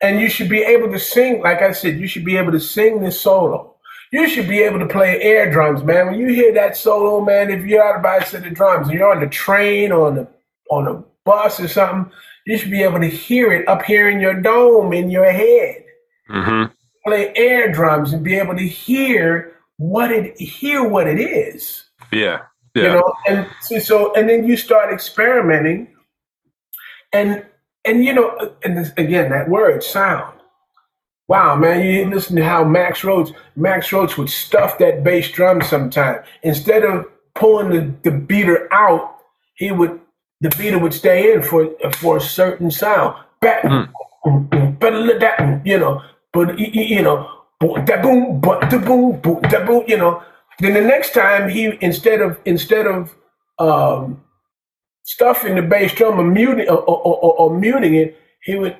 And 0.01 0.21
you 0.21 0.29
should 0.29 0.47
be 0.49 0.61
able 0.61 0.89
to 0.91 0.99
sing 0.99 1.41
like 1.41 1.61
i 1.61 1.73
said 1.73 1.99
you 1.99 2.07
should 2.07 2.23
be 2.23 2.37
able 2.37 2.53
to 2.53 2.59
sing 2.59 3.01
this 3.01 3.19
solo. 3.19 3.75
You 4.11 4.27
should 4.27 4.47
be 4.47 4.61
able 4.61 4.79
to 4.79 4.87
play 4.87 5.21
air 5.21 5.51
drums 5.51 5.83
man. 5.83 6.07
When 6.07 6.19
you 6.19 6.29
hear 6.29 6.53
that 6.53 6.77
solo 6.77 7.23
man 7.23 7.49
if 7.49 7.65
you're 7.65 7.83
out 7.83 8.01
by 8.01 8.17
of 8.17 8.53
drums 8.53 8.87
and 8.87 8.97
you're 8.97 9.11
on 9.11 9.19
the 9.19 9.27
train 9.27 9.91
or 9.91 10.07
on 10.07 10.15
the 10.15 10.27
on 10.71 10.87
a 10.87 11.03
bus 11.25 11.59
or 11.59 11.67
something 11.67 12.11
you 12.45 12.57
should 12.57 12.71
be 12.71 12.81
able 12.81 12.99
to 12.99 13.09
hear 13.09 13.51
it 13.51 13.67
up 13.67 13.83
here 13.83 14.09
in 14.09 14.19
your 14.19 14.39
dome 14.41 14.93
in 14.93 15.09
your 15.09 15.29
head. 15.29 15.83
Mm-hmm. 16.29 16.71
play 17.05 17.33
air 17.35 17.71
drums 17.71 18.13
and 18.13 18.23
be 18.23 18.37
able 18.37 18.55
to 18.55 18.67
hear 18.67 19.55
what 19.77 20.11
it 20.11 20.39
hear 20.39 20.87
what 20.87 21.07
it 21.07 21.19
is. 21.19 21.89
Yeah 22.13 22.39
yeah. 22.75 22.83
You 22.83 22.89
know, 22.89 23.13
and 23.27 23.47
so, 23.61 23.79
so 23.79 24.13
and 24.13 24.29
then 24.29 24.45
you 24.45 24.57
start 24.57 24.93
experimenting, 24.93 25.87
and 27.13 27.45
and 27.85 28.03
you 28.03 28.13
know, 28.13 28.53
and 28.63 28.77
this, 28.77 28.91
again 28.97 29.29
that 29.31 29.49
word 29.49 29.83
sound. 29.83 30.39
Wow, 31.27 31.55
man, 31.55 31.85
you 31.85 32.09
listen 32.09 32.35
to 32.37 32.43
how 32.43 32.63
Max 32.63 33.03
Roach, 33.03 33.29
Max 33.55 33.93
Roach 33.93 34.17
would 34.17 34.31
stuff 34.31 34.79
that 34.79 35.03
bass 35.03 35.29
drum 35.29 35.61
sometime. 35.61 36.23
Instead 36.41 36.83
of 36.83 37.05
pulling 37.35 37.69
the, 37.69 38.09
the 38.09 38.17
beater 38.17 38.67
out, 38.73 39.17
he 39.55 39.71
would 39.71 39.99
the 40.41 40.49
beater 40.57 40.79
would 40.79 40.93
stay 40.93 41.33
in 41.33 41.43
for 41.43 41.69
for 41.97 42.17
a 42.17 42.21
certain 42.21 42.71
sound. 42.71 43.15
Back, 43.41 43.63
mm. 43.63 43.89
but 44.79 45.19
that 45.19 45.61
you 45.65 45.77
know, 45.77 46.01
but 46.33 46.57
you 46.57 47.01
know, 47.01 47.29
that 47.61 48.01
boom, 48.01 48.39
but 48.39 48.69
the 48.69 48.79
boom, 48.79 49.19
boom, 49.19 49.39
that 49.43 49.65
boom, 49.65 49.83
you 49.87 49.97
know. 49.97 50.23
Then 50.59 50.73
the 50.73 50.81
next 50.81 51.13
time 51.13 51.49
he 51.49 51.77
instead 51.81 52.21
of 52.21 52.39
instead 52.45 52.85
of 52.85 53.15
um, 53.59 54.23
stuffing 55.03 55.55
the 55.55 55.61
bass 55.61 55.93
drum 55.93 56.19
or 56.19 56.23
muting 56.23 56.67
or, 56.69 56.77
or, 56.77 56.97
or, 56.97 57.33
or, 57.39 57.59
muting 57.59 57.95
it, 57.95 58.17
he 58.43 58.55
would 58.55 58.77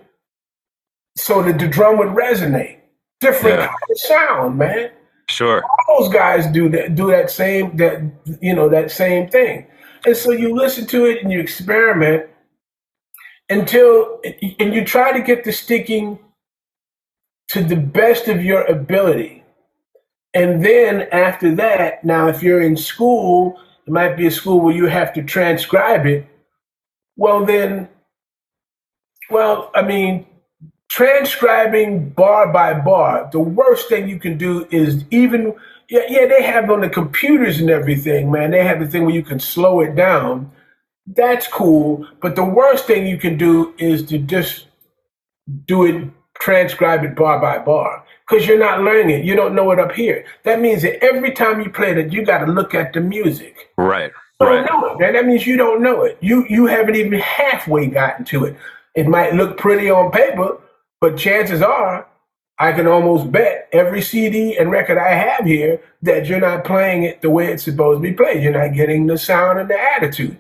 so 1.18 1.42
that 1.44 1.60
the 1.60 1.68
drum 1.68 1.98
would 1.98 2.10
resonate. 2.10 2.78
Different 3.20 3.60
yeah. 3.60 3.68
kind 3.68 3.92
of 3.92 4.00
sound, 4.00 4.58
man. 4.58 4.92
Sure. 5.28 5.62
All 5.64 6.04
those 6.04 6.14
guys 6.14 6.48
do 6.48 6.70
that 6.70 6.96
do 6.96 7.08
that 7.12 7.30
same 7.30 7.76
that 7.78 8.02
you 8.42 8.56
know 8.56 8.70
that 8.70 8.92
same 8.92 9.30
thing. 9.30 9.68
And 10.06 10.16
so 10.16 10.32
you 10.32 10.56
listen 10.56 10.86
to 10.88 11.06
it 11.06 11.24
and 11.24 11.32
you 11.32 11.40
experiment 11.40 12.30
until 13.50 14.22
and 14.60 14.74
you 14.74 14.86
try 14.86 15.12
to 15.12 15.22
get 15.22 15.44
the 15.44 15.52
sticking 15.52 16.20
to 17.50 17.64
the 17.64 17.76
best 17.76 18.28
of 18.28 18.44
your 18.44 18.64
ability 18.66 19.39
and 20.34 20.64
then 20.64 21.08
after 21.12 21.56
that, 21.56 22.04
now 22.04 22.28
if 22.28 22.44
you're 22.44 22.62
in 22.62 22.78
school, 22.78 23.60
it 23.86 23.92
might 23.92 24.16
be 24.16 24.28
a 24.28 24.32
school 24.32 24.60
where 24.60 24.76
you 24.76 24.86
have 24.86 25.14
to 25.14 25.24
transcribe 25.24 26.06
it. 26.06 26.28
Well, 27.16 27.46
then, 27.46 27.90
well, 29.30 29.72
I 29.74 29.82
mean, 29.82 30.28
transcribing 30.90 32.10
bar 32.10 32.54
by 32.54 32.80
bar, 32.80 33.30
the 33.32 33.40
worst 33.40 33.90
thing 33.90 34.08
you 34.08 34.20
can 34.20 34.38
do 34.38 34.68
is 34.70 35.04
even, 35.10 35.56
yeah, 35.90 36.04
yeah, 36.08 36.28
they 36.28 36.44
have 36.44 36.70
on 36.70 36.82
the 36.82 36.90
computers 36.90 37.60
and 37.60 37.70
everything, 37.70 38.32
man. 38.32 38.52
They 38.52 38.64
have 38.64 38.80
the 38.80 38.88
thing 38.88 39.06
where 39.06 39.16
you 39.16 39.24
can 39.24 39.40
slow 39.40 39.82
it 39.82 39.96
down. 39.96 40.52
That's 41.08 41.48
cool. 41.48 42.08
But 42.22 42.36
the 42.36 42.46
worst 42.46 42.86
thing 42.86 43.08
you 43.08 43.18
can 43.18 43.38
do 43.38 43.74
is 43.80 44.06
to 44.08 44.20
just 44.20 44.68
do 45.66 45.86
it, 45.86 46.08
transcribe 46.40 47.04
it 47.04 47.16
bar 47.16 47.40
by 47.42 47.58
bar 47.58 48.06
because 48.30 48.48
you're 48.48 48.60
not 48.60 48.82
learning 48.82 49.10
it. 49.10 49.26
You 49.26 49.36
don't 49.36 49.56
know 49.56 49.72
it 49.72 49.80
up 49.80 49.92
here. 49.92 50.26
That 50.44 50.60
means 50.60 50.84
that 50.84 51.04
every 51.04 51.32
time 51.32 51.62
you 51.62 51.70
play 51.70 51.92
it, 51.92 52.14
you 52.14 52.26
got 52.26 52.46
to 52.46 52.52
look 52.52 52.76
at 52.76 52.94
the 52.94 53.02
music. 53.02 53.72
Right. 53.78 54.12
You 54.40 54.48
right. 54.48 54.66
don't 54.66 54.82
know 54.82 54.94
it, 54.94 55.00
man. 55.00 55.14
That 55.14 55.26
means 55.26 55.48
you 55.48 55.58
don't 55.58 55.82
know 55.82 56.04
it. 56.04 56.18
You 56.22 56.46
you 56.50 56.68
haven't 56.68 56.96
even 56.96 57.20
halfway 57.20 57.88
gotten 57.88 58.26
to 58.26 58.46
it. 58.46 58.56
It 58.96 59.08
might 59.08 59.34
look 59.34 59.58
pretty 59.58 59.90
on 59.90 60.12
paper, 60.12 60.60
but 61.02 61.18
chances 61.18 61.62
are, 61.62 62.08
I 62.58 62.72
can 62.72 62.88
almost 62.88 63.32
bet 63.32 63.70
every 63.72 64.02
CD 64.02 64.58
and 64.58 64.72
record 64.72 64.98
I 64.98 65.10
have 65.10 65.46
here 65.46 65.82
that 66.02 66.28
you're 66.28 66.40
not 66.40 66.66
playing 66.66 67.04
it 67.04 67.22
the 67.22 67.30
way 67.30 67.52
it's 67.52 67.64
supposed 67.64 68.02
to 68.02 68.10
be 68.10 68.14
played. 68.14 68.44
You're 68.44 68.54
not 68.54 68.76
getting 68.76 69.08
the 69.08 69.18
sound 69.18 69.60
and 69.60 69.70
the 69.70 69.80
attitude. 69.80 70.38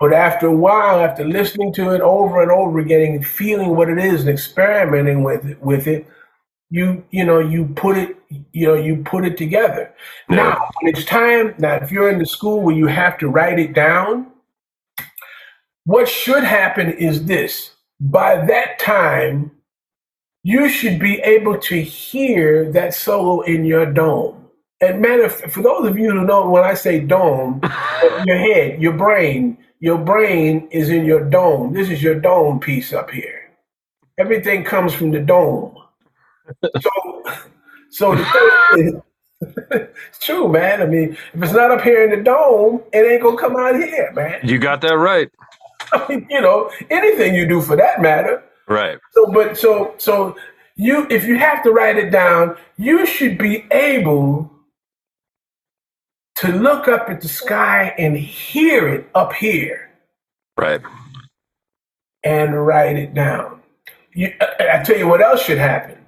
But 0.00 0.12
after 0.12 0.46
a 0.46 0.56
while, 0.56 1.00
after 1.00 1.24
listening 1.24 1.72
to 1.74 1.90
it 1.90 2.00
over 2.00 2.42
and 2.42 2.50
over 2.50 2.80
again 2.80 3.14
and 3.14 3.26
feeling 3.26 3.76
what 3.76 3.88
it 3.88 3.98
is 3.98 4.22
and 4.22 4.30
experimenting 4.30 5.22
with 5.22 5.44
it, 5.44 5.62
with 5.62 5.86
it, 5.86 6.06
you 6.72 7.04
you 7.10 7.22
know 7.22 7.38
you 7.38 7.66
put 7.76 7.98
it 7.98 8.16
you 8.52 8.66
know 8.66 8.74
you 8.74 9.02
put 9.04 9.26
it 9.26 9.36
together. 9.36 9.94
Yeah. 10.30 10.36
now 10.36 10.70
when 10.80 10.94
it's 10.94 11.04
time 11.04 11.54
now 11.58 11.74
if 11.74 11.92
you're 11.92 12.08
in 12.08 12.18
the 12.18 12.26
school 12.26 12.62
where 12.62 12.74
you 12.74 12.86
have 12.86 13.18
to 13.18 13.28
write 13.28 13.58
it 13.58 13.74
down 13.74 14.28
what 15.84 16.08
should 16.08 16.44
happen 16.44 16.90
is 16.92 17.26
this. 17.26 17.72
By 18.00 18.46
that 18.46 18.78
time 18.78 19.50
you 20.42 20.68
should 20.68 20.98
be 20.98 21.16
able 21.20 21.58
to 21.58 21.82
hear 21.82 22.72
that 22.72 22.94
solo 22.94 23.42
in 23.42 23.64
your 23.64 23.86
dome. 23.86 24.48
And 24.80 25.00
matter 25.02 25.28
for 25.28 25.62
those 25.62 25.86
of 25.86 25.98
you 25.98 26.10
who 26.10 26.24
know 26.24 26.48
when 26.50 26.64
i 26.64 26.74
say 26.74 27.00
dome 27.00 27.60
your 28.24 28.38
head 28.38 28.80
your 28.80 28.94
brain 28.94 29.58
your 29.78 29.98
brain 29.98 30.68
is 30.70 30.88
in 30.88 31.04
your 31.04 31.28
dome. 31.28 31.74
This 31.74 31.90
is 31.90 32.02
your 32.02 32.14
dome 32.14 32.60
piece 32.60 32.92
up 32.92 33.10
here. 33.10 33.50
Everything 34.16 34.62
comes 34.64 34.94
from 34.94 35.10
the 35.10 35.18
dome 35.18 35.81
so, 36.80 36.90
so 37.90 38.12
it's 39.70 40.18
true, 40.20 40.48
man. 40.48 40.82
I 40.82 40.86
mean, 40.86 41.16
if 41.34 41.42
it's 41.42 41.52
not 41.52 41.70
up 41.70 41.82
here 41.82 42.04
in 42.04 42.10
the 42.10 42.22
dome, 42.22 42.82
it 42.92 42.98
ain't 42.98 43.22
gonna 43.22 43.36
come 43.36 43.56
out 43.56 43.76
here, 43.76 44.12
man. 44.12 44.40
You 44.42 44.58
got 44.58 44.80
that 44.82 44.96
right. 44.96 45.30
I 45.92 46.06
mean, 46.08 46.26
you 46.30 46.40
know, 46.40 46.70
anything 46.90 47.34
you 47.34 47.46
do 47.46 47.60
for 47.60 47.76
that 47.76 48.00
matter. 48.00 48.42
Right. 48.68 48.98
So, 49.12 49.26
but 49.32 49.58
so 49.58 49.94
so 49.98 50.36
you, 50.76 51.06
if 51.10 51.24
you 51.24 51.38
have 51.38 51.62
to 51.64 51.70
write 51.70 51.96
it 51.96 52.10
down, 52.10 52.56
you 52.76 53.04
should 53.04 53.36
be 53.36 53.66
able 53.70 54.50
to 56.36 56.48
look 56.48 56.88
up 56.88 57.10
at 57.10 57.20
the 57.20 57.28
sky 57.28 57.94
and 57.98 58.16
hear 58.16 58.88
it 58.88 59.08
up 59.14 59.32
here. 59.32 59.90
Right. 60.56 60.80
And 62.24 62.66
write 62.66 62.96
it 62.96 63.14
down. 63.14 63.60
You, 64.14 64.32
I, 64.40 64.78
I 64.78 64.82
tell 64.82 64.96
you 64.96 65.08
what 65.08 65.20
else 65.20 65.42
should 65.42 65.58
happen 65.58 66.01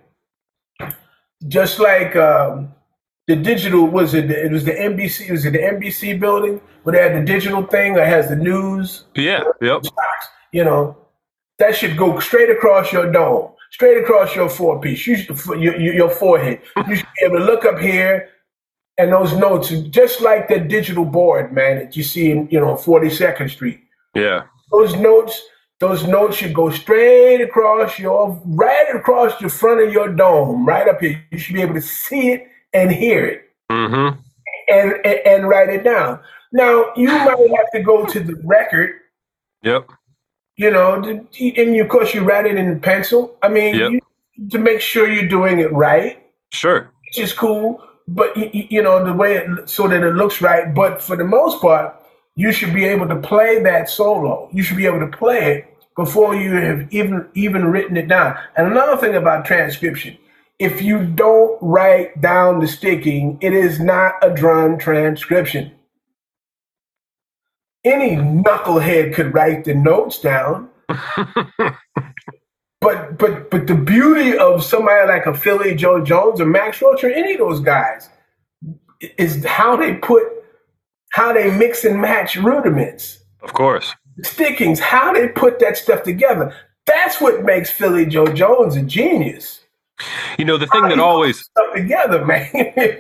just 1.49 1.79
like 1.79 2.17
um, 2.17 2.75
the 3.27 3.37
digital 3.37 3.87
was 3.87 4.15
it 4.15 4.31
it 4.31 4.53
was 4.53 4.65
the 4.65 4.73
NBC 4.73 5.31
was 5.31 5.45
it 5.45 5.53
the 5.53 5.59
NBC 5.59 6.19
building 6.19 6.61
where 6.83 6.95
they 6.95 7.03
had 7.03 7.21
the 7.21 7.25
digital 7.27 7.63
thing 7.63 7.95
that 7.95 8.07
has 8.07 8.29
the 8.29 8.37
news. 8.37 9.05
Yeah, 9.15 9.45
yep. 9.61 9.83
You 10.53 10.65
know, 10.65 10.97
that 11.59 11.75
should 11.75 11.97
go 11.97 12.19
straight 12.21 12.51
across 12.51 12.93
your 12.93 13.11
dome, 13.11 13.53
straight 13.71 13.99
across 14.03 14.35
your 14.35 14.49
four 14.49 14.81
piece, 14.81 15.07
you 15.07 15.17
should, 15.17 15.39
your, 15.61 15.77
your 15.77 16.11
forehead. 16.11 16.61
You 16.89 16.97
should 16.97 17.07
be 17.19 17.27
able 17.27 17.39
to 17.39 17.45
look 17.45 17.65
up 17.65 17.79
here, 17.79 18.29
and 18.99 19.13
those 19.13 19.33
notes, 19.33 19.71
just 19.71 20.21
like 20.21 20.49
the 20.49 20.61
digital 20.61 21.05
board, 21.05 21.53
man, 21.53 21.79
that 21.79 21.97
you 21.97 22.03
see 22.03 22.31
in 22.31 22.49
you 22.51 22.61
know 22.61 22.77
Forty 22.77 23.11
Second 23.11 23.51
Street. 23.51 23.81
Yeah, 24.15 24.45
those 24.71 24.95
notes 24.97 25.41
those 25.81 26.07
notes 26.07 26.37
should 26.37 26.55
go 26.55 26.71
straight 26.71 27.41
across 27.43 27.99
your, 27.99 28.41
right 28.45 28.95
across 28.95 29.39
the 29.39 29.49
front 29.49 29.83
of 29.83 29.93
your 29.93 30.09
dome, 30.09 30.67
right 30.67 30.89
up 30.89 31.01
here. 31.01 31.25
You 31.31 31.39
should 31.39 31.55
be 31.55 31.63
able 31.63 31.75
to 31.75 31.83
see 31.83 32.31
it 32.31 32.49
and 32.73 32.91
hear 32.91 33.25
it, 33.25 33.51
mm-hmm. 33.71 34.19
and, 34.69 34.93
and, 35.05 35.21
and 35.27 35.49
write 35.49 35.69
it 35.69 35.85
down. 35.85 36.21
Now 36.53 36.93
you 36.97 37.09
might 37.09 37.39
have 37.39 37.71
to 37.75 37.83
go 37.83 38.07
to 38.07 38.21
the 38.21 38.41
record. 38.45 38.93
Yep. 39.63 39.89
You 40.57 40.71
know, 40.71 40.95
and 40.95 41.81
of 41.81 41.89
course 41.89 42.15
you 42.15 42.23
write 42.23 42.47
it 42.47 42.57
in 42.57 42.81
pencil. 42.81 43.37
I 43.43 43.49
mean, 43.49 43.75
yep. 43.75 43.91
you, 43.91 44.01
to 44.51 44.59
make 44.59 44.81
sure 44.81 45.11
you're 45.11 45.29
doing 45.29 45.59
it 45.59 45.73
right. 45.73 46.23
Sure. 46.53 46.91
Which 47.07 47.19
is 47.19 47.33
cool, 47.33 47.83
but 48.07 48.37
you 48.55 48.83
know 48.83 49.05
the 49.05 49.13
way 49.13 49.37
it 49.37 49.69
so 49.69 49.89
that 49.89 50.03
it 50.05 50.15
looks 50.15 50.41
right. 50.41 50.73
But 50.73 51.03
for 51.03 51.17
the 51.17 51.25
most 51.25 51.61
part, 51.61 52.01
you 52.37 52.53
should 52.53 52.75
be 52.75 52.85
able 52.85 53.09
to 53.09 53.17
play 53.17 53.63
that 53.63 53.89
solo. 53.91 54.49
You 54.53 54.63
should 54.63 54.77
be 54.79 54.87
able 54.87 55.01
to 55.01 55.17
play 55.17 55.53
it 55.57 55.77
before 55.97 56.35
you 56.37 56.53
have 56.57 56.93
even 56.93 57.29
even 57.35 57.67
written 57.67 57.97
it 57.97 58.09
down. 58.09 58.37
And 58.57 58.67
another 58.69 58.97
thing 58.97 59.15
about 59.17 59.45
transcription, 59.47 60.19
if 60.59 60.83
you 60.83 61.05
don't 61.07 61.59
write 61.63 62.21
down 62.21 62.61
the 62.61 62.69
sticking, 62.69 63.39
it 63.41 63.53
is 63.55 63.81
not 63.81 64.15
a 64.23 64.31
drum 64.35 64.79
transcription. 64.79 65.73
any 67.85 68.17
knucklehead 68.17 69.15
could 69.15 69.35
write 69.35 69.65
the 69.65 69.75
notes 69.75 70.21
down. 70.21 70.71
but 72.81 73.19
but 73.19 73.51
but 73.51 73.67
the 73.67 73.75
beauty 73.75 74.39
of 74.39 74.65
somebody 74.65 75.09
like 75.09 75.27
a 75.27 75.35
Philly 75.35 75.75
Joe 75.75 76.05
Jones 76.05 76.41
or 76.41 76.47
Max 76.47 76.83
Roach 76.83 77.05
or 77.05 77.11
any 77.11 77.35
of 77.35 77.41
those 77.41 77.61
guys 77.61 78.11
is 79.19 79.45
how 79.45 79.77
they 79.77 79.95
put 79.97 80.25
how 81.15 81.33
they 81.33 81.49
mix 81.49 81.85
and 81.85 82.01
match 82.01 82.35
rudiments. 82.35 83.21
Of 83.43 83.53
course. 83.53 83.95
Stickings, 84.23 84.81
how 84.81 85.13
they 85.13 85.29
put 85.29 85.61
that 85.61 85.77
stuff 85.77 86.03
together. 86.03 86.53
That's 86.87 87.21
what 87.21 87.45
makes 87.45 87.71
Philly 87.71 88.05
Joe 88.05 88.27
Jones 88.27 88.75
a 88.75 88.83
genius. 88.83 89.61
You 90.39 90.45
know, 90.45 90.59
the 90.59 90.67
thing 90.67 90.89
that 90.89 90.99
always 90.99 91.39
stuff 91.39 91.73
together, 91.73 92.25
man. 92.27 92.51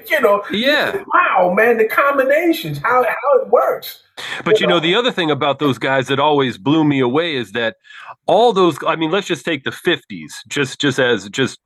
you 0.08 0.20
know, 0.20 0.44
yeah. 0.52 1.02
Wow, 1.12 1.54
man, 1.56 1.78
the 1.78 1.88
combinations, 1.88 2.78
how 2.78 3.02
how 3.02 3.40
it 3.40 3.48
works. 3.48 4.04
But 4.44 4.60
you 4.60 4.68
know, 4.68 4.78
the 4.78 4.94
other 4.94 5.10
thing 5.10 5.32
about 5.32 5.58
those 5.58 5.76
guys 5.76 6.06
that 6.06 6.20
always 6.20 6.56
blew 6.56 6.84
me 6.84 7.00
away 7.00 7.34
is 7.34 7.50
that 7.50 7.78
all 8.26 8.52
those 8.52 8.78
I 8.86 8.94
mean, 8.94 9.10
let's 9.10 9.26
just 9.26 9.44
take 9.44 9.64
the 9.64 9.70
50s, 9.70 10.30
just 10.46 10.80
just 10.80 11.00
as 11.00 11.28
just 11.30 11.58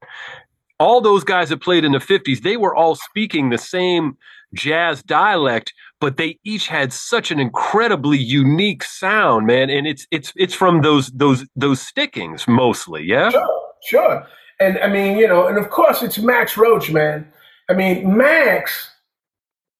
all 0.80 1.02
those 1.02 1.24
guys 1.24 1.50
that 1.50 1.60
played 1.60 1.84
in 1.84 1.92
the 1.92 1.98
50s, 1.98 2.40
they 2.40 2.56
were 2.56 2.74
all 2.74 2.94
speaking 2.94 3.50
the 3.50 3.58
same 3.58 4.16
jazz 4.54 5.02
dialect, 5.02 5.72
but 6.00 6.16
they 6.16 6.38
each 6.44 6.68
had 6.68 6.92
such 6.92 7.30
an 7.30 7.40
incredibly 7.40 8.18
unique 8.18 8.84
sound, 8.84 9.46
man. 9.46 9.70
And 9.70 9.86
it's 9.86 10.06
it's 10.10 10.32
it's 10.36 10.54
from 10.54 10.82
those 10.82 11.08
those 11.08 11.46
those 11.56 11.80
stickings 11.80 12.46
mostly, 12.46 13.04
yeah. 13.04 13.30
Sure, 13.30 13.60
sure. 13.84 14.26
And 14.60 14.78
I 14.78 14.88
mean, 14.88 15.18
you 15.18 15.28
know, 15.28 15.46
and 15.46 15.58
of 15.58 15.70
course 15.70 16.02
it's 16.02 16.18
Max 16.18 16.56
Roach, 16.56 16.90
man. 16.90 17.32
I 17.70 17.74
mean, 17.74 18.16
Max, 18.16 18.90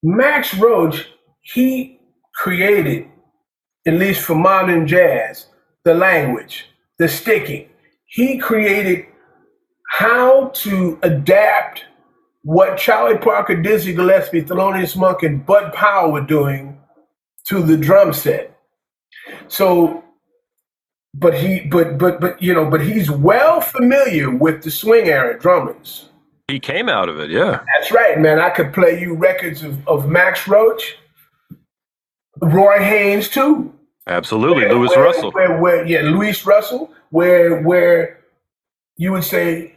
Max 0.02 0.54
Roach, 0.54 1.08
he 1.40 2.00
created, 2.34 3.08
at 3.86 3.94
least 3.94 4.20
for 4.20 4.34
modern 4.34 4.86
jazz, 4.86 5.46
the 5.84 5.94
language, 5.94 6.66
the 6.98 7.08
sticking. 7.08 7.68
He 8.06 8.38
created 8.38 9.06
how 9.90 10.48
to 10.54 10.98
adapt 11.02 11.84
what 12.42 12.78
Charlie 12.78 13.18
Parker, 13.18 13.60
Dizzy 13.60 13.94
Gillespie, 13.94 14.42
Thelonious 14.42 14.96
Monk, 14.96 15.22
and 15.22 15.44
Bud 15.44 15.72
Powell 15.72 16.12
were 16.12 16.20
doing 16.20 16.78
to 17.44 17.62
the 17.62 17.76
drum 17.76 18.12
set. 18.12 18.56
So 19.48 20.04
but 21.14 21.34
he 21.34 21.60
but 21.60 21.98
but 21.98 22.20
but 22.20 22.40
you 22.40 22.54
know 22.54 22.68
but 22.70 22.80
he's 22.80 23.10
well 23.10 23.60
familiar 23.60 24.30
with 24.30 24.62
the 24.62 24.70
swing 24.70 25.08
era 25.08 25.38
drummers. 25.38 26.08
He 26.48 26.60
came 26.60 26.88
out 26.88 27.08
of 27.08 27.18
it 27.18 27.30
yeah. 27.30 27.60
That's 27.76 27.92
right 27.92 28.18
man. 28.18 28.38
I 28.38 28.50
could 28.50 28.72
play 28.72 29.00
you 29.00 29.14
records 29.14 29.62
of, 29.62 29.86
of 29.88 30.08
max 30.08 30.46
roach 30.46 30.96
roy 32.40 32.78
haynes 32.78 33.28
too. 33.28 33.74
Absolutely 34.06 34.64
where, 34.64 34.74
louis 34.74 34.88
where, 34.90 35.04
russell. 35.04 35.30
where, 35.32 35.58
where, 35.58 35.86
yeah 35.86 36.00
Luis 36.02 36.46
Russell 36.46 36.90
where 37.10 37.62
where 37.62 38.20
you 38.96 39.12
would 39.12 39.24
say 39.24 39.74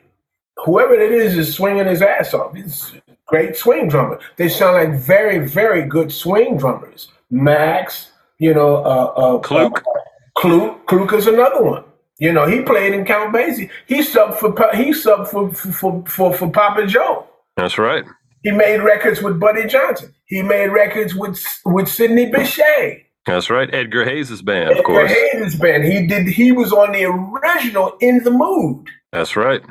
whoever 0.65 0.93
it 0.93 1.11
is 1.11 1.38
is 1.38 1.53
swinging 1.53 1.85
his 1.85 2.01
ass 2.01 2.33
off 2.33 2.53
he's 2.55 2.93
a 3.07 3.17
great 3.27 3.55
swing 3.55 3.88
drummer 3.88 4.19
they 4.38 4.49
sound 4.49 4.75
like 4.75 4.99
very 4.99 5.39
very 5.47 5.83
good 5.83 6.11
swing 6.11 6.57
drummers 6.57 7.09
max 7.29 8.11
you 8.39 8.53
know 8.53 8.77
uh, 8.77 9.13
uh, 9.15 9.39
Klook. 9.39 9.79
Uh, 9.79 9.99
Klook, 10.38 10.88
Klook 10.88 11.13
is 11.13 11.27
another 11.27 11.63
one. 11.63 11.83
You 12.19 12.31
know, 12.31 12.45
he 12.47 12.61
played 12.61 12.93
in 12.93 13.05
Count 13.05 13.33
Basie. 13.33 13.69
He 13.88 13.99
subbed 13.99 14.35
for 14.35 14.51
he 14.75 14.91
subbed 14.91 15.27
for 15.27 15.51
for 15.53 16.03
for, 16.05 16.33
for 16.33 16.51
Papa 16.51 16.85
Jo. 16.85 17.27
That's 17.57 17.77
right. 17.77 18.05
He 18.43 18.51
made 18.51 18.79
records 18.79 19.21
with 19.21 19.39
Buddy 19.39 19.67
Johnson. 19.67 20.13
He 20.25 20.41
made 20.41 20.69
records 20.69 21.15
with 21.15 21.43
with 21.65 21.88
Sidney 21.88 22.31
Bechet. 22.31 23.05
That's 23.25 23.49
right. 23.51 23.71
Edgar 23.73 24.03
Hayes' 24.03 24.41
band, 24.41 24.71
Edgar 24.71 24.79
of 24.79 24.85
course. 24.85 25.11
Hayes' 25.11 25.55
band. 25.55 25.83
He 25.83 26.07
did. 26.07 26.27
He 26.27 26.51
was 26.51 26.71
on 26.73 26.91
the 26.91 27.05
original 27.05 27.95
In 28.01 28.23
the 28.23 28.31
Mood. 28.31 28.88
That's 29.11 29.35
right. 29.35 29.61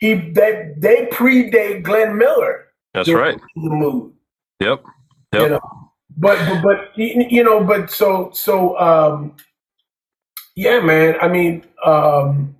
He 0.00 0.14
they 0.14 0.74
they 0.76 1.08
predate 1.12 1.82
Glenn 1.82 2.16
Miller. 2.16 2.66
That's 2.94 3.08
right. 3.08 3.38
The 3.54 3.70
Mood. 3.70 4.12
Yep. 4.60 4.82
Yep. 5.32 5.42
You 5.42 5.48
know, 5.50 5.60
but, 6.16 6.38
but 6.46 6.62
but 6.62 6.98
you 6.98 7.44
know, 7.44 7.62
but 7.62 7.90
so 7.90 8.30
so 8.32 8.78
um 8.78 9.36
yeah, 10.56 10.80
man. 10.80 11.14
I 11.20 11.28
mean, 11.28 11.64
um, 11.84 12.54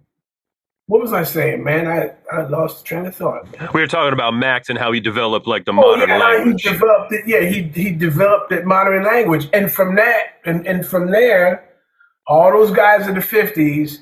what 0.87 1.03
was 1.03 1.13
I 1.13 1.23
saying, 1.23 1.63
man? 1.63 1.87
I, 1.87 2.13
I 2.33 2.47
lost 2.47 2.79
the 2.79 2.85
train 2.85 3.07
of 3.07 3.15
thought. 3.15 3.47
We 3.75 3.81
were 3.81 3.87
talking 3.87 4.13
about 4.13 4.33
Max 4.33 4.69
and 4.69 4.79
how 4.79 4.91
he 4.93 5.01
developed 5.01 5.47
like 5.47 5.65
the 5.65 5.73
oh, 5.73 5.75
modern 5.75 6.09
yeah, 6.09 6.19
language. 6.19 6.63
He 6.63 6.71
developed 6.71 7.13
it. 7.13 7.27
Yeah, 7.27 7.43
he 7.43 7.63
he 7.63 7.91
developed 7.91 8.51
that 8.51 8.65
modern 8.65 9.05
language, 9.05 9.49
and 9.53 9.71
from 9.71 9.97
that, 9.97 10.39
and, 10.45 10.67
and 10.67 10.87
from 10.87 11.11
there, 11.11 11.69
all 12.27 12.51
those 12.53 12.71
guys 12.71 13.07
in 13.07 13.15
the 13.15 13.21
fifties, 13.21 14.01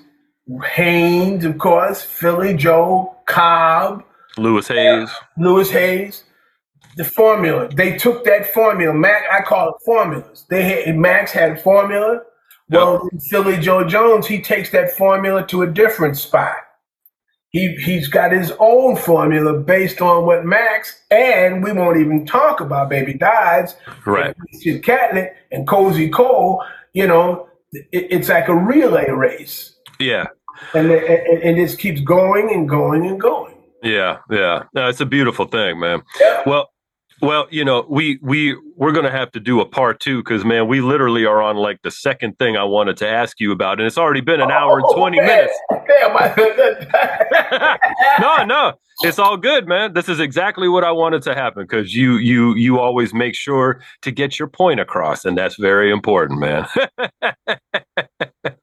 Haynes, 0.64 1.44
of 1.44 1.58
course, 1.58 2.02
Philly 2.02 2.54
Joe, 2.54 3.16
Cobb, 3.26 4.04
Louis 4.36 4.66
Hayes, 4.68 5.10
Louis 5.36 5.70
Hayes. 5.70 6.24
The 6.96 7.04
formula. 7.04 7.68
They 7.68 7.96
took 7.96 8.24
that 8.24 8.52
formula. 8.52 8.92
Mac, 8.92 9.22
I 9.30 9.40
call 9.42 9.68
it 9.68 9.76
formulas. 9.84 10.46
They 10.50 10.84
had 10.84 10.96
Max 10.96 11.30
had 11.30 11.52
a 11.52 11.56
formula. 11.56 12.22
Well, 12.70 13.08
yep. 13.12 13.22
Philly 13.30 13.56
Joe 13.56 13.84
Jones, 13.84 14.26
he 14.26 14.40
takes 14.40 14.70
that 14.70 14.90
formula 14.90 15.46
to 15.46 15.62
a 15.62 15.66
different 15.66 16.16
spot. 16.16 16.56
He 17.50 17.76
he's 17.76 18.08
got 18.08 18.32
his 18.32 18.52
own 18.58 18.96
formula 18.96 19.58
based 19.58 20.02
on 20.02 20.26
what 20.26 20.44
Max 20.44 21.02
and 21.10 21.62
we 21.62 21.72
won't 21.72 21.98
even 21.98 22.26
talk 22.26 22.60
about 22.60 22.90
Baby 22.90 23.14
Dodds, 23.14 23.74
right? 24.04 24.36
And 24.66 24.82
Catlett 24.82 25.34
and 25.50 25.66
Cozy 25.66 26.10
Cole. 26.10 26.62
You 26.92 27.06
know, 27.06 27.48
it, 27.72 27.88
it's 27.92 28.28
like 28.28 28.48
a 28.48 28.54
relay 28.54 29.10
race. 29.10 29.74
Yeah, 29.98 30.26
and, 30.74 30.90
and 30.90 31.42
and 31.42 31.58
this 31.58 31.74
keeps 31.74 32.00
going 32.00 32.50
and 32.52 32.68
going 32.68 33.06
and 33.06 33.20
going. 33.20 33.54
Yeah, 33.82 34.18
yeah, 34.30 34.64
no, 34.74 34.88
it's 34.88 35.00
a 35.00 35.06
beautiful 35.06 35.46
thing, 35.46 35.78
man. 35.78 36.02
Yeah. 36.20 36.42
Well, 36.46 36.68
well, 37.20 37.48
you 37.50 37.64
know, 37.64 37.84
we 37.88 38.18
we 38.22 38.56
we're 38.76 38.92
going 38.92 39.04
to 39.04 39.10
have 39.10 39.32
to 39.32 39.40
do 39.40 39.60
a 39.60 39.66
part 39.66 39.98
two 39.98 40.22
because 40.22 40.44
man, 40.44 40.68
we 40.68 40.80
literally 40.80 41.24
are 41.24 41.42
on 41.42 41.56
like 41.56 41.82
the 41.82 41.90
second 41.90 42.38
thing 42.38 42.56
I 42.56 42.62
wanted 42.64 42.96
to 42.98 43.08
ask 43.08 43.40
you 43.40 43.50
about, 43.50 43.78
and 43.78 43.86
it's 43.86 43.98
already 43.98 44.20
been 44.20 44.40
an 44.40 44.50
hour 44.52 44.78
and 44.78 44.86
oh, 44.88 44.94
twenty 44.94 45.18
minutes. 45.20 45.52
Damn, 45.70 46.14
no, 48.20 48.44
no, 48.44 48.72
it's 49.02 49.18
all 49.18 49.36
good, 49.36 49.66
man. 49.66 49.94
This 49.94 50.08
is 50.08 50.20
exactly 50.20 50.68
what 50.68 50.84
I 50.84 50.92
wanted 50.92 51.22
to 51.22 51.34
happen 51.34 51.64
because 51.64 51.92
you 51.92 52.18
you 52.18 52.54
you 52.54 52.78
always 52.78 53.12
make 53.12 53.34
sure 53.34 53.80
to 54.02 54.12
get 54.12 54.38
your 54.38 54.48
point 54.48 54.78
across, 54.78 55.24
and 55.24 55.36
that's 55.36 55.56
very 55.56 55.90
important, 55.90 56.38
man. 56.38 56.68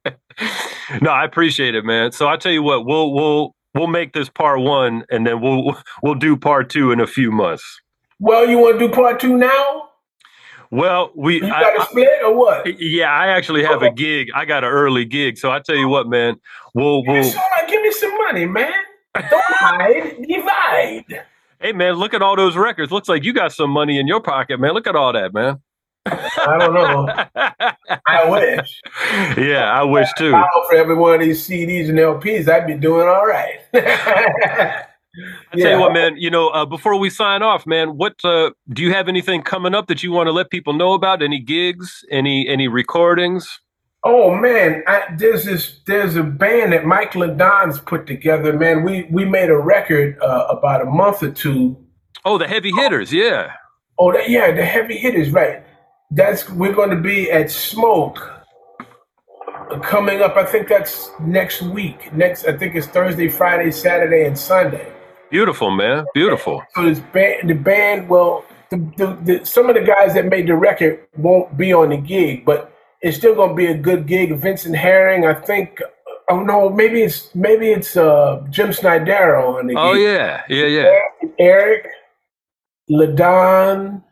no, 1.02 1.12
I 1.12 1.24
appreciate 1.26 1.76
it, 1.76 1.86
man. 1.86 2.12
So 2.12 2.28
I 2.28 2.38
tell 2.38 2.52
you 2.52 2.64
what, 2.64 2.86
we'll 2.86 3.14
we'll 3.14 3.56
we'll 3.74 3.88
make 3.88 4.14
this 4.14 4.30
part 4.30 4.62
one, 4.62 5.06
and 5.10 5.26
then 5.26 5.41
we'll 5.41 5.78
we'll 6.03 6.16
do 6.16 6.36
part 6.36 6.70
two 6.70 6.91
in 6.91 6.99
a 6.99 7.07
few 7.07 7.32
months. 7.32 7.82
Well, 8.20 8.48
you 8.49 8.57
want 8.57 8.80
to 8.80 8.88
do 8.88 8.94
part 8.94 9.20
two 9.20 9.38
now? 9.38 9.90
Well, 10.72 11.12
we 11.16 11.36
you 11.36 11.41
got 11.41 11.80
a 11.80 11.86
split 11.86 12.10
or 12.24 12.36
what? 12.36 12.80
Yeah, 12.80 13.12
I 13.12 13.28
actually 13.28 13.64
have 13.64 13.82
a 13.82 13.90
oh. 13.90 13.94
gig. 13.94 14.30
I 14.34 14.45
got 14.45 14.64
an 14.64 14.72
early 14.72 15.06
gig, 15.06 15.38
so 15.38 15.52
I 15.52 15.60
tell 15.60 15.76
you 15.76 15.88
what, 15.88 16.07
man. 16.07 16.36
We'll 16.74 17.03
we'll 17.06 17.22
give 17.22 17.26
me 17.26 17.32
some, 17.32 17.68
give 17.70 17.82
me 17.82 17.91
some 17.91 18.18
money, 18.18 18.45
man. 18.45 18.74
Don't 19.30 19.44
hide, 19.45 20.18
divide. 20.28 21.26
Hey, 21.62 21.72
man, 21.72 21.94
look 21.94 22.14
at 22.14 22.22
all 22.22 22.36
those 22.36 22.57
records. 22.57 22.91
Looks 22.91 23.07
like 23.07 23.24
you 23.24 23.34
got 23.34 23.53
some 23.53 23.70
money 23.70 23.98
in 23.98 24.07
your 24.07 24.20
pocket, 24.20 24.60
man. 24.60 24.74
Look 24.74 24.88
at 24.88 24.95
all 24.95 25.14
that, 25.14 25.34
man. 25.34 25.62
I 26.06 26.57
don't 26.60 26.73
know. 26.73 27.07
I 28.07 28.30
wish. 28.30 28.82
Yeah, 29.38 29.72
I 29.72 29.84
wish 29.84 30.07
too. 30.18 30.32
For 30.69 30.76
every 30.76 30.95
one 30.95 31.15
of 31.15 31.19
these 31.22 31.48
CDs 31.48 31.90
and 31.90 31.98
LPs, 31.98 32.48
I'd 32.48 32.68
be 32.68 32.76
doing 32.76 33.07
all 33.07 33.26
right. 33.26 33.60
I 33.73 35.57
tell 35.57 35.72
you 35.72 35.80
what, 35.80 35.94
man. 35.94 36.18
You 36.18 36.30
know, 36.30 36.49
uh, 36.49 36.65
before 36.65 36.98
we 36.98 37.10
sign 37.10 37.41
off, 37.41 37.65
man, 37.65 37.98
what 37.98 38.15
uh, 38.23 38.52
do 38.69 38.84
you 38.84 38.94
have 38.94 39.07
anything 39.07 39.41
coming 39.41 39.73
up 39.73 39.88
that 39.88 40.03
you 40.03 40.11
want 40.11 40.27
to 40.27 40.32
let 40.32 40.49
people 40.49 40.73
know 40.73 40.94
about? 40.94 41.23
Any 41.23 41.40
gigs? 41.40 42.03
Any 42.11 42.48
any 42.48 42.68
recordings? 42.68 43.61
Oh 44.03 44.36
man, 44.36 44.84
I, 44.86 45.15
there's 45.18 45.45
this 45.45 45.80
there's 45.88 46.15
a 46.15 46.23
band 46.23 46.73
that 46.73 46.86
Mike 46.86 47.15
LeDonne's 47.15 47.80
put 47.80 48.06
together. 48.06 48.53
Man, 48.53 48.84
we 48.84 49.07
we 49.10 49.26
made 49.26 49.49
a 49.49 49.57
record 49.57 50.19
uh, 50.22 50.48
about 50.49 50.82
a 50.82 50.86
month 50.86 51.23
or 51.23 51.32
two. 51.32 51.77
Oh, 52.23 52.38
the 52.38 52.48
heavy 52.48 52.72
hitters, 52.72 53.11
yeah. 53.11 53.53
Oh, 53.98 54.11
that, 54.11 54.30
yeah, 54.30 54.52
the 54.52 54.65
heavy 54.65 54.98
hitters, 54.98 55.32
right? 55.32 55.64
That's 56.11 56.49
we're 56.49 56.73
going 56.73 56.91
to 56.91 57.02
be 57.02 57.32
at 57.32 57.52
Smoke 57.52 58.36
coming 59.82 60.22
up. 60.22 60.36
I 60.36 60.45
think 60.45 60.68
that's 60.68 61.10
next 61.19 61.61
week. 61.61 62.14
Next, 62.14 62.45
I 62.45 62.57
think 62.57 62.76
it's 62.76 62.88
Thursday, 62.88 63.30
Friday, 63.30 63.72
Saturday, 63.72 64.26
and 64.26 64.38
Sunday. 64.38 64.91
Beautiful, 65.30 65.72
man. 65.72 66.06
Beautiful. 66.14 66.64
So 66.76 66.84
this 66.84 66.99
band, 66.99 67.49
the 67.49 67.56
band, 67.56 68.07
well, 68.07 68.45
the, 68.69 68.77
the, 68.98 69.18
the, 69.23 69.45
some 69.45 69.69
of 69.69 69.76
the 69.76 69.82
guys 69.82 70.14
that 70.14 70.26
made 70.26 70.48
the 70.48 70.56
record 70.56 71.07
won't 71.18 71.57
be 71.57 71.73
on 71.73 71.90
the 71.90 71.98
gig, 71.98 72.45
but 72.45 72.72
it's 73.02 73.18
still 73.18 73.36
going 73.36 73.49
to 73.49 73.56
be 73.56 73.68
a 73.68 73.77
good 73.77 74.07
gig. 74.07 74.36
Vincent 74.38 74.76
Herring, 74.76 75.26
I 75.26 75.34
think. 75.34 75.82
Oh 76.27 76.41
no, 76.41 76.69
maybe 76.69 77.03
it's 77.03 77.34
maybe 77.36 77.69
it's 77.69 77.95
uh, 77.95 78.44
Jim 78.49 78.69
Snidero 78.69 79.60
on 79.60 79.68
the. 79.68 79.76
Oh 79.77 79.94
gig. 79.94 80.03
yeah, 80.03 80.41
yeah, 80.49 80.65
yeah. 80.65 80.99
Eric, 81.38 81.88
LeDonne, 82.90 84.03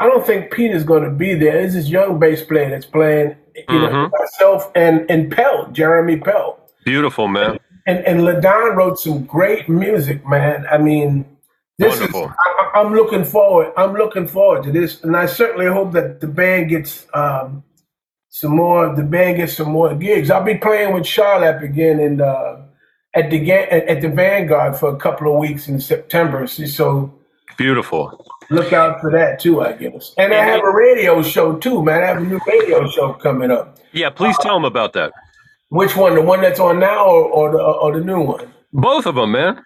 I 0.00 0.06
don't 0.06 0.24
think 0.24 0.52
Peter's 0.52 0.84
going 0.84 1.02
to 1.02 1.10
be 1.10 1.34
there. 1.34 1.60
It's 1.60 1.74
this 1.74 1.88
young 1.88 2.18
bass 2.18 2.42
player 2.42 2.70
that's 2.70 2.86
playing, 2.86 3.36
you 3.56 3.64
mm-hmm. 3.68 3.92
know, 3.92 4.10
myself 4.18 4.70
and 4.74 5.10
and 5.10 5.30
Pelt, 5.30 5.72
Jeremy 5.72 6.18
Pelt. 6.18 6.72
Beautiful 6.84 7.28
man. 7.28 7.58
And 7.86 7.98
and 8.06 8.24
LeDonne 8.24 8.76
wrote 8.76 8.98
some 8.98 9.24
great 9.24 9.68
music, 9.68 10.26
man. 10.26 10.66
I 10.70 10.78
mean, 10.78 11.24
this 11.78 11.98
Wonderful. 11.98 12.26
is. 12.26 12.30
I, 12.74 12.80
am 12.80 12.94
looking 12.94 13.24
forward. 13.24 13.72
I'm 13.76 13.94
looking 13.94 14.28
forward 14.28 14.62
to 14.64 14.72
this, 14.72 15.02
and 15.02 15.16
I 15.16 15.26
certainly 15.26 15.66
hope 15.66 15.92
that 15.92 16.20
the 16.20 16.28
band 16.28 16.68
gets 16.68 17.06
um, 17.14 17.64
some 18.28 18.54
more. 18.54 18.94
The 18.94 19.02
band 19.02 19.38
gets 19.38 19.56
some 19.56 19.70
more 19.70 19.94
gigs. 19.94 20.30
I'll 20.30 20.44
be 20.44 20.56
playing 20.56 20.94
with 20.94 21.06
Charlotte 21.06 21.62
again 21.62 21.98
in 21.98 22.20
uh, 22.20 22.62
at 23.14 23.30
the 23.30 23.50
at 23.52 24.00
the 24.00 24.08
Vanguard 24.08 24.76
for 24.76 24.90
a 24.90 24.96
couple 24.96 25.32
of 25.32 25.40
weeks 25.40 25.66
in 25.66 25.80
September. 25.80 26.46
So 26.46 27.12
beautiful. 27.56 28.24
Look 28.50 28.72
out 28.72 29.00
for 29.00 29.10
that 29.12 29.40
too, 29.40 29.60
I 29.60 29.72
guess. 29.74 30.14
And 30.16 30.32
I 30.32 30.42
have 30.42 30.62
a 30.62 30.72
radio 30.72 31.22
show 31.22 31.56
too, 31.56 31.82
man. 31.82 32.02
I 32.02 32.06
have 32.06 32.16
a 32.18 32.24
new 32.24 32.40
radio 32.46 32.88
show 32.88 33.12
coming 33.14 33.50
up. 33.50 33.78
Yeah, 33.92 34.10
please 34.10 34.36
uh, 34.38 34.42
tell 34.42 34.54
them 34.54 34.64
about 34.64 34.94
that. 34.94 35.12
Which 35.68 35.96
one? 35.96 36.14
The 36.14 36.22
one 36.22 36.40
that's 36.40 36.58
on 36.60 36.78
now, 36.78 37.06
or, 37.06 37.24
or 37.24 37.52
the 37.52 37.58
or 37.58 37.98
the 37.98 38.04
new 38.04 38.22
one? 38.22 38.52
Both 38.72 39.04
of 39.06 39.16
them, 39.16 39.32
man. 39.32 39.62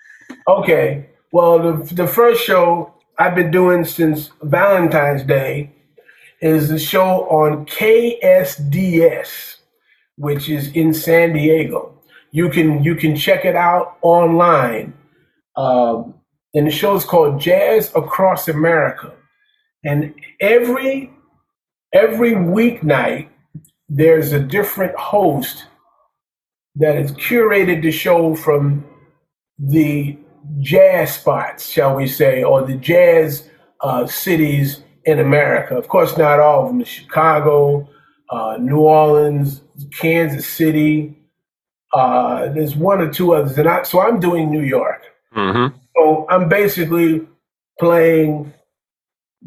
Okay. 0.49 1.07
Well, 1.31 1.59
the 1.59 1.95
the 1.95 2.07
first 2.09 2.43
show 2.43 2.93
I've 3.19 3.37
been 3.37 3.53
doing 3.53 3.85
since 3.85 4.31
Valentine's 4.43 5.23
Day 5.23 5.71
is 6.41 6.69
the 6.69 6.79
show 6.79 7.29
on 7.29 7.67
KSDS, 7.67 9.59
which 10.17 10.49
is 10.49 10.73
in 10.73 10.93
San 10.93 11.35
Diego. 11.35 12.01
You 12.33 12.49
can 12.49 12.83
you 12.83 12.97
can 12.97 13.15
check 13.15 13.45
it 13.45 13.55
out 13.55 13.97
online. 14.03 14.95
Um, 15.57 16.15
and 16.55 16.67
the 16.67 16.71
show 16.71 16.95
is 16.97 17.05
called 17.05 17.41
Jazz 17.41 17.91
Across 17.95 18.49
America. 18.49 19.13
And 19.85 20.15
every 20.41 21.13
every 21.93 22.33
weeknight 22.33 23.29
there's 23.89 24.33
a 24.33 24.41
different 24.41 24.97
host 24.97 25.67
that 26.77 26.97
has 26.97 27.13
curated 27.13 27.83
the 27.83 27.91
show 27.91 28.35
from 28.35 28.85
the 29.59 30.17
jazz 30.61 31.15
spots, 31.15 31.69
shall 31.69 31.95
we 31.95 32.07
say, 32.07 32.43
or 32.43 32.65
the 32.65 32.77
jazz 32.77 33.49
uh, 33.83 34.07
cities 34.07 34.83
in 35.05 35.19
America. 35.19 35.77
Of 35.77 35.89
course, 35.89 36.17
not 36.17 36.41
all 36.41 36.63
of 36.63 36.69
them. 36.69 36.85
Chicago, 36.85 37.89
uh, 38.31 38.57
New 38.59 38.81
Orleans, 38.81 39.63
Kansas 39.99 40.47
City. 40.47 41.19
Uh, 41.93 42.49
there's 42.49 42.75
one 42.75 43.01
or 43.01 43.13
two 43.13 43.35
others, 43.35 43.59
and 43.59 43.69
I, 43.69 43.83
so 43.83 44.01
I'm 44.01 44.19
doing 44.19 44.51
New 44.51 44.63
York. 44.63 45.03
Mm-hmm. 45.37 45.77
So 46.03 46.27
I'm 46.29 46.49
basically 46.49 47.21
playing 47.79 48.53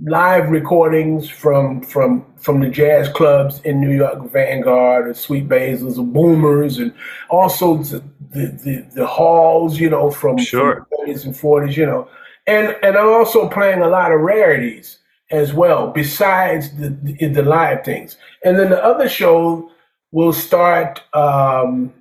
live 0.06 0.50
recordings 0.50 1.30
from 1.30 1.82
from 1.82 2.26
from 2.38 2.62
the 2.62 2.70
jazz 2.70 3.10
clubs 3.10 3.60
in 3.66 3.82
New 3.82 3.92
York, 3.92 4.32
Vanguard 4.32 5.08
or 5.08 5.14
Sweet 5.14 5.50
Basils 5.50 5.98
or 5.98 6.06
Boomers, 6.06 6.78
and 6.78 6.94
also 7.30 7.76
the 7.76 8.02
the, 8.32 8.46
the, 8.64 8.88
the 8.96 9.06
halls, 9.06 9.80
you 9.80 9.90
know, 9.90 10.10
from, 10.10 10.38
sure. 10.38 10.88
the 10.92 11.12
30s 11.12 11.26
and 11.26 11.36
40s, 11.36 11.76
you 11.76 11.86
know. 11.86 12.08
And 12.48 12.76
and 12.82 12.96
I'm 12.96 13.10
also 13.10 13.50
playing 13.50 13.82
a 13.82 13.90
lot 13.90 14.14
of 14.14 14.22
rarities 14.22 15.00
as 15.32 15.54
well, 15.54 15.92
besides 15.92 16.74
the 16.78 16.90
the, 16.90 17.28
the 17.28 17.44
live 17.44 17.84
things. 17.84 18.16
And 18.46 18.58
then 18.58 18.70
the 18.70 18.82
other 18.82 19.10
show 19.10 19.70
will 20.12 20.32
start 20.32 21.04
um, 21.14 21.94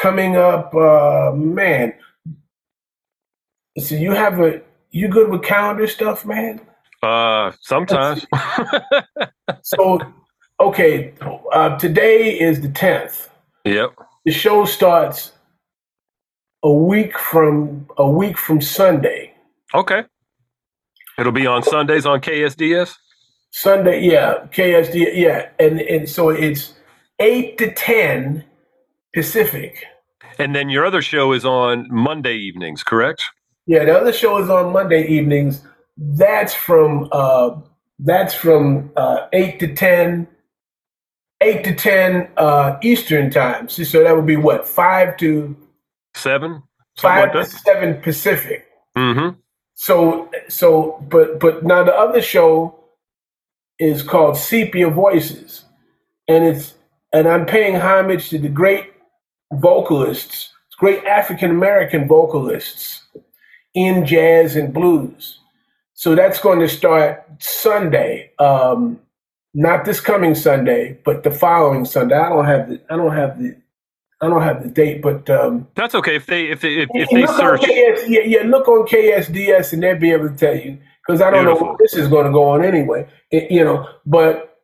coming 0.00 0.36
up. 0.36 0.72
Uh, 0.72 1.32
man, 1.34 1.94
so 3.78 3.94
you 3.94 4.12
have 4.12 4.40
a 4.40 4.60
you 4.90 5.08
good 5.08 5.30
with 5.30 5.42
calendar 5.42 5.86
stuff, 5.86 6.24
man? 6.24 6.60
Uh, 7.02 7.52
sometimes. 7.60 8.24
so, 9.62 10.00
okay, 10.60 11.12
uh, 11.52 11.76
today 11.78 12.38
is 12.38 12.60
the 12.60 12.68
tenth. 12.68 13.28
Yep. 13.64 13.90
The 14.24 14.32
show 14.32 14.64
starts 14.64 15.32
a 16.62 16.72
week 16.72 17.18
from 17.18 17.88
a 17.98 18.08
week 18.08 18.38
from 18.38 18.60
Sunday. 18.60 19.34
Okay. 19.74 20.04
It'll 21.18 21.32
be 21.32 21.46
on 21.46 21.62
Sundays 21.62 22.06
on 22.06 22.20
KSDS. 22.20 22.94
Sunday, 23.50 24.02
yeah, 24.02 24.46
KSD, 24.52 25.12
yeah, 25.14 25.48
and 25.60 25.80
and 25.80 26.08
so 26.08 26.28
it's 26.28 26.74
eight 27.20 27.58
to 27.58 27.72
ten 27.72 28.44
Pacific. 29.14 29.84
And 30.38 30.56
then 30.56 30.68
your 30.68 30.84
other 30.84 31.02
show 31.02 31.32
is 31.32 31.44
on 31.44 31.86
Monday 31.90 32.34
evenings, 32.34 32.82
correct? 32.82 33.24
Yeah, 33.66 33.84
the 33.84 33.98
other 33.98 34.12
show 34.12 34.38
is 34.42 34.50
on 34.50 34.72
Monday 34.72 35.06
evenings. 35.06 35.62
That's 35.96 36.52
from 36.52 37.08
uh, 37.12 37.56
that's 37.98 38.34
from 38.34 38.92
uh, 38.96 39.26
eight 39.32 39.58
to 39.60 39.74
ten, 39.74 40.26
eight 41.40 41.64
to 41.64 41.74
ten 41.74 42.28
uh, 42.36 42.76
Eastern 42.82 43.30
time. 43.30 43.68
So, 43.68 43.84
so 43.84 44.04
that 44.04 44.14
would 44.14 44.26
be 44.26 44.36
what 44.36 44.68
five 44.68 45.16
to 45.18 45.56
seven, 46.14 46.62
five 46.98 47.32
to 47.32 47.44
seven 47.46 48.02
Pacific. 48.02 48.66
Mm-hmm. 48.96 49.38
So 49.74 50.30
so, 50.48 51.02
but 51.08 51.40
but 51.40 51.64
now 51.64 51.84
the 51.84 51.94
other 51.94 52.20
show 52.20 52.78
is 53.78 54.02
called 54.02 54.36
Sepia 54.36 54.90
Voices, 54.90 55.64
and 56.28 56.44
it's 56.44 56.74
and 57.14 57.26
I'm 57.26 57.46
paying 57.46 57.76
homage 57.76 58.28
to 58.28 58.38
the 58.38 58.48
great 58.48 58.92
vocalists, 59.52 60.52
great 60.78 61.04
African 61.04 61.50
American 61.50 62.06
vocalists 62.06 63.04
in 63.74 64.06
jazz 64.06 64.56
and 64.56 64.72
blues. 64.72 65.40
So 65.94 66.14
that's 66.14 66.40
going 66.40 66.60
to 66.60 66.68
start 66.68 67.24
Sunday. 67.38 68.30
Um, 68.38 69.00
not 69.54 69.84
this 69.84 70.00
coming 70.00 70.34
Sunday, 70.34 70.98
but 71.04 71.22
the 71.22 71.30
following 71.30 71.84
Sunday. 71.84 72.16
I 72.16 72.28
don't 72.28 72.44
have 72.44 72.68
the 72.68 72.80
I 72.90 72.96
don't 72.96 73.14
have 73.14 73.38
the 73.38 73.56
I 74.20 74.28
don't 74.28 74.42
have 74.42 74.62
the 74.62 74.68
date, 74.68 75.02
but 75.02 75.28
um, 75.30 75.68
that's 75.74 75.94
okay. 75.94 76.16
If 76.16 76.26
they 76.26 76.46
if 76.46 76.60
they 76.60 76.78
if, 76.78 76.88
if 76.94 77.10
they 77.10 77.26
search, 77.26 77.60
KS, 77.60 78.08
yeah, 78.08 78.22
yeah, 78.24 78.42
look 78.42 78.66
on 78.68 78.86
KSDS 78.86 79.72
and 79.72 79.82
they'll 79.82 79.98
be 79.98 80.12
able 80.12 80.30
to 80.30 80.36
tell 80.36 80.56
you 80.56 80.78
because 81.06 81.20
I 81.20 81.30
don't 81.30 81.44
Beautiful. 81.44 81.66
know 81.66 81.72
what 81.72 81.78
this 81.78 81.94
is 81.94 82.08
going 82.08 82.26
to 82.26 82.32
go 82.32 82.44
on 82.44 82.64
anyway. 82.64 83.08
It, 83.30 83.50
you 83.50 83.62
know, 83.62 83.88
but 84.06 84.60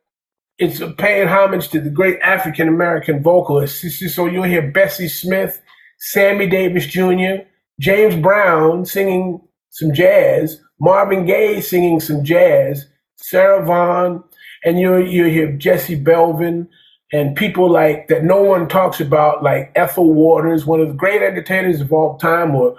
it's 0.57 0.81
paying 0.97 1.27
homage 1.27 1.69
to 1.69 1.79
the 1.79 1.89
great 1.89 2.19
African 2.21 2.67
American 2.67 3.23
vocalists. 3.23 4.13
So 4.13 4.25
you'll 4.25 4.43
hear 4.43 4.71
Bessie 4.71 5.07
Smith, 5.07 5.61
Sammy 5.99 6.47
Davis 6.47 6.85
Jr., 6.85 7.43
James 7.81 8.15
Brown 8.15 8.85
singing 8.85 9.41
some 9.71 9.91
jazz, 9.91 10.61
Marvin 10.79 11.25
Gaye 11.25 11.61
singing 11.61 11.99
some 11.99 12.23
jazz, 12.23 12.85
Sarah 13.15 13.65
Vaughan, 13.65 14.23
and 14.63 14.79
you 14.79 14.97
you 14.97 15.25
hear 15.25 15.51
Jesse 15.53 16.01
Belvin 16.01 16.67
and 17.11 17.35
people 17.35 17.69
like 17.69 18.07
that 18.07 18.23
no 18.23 18.39
one 18.41 18.67
talks 18.67 19.01
about, 19.01 19.41
like 19.41 19.71
Ethel 19.75 20.13
Waters, 20.13 20.65
one 20.65 20.79
of 20.79 20.89
the 20.89 20.93
great 20.93 21.23
entertainers 21.23 21.81
of 21.81 21.91
all 21.91 22.19
time, 22.19 22.55
or 22.55 22.77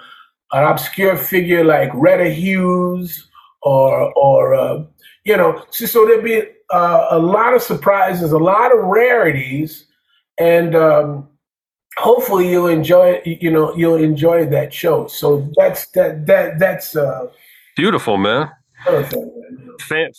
an 0.53 0.63
obscure 0.63 1.17
figure 1.17 1.65
like 1.65 1.89
Retta 1.93 2.29
Hughes, 2.29 3.29
or 3.61 4.13
or 4.15 4.55
uh, 4.55 4.83
you 5.25 5.35
know, 5.35 5.61
so, 5.69 5.85
so 5.85 6.05
there'd 6.05 6.23
be 6.23 6.43
uh, 6.73 7.07
a 7.11 7.19
lot 7.19 7.53
of 7.53 7.61
surprises, 7.61 8.31
a 8.31 8.37
lot 8.37 8.71
of 8.71 8.85
rarities, 8.85 9.85
and 10.39 10.75
um, 10.75 11.27
hopefully 11.97 12.49
you'll 12.49 12.67
enjoy 12.67 13.21
you 13.25 13.51
know 13.51 13.75
you'll 13.75 13.95
enjoy 13.95 14.45
that 14.47 14.73
show. 14.73 15.07
So 15.07 15.49
that's 15.57 15.87
that 15.87 16.25
that 16.27 16.59
that's 16.59 16.95
uh 16.95 17.27
beautiful 17.75 18.17
man. 18.17 18.49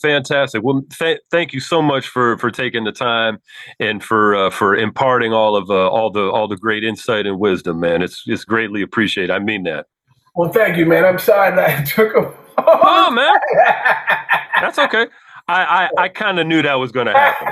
fantastic. 0.01 0.62
Well 0.62 0.82
th- 0.98 1.20
thank 1.30 1.52
you 1.52 1.60
so 1.60 1.82
much 1.82 2.09
for 2.09 2.38
for 2.38 2.51
taking 2.51 2.84
the 2.84 2.92
time 2.92 3.38
and 3.78 4.02
for 4.02 4.34
uh, 4.34 4.51
for 4.51 4.74
imparting 4.74 5.32
all 5.32 5.56
of 5.56 5.70
uh, 5.70 5.88
all 5.88 6.10
the 6.10 6.30
all 6.30 6.48
the 6.48 6.56
great 6.56 6.84
insight 6.84 7.26
and 7.26 7.38
wisdom 7.38 7.80
man. 7.80 8.02
It's 8.02 8.22
it's 8.26 8.44
greatly 8.44 8.82
appreciated. 8.82 9.30
I 9.30 9.38
mean 9.38 9.64
that. 9.64 9.86
Well 10.34 10.51
thank 10.51 10.76
you 10.76 10.86
man. 10.86 11.05
I'm 11.05 11.18
sorry 11.18 11.55
that 11.55 11.80
i 11.80 11.84
took 11.84 12.14
a 12.14 12.32
oh 12.59 13.10
man. 13.10 13.32
That's 14.60 14.78
okay 14.78 15.06
I, 15.46 15.88
I, 15.98 16.04
I 16.04 16.08
kind 16.08 16.38
of 16.38 16.46
knew 16.46 16.62
that 16.62 16.74
was 16.74 16.90
going 16.90 17.06
to 17.06 17.12
happen. 17.12 17.48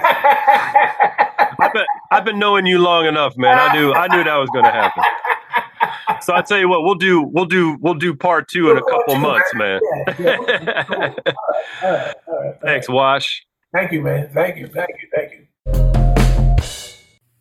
I've 1.60 1.72
been, 1.72 1.86
I've 2.10 2.24
been 2.24 2.38
knowing 2.38 2.66
you 2.66 2.78
long 2.78 3.06
enough, 3.06 3.36
man. 3.36 3.58
I 3.58 3.72
knew 3.74 3.92
I 3.92 4.08
knew 4.08 4.24
that 4.24 4.36
was 4.36 4.48
going 4.50 4.64
to 4.64 4.70
happen. 4.70 5.02
So 6.22 6.34
I 6.34 6.42
tell 6.42 6.58
you 6.58 6.68
what, 6.68 6.84
we'll 6.84 6.94
do 6.94 7.22
we'll 7.22 7.44
do 7.44 7.76
we'll 7.80 7.94
do 7.94 8.14
part 8.14 8.48
two 8.48 8.70
in 8.70 8.78
a 8.78 8.82
couple 8.82 9.16
months, 9.16 9.50
man. 9.54 9.80
Thanks, 12.62 12.88
Wash. 12.88 13.44
Thank 13.74 13.92
you, 13.92 14.02
man. 14.02 14.30
Thank 14.32 14.56
you. 14.56 14.68
Thank 14.68 14.90
you. 15.00 15.08
Thank 15.14 15.32
you. 15.32 16.11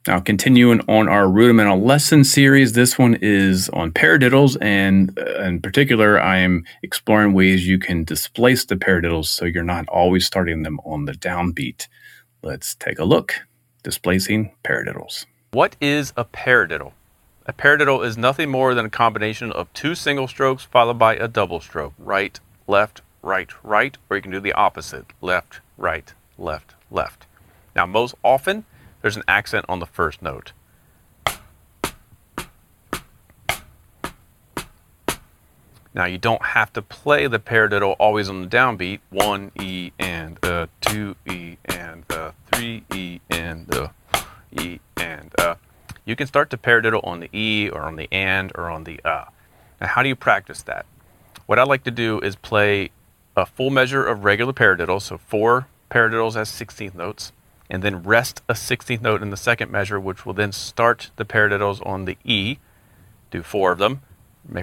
Now, 0.07 0.19
continuing 0.19 0.81
on 0.87 1.07
our 1.07 1.29
rudimental 1.29 1.79
lesson 1.79 2.23
series, 2.23 2.73
this 2.73 2.97
one 2.97 3.19
is 3.21 3.69
on 3.69 3.91
paradiddles, 3.91 4.57
and 4.59 5.15
uh, 5.19 5.43
in 5.43 5.61
particular, 5.61 6.19
I 6.19 6.37
am 6.37 6.65
exploring 6.81 7.33
ways 7.33 7.67
you 7.67 7.77
can 7.77 8.03
displace 8.03 8.65
the 8.65 8.77
paradiddles 8.77 9.27
so 9.27 9.45
you're 9.45 9.63
not 9.63 9.87
always 9.89 10.25
starting 10.25 10.63
them 10.63 10.79
on 10.85 11.05
the 11.05 11.11
downbeat. 11.11 11.87
Let's 12.41 12.73
take 12.73 12.97
a 12.97 13.03
look. 13.03 13.41
Displacing 13.83 14.53
paradiddles. 14.63 15.27
What 15.51 15.75
is 15.79 16.13
a 16.17 16.25
paradiddle? 16.25 16.93
A 17.45 17.53
paradiddle 17.53 18.03
is 18.03 18.17
nothing 18.17 18.49
more 18.49 18.73
than 18.73 18.87
a 18.87 18.89
combination 18.89 19.51
of 19.51 19.71
two 19.73 19.93
single 19.93 20.27
strokes 20.27 20.63
followed 20.63 20.97
by 20.97 21.15
a 21.15 21.27
double 21.27 21.59
stroke, 21.59 21.93
right, 21.99 22.39
left, 22.65 23.01
right, 23.21 23.51
right, 23.63 23.95
or 24.09 24.15
you 24.17 24.23
can 24.23 24.31
do 24.31 24.39
the 24.39 24.53
opposite 24.53 25.05
left, 25.21 25.59
right, 25.77 26.11
left, 26.39 26.73
left. 26.89 27.27
Now, 27.75 27.85
most 27.85 28.15
often, 28.23 28.65
there's 29.01 29.17
an 29.17 29.23
accent 29.27 29.65
on 29.67 29.79
the 29.79 29.85
first 29.85 30.21
note. 30.21 30.53
Now 35.93 36.05
you 36.05 36.17
don't 36.17 36.43
have 36.43 36.71
to 36.73 36.81
play 36.81 37.27
the 37.27 37.39
paradiddle 37.39 37.95
always 37.99 38.29
on 38.29 38.41
the 38.41 38.47
downbeat. 38.47 38.99
One 39.09 39.51
E 39.59 39.91
and 39.99 40.37
a, 40.43 40.69
two 40.79 41.15
E 41.29 41.57
and 41.65 42.05
a, 42.09 42.33
three 42.51 42.85
E 42.93 43.19
and 43.29 43.73
a, 43.73 43.93
E 44.57 44.79
and 44.95 45.33
a. 45.37 45.57
You 46.05 46.15
can 46.15 46.27
start 46.27 46.49
to 46.51 46.57
paradiddle 46.57 47.05
on 47.05 47.19
the 47.19 47.29
E 47.33 47.69
or 47.69 47.81
on 47.81 47.97
the 47.97 48.07
and 48.11 48.51
or 48.55 48.69
on 48.69 48.85
the 48.85 49.01
uh. 49.03 49.25
Now 49.81 49.87
how 49.87 50.01
do 50.01 50.07
you 50.07 50.15
practice 50.15 50.63
that? 50.63 50.85
What 51.45 51.59
I 51.59 51.63
like 51.63 51.83
to 51.83 51.91
do 51.91 52.19
is 52.19 52.37
play 52.37 52.91
a 53.35 53.45
full 53.45 53.69
measure 53.69 54.05
of 54.05 54.23
regular 54.23 54.53
paradiddles, 54.53 55.01
so 55.03 55.17
four 55.17 55.67
paradiddles 55.89 56.37
as 56.37 56.49
16th 56.49 56.95
notes, 56.95 57.33
and 57.71 57.81
then 57.81 58.03
rest 58.03 58.43
a 58.47 58.53
16th 58.53 59.01
note 59.01 59.23
in 59.23 59.31
the 59.31 59.37
second 59.37 59.71
measure, 59.71 59.99
which 59.99 60.25
will 60.25 60.33
then 60.33 60.51
start 60.51 61.09
the 61.15 61.25
paradiddles 61.25 61.83
on 61.83 62.05
the 62.05 62.17
E. 62.23 62.57
Do 63.31 63.41
four 63.41 63.71
of 63.71 63.79
them 63.79 64.01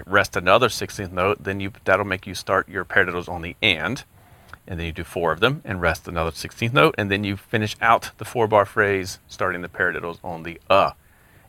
rest 0.07 0.37
another 0.37 0.69
16th 0.69 1.13
note, 1.13 1.43
then 1.43 1.61
you 1.61 1.73
that'll 1.85 2.05
make 2.05 2.27
you 2.27 2.35
start 2.35 2.69
your 2.69 2.85
paradiddles 2.85 3.29
on 3.29 3.43
the 3.43 3.57
and, 3.63 4.05
and 4.67 4.79
then 4.79 4.87
you 4.87 4.93
do 4.93 5.05
four 5.05 5.33
of 5.33 5.41
them 5.41 5.63
and 5.65 5.81
rest 5.81 6.09
another 6.09 6.31
16th 6.31 6.73
note, 6.73 6.95
and 6.99 7.11
then 7.11 7.25
you 7.25 7.37
finish 7.37 7.77
out 7.81 8.11
the 8.19 8.25
four 8.25 8.47
bar 8.47 8.67
phrase 8.67 9.19
starting 9.27 9.63
the 9.63 9.69
paradiddles 9.69 10.19
on 10.23 10.43
the 10.43 10.61
uh. 10.69 10.93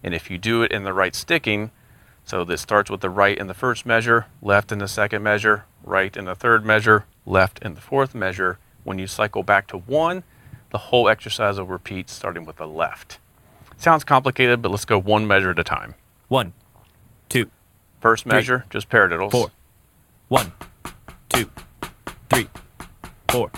And 0.04 0.14
if 0.14 0.32
you 0.32 0.38
do 0.38 0.64
it 0.64 0.72
in 0.72 0.84
the 0.84 0.94
right 0.94 1.16
sticking, 1.16 1.72
so 2.24 2.44
this 2.44 2.62
starts 2.62 2.90
with 2.90 3.02
the 3.02 3.10
right 3.10 3.38
in 3.38 3.48
the 3.48 3.54
first 3.54 3.86
measure, 3.86 4.28
left 4.42 4.72
in 4.72 4.80
the 4.80 4.88
second 4.88 5.24
measure, 5.24 5.66
right 5.84 6.16
in 6.16 6.26
the 6.26 6.36
third 6.36 6.66
measure, 6.66 7.06
left 7.26 7.60
in 7.60 7.74
the 7.74 7.82
fourth 7.82 8.16
measure. 8.16 8.60
When 8.84 9.00
you 9.00 9.08
cycle 9.08 9.44
back 9.44 9.68
to 9.68 9.78
one, 9.78 10.24
the 10.72 10.78
whole 10.78 11.10
exercise 11.10 11.58
will 11.58 11.66
repeat 11.66 12.10
starting 12.10 12.46
with 12.46 12.58
the 12.58 12.68
left. 12.68 13.20
Sounds 13.78 14.04
complicated, 14.04 14.62
but 14.62 14.70
let's 14.70 14.86
go 14.86 15.00
one 15.00 15.26
measure 15.26 15.52
at 15.52 15.60
a 15.60 15.64
time. 15.64 15.96
One, 16.28 16.54
two, 17.30 17.50
First 18.00 18.26
measure, 18.26 18.60
three, 18.60 18.80
just 18.80 18.90
paradiddles. 18.90 19.32
Four. 19.32 19.52
One, 20.28 20.54
two, 21.30 21.50
three, 22.30 22.48
four. 23.30 23.52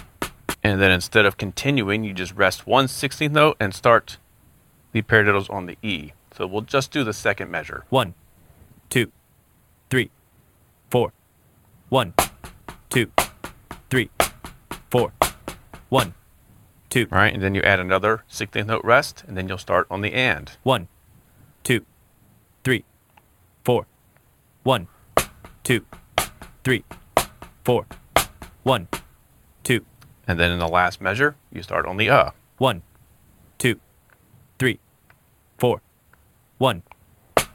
And 0.63 0.81
then 0.81 0.91
instead 0.91 1.25
of 1.25 1.38
continuing, 1.38 2.03
you 2.03 2.13
just 2.13 2.35
rest 2.35 2.65
one 2.65 2.88
sixteenth 2.88 3.33
note 3.33 3.57
and 3.59 3.73
start 3.73 4.17
the 4.91 5.01
paradiddles 5.01 5.49
on 5.49 5.65
the 5.65 5.77
E. 5.81 6.13
So 6.35 6.47
we'll 6.47 6.61
just 6.61 6.91
do 6.91 7.03
the 7.03 7.13
second 7.13 7.51
measure. 7.51 7.83
One, 7.89 8.13
two, 8.89 9.11
three, 9.89 10.09
four. 10.89 11.13
One, 11.89 12.13
two, 12.89 13.11
three, 13.89 14.09
four. 14.89 15.13
One, 15.89 16.13
two. 16.91 17.07
All 17.11 17.18
right, 17.18 17.34
and 17.34 17.41
then 17.41 17.55
you 17.55 17.61
add 17.63 17.80
another 17.80 18.23
16th 18.30 18.68
note 18.68 18.85
rest, 18.85 19.23
and 19.27 19.35
then 19.35 19.47
you'll 19.47 19.57
start 19.57 19.88
on 19.89 20.01
the 20.01 20.13
and. 20.13 20.51
One, 20.61 20.88
two, 21.63 21.84
three, 22.63 22.84
four. 23.63 23.88
One, 24.61 24.88
two, 25.63 25.85
three, 26.63 26.84
four. 27.63 27.88
One, 28.61 28.88
two. 29.63 29.84
And 30.27 30.39
then 30.39 30.51
in 30.51 30.59
the 30.59 30.68
last 30.68 31.01
measure, 31.01 31.35
you 31.51 31.63
start 31.63 31.88
on 31.88 31.97
the 31.97 32.09
uh. 32.11 32.31
One, 32.59 32.84
two, 33.57 33.80
three, 34.59 34.80
four. 35.57 35.81
One, 36.59 36.84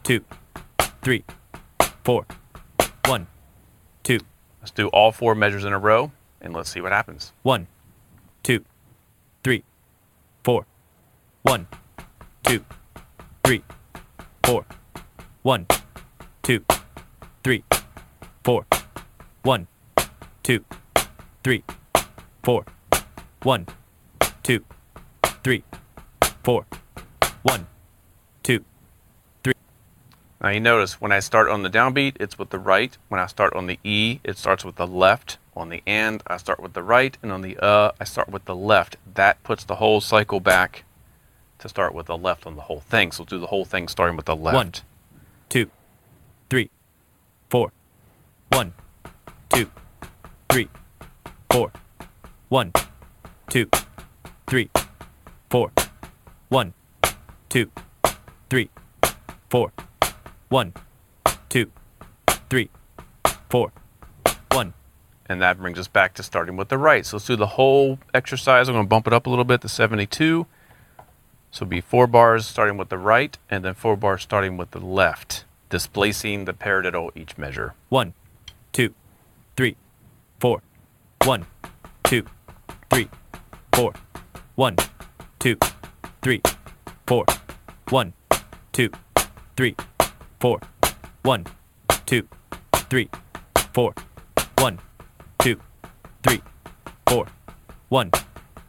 two, 0.02 0.24
three, 1.02 1.24
four. 2.02 2.26
One, 3.04 3.28
two. 4.02 4.18
Let's 4.60 4.72
do 4.72 4.88
all 4.88 5.12
four 5.12 5.36
measures 5.36 5.64
in 5.64 5.72
a 5.72 5.78
row 5.78 6.10
and 6.40 6.54
let's 6.54 6.70
see 6.70 6.80
what 6.80 6.92
happens. 6.92 7.32
One, 7.42 7.68
four. 10.46 10.64
One, 11.42 11.66
two, 12.44 12.64
three, 13.42 13.64
four. 14.44 14.64
One, 15.42 15.66
two 16.44 16.64
three, 17.42 17.64
four. 18.44 18.64
One, 19.42 19.66
two, 20.44 20.64
three, 21.42 21.64
four. 22.44 22.64
One, 23.42 23.66
two, 24.44 24.64
three, 25.42 25.64
four. 26.44 26.64
One, 27.42 27.66
two, 28.44 28.64
three. 29.42 29.54
Now 30.40 30.50
you 30.50 30.60
notice 30.60 31.00
when 31.00 31.10
I 31.10 31.18
start 31.18 31.48
on 31.48 31.64
the 31.64 31.70
downbeat, 31.70 32.18
it's 32.20 32.38
with 32.38 32.50
the 32.50 32.60
right. 32.60 32.96
When 33.08 33.20
I 33.20 33.26
start 33.26 33.52
on 33.54 33.66
the 33.66 33.80
E, 33.82 34.20
it 34.22 34.38
starts 34.38 34.64
with 34.64 34.76
the 34.76 34.86
left. 34.86 35.38
On 35.56 35.70
the 35.70 35.82
and, 35.86 36.22
I 36.26 36.36
start 36.36 36.60
with 36.60 36.74
the 36.74 36.82
right. 36.82 37.16
And 37.22 37.32
on 37.32 37.40
the 37.40 37.56
uh, 37.56 37.92
I 37.98 38.04
start 38.04 38.28
with 38.28 38.44
the 38.44 38.54
left. 38.54 38.96
That 39.14 39.42
puts 39.42 39.64
the 39.64 39.76
whole 39.76 40.02
cycle 40.02 40.38
back 40.38 40.84
to 41.58 41.68
start 41.68 41.94
with 41.94 42.06
the 42.06 42.18
left 42.18 42.46
on 42.46 42.56
the 42.56 42.62
whole 42.62 42.80
thing. 42.80 43.10
So 43.10 43.22
we'll 43.22 43.26
do 43.26 43.38
the 43.40 43.46
whole 43.46 43.64
thing 43.64 43.88
starting 43.88 44.16
with 44.16 44.26
the 44.26 44.36
left. 44.36 44.54
One, 44.54 44.72
two, 45.48 45.70
three, 46.50 46.70
four. 47.48 47.72
One, 48.50 48.74
two, 49.48 49.70
three, 50.50 50.68
four. 51.50 51.72
One, 52.50 52.72
two, 53.48 53.70
three, 54.46 54.68
four. 55.48 55.72
One, 56.50 56.74
two, 57.48 57.70
three, 58.50 58.68
four. 59.48 59.72
One, 60.50 60.74
two, 61.48 61.72
three, 62.50 62.68
four. 63.48 63.72
And 65.28 65.42
that 65.42 65.58
brings 65.58 65.78
us 65.78 65.88
back 65.88 66.14
to 66.14 66.22
starting 66.22 66.56
with 66.56 66.68
the 66.68 66.78
right. 66.78 67.04
So 67.04 67.16
let's 67.16 67.26
do 67.26 67.36
the 67.36 67.46
whole 67.46 67.98
exercise. 68.14 68.68
I'm 68.68 68.74
going 68.74 68.84
to 68.84 68.88
bump 68.88 69.06
it 69.06 69.12
up 69.12 69.26
a 69.26 69.30
little 69.30 69.44
bit 69.44 69.60
to 69.62 69.68
72. 69.68 70.46
So 71.50 71.62
it'll 71.62 71.70
be 71.70 71.80
four 71.80 72.06
bars 72.06 72.46
starting 72.46 72.76
with 72.76 72.90
the 72.90 72.98
right 72.98 73.36
and 73.50 73.64
then 73.64 73.74
four 73.74 73.96
bars 73.96 74.22
starting 74.22 74.56
with 74.56 74.72
the 74.72 74.80
left 74.80 75.44
displacing 75.68 76.44
the 76.44 76.52
paradiddle 76.52 77.10
each 77.16 77.36
measure. 77.38 77.74
One, 77.88 78.14
two, 78.72 78.94
three, 79.56 79.76
four. 80.38 80.62
One, 81.24 81.46
two, 82.04 82.26
three, 82.90 83.08
four. 83.72 83.92
One, 84.54 84.76
two, 85.38 85.56
three, 86.22 86.40
four. 87.06 87.26
One, 87.88 88.12
two, 88.72 88.90
three, 89.56 89.76
four. 90.40 90.60
One, 91.22 91.46
two, 92.04 92.28
three, 92.72 93.08
four. 93.72 93.94
Three, 96.26 96.42
four. 97.06 97.28
One, 97.88 98.10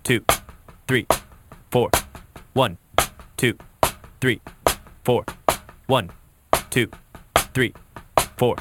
two, 0.03 0.23
three, 0.87 1.07
four. 1.71 1.89
One, 2.53 2.77
two, 3.35 3.57
three, 4.21 4.41
four. 5.03 5.25
One, 5.87 6.11
two, 6.69 6.91
three, 7.55 7.73
four, 8.37 8.57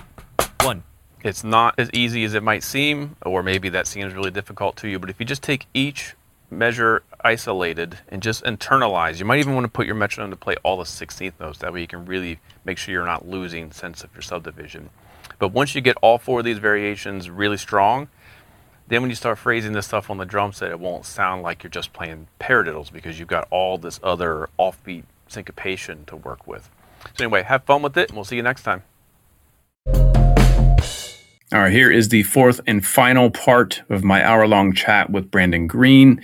one. 0.62 0.82
It's 1.22 1.44
not 1.44 1.74
as 1.76 1.90
easy 1.92 2.24
as 2.24 2.32
it 2.32 2.42
might 2.42 2.64
seem, 2.64 3.16
or 3.26 3.42
maybe 3.42 3.68
that 3.68 3.86
seems 3.86 4.14
really 4.14 4.30
difficult 4.30 4.76
to 4.76 4.88
you, 4.88 4.98
but 4.98 5.10
if 5.10 5.20
you 5.20 5.26
just 5.26 5.42
take 5.42 5.66
each 5.74 6.14
measure 6.48 7.02
isolated 7.20 7.98
and 8.08 8.22
just 8.22 8.44
internalize, 8.44 9.18
you 9.18 9.26
might 9.26 9.40
even 9.40 9.54
want 9.54 9.64
to 9.64 9.70
put 9.70 9.84
your 9.84 9.94
metronome 9.94 10.30
to 10.30 10.36
play 10.38 10.54
all 10.62 10.78
the 10.78 10.84
16th 10.84 11.34
notes. 11.38 11.58
That 11.58 11.74
way 11.74 11.82
you 11.82 11.86
can 11.86 12.06
really 12.06 12.38
make 12.64 12.78
sure 12.78 12.94
you're 12.94 13.04
not 13.04 13.28
losing 13.28 13.72
sense 13.72 14.04
of 14.04 14.14
your 14.14 14.22
subdivision. 14.22 14.88
But 15.38 15.48
once 15.48 15.74
you 15.74 15.82
get 15.82 15.98
all 16.00 16.16
four 16.16 16.38
of 16.38 16.46
these 16.46 16.58
variations 16.58 17.28
really 17.28 17.58
strong, 17.58 18.08
then 18.88 19.02
when 19.02 19.10
you 19.10 19.16
start 19.16 19.38
phrasing 19.38 19.72
this 19.72 19.86
stuff 19.86 20.10
on 20.10 20.18
the 20.18 20.24
drum 20.24 20.52
set, 20.52 20.70
it 20.70 20.78
won't 20.78 21.04
sound 21.04 21.42
like 21.42 21.62
you're 21.62 21.70
just 21.70 21.92
playing 21.92 22.28
paradiddles 22.40 22.92
because 22.92 23.18
you've 23.18 23.28
got 23.28 23.48
all 23.50 23.78
this 23.78 23.98
other 24.02 24.48
offbeat 24.58 25.04
syncopation 25.26 26.04
to 26.04 26.16
work 26.16 26.46
with. 26.46 26.70
So 27.16 27.24
anyway, 27.24 27.42
have 27.42 27.64
fun 27.64 27.82
with 27.82 27.96
it, 27.96 28.10
and 28.10 28.16
we'll 28.16 28.24
see 28.24 28.36
you 28.36 28.42
next 28.42 28.62
time. 28.62 28.84
All 31.52 31.60
right, 31.60 31.72
here 31.72 31.90
is 31.90 32.08
the 32.08 32.22
fourth 32.24 32.60
and 32.66 32.84
final 32.84 33.30
part 33.30 33.82
of 33.88 34.04
my 34.04 34.24
hour 34.24 34.46
long 34.46 34.72
chat 34.72 35.10
with 35.10 35.30
Brandon 35.30 35.66
Green 35.66 36.20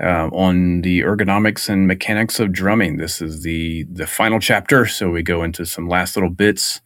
uh, 0.00 0.28
on 0.32 0.82
the 0.82 1.00
ergonomics 1.00 1.68
and 1.68 1.86
mechanics 1.86 2.38
of 2.40 2.52
drumming. 2.52 2.96
This 2.96 3.22
is 3.22 3.42
the 3.42 3.84
the 3.84 4.06
final 4.06 4.40
chapter, 4.40 4.86
so 4.86 5.10
we 5.10 5.22
go 5.22 5.42
into 5.42 5.64
some 5.64 5.88
last 5.88 6.16
little 6.16 6.30
bits 6.30 6.80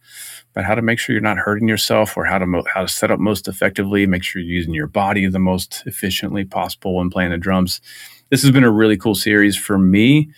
about 0.51 0.65
how 0.65 0.75
to 0.75 0.81
make 0.81 0.99
sure 0.99 1.13
you're 1.13 1.21
not 1.21 1.37
hurting 1.37 1.67
yourself, 1.67 2.17
or 2.17 2.25
how 2.25 2.37
to 2.37 2.45
mo- 2.45 2.65
how 2.73 2.81
to 2.81 2.87
set 2.87 3.11
up 3.11 3.19
most 3.19 3.47
effectively. 3.47 4.05
Make 4.05 4.23
sure 4.23 4.41
you're 4.41 4.55
using 4.55 4.73
your 4.73 4.87
body 4.87 5.27
the 5.27 5.39
most 5.39 5.83
efficiently 5.85 6.45
possible 6.45 6.95
when 6.95 7.09
playing 7.09 7.31
the 7.31 7.37
drums. 7.37 7.81
This 8.29 8.41
has 8.43 8.51
been 8.51 8.63
a 8.63 8.71
really 8.71 8.97
cool 8.97 9.15
series 9.15 9.57
for 9.57 9.77
me 9.77 10.31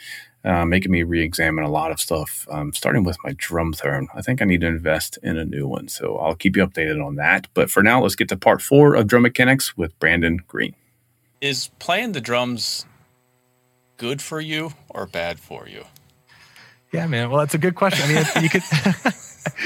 uh, 0.46 0.66
making 0.66 0.92
me 0.92 1.04
re-examine 1.04 1.64
a 1.64 1.70
lot 1.70 1.92
of 1.92 2.00
stuff. 2.00 2.48
Um, 2.52 2.74
starting 2.74 3.04
with 3.04 3.18
my 3.24 3.34
drum 3.38 3.74
throne, 3.74 4.08
I 4.14 4.22
think 4.22 4.42
I 4.42 4.46
need 4.46 4.62
to 4.62 4.68
invest 4.68 5.18
in 5.24 5.38
a 5.38 5.46
new 5.46 5.68
one. 5.68 5.88
So 5.88 6.18
I'll 6.18 6.36
keep 6.36 6.56
you 6.56 6.66
updated 6.66 7.04
on 7.06 7.16
that. 7.16 7.48
But 7.54 7.72
for 7.72 7.82
now, 7.82 8.02
let's 8.02 8.16
get 8.16 8.30
to 8.30 8.38
part 8.38 8.62
four 8.62 8.96
of 8.96 9.08
drum 9.08 9.24
mechanics 9.24 9.78
with 9.78 9.98
Brandon 10.00 10.42
Green. 10.48 10.76
Is 11.42 11.70
playing 11.80 12.14
the 12.14 12.22
drums 12.22 12.86
good 13.98 14.22
for 14.22 14.42
you 14.42 14.74
or 14.90 15.06
bad 15.06 15.40
for 15.40 15.68
you? 15.68 15.86
Yeah, 16.92 17.08
man. 17.08 17.30
Well, 17.30 17.40
that's 17.40 17.54
a 17.54 17.60
good 17.60 17.76
question. 17.76 18.06
I 18.10 18.14
mean, 18.14 18.44
you 18.44 18.50
could. 18.50 18.64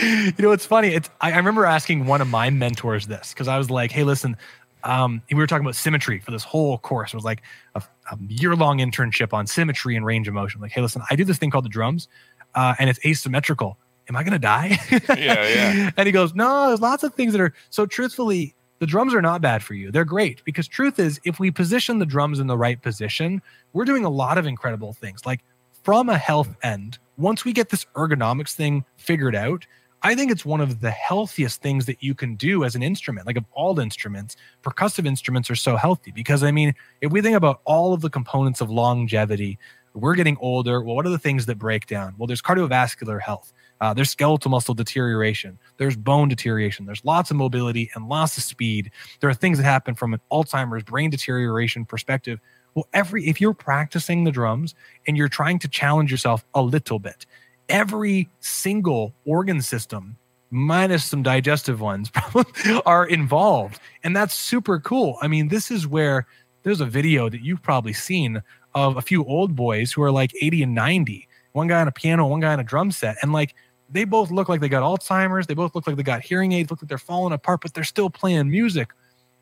you 0.02 0.34
know, 0.40 0.52
it's 0.52 0.66
funny. 0.66 0.90
It's 0.90 1.10
I, 1.22 1.34
I 1.34 1.38
remember 1.38 1.66
asking 1.66 2.06
one 2.06 2.22
of 2.22 2.28
my 2.28 2.50
mentors 2.50 3.08
this 3.08 3.34
because 3.34 3.48
I 3.48 3.58
was 3.58 3.70
like, 3.70 3.92
"Hey, 3.92 4.04
listen, 4.04 4.38
um, 4.84 5.22
we 5.30 5.36
were 5.36 5.48
talking 5.48 5.66
about 5.66 5.76
symmetry 5.76 6.20
for 6.20 6.32
this 6.32 6.44
whole 6.44 6.78
course. 6.78 7.14
It 7.14 7.18
was 7.18 7.26
like 7.26 7.42
a, 7.76 7.84
a 8.12 8.18
year 8.30 8.56
long 8.56 8.80
internship 8.80 9.34
on 9.34 9.48
symmetry 9.48 9.96
and 9.96 10.06
range 10.06 10.28
of 10.28 10.34
motion. 10.34 10.62
Like, 10.62 10.72
hey, 10.72 10.82
listen, 10.82 11.02
I 11.10 11.16
do 11.16 11.24
this 11.24 11.38
thing 11.38 11.52
called 11.52 11.66
the 11.66 11.70
drums, 11.70 12.08
uh, 12.56 12.76
and 12.80 12.90
it's 12.90 13.04
asymmetrical. 13.06 13.78
Am 14.10 14.16
I 14.16 14.24
going 14.24 14.34
to 14.34 14.40
die? 14.40 14.80
yeah, 14.92 15.48
yeah. 15.48 15.92
And 15.98 16.06
he 16.06 16.14
goes, 16.14 16.34
no, 16.34 16.68
there's 16.68 16.82
lots 16.82 17.04
of 17.04 17.14
things 17.14 17.34
that 17.34 17.42
are 17.42 17.54
so 17.70 17.86
truthfully. 17.86 18.56
The 18.80 18.86
drums 18.86 19.14
are 19.14 19.22
not 19.22 19.42
bad 19.42 19.64
for 19.64 19.74
you. 19.74 19.92
They're 19.92 20.06
great 20.06 20.44
because 20.46 20.68
truth 20.68 21.00
is, 21.00 21.20
if 21.26 21.40
we 21.40 21.52
position 21.52 22.00
the 22.00 22.06
drums 22.06 22.40
in 22.40 22.48
the 22.48 22.58
right 22.58 22.82
position, 22.82 23.42
we're 23.74 23.86
doing 23.86 24.06
a 24.06 24.10
lot 24.10 24.38
of 24.38 24.46
incredible 24.46 24.94
things. 24.94 25.26
Like 25.26 25.44
from 25.84 26.10
a 26.10 26.18
health 26.18 26.56
end, 26.64 27.00
once 27.18 27.46
we 27.46 27.54
get 27.54 27.70
this 27.70 27.86
ergonomics 27.96 28.54
thing 28.54 28.86
figured 28.98 29.36
out, 29.36 29.66
I 30.04 30.14
think 30.14 30.32
it's 30.32 30.46
one 30.46 30.62
of 30.62 30.80
the 30.80 30.92
healthiest 30.92 31.62
things 31.62 31.86
that 31.88 32.04
you 32.04 32.14
can 32.14 32.36
do 32.36 32.64
as 32.64 32.76
an 32.76 32.84
instrument. 32.84 33.26
Like 33.26 33.38
of 33.38 33.46
all 33.52 33.80
instruments, 33.80 34.36
percussive 34.64 35.08
instruments 35.08 35.50
are 35.50 35.56
so 35.56 35.76
healthy 35.76 36.12
because 36.12 36.44
I 36.44 36.52
mean, 36.52 36.76
if 37.02 37.12
we 37.12 37.22
think 37.22 37.36
about 37.36 37.62
all 37.66 37.94
of 37.94 38.02
the 38.02 38.10
components 38.10 38.62
of 38.62 38.70
longevity, 38.70 39.58
we're 39.94 40.16
getting 40.16 40.38
older. 40.40 40.82
Well, 40.82 40.96
what 40.96 41.08
are 41.08 41.10
the 41.10 41.18
things 41.18 41.48
that 41.48 41.58
break 41.58 41.88
down? 41.88 42.14
Well, 42.18 42.28
there's 42.28 42.42
cardiovascular 42.42 43.20
health. 43.20 43.52
Uh, 43.82 43.94
there's 43.94 44.10
skeletal 44.10 44.52
muscle 44.52 44.74
deterioration. 44.74 45.58
There's 45.78 45.96
bone 45.96 46.30
deterioration. 46.30 46.86
There's 46.86 47.04
lots 47.06 47.32
of 47.32 47.38
mobility 47.38 47.92
and 47.96 48.08
lots 48.08 48.38
of 48.38 48.44
speed. 48.44 48.92
There 49.20 49.30
are 49.30 49.36
things 49.36 49.58
that 49.58 49.64
happen 49.64 49.96
from 49.96 50.14
an 50.14 50.22
Alzheimer's 50.32 50.84
brain 50.84 51.10
deterioration 51.10 51.86
perspective. 51.86 52.40
Well, 52.78 52.88
every 52.94 53.28
if 53.28 53.42
you're 53.42 53.56
practicing 53.56 54.24
the 54.24 54.30
drums 54.30 54.76
and 55.08 55.18
you're 55.18 55.30
trying 55.30 55.58
to 55.60 55.68
challenge 55.68 56.12
yourself 56.12 56.46
a 56.54 56.62
little 56.62 57.00
bit, 57.00 57.26
every 57.70 58.30
single 58.40 59.16
organ 59.26 59.64
system 59.64 60.16
minus 60.52 61.04
some 61.04 61.24
digestive 61.24 61.82
ones 61.82 62.12
are 62.86 63.08
involved. 63.08 63.80
And 64.04 64.16
that's 64.16 64.36
super 64.36 64.80
cool. 64.80 65.18
I 65.24 65.28
mean 65.28 65.48
this 65.48 65.72
is 65.72 65.88
where 65.88 66.28
there's 66.62 66.80
a 66.80 66.86
video 66.86 67.30
that 67.30 67.42
you've 67.42 67.64
probably 67.64 67.94
seen 67.94 68.44
of 68.76 68.96
a 68.96 69.02
few 69.02 69.26
old 69.26 69.56
boys 69.56 69.92
who 69.92 70.04
are 70.04 70.12
like 70.12 70.32
80 70.40 70.62
and 70.62 70.76
90 70.76 71.28
one 71.54 71.66
guy 71.66 71.82
on 71.82 71.88
a 71.88 71.92
piano 71.92 72.28
one 72.28 72.42
guy 72.42 72.54
on 72.54 72.60
a 72.60 72.64
drum 72.64 72.92
set 72.92 73.18
and 73.24 73.34
like 73.34 73.56
they 73.90 74.04
both 74.04 74.30
look 74.30 74.50
like 74.50 74.62
they 74.62 74.70
got 74.70 74.84
alzheimer's 74.84 75.48
they 75.48 75.56
both 75.56 75.74
look 75.74 75.88
like 75.88 75.96
they 75.96 76.04
got 76.04 76.22
hearing 76.22 76.52
aids 76.52 76.70
look 76.70 76.84
like 76.84 76.90
they're 76.90 77.00
falling 77.00 77.34
apart 77.34 77.62
but 77.62 77.74
they're 77.74 77.84
still 77.84 78.12
playing 78.12 78.52
music. 78.52 78.92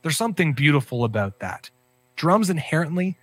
There's 0.03 0.15
something 0.15 0.53
beautiful 0.53 1.03
about 1.03 1.39
that. 1.39 1.69
Drums 2.15 2.49
inherently 2.49 3.17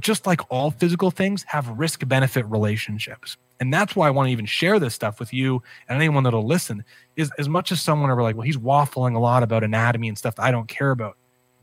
just 0.00 0.26
like 0.26 0.40
all 0.50 0.70
physical 0.70 1.10
things 1.10 1.44
have 1.48 1.68
risk 1.68 2.06
benefit 2.06 2.44
relationships 2.46 3.36
and 3.60 3.72
that's 3.72 3.94
why 3.94 4.08
I 4.08 4.10
want 4.10 4.28
to 4.28 4.32
even 4.32 4.46
share 4.46 4.78
this 4.78 4.94
stuff 4.94 5.20
with 5.20 5.32
you 5.32 5.62
and 5.88 5.96
anyone 5.96 6.24
that'll 6.24 6.46
listen. 6.46 6.84
Is 7.16 7.30
as 7.38 7.48
much 7.48 7.72
as 7.72 7.80
someone 7.80 8.10
are 8.10 8.22
like, 8.22 8.36
well, 8.36 8.42
he's 8.42 8.56
waffling 8.56 9.14
a 9.14 9.18
lot 9.18 9.42
about 9.42 9.62
anatomy 9.62 10.08
and 10.08 10.18
stuff 10.18 10.36
that 10.36 10.42
I 10.42 10.50
don't 10.50 10.68
care 10.68 10.90
about. 10.90 11.16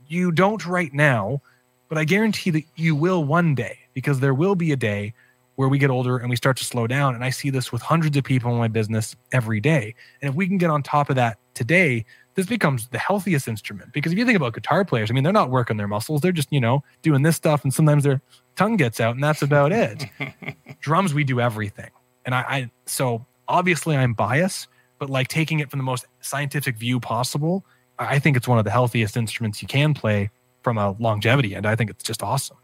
You 0.08 0.32
don't 0.32 0.64
right 0.66 0.92
now, 0.92 1.42
but 1.88 1.98
I 1.98 2.04
guarantee 2.04 2.50
that 2.50 2.64
you 2.76 2.94
will 2.96 3.24
one 3.24 3.54
day 3.54 3.78
because 3.94 4.20
there 4.20 4.34
will 4.34 4.54
be 4.54 4.72
a 4.72 4.76
day 4.76 5.14
where 5.56 5.68
we 5.68 5.78
get 5.78 5.90
older 5.90 6.16
and 6.16 6.30
we 6.30 6.36
start 6.36 6.56
to 6.56 6.64
slow 6.64 6.86
down. 6.86 7.14
And 7.14 7.22
I 7.22 7.30
see 7.30 7.50
this 7.50 7.70
with 7.70 7.82
hundreds 7.82 8.16
of 8.16 8.24
people 8.24 8.50
in 8.50 8.58
my 8.58 8.68
business 8.68 9.14
every 9.32 9.60
day. 9.60 9.94
And 10.22 10.30
if 10.30 10.34
we 10.34 10.48
can 10.48 10.56
get 10.56 10.70
on 10.70 10.82
top 10.82 11.10
of 11.10 11.16
that 11.16 11.38
today, 11.54 12.06
this 12.34 12.46
becomes 12.46 12.88
the 12.88 12.98
healthiest 12.98 13.48
instrument. 13.48 13.92
Because 13.92 14.12
if 14.12 14.18
you 14.18 14.24
think 14.24 14.36
about 14.36 14.54
guitar 14.54 14.84
players, 14.84 15.10
I 15.10 15.14
mean, 15.14 15.24
they're 15.24 15.32
not 15.32 15.50
working 15.50 15.76
their 15.76 15.88
muscles. 15.88 16.20
They're 16.20 16.32
just, 16.32 16.52
you 16.52 16.60
know, 16.60 16.82
doing 17.02 17.22
this 17.22 17.36
stuff. 17.36 17.62
And 17.62 17.72
sometimes 17.72 18.04
their 18.04 18.20
tongue 18.56 18.76
gets 18.76 19.00
out 19.00 19.14
and 19.14 19.22
that's 19.22 19.42
about 19.42 19.72
it. 19.72 20.04
Drums, 20.80 21.14
we 21.14 21.24
do 21.24 21.40
everything. 21.40 21.90
And 22.24 22.34
I, 22.34 22.40
I, 22.40 22.70
so 22.86 23.26
obviously 23.48 23.96
I'm 23.96 24.14
biased, 24.14 24.68
but 24.98 25.10
like 25.10 25.28
taking 25.28 25.60
it 25.60 25.70
from 25.70 25.78
the 25.78 25.84
most 25.84 26.06
scientific 26.20 26.76
view 26.76 27.00
possible, 27.00 27.64
I 27.98 28.18
think 28.18 28.36
it's 28.36 28.48
one 28.48 28.58
of 28.58 28.64
the 28.64 28.70
healthiest 28.70 29.16
instruments 29.16 29.60
you 29.60 29.68
can 29.68 29.94
play 29.94 30.30
from 30.62 30.78
a 30.78 30.92
longevity. 30.98 31.54
And 31.54 31.66
I 31.66 31.76
think 31.76 31.90
it's 31.90 32.04
just 32.04 32.22
awesome. 32.22 32.56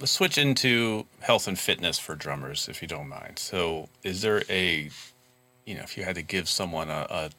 Let's 0.00 0.12
switch 0.12 0.38
into 0.38 1.06
health 1.20 1.46
and 1.46 1.58
fitness 1.58 1.98
for 1.98 2.14
drummers, 2.14 2.68
if 2.68 2.82
you 2.82 2.88
don't 2.88 3.08
mind. 3.08 3.38
So, 3.38 3.88
is 4.02 4.22
there 4.22 4.42
a, 4.50 4.90
you 5.66 5.74
know, 5.74 5.82
if 5.82 5.96
you 5.96 6.04
had 6.04 6.16
to 6.16 6.22
give 6.22 6.48
someone 6.48 6.90
a, 6.90 7.06
a, 7.08 7.30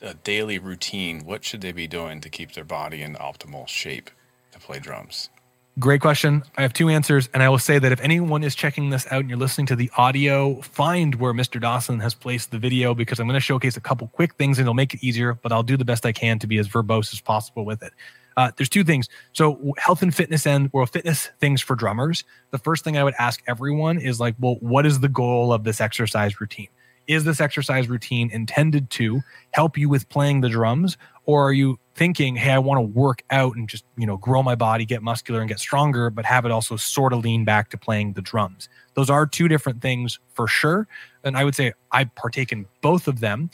a 0.00 0.14
daily 0.14 0.58
routine, 0.58 1.24
what 1.24 1.44
should 1.44 1.60
they 1.60 1.72
be 1.72 1.86
doing 1.86 2.20
to 2.20 2.28
keep 2.28 2.52
their 2.52 2.64
body 2.64 3.02
in 3.02 3.14
optimal 3.14 3.66
shape 3.68 4.10
to 4.52 4.58
play 4.58 4.78
drums? 4.78 5.30
Great 5.78 6.00
question. 6.00 6.42
I 6.56 6.62
have 6.62 6.72
two 6.72 6.88
answers. 6.88 7.28
And 7.34 7.42
I 7.42 7.50
will 7.50 7.58
say 7.58 7.78
that 7.78 7.92
if 7.92 8.00
anyone 8.00 8.42
is 8.42 8.54
checking 8.54 8.88
this 8.88 9.06
out 9.10 9.20
and 9.20 9.28
you're 9.28 9.38
listening 9.38 9.66
to 9.66 9.76
the 9.76 9.90
audio, 9.98 10.62
find 10.62 11.16
where 11.16 11.34
Mr. 11.34 11.60
Dawson 11.60 12.00
has 12.00 12.14
placed 12.14 12.50
the 12.50 12.58
video 12.58 12.94
because 12.94 13.20
I'm 13.20 13.26
going 13.26 13.34
to 13.34 13.40
showcase 13.40 13.76
a 13.76 13.80
couple 13.80 14.08
quick 14.08 14.36
things 14.36 14.58
and 14.58 14.64
it'll 14.64 14.74
make 14.74 14.94
it 14.94 15.04
easier, 15.04 15.34
but 15.34 15.52
I'll 15.52 15.62
do 15.62 15.76
the 15.76 15.84
best 15.84 16.06
I 16.06 16.12
can 16.12 16.38
to 16.38 16.46
be 16.46 16.56
as 16.56 16.66
verbose 16.66 17.12
as 17.12 17.20
possible 17.20 17.66
with 17.66 17.82
it. 17.82 17.92
Uh, 18.38 18.52
there's 18.56 18.70
two 18.70 18.84
things. 18.84 19.08
So, 19.32 19.74
health 19.78 20.02
and 20.02 20.14
fitness 20.14 20.46
and 20.46 20.70
world 20.72 20.90
fitness 20.90 21.30
things 21.40 21.62
for 21.62 21.74
drummers. 21.74 22.24
The 22.50 22.58
first 22.58 22.84
thing 22.84 22.96
I 22.96 23.04
would 23.04 23.14
ask 23.18 23.42
everyone 23.46 23.98
is 23.98 24.20
like, 24.20 24.34
well, 24.38 24.56
what 24.60 24.84
is 24.84 25.00
the 25.00 25.08
goal 25.08 25.52
of 25.52 25.64
this 25.64 25.80
exercise 25.80 26.38
routine? 26.40 26.68
Is 27.06 27.24
this 27.24 27.40
exercise 27.40 27.88
routine 27.88 28.30
intended 28.30 28.90
to 28.90 29.22
help 29.52 29.78
you 29.78 29.88
with 29.88 30.08
playing 30.08 30.40
the 30.40 30.48
drums, 30.48 30.96
or 31.24 31.48
are 31.48 31.52
you 31.52 31.78
thinking, 31.94 32.36
hey, 32.36 32.50
I 32.50 32.58
want 32.58 32.78
to 32.78 32.82
work 32.82 33.22
out 33.30 33.56
and 33.56 33.68
just, 33.68 33.84
you 33.96 34.06
know, 34.06 34.16
grow 34.16 34.42
my 34.42 34.54
body, 34.54 34.84
get 34.84 35.02
muscular 35.02 35.40
and 35.40 35.48
get 35.48 35.58
stronger, 35.58 36.10
but 36.10 36.24
have 36.24 36.44
it 36.44 36.50
also 36.50 36.76
sort 36.76 37.12
of 37.12 37.20
lean 37.20 37.44
back 37.44 37.70
to 37.70 37.78
playing 37.78 38.12
the 38.12 38.22
drums. 38.22 38.68
Those 38.94 39.08
are 39.08 39.26
two 39.26 39.48
different 39.48 39.80
things 39.80 40.18
for 40.34 40.46
sure. 40.46 40.86
And 41.24 41.36
I 41.36 41.44
would 41.44 41.54
say 41.54 41.72
I 41.90 42.04
partake 42.04 42.52
in 42.52 42.66
both 42.82 43.08
of 43.08 43.20
them. 43.20 43.50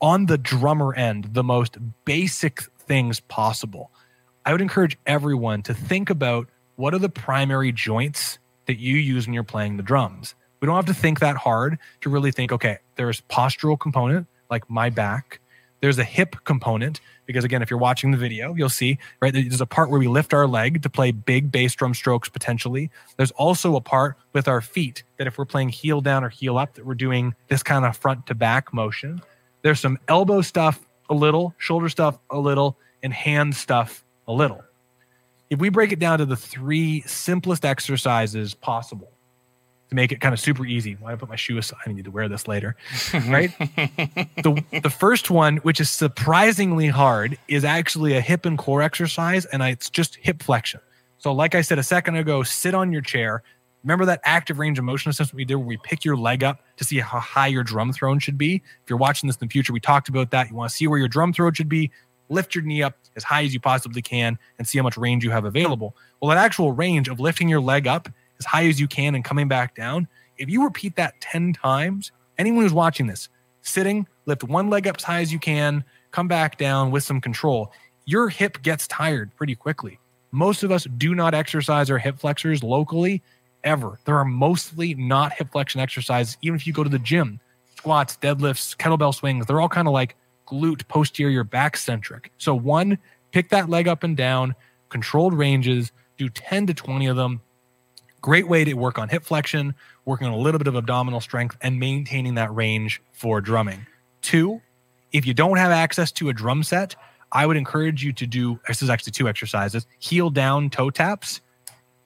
On 0.00 0.26
the 0.26 0.38
drummer 0.38 0.94
end, 0.94 1.28
the 1.32 1.44
most 1.44 1.78
basic 2.04 2.62
things 2.62 3.20
possible. 3.20 3.90
I 4.44 4.52
would 4.52 4.60
encourage 4.60 4.98
everyone 5.06 5.62
to 5.62 5.74
think 5.74 6.10
about 6.10 6.48
what 6.76 6.94
are 6.94 6.98
the 6.98 7.08
primary 7.08 7.70
joints 7.70 8.38
that 8.66 8.78
you 8.78 8.96
use 8.96 9.26
when 9.26 9.34
you're 9.34 9.44
playing 9.44 9.76
the 9.76 9.82
drums. 9.82 10.34
We 10.62 10.66
don't 10.66 10.76
have 10.76 10.86
to 10.86 10.94
think 10.94 11.18
that 11.18 11.36
hard 11.36 11.76
to 12.02 12.08
really 12.08 12.30
think, 12.30 12.52
okay, 12.52 12.78
there's 12.94 13.20
postural 13.22 13.78
component 13.78 14.28
like 14.48 14.70
my 14.70 14.90
back. 14.90 15.40
There's 15.80 15.98
a 15.98 16.04
hip 16.04 16.36
component 16.44 17.00
because 17.26 17.42
again, 17.42 17.62
if 17.62 17.70
you're 17.70 17.80
watching 17.80 18.12
the 18.12 18.16
video, 18.16 18.54
you'll 18.54 18.68
see, 18.68 18.98
right, 19.20 19.32
there's 19.32 19.60
a 19.60 19.66
part 19.66 19.90
where 19.90 19.98
we 19.98 20.06
lift 20.06 20.32
our 20.32 20.46
leg 20.46 20.82
to 20.84 20.88
play 20.88 21.10
big 21.10 21.50
bass 21.50 21.74
drum 21.74 21.94
strokes 21.94 22.28
potentially. 22.28 22.92
There's 23.16 23.32
also 23.32 23.74
a 23.74 23.80
part 23.80 24.16
with 24.32 24.46
our 24.46 24.60
feet 24.60 25.02
that 25.16 25.26
if 25.26 25.36
we're 25.36 25.46
playing 25.46 25.70
heel 25.70 26.00
down 26.00 26.22
or 26.22 26.28
heel 26.28 26.56
up, 26.56 26.74
that 26.74 26.86
we're 26.86 26.94
doing 26.94 27.34
this 27.48 27.64
kind 27.64 27.84
of 27.84 27.96
front 27.96 28.28
to 28.28 28.36
back 28.36 28.72
motion. 28.72 29.20
There's 29.62 29.80
some 29.80 29.98
elbow 30.06 30.42
stuff 30.42 30.78
a 31.10 31.14
little, 31.14 31.56
shoulder 31.58 31.88
stuff 31.88 32.20
a 32.30 32.38
little, 32.38 32.78
and 33.02 33.12
hand 33.12 33.56
stuff 33.56 34.04
a 34.28 34.32
little. 34.32 34.62
If 35.50 35.58
we 35.58 35.70
break 35.70 35.90
it 35.90 35.98
down 35.98 36.18
to 36.18 36.24
the 36.24 36.36
three 36.36 37.00
simplest 37.00 37.64
exercises 37.64 38.54
possible, 38.54 39.11
to 39.92 39.96
make 39.96 40.10
it 40.10 40.20
kind 40.22 40.32
of 40.32 40.40
super 40.40 40.64
easy. 40.64 40.96
Why 40.98 41.12
I 41.12 41.16
put 41.16 41.28
my 41.28 41.36
shoe 41.36 41.58
aside? 41.58 41.78
I 41.86 41.92
need 41.92 42.06
to 42.06 42.10
wear 42.10 42.28
this 42.28 42.48
later, 42.48 42.76
right? 43.28 43.50
the 43.58 44.64
the 44.82 44.90
first 44.90 45.30
one, 45.30 45.58
which 45.58 45.80
is 45.80 45.90
surprisingly 45.90 46.88
hard, 46.88 47.38
is 47.46 47.62
actually 47.62 48.16
a 48.16 48.20
hip 48.20 48.46
and 48.46 48.56
core 48.56 48.80
exercise, 48.80 49.44
and 49.46 49.62
it's 49.62 49.90
just 49.90 50.16
hip 50.16 50.42
flexion. 50.42 50.80
So, 51.18 51.32
like 51.32 51.54
I 51.54 51.60
said 51.60 51.78
a 51.78 51.82
second 51.82 52.16
ago, 52.16 52.42
sit 52.42 52.74
on 52.74 52.90
your 52.90 53.02
chair. 53.02 53.42
Remember 53.84 54.04
that 54.06 54.20
active 54.24 54.58
range 54.58 54.78
of 54.78 54.84
motion 54.84 55.10
assessment 55.10 55.36
we 55.36 55.44
did 55.44 55.56
where 55.56 55.66
we 55.66 55.76
pick 55.76 56.04
your 56.04 56.16
leg 56.16 56.42
up 56.42 56.60
to 56.76 56.84
see 56.84 57.00
how 57.00 57.20
high 57.20 57.48
your 57.48 57.64
drum 57.64 57.92
throne 57.92 58.18
should 58.18 58.38
be? 58.38 58.56
If 58.56 58.88
you're 58.88 58.98
watching 58.98 59.26
this 59.26 59.36
in 59.36 59.46
the 59.46 59.50
future, 59.50 59.72
we 59.72 59.80
talked 59.80 60.08
about 60.08 60.30
that. 60.30 60.48
You 60.48 60.56
want 60.56 60.70
to 60.70 60.76
see 60.76 60.86
where 60.86 60.98
your 60.98 61.08
drum 61.08 61.32
throne 61.32 61.52
should 61.52 61.68
be, 61.68 61.90
lift 62.28 62.54
your 62.54 62.64
knee 62.64 62.82
up 62.82 62.96
as 63.16 63.24
high 63.24 63.42
as 63.42 63.52
you 63.52 63.60
possibly 63.60 64.00
can 64.00 64.38
and 64.58 64.66
see 64.66 64.78
how 64.78 64.84
much 64.84 64.96
range 64.96 65.24
you 65.24 65.30
have 65.32 65.44
available. 65.44 65.96
Well, 66.20 66.30
that 66.30 66.38
actual 66.38 66.72
range 66.72 67.08
of 67.08 67.20
lifting 67.20 67.48
your 67.48 67.60
leg 67.60 67.86
up 67.86 68.08
as 68.42 68.46
high 68.46 68.66
as 68.66 68.80
you 68.80 68.88
can 68.88 69.14
and 69.14 69.24
coming 69.24 69.46
back 69.46 69.76
down. 69.76 70.08
If 70.36 70.50
you 70.50 70.64
repeat 70.64 70.96
that 70.96 71.20
10 71.20 71.52
times, 71.52 72.10
anyone 72.38 72.64
who's 72.64 72.72
watching 72.72 73.06
this, 73.06 73.28
sitting, 73.62 74.08
lift 74.26 74.42
one 74.42 74.68
leg 74.68 74.88
up 74.88 74.96
as 74.96 75.04
high 75.04 75.20
as 75.20 75.32
you 75.32 75.38
can, 75.38 75.84
come 76.10 76.26
back 76.26 76.58
down 76.58 76.90
with 76.90 77.04
some 77.04 77.20
control, 77.20 77.72
your 78.04 78.28
hip 78.28 78.60
gets 78.62 78.88
tired 78.88 79.34
pretty 79.36 79.54
quickly. 79.54 80.00
Most 80.32 80.64
of 80.64 80.72
us 80.72 80.86
do 80.96 81.14
not 81.14 81.34
exercise 81.34 81.88
our 81.90 81.98
hip 81.98 82.18
flexors 82.18 82.64
locally 82.64 83.22
ever. 83.62 84.00
There 84.06 84.16
are 84.16 84.24
mostly 84.24 84.94
not 84.94 85.32
hip 85.32 85.52
flexion 85.52 85.80
exercises, 85.80 86.36
even 86.42 86.56
if 86.56 86.66
you 86.66 86.72
go 86.72 86.82
to 86.82 86.90
the 86.90 86.98
gym. 86.98 87.38
Squats, 87.76 88.18
deadlifts, 88.20 88.76
kettlebell 88.76 89.14
swings, 89.14 89.46
they're 89.46 89.60
all 89.60 89.68
kind 89.68 89.86
of 89.86 89.94
like 89.94 90.16
glute, 90.48 90.86
posterior, 90.88 91.44
back 91.44 91.76
centric. 91.76 92.32
So, 92.38 92.54
one, 92.54 92.98
pick 93.30 93.50
that 93.50 93.68
leg 93.68 93.86
up 93.86 94.02
and 94.02 94.16
down, 94.16 94.54
controlled 94.88 95.34
ranges, 95.34 95.92
do 96.18 96.28
10 96.28 96.66
to 96.68 96.74
20 96.74 97.06
of 97.06 97.16
them, 97.16 97.40
Great 98.22 98.48
way 98.48 98.64
to 98.64 98.74
work 98.74 98.98
on 98.98 99.08
hip 99.08 99.24
flexion, 99.24 99.74
working 100.04 100.26
on 100.26 100.32
a 100.32 100.38
little 100.38 100.58
bit 100.58 100.68
of 100.68 100.76
abdominal 100.76 101.20
strength, 101.20 101.56
and 101.60 101.78
maintaining 101.78 102.36
that 102.36 102.54
range 102.54 103.02
for 103.12 103.40
drumming. 103.40 103.86
Two, 104.22 104.62
if 105.12 105.26
you 105.26 105.34
don't 105.34 105.58
have 105.58 105.70
access 105.70 106.10
to 106.12 106.30
a 106.30 106.32
drum 106.32 106.62
set, 106.62 106.96
I 107.32 107.46
would 107.46 107.56
encourage 107.56 108.04
you 108.04 108.12
to 108.14 108.26
do 108.26 108.58
this 108.66 108.80
is 108.80 108.88
actually 108.88 109.12
two 109.12 109.28
exercises 109.28 109.86
heel 109.98 110.30
down 110.30 110.70
toe 110.70 110.90
taps. 110.90 111.40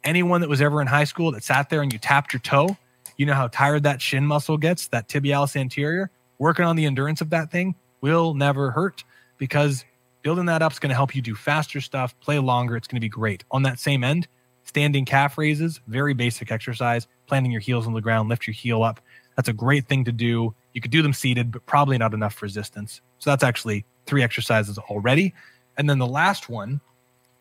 Anyone 0.03 0.41
that 0.41 0.49
was 0.49 0.61
ever 0.61 0.81
in 0.81 0.87
high 0.87 1.05
school 1.05 1.31
that 1.33 1.45
sat 1.45 1.71
there 1.71 1.83
and 1.83 1.93
you 1.93 1.99
tapped 1.99 2.33
your 2.33 2.41
toe, 2.41 2.77
you 3.17 3.27
know 3.27 3.35
how 3.35 3.49
tired 3.49 3.83
that 3.85 4.01
shin 4.01 4.27
muscle 4.27 4.57
gets, 4.57 4.89
that 4.89 5.09
tibialis 5.09 5.55
anterior. 5.55 6.11
Working 6.39 6.65
on 6.65 6.77
the 6.77 6.85
endurance 6.85 7.21
of 7.21 7.31
that 7.31 7.51
thing 7.51 7.75
will 8.01 8.35
never 8.35 8.71
hurt 8.71 9.05
because 9.39 9.85
Building 10.27 10.47
that 10.47 10.61
up 10.61 10.73
is 10.73 10.81
going 10.81 10.91
to 10.91 10.97
help 10.97 11.15
you 11.15 11.23
do 11.23 11.37
faster 11.37 11.81
stuff, 11.81 12.19
play 12.19 12.41
longer. 12.41 12.77
It's 12.77 12.89
going 12.89 12.97
to 12.97 13.01
be 13.01 13.09
great. 13.09 13.45
On 13.53 13.63
that 13.63 13.79
same 13.79 14.03
end, 14.03 14.27
standing 14.67 15.05
calf 15.05 15.39
raises, 15.39 15.81
very 15.87 16.13
basic 16.13 16.53
exercise, 16.53 17.07
planting 17.27 17.51
your 17.51 17.61
heels 17.61 17.87
on 17.87 17.95
the 17.95 18.01
ground, 18.01 18.29
lift 18.29 18.47
your 18.47 18.55
heel 18.55 18.83
up. 18.83 19.01
That's 19.37 19.49
a 19.49 19.55
great 19.55 19.89
thing 19.89 20.05
to 20.05 20.13
do. 20.13 20.55
You 20.75 20.81
could 20.81 20.91
do 20.91 21.03
them 21.03 21.13
seated, 21.13 21.51
but 21.51 21.65
probably 21.67 21.97
not 21.97 22.13
enough 22.13 22.43
resistance. 22.43 23.01
So 23.19 23.31
that's 23.31 23.43
actually 23.43 23.85
three 24.07 24.23
exercises 24.23 24.79
already. 24.79 25.35
And 25.79 25.89
then 25.89 25.99
the 25.99 26.07
last 26.07 26.49
one, 26.49 26.81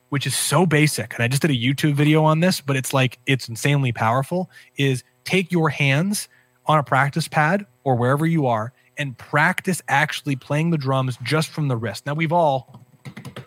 which 0.10 0.28
is 0.28 0.36
so 0.36 0.66
basic, 0.66 1.14
and 1.14 1.24
I 1.24 1.28
just 1.28 1.42
did 1.42 1.52
a 1.52 1.56
YouTube 1.56 1.94
video 1.94 2.24
on 2.24 2.40
this, 2.40 2.62
but 2.62 2.76
it's 2.76 2.94
like 2.94 3.20
it's 3.26 3.50
insanely 3.50 3.92
powerful, 3.92 4.50
is 4.78 5.04
take 5.24 5.52
your 5.52 5.70
hands 5.70 6.30
on 6.68 6.78
a 6.78 6.84
practice 6.84 7.28
pad 7.28 7.66
or 7.84 7.96
wherever 7.96 8.26
you 8.26 8.48
are 8.48 8.72
and 8.98 9.18
practice 9.18 9.82
actually 9.88 10.36
playing 10.36 10.70
the 10.70 10.78
drums 10.78 11.18
just 11.24 11.50
from 11.50 11.68
the 11.68 11.76
wrist. 11.76 12.06
Now 12.06 12.14
we've 12.14 12.32
all, 12.32 12.85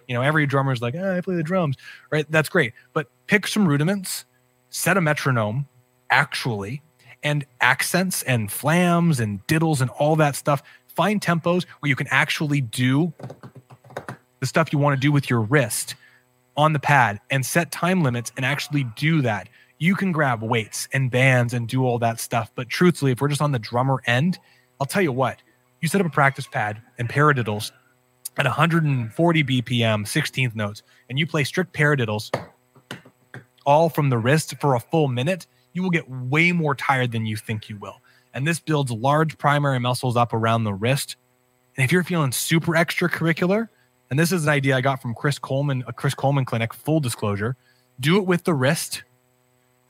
you 0.09 0.14
know, 0.14 0.22
every 0.22 0.47
drummer 0.47 0.72
is 0.72 0.82
like, 0.82 0.94
oh, 0.97 1.16
I 1.16 1.20
play 1.20 1.36
the 1.36 1.43
drums, 1.43 1.76
right? 2.10 2.26
That's 2.30 2.48
great. 2.48 2.72
But 2.93 3.06
pick 3.26 3.47
some 3.47 3.68
rudiments, 3.68 4.24
set 4.70 4.97
a 4.97 5.01
metronome 5.01 5.68
actually, 6.10 6.82
and 7.22 7.44
accents 7.60 8.22
and 8.22 8.51
flams 8.51 9.20
and 9.20 9.47
diddles 9.47 9.80
and 9.80 9.90
all 9.90 10.16
that 10.16 10.35
stuff. 10.35 10.62
Find 10.94 11.20
tempos 11.20 11.64
where 11.80 11.89
you 11.89 11.97
can 11.97 12.09
actually 12.10 12.60
do 12.60 13.12
the 14.40 14.47
stuff 14.47 14.72
you 14.72 14.78
want 14.78 14.97
to 14.97 15.01
do 15.01 15.12
with 15.12 15.28
your 15.28 15.43
wrist 15.43 15.94
on 16.56 16.72
the 16.72 16.78
pad 16.78 17.20
and 17.30 17.44
set 17.44 17.70
time 17.70 18.02
limits 18.02 18.32
and 18.36 18.44
actually 18.44 18.85
do 18.97 19.22
that. 19.22 19.48
You 19.78 19.94
can 19.94 20.10
grab 20.10 20.43
weights 20.43 20.89
and 20.93 21.10
bands 21.10 21.55
and 21.55 21.68
do 21.68 21.85
all 21.85 21.98
that 22.01 22.18
stuff. 22.18 22.51
But 22.55 22.68
truthfully, 22.68 23.12
if 23.12 23.20
we're 23.20 23.28
just 23.28 23.43
on 23.43 23.52
the 23.52 23.59
drummer 23.59 24.02
end, 24.06 24.39
I'll 24.80 24.86
tell 24.86 25.02
you 25.02 25.12
what, 25.12 25.40
you 25.80 25.89
set 25.89 26.01
up 26.01 26.06
a 26.06 26.10
practice 26.10 26.47
pad 26.47 26.80
and 26.98 27.09
paradiddles 27.09 27.70
at 28.39 28.47
140 28.47 29.44
BPM, 29.44 30.06
16th 30.06 30.55
notes, 30.55 30.82
and 31.09 31.19
you 31.19 31.27
play 31.27 31.44
strict 31.44 31.73
paradiddles 31.73 32.31
all 33.66 33.90
from 33.90 34.09
the 34.09 34.19
wrist 34.19 34.55
for 34.60 34.74
a 34.74 34.81
full 34.81 35.09
minute, 35.09 35.47
you 35.73 35.82
will 35.82 35.90
get 35.90 36.09
way 36.09 36.52
more 36.52 36.74
tired 36.74 37.12
than 37.12 37.27
you 37.27 37.36
think 37.36 37.69
you 37.69 37.77
will. 37.77 38.01
And 38.32 38.47
this 38.47 38.60
builds 38.60 38.90
large 38.90 39.36
primary 39.36 39.78
muscles 39.78 40.16
up 40.16 40.32
around 40.32 40.65
the 40.65 40.73
wrist. 40.73 41.16
And 41.77 41.85
if 41.85 41.93
you're 41.93 42.05
feeling 42.05 42.32
super 42.32 42.73
extracurricular, 42.73 43.69
and 44.10 44.19
this 44.19 44.32
is 44.32 44.44
an 44.44 44.48
idea 44.48 44.77
I 44.77 44.81
got 44.81 45.02
from 45.02 45.15
Chris 45.15 45.39
Coleman, 45.39 45.85
a 45.86 45.93
Chris 45.93 46.15
Coleman 46.15 46.47
clinic, 46.47 46.73
full 46.73 47.01
disclosure, 47.01 47.56
do 48.01 48.16
it 48.16 48.24
with 48.24 48.44
the 48.44 48.55
wrist 48.55 49.02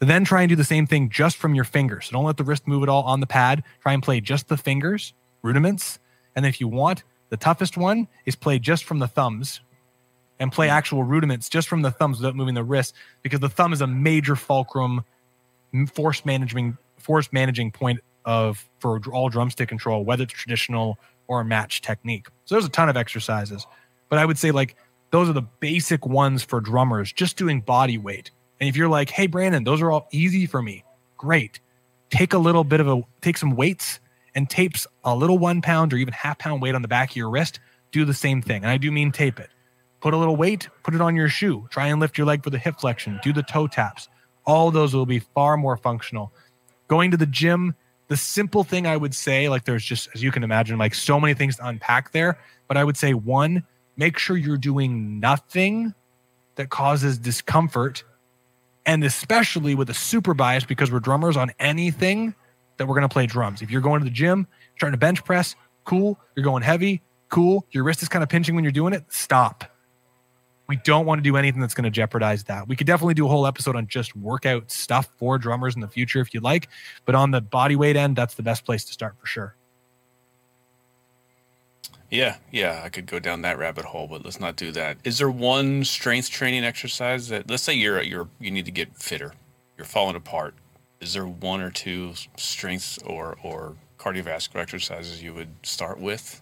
then 0.00 0.24
try 0.24 0.42
and 0.42 0.48
do 0.48 0.56
the 0.56 0.64
same 0.64 0.86
thing 0.86 1.10
just 1.10 1.36
from 1.36 1.54
your 1.54 1.64
fingers. 1.64 2.06
So 2.06 2.12
don't 2.12 2.24
let 2.24 2.36
the 2.36 2.44
wrist 2.44 2.66
move 2.66 2.82
at 2.82 2.88
all 2.88 3.02
on 3.02 3.20
the 3.20 3.26
pad. 3.26 3.64
Try 3.80 3.92
and 3.92 4.02
play 4.02 4.20
just 4.20 4.48
the 4.48 4.56
fingers, 4.56 5.12
rudiments. 5.42 5.98
And 6.36 6.46
if 6.46 6.60
you 6.60 6.68
want, 6.68 7.02
the 7.30 7.36
toughest 7.36 7.76
one 7.76 8.08
is 8.26 8.34
play 8.34 8.58
just 8.58 8.84
from 8.84 8.98
the 8.98 9.08
thumbs 9.08 9.60
and 10.40 10.52
play 10.52 10.68
hmm. 10.68 10.72
actual 10.72 11.04
rudiments 11.04 11.48
just 11.48 11.68
from 11.68 11.82
the 11.82 11.90
thumbs 11.90 12.18
without 12.18 12.36
moving 12.36 12.54
the 12.54 12.64
wrist 12.64 12.94
because 13.22 13.40
the 13.40 13.48
thumb 13.48 13.72
is 13.72 13.80
a 13.80 13.86
major 13.86 14.36
fulcrum 14.36 15.04
force 15.92 16.24
managing 16.24 16.76
force 16.98 17.28
managing 17.32 17.70
point 17.70 18.00
of 18.24 18.68
for 18.78 19.00
all 19.12 19.28
drumstick 19.28 19.68
control, 19.68 20.04
whether 20.04 20.24
it's 20.24 20.32
traditional 20.32 20.98
or 21.26 21.40
a 21.40 21.44
match 21.44 21.82
technique. 21.82 22.26
So 22.44 22.54
there's 22.54 22.64
a 22.64 22.70
ton 22.70 22.88
of 22.88 22.96
exercises, 22.96 23.66
but 24.08 24.18
I 24.18 24.24
would 24.24 24.38
say 24.38 24.50
like 24.50 24.76
those 25.10 25.28
are 25.28 25.32
the 25.32 25.42
basic 25.42 26.06
ones 26.06 26.42
for 26.42 26.60
drummers, 26.60 27.12
just 27.12 27.36
doing 27.36 27.60
body 27.60 27.98
weight. 27.98 28.30
And 28.60 28.68
if 28.68 28.76
you're 28.76 28.88
like, 28.88 29.10
hey, 29.10 29.26
Brandon, 29.26 29.64
those 29.64 29.80
are 29.80 29.90
all 29.90 30.08
easy 30.10 30.46
for 30.46 30.60
me, 30.60 30.84
great. 31.16 31.60
Take 32.10 32.32
a 32.32 32.38
little 32.38 32.64
bit 32.64 32.80
of 32.80 32.88
a, 32.88 33.02
take 33.20 33.36
some 33.36 33.54
weights 33.54 34.00
and 34.38 34.48
tapes 34.48 34.86
a 35.02 35.16
little 35.16 35.36
one 35.36 35.60
pound 35.60 35.92
or 35.92 35.96
even 35.96 36.14
half 36.14 36.38
pound 36.38 36.62
weight 36.62 36.76
on 36.76 36.82
the 36.82 36.86
back 36.86 37.10
of 37.10 37.16
your 37.16 37.28
wrist. 37.28 37.58
Do 37.90 38.04
the 38.04 38.14
same 38.14 38.40
thing. 38.40 38.62
And 38.62 38.70
I 38.70 38.76
do 38.76 38.92
mean 38.92 39.10
tape 39.10 39.40
it. 39.40 39.50
Put 40.00 40.14
a 40.14 40.16
little 40.16 40.36
weight, 40.36 40.68
put 40.84 40.94
it 40.94 41.00
on 41.00 41.16
your 41.16 41.28
shoe. 41.28 41.66
Try 41.70 41.88
and 41.88 41.98
lift 41.98 42.16
your 42.16 42.24
leg 42.24 42.44
for 42.44 42.50
the 42.50 42.58
hip 42.58 42.78
flexion. 42.78 43.18
Do 43.20 43.32
the 43.32 43.42
toe 43.42 43.66
taps. 43.66 44.08
All 44.46 44.70
those 44.70 44.94
will 44.94 45.06
be 45.06 45.18
far 45.18 45.56
more 45.56 45.76
functional. 45.76 46.32
Going 46.86 47.10
to 47.10 47.16
the 47.16 47.26
gym, 47.26 47.74
the 48.06 48.16
simple 48.16 48.62
thing 48.62 48.86
I 48.86 48.96
would 48.96 49.12
say, 49.12 49.48
like 49.48 49.64
there's 49.64 49.84
just, 49.84 50.08
as 50.14 50.22
you 50.22 50.30
can 50.30 50.44
imagine, 50.44 50.78
like 50.78 50.94
so 50.94 51.18
many 51.18 51.34
things 51.34 51.56
to 51.56 51.66
unpack 51.66 52.12
there. 52.12 52.38
But 52.68 52.76
I 52.76 52.84
would 52.84 52.96
say 52.96 53.14
one, 53.14 53.64
make 53.96 54.18
sure 54.18 54.36
you're 54.36 54.56
doing 54.56 55.18
nothing 55.18 55.94
that 56.54 56.70
causes 56.70 57.18
discomfort 57.18 58.04
and 58.86 59.02
especially 59.02 59.74
with 59.74 59.90
a 59.90 59.94
super 59.94 60.32
bias 60.32 60.64
because 60.64 60.92
we're 60.92 61.00
drummers 61.00 61.36
on 61.36 61.50
anything 61.58 62.36
that 62.78 62.86
we're 62.86 62.94
going 62.94 63.08
to 63.08 63.12
play 63.12 63.26
drums. 63.26 63.62
If 63.62 63.70
you're 63.70 63.80
going 63.80 64.00
to 64.00 64.04
the 64.04 64.10
gym, 64.10 64.46
trying 64.76 64.92
to 64.92 64.98
bench 64.98 65.24
press, 65.24 65.54
cool. 65.84 66.18
You're 66.34 66.44
going 66.44 66.62
heavy, 66.62 67.02
cool. 67.28 67.66
Your 67.70 67.84
wrist 67.84 68.02
is 68.02 68.08
kind 68.08 68.22
of 68.22 68.28
pinching 68.28 68.54
when 68.54 68.64
you're 68.64 68.72
doing 68.72 68.92
it, 68.92 69.04
stop. 69.08 69.64
We 70.68 70.76
don't 70.76 71.06
want 71.06 71.18
to 71.18 71.22
do 71.22 71.36
anything 71.36 71.60
that's 71.62 71.72
going 71.74 71.84
to 71.84 71.90
jeopardize 71.90 72.44
that. 72.44 72.68
We 72.68 72.76
could 72.76 72.86
definitely 72.86 73.14
do 73.14 73.24
a 73.24 73.28
whole 73.28 73.46
episode 73.46 73.74
on 73.74 73.86
just 73.86 74.14
workout 74.14 74.70
stuff 74.70 75.08
for 75.16 75.38
drummers 75.38 75.74
in 75.74 75.80
the 75.80 75.88
future 75.88 76.20
if 76.20 76.34
you'd 76.34 76.42
like, 76.42 76.68
but 77.06 77.14
on 77.14 77.30
the 77.30 77.40
body 77.40 77.74
weight 77.74 77.96
end, 77.96 78.16
that's 78.16 78.34
the 78.34 78.42
best 78.42 78.66
place 78.66 78.84
to 78.84 78.92
start 78.92 79.14
for 79.18 79.26
sure. 79.26 79.56
Yeah, 82.10 82.36
yeah, 82.50 82.82
I 82.84 82.88
could 82.88 83.06
go 83.06 83.18
down 83.18 83.42
that 83.42 83.58
rabbit 83.58 83.84
hole, 83.84 84.06
but 84.08 84.24
let's 84.24 84.40
not 84.40 84.56
do 84.56 84.72
that. 84.72 84.96
Is 85.04 85.18
there 85.18 85.30
one 85.30 85.84
strength 85.84 86.30
training 86.30 86.64
exercise 86.64 87.28
that 87.28 87.50
let's 87.50 87.62
say 87.62 87.74
you're 87.74 88.02
you're 88.02 88.28
you 88.40 88.50
need 88.50 88.64
to 88.64 88.70
get 88.70 88.96
fitter, 88.96 89.34
you're 89.76 89.84
falling 89.84 90.16
apart. 90.16 90.54
Is 91.00 91.12
there 91.14 91.26
one 91.26 91.60
or 91.60 91.70
two 91.70 92.14
strengths 92.36 92.98
or 92.98 93.38
or 93.42 93.76
cardiovascular 93.98 94.56
exercises 94.56 95.22
you 95.22 95.34
would 95.34 95.54
start 95.62 96.00
with? 96.00 96.40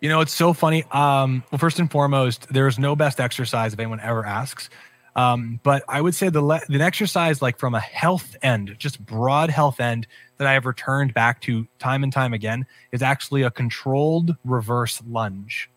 You 0.00 0.08
know, 0.08 0.20
it's 0.20 0.34
so 0.34 0.52
funny. 0.52 0.84
Um, 0.90 1.44
well, 1.50 1.58
first 1.58 1.78
and 1.78 1.90
foremost, 1.90 2.48
there 2.52 2.66
is 2.66 2.78
no 2.78 2.96
best 2.96 3.20
exercise 3.20 3.72
if 3.72 3.78
anyone 3.78 4.00
ever 4.00 4.26
asks. 4.26 4.68
Um, 5.14 5.60
but 5.62 5.84
I 5.88 6.00
would 6.00 6.14
say 6.14 6.28
the 6.28 6.40
le- 6.40 6.62
the 6.68 6.80
exercise, 6.80 7.42
like 7.42 7.58
from 7.58 7.74
a 7.74 7.80
health 7.80 8.34
end, 8.42 8.74
just 8.78 9.04
broad 9.04 9.50
health 9.50 9.78
end, 9.78 10.06
that 10.38 10.46
I 10.46 10.54
have 10.54 10.66
returned 10.66 11.14
back 11.14 11.40
to 11.42 11.66
time 11.78 12.02
and 12.02 12.12
time 12.12 12.32
again 12.32 12.66
is 12.92 13.02
actually 13.02 13.42
a 13.42 13.50
controlled 13.50 14.36
reverse 14.44 15.02
lunge. 15.08 15.70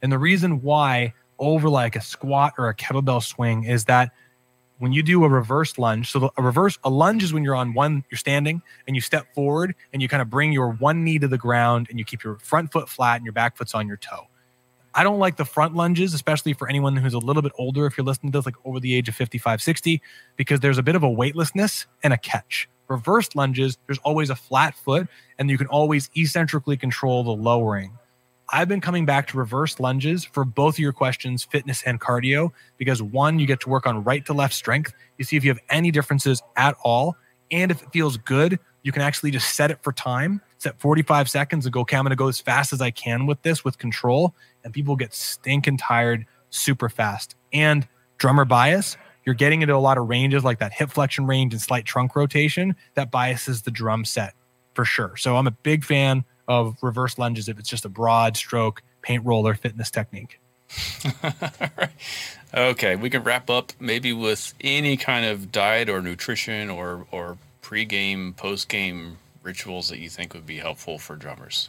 And 0.00 0.12
the 0.12 0.18
reason 0.18 0.62
why 0.62 1.12
over 1.38 1.68
like 1.68 1.96
a 1.96 2.00
squat 2.00 2.54
or 2.56 2.68
a 2.68 2.74
kettlebell 2.74 3.22
swing 3.22 3.64
is 3.64 3.84
that 3.86 4.12
when 4.78 4.92
you 4.92 5.02
do 5.02 5.24
a 5.24 5.28
reverse 5.28 5.78
lunge, 5.78 6.10
so 6.10 6.32
a 6.36 6.42
reverse 6.42 6.78
a 6.84 6.90
lunge 6.90 7.22
is 7.22 7.32
when 7.32 7.44
you're 7.44 7.56
on 7.56 7.74
one, 7.74 8.04
you're 8.10 8.18
standing 8.18 8.62
and 8.86 8.96
you 8.96 9.02
step 9.02 9.32
forward 9.34 9.74
and 9.92 10.00
you 10.00 10.08
kind 10.08 10.22
of 10.22 10.30
bring 10.30 10.52
your 10.52 10.70
one 10.72 11.04
knee 11.04 11.18
to 11.18 11.28
the 11.28 11.38
ground 11.38 11.88
and 11.90 11.98
you 11.98 12.04
keep 12.04 12.22
your 12.22 12.38
front 12.38 12.72
foot 12.72 12.88
flat 12.88 13.16
and 13.16 13.24
your 13.24 13.32
back 13.32 13.56
foot's 13.56 13.74
on 13.74 13.88
your 13.88 13.96
toe. 13.96 14.28
I 14.94 15.04
don't 15.04 15.18
like 15.18 15.36
the 15.36 15.44
front 15.44 15.74
lunges, 15.74 16.14
especially 16.14 16.54
for 16.54 16.68
anyone 16.68 16.96
who's 16.96 17.14
a 17.14 17.18
little 17.18 17.42
bit 17.42 17.52
older. 17.58 17.86
If 17.86 17.98
you're 17.98 18.04
listening 18.04 18.32
to 18.32 18.38
this, 18.38 18.46
like 18.46 18.56
over 18.64 18.80
the 18.80 18.94
age 18.94 19.08
of 19.08 19.14
55, 19.14 19.60
60, 19.60 20.00
because 20.36 20.60
there's 20.60 20.78
a 20.78 20.82
bit 20.82 20.96
of 20.96 21.02
a 21.02 21.10
weightlessness 21.10 21.86
and 22.02 22.12
a 22.12 22.18
catch 22.18 22.68
reverse 22.88 23.34
lunges, 23.34 23.76
there's 23.86 23.98
always 23.98 24.30
a 24.30 24.34
flat 24.34 24.74
foot 24.74 25.08
and 25.38 25.50
you 25.50 25.58
can 25.58 25.66
always 25.66 26.10
eccentrically 26.16 26.76
control 26.76 27.22
the 27.22 27.30
lowering. 27.30 27.97
I've 28.50 28.68
been 28.68 28.80
coming 28.80 29.04
back 29.04 29.26
to 29.28 29.36
reverse 29.36 29.78
lunges 29.78 30.24
for 30.24 30.44
both 30.44 30.76
of 30.76 30.78
your 30.78 30.92
questions, 30.92 31.44
fitness 31.44 31.82
and 31.82 32.00
cardio, 32.00 32.50
because 32.78 33.02
one, 33.02 33.38
you 33.38 33.46
get 33.46 33.60
to 33.60 33.68
work 33.68 33.86
on 33.86 34.04
right 34.04 34.24
to 34.24 34.32
left 34.32 34.54
strength. 34.54 34.94
You 35.18 35.24
see 35.24 35.36
if 35.36 35.44
you 35.44 35.50
have 35.50 35.60
any 35.68 35.90
differences 35.90 36.42
at 36.56 36.74
all. 36.82 37.16
And 37.50 37.70
if 37.70 37.82
it 37.82 37.92
feels 37.92 38.16
good, 38.16 38.58
you 38.82 38.92
can 38.92 39.02
actually 39.02 39.32
just 39.32 39.54
set 39.54 39.70
it 39.70 39.82
for 39.82 39.92
time, 39.92 40.40
set 40.56 40.80
45 40.80 41.28
seconds 41.28 41.66
and 41.66 41.72
go, 41.72 41.80
okay, 41.80 41.96
I'm 41.96 42.04
going 42.04 42.10
to 42.10 42.16
go 42.16 42.28
as 42.28 42.40
fast 42.40 42.72
as 42.72 42.80
I 42.80 42.90
can 42.90 43.26
with 43.26 43.42
this 43.42 43.64
with 43.64 43.76
control. 43.76 44.34
And 44.64 44.72
people 44.72 44.96
get 44.96 45.12
stinking 45.12 45.76
tired 45.76 46.24
super 46.48 46.88
fast. 46.88 47.36
And 47.52 47.86
drummer 48.16 48.46
bias, 48.46 48.96
you're 49.26 49.34
getting 49.34 49.60
into 49.60 49.74
a 49.74 49.76
lot 49.76 49.98
of 49.98 50.08
ranges 50.08 50.42
like 50.42 50.58
that 50.60 50.72
hip 50.72 50.90
flexion 50.90 51.26
range 51.26 51.52
and 51.52 51.60
slight 51.60 51.84
trunk 51.84 52.16
rotation 52.16 52.76
that 52.94 53.10
biases 53.10 53.62
the 53.62 53.70
drum 53.70 54.06
set 54.06 54.32
for 54.72 54.86
sure. 54.86 55.16
So 55.16 55.36
I'm 55.36 55.46
a 55.46 55.50
big 55.50 55.84
fan 55.84 56.24
of 56.48 56.76
reverse 56.82 57.18
lunges 57.18 57.48
if 57.48 57.58
it's 57.58 57.68
just 57.68 57.84
a 57.84 57.88
broad 57.88 58.36
stroke 58.36 58.82
paint 59.02 59.24
roller 59.24 59.54
fitness 59.54 59.90
technique. 59.90 60.40
okay, 62.54 62.96
we 62.96 63.08
can 63.08 63.22
wrap 63.22 63.48
up 63.48 63.72
maybe 63.78 64.12
with 64.12 64.54
any 64.60 64.96
kind 64.96 65.24
of 65.24 65.52
diet 65.52 65.88
or 65.88 66.02
nutrition 66.02 66.70
or 66.70 67.06
or 67.12 67.38
pre-game, 67.62 68.32
post-game 68.32 69.18
rituals 69.42 69.90
that 69.90 69.98
you 69.98 70.08
think 70.08 70.32
would 70.32 70.46
be 70.46 70.58
helpful 70.58 70.98
for 70.98 71.16
drummers. 71.16 71.68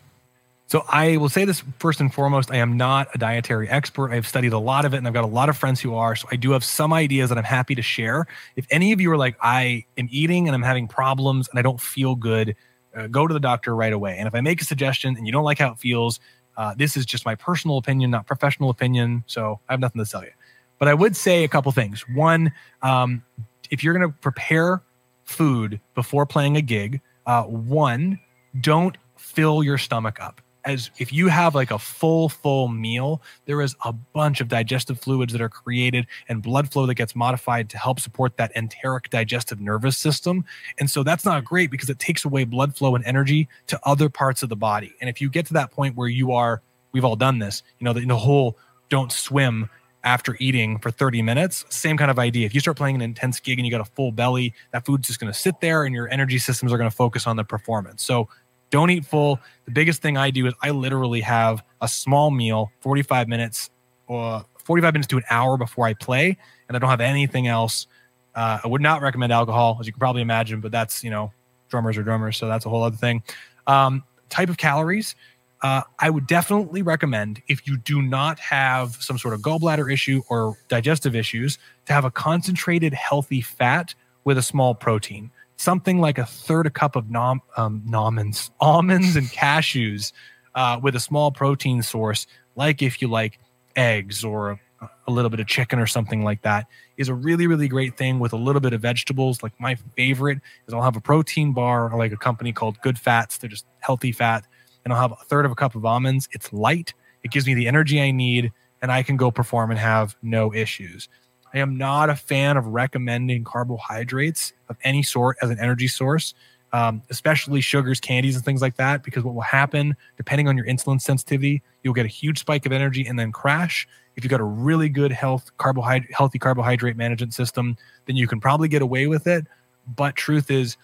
So 0.67 0.85
I 0.87 1.17
will 1.17 1.29
say 1.29 1.45
this 1.45 1.63
first 1.79 1.99
and 1.99 2.13
foremost, 2.13 2.51
I 2.51 2.57
am 2.57 2.77
not 2.77 3.09
a 3.15 3.17
dietary 3.17 3.67
expert. 3.67 4.11
I've 4.11 4.27
studied 4.27 4.53
a 4.53 4.59
lot 4.59 4.85
of 4.85 4.93
it 4.93 4.97
and 4.97 5.07
I've 5.07 5.15
got 5.15 5.23
a 5.23 5.27
lot 5.27 5.49
of 5.49 5.57
friends 5.57 5.81
who 5.81 5.95
are. 5.95 6.15
So 6.15 6.27
I 6.31 6.35
do 6.35 6.51
have 6.51 6.63
some 6.63 6.93
ideas 6.93 7.29
that 7.29 7.39
I'm 7.39 7.43
happy 7.43 7.73
to 7.73 7.81
share. 7.81 8.27
If 8.55 8.67
any 8.69 8.91
of 8.91 9.01
you 9.01 9.11
are 9.11 9.17
like, 9.17 9.35
I 9.41 9.85
am 9.97 10.07
eating 10.11 10.47
and 10.47 10.53
I'm 10.53 10.61
having 10.61 10.87
problems 10.87 11.49
and 11.49 11.57
I 11.57 11.63
don't 11.63 11.81
feel 11.81 12.13
good, 12.13 12.55
uh, 12.95 13.07
go 13.07 13.27
to 13.27 13.33
the 13.33 13.39
doctor 13.39 13.75
right 13.75 13.93
away. 13.93 14.17
And 14.17 14.27
if 14.27 14.35
I 14.35 14.41
make 14.41 14.61
a 14.61 14.65
suggestion 14.65 15.15
and 15.17 15.25
you 15.25 15.31
don't 15.31 15.43
like 15.43 15.59
how 15.59 15.71
it 15.71 15.77
feels, 15.77 16.19
uh, 16.57 16.73
this 16.77 16.97
is 16.97 17.05
just 17.05 17.25
my 17.25 17.35
personal 17.35 17.77
opinion, 17.77 18.11
not 18.11 18.27
professional 18.27 18.69
opinion. 18.69 19.23
So 19.27 19.59
I 19.69 19.73
have 19.73 19.79
nothing 19.79 19.99
to 19.99 20.05
sell 20.05 20.23
you. 20.23 20.31
But 20.77 20.87
I 20.87 20.93
would 20.93 21.15
say 21.15 21.43
a 21.43 21.47
couple 21.47 21.71
things. 21.71 22.01
One, 22.09 22.51
um, 22.81 23.23
if 23.69 23.83
you're 23.83 23.93
going 23.93 24.09
to 24.09 24.17
prepare 24.19 24.81
food 25.25 25.79
before 25.93 26.25
playing 26.25 26.57
a 26.57 26.61
gig, 26.61 27.01
uh, 27.25 27.43
one, 27.43 28.19
don't 28.59 28.97
fill 29.17 29.63
your 29.63 29.77
stomach 29.77 30.19
up 30.21 30.41
as 30.65 30.91
if 30.99 31.13
you 31.13 31.27
have 31.27 31.55
like 31.55 31.71
a 31.71 31.79
full 31.79 32.29
full 32.29 32.67
meal 32.67 33.21
there 33.45 33.61
is 33.61 33.75
a 33.85 33.93
bunch 33.93 34.41
of 34.41 34.47
digestive 34.47 34.99
fluids 34.99 35.31
that 35.31 35.41
are 35.41 35.49
created 35.49 36.05
and 36.27 36.41
blood 36.41 36.71
flow 36.71 36.85
that 36.85 36.95
gets 36.95 37.15
modified 37.15 37.69
to 37.69 37.77
help 37.77 37.99
support 37.99 38.37
that 38.37 38.51
enteric 38.55 39.09
digestive 39.09 39.59
nervous 39.59 39.97
system. 39.97 40.43
And 40.79 40.89
so 40.89 41.03
that's 41.03 41.25
not 41.25 41.45
great 41.45 41.71
because 41.71 41.89
it 41.89 41.99
takes 41.99 42.25
away 42.25 42.43
blood 42.43 42.75
flow 42.75 42.95
and 42.95 43.05
energy 43.05 43.47
to 43.67 43.79
other 43.83 44.09
parts 44.09 44.43
of 44.43 44.49
the 44.49 44.55
body. 44.55 44.93
And 44.99 45.09
if 45.09 45.21
you 45.21 45.29
get 45.29 45.45
to 45.47 45.53
that 45.53 45.71
point 45.71 45.95
where 45.95 46.07
you 46.07 46.31
are 46.31 46.61
we've 46.91 47.05
all 47.05 47.15
done 47.15 47.39
this 47.39 47.63
you 47.79 47.85
know 47.85 47.93
the, 47.93 48.05
the 48.05 48.17
whole 48.17 48.57
don't 48.89 49.11
swim 49.11 49.69
after 50.03 50.35
eating 50.39 50.79
for 50.79 50.91
30 50.91 51.21
minutes 51.21 51.65
same 51.69 51.97
kind 51.97 52.09
of 52.09 52.17
idea. 52.17 52.45
If 52.45 52.53
you 52.53 52.61
start 52.61 52.77
playing 52.77 52.95
an 52.95 53.01
intense 53.01 53.39
gig 53.39 53.59
and 53.59 53.65
you 53.65 53.71
got 53.71 53.81
a 53.81 53.91
full 53.91 54.11
belly 54.11 54.53
that 54.71 54.85
food's 54.85 55.07
just 55.07 55.19
going 55.19 55.31
to 55.31 55.37
sit 55.37 55.61
there 55.61 55.83
and 55.83 55.93
your 55.93 56.09
energy 56.09 56.39
systems 56.39 56.73
are 56.73 56.77
going 56.77 56.89
to 56.89 56.95
focus 56.95 57.27
on 57.27 57.35
the 57.35 57.43
performance. 57.43 58.03
So 58.03 58.29
don't 58.69 58.89
eat 58.89 59.05
full. 59.05 59.39
The 59.65 59.71
biggest 59.71 60.01
thing 60.01 60.17
I 60.17 60.31
do 60.31 60.47
is 60.47 60.53
I 60.61 60.71
literally 60.71 61.21
have 61.21 61.63
a 61.81 61.87
small 61.87 62.31
meal, 62.31 62.71
45 62.81 63.27
minutes 63.27 63.69
or 64.07 64.45
45 64.63 64.93
minutes 64.93 65.07
to 65.07 65.17
an 65.17 65.23
hour 65.29 65.57
before 65.57 65.85
I 65.85 65.93
play, 65.93 66.37
and 66.67 66.75
I 66.75 66.79
don't 66.79 66.89
have 66.89 67.01
anything 67.01 67.47
else. 67.47 67.87
Uh, 68.35 68.59
I 68.63 68.67
would 68.67 68.81
not 68.81 69.01
recommend 69.01 69.33
alcohol, 69.33 69.77
as 69.79 69.87
you 69.87 69.93
can 69.93 69.99
probably 69.99 70.21
imagine, 70.21 70.61
but 70.61 70.71
that's, 70.71 71.03
you 71.03 71.09
know, 71.09 71.31
drummers 71.69 71.97
are 71.97 72.03
drummers. 72.03 72.37
So 72.37 72.47
that's 72.47 72.65
a 72.65 72.69
whole 72.69 72.83
other 72.83 72.95
thing. 72.95 73.23
Um, 73.67 74.03
type 74.29 74.49
of 74.49 74.57
calories. 74.57 75.15
Uh, 75.61 75.81
I 75.99 76.09
would 76.09 76.25
definitely 76.25 76.81
recommend 76.81 77.41
if 77.47 77.67
you 77.67 77.77
do 77.77 78.01
not 78.01 78.39
have 78.39 78.95
some 78.99 79.17
sort 79.17 79.33
of 79.33 79.41
gallbladder 79.41 79.91
issue 79.91 80.21
or 80.29 80.55
digestive 80.69 81.15
issues 81.15 81.57
to 81.85 81.93
have 81.93 82.05
a 82.05 82.11
concentrated 82.11 82.93
healthy 82.93 83.41
fat 83.41 83.93
with 84.23 84.37
a 84.37 84.41
small 84.41 84.73
protein 84.73 85.31
something 85.59 85.99
like 85.99 86.17
a 86.17 86.25
third 86.25 86.65
a 86.65 86.69
cup 86.69 86.95
of 86.95 87.09
nom, 87.09 87.41
um, 87.57 87.83
almonds, 87.93 88.49
almonds 88.61 89.17
and 89.17 89.27
cashews 89.27 90.13
uh, 90.55 90.79
with 90.81 90.95
a 90.95 90.99
small 90.99 91.31
protein 91.31 91.83
source, 91.83 92.25
like 92.55 92.81
if 92.81 93.01
you 93.01 93.09
like 93.09 93.39
eggs 93.75 94.23
or 94.23 94.59
a, 95.07 95.11
little 95.11 95.29
bit 95.29 95.41
of 95.41 95.47
chicken 95.47 95.77
or 95.77 95.85
something 95.85 96.23
like 96.23 96.41
that, 96.43 96.65
is 96.95 97.09
a 97.09 97.13
really, 97.13 97.45
really 97.45 97.67
great 97.67 97.97
thing 97.97 98.19
with 98.19 98.31
a 98.31 98.37
little 98.37 98.61
bit 98.61 98.71
of 98.71 98.81
vegetables. 98.81 99.43
Like 99.43 99.51
my 99.59 99.75
favorite 99.97 100.39
is 100.65 100.73
I'll 100.73 100.81
have 100.81 100.95
a 100.95 101.01
protein 101.01 101.51
bar, 101.51 101.91
like 101.97 102.13
a 102.13 102.17
company 102.17 102.53
called 102.53 102.79
Good 102.81 102.97
Fats. 102.97 103.37
They're 103.37 103.49
just 103.49 103.65
healthy 103.79 104.13
fat. 104.13 104.45
And 104.85 104.93
I'll 104.93 105.01
have 105.01 105.11
a 105.11 105.25
third 105.25 105.45
of 105.45 105.51
a 105.51 105.55
cup 105.55 105.75
of 105.75 105.83
almonds. 105.83 106.29
It's 106.31 106.53
light, 106.53 106.93
it 107.23 107.31
gives 107.31 107.45
me 107.45 107.53
the 107.53 107.67
energy 107.67 108.01
I 108.01 108.11
need, 108.11 108.53
and 108.81 108.93
I 108.93 109.03
can 109.03 109.17
go 109.17 109.29
perform 109.29 109.71
and 109.71 109.79
have 109.79 110.15
no 110.21 110.53
issues. 110.53 111.09
I 111.53 111.59
am 111.59 111.77
not 111.77 112.09
a 112.09 112.15
fan 112.15 112.57
of 112.57 112.67
recommending 112.67 113.43
carbohydrates 113.43 114.53
of 114.69 114.77
any 114.83 115.03
sort 115.03 115.37
as 115.41 115.49
an 115.49 115.59
energy 115.59 115.87
source, 115.87 116.33
um, 116.73 117.01
especially 117.09 117.61
sugars, 117.61 117.99
candies, 117.99 118.35
and 118.35 118.45
things 118.45 118.61
like 118.61 118.75
that, 118.77 119.03
because 119.03 119.23
what 119.23 119.33
will 119.33 119.41
happen, 119.41 119.95
depending 120.17 120.47
on 120.47 120.55
your 120.55 120.65
insulin 120.65 121.01
sensitivity, 121.01 121.61
you'll 121.83 121.93
get 121.93 122.05
a 122.05 122.09
huge 122.09 122.39
spike 122.39 122.65
of 122.65 122.71
energy 122.71 123.05
and 123.05 123.17
then 123.17 123.31
crash. 123.31 123.87
If 124.15 124.23
you've 124.23 124.31
got 124.31 124.41
a 124.41 124.45
really 124.45 124.89
good 124.89 125.11
health 125.11 125.49
carbohydrate, 125.57 126.13
healthy 126.13 126.39
carbohydrate 126.39 126.97
management 126.97 127.33
system, 127.33 127.77
then 128.05 128.15
you 128.15 128.27
can 128.27 128.39
probably 128.39 128.67
get 128.67 128.81
away 128.81 129.07
with 129.07 129.27
it. 129.27 129.47
But 129.95 130.15
truth 130.15 130.51
is, 130.51 130.77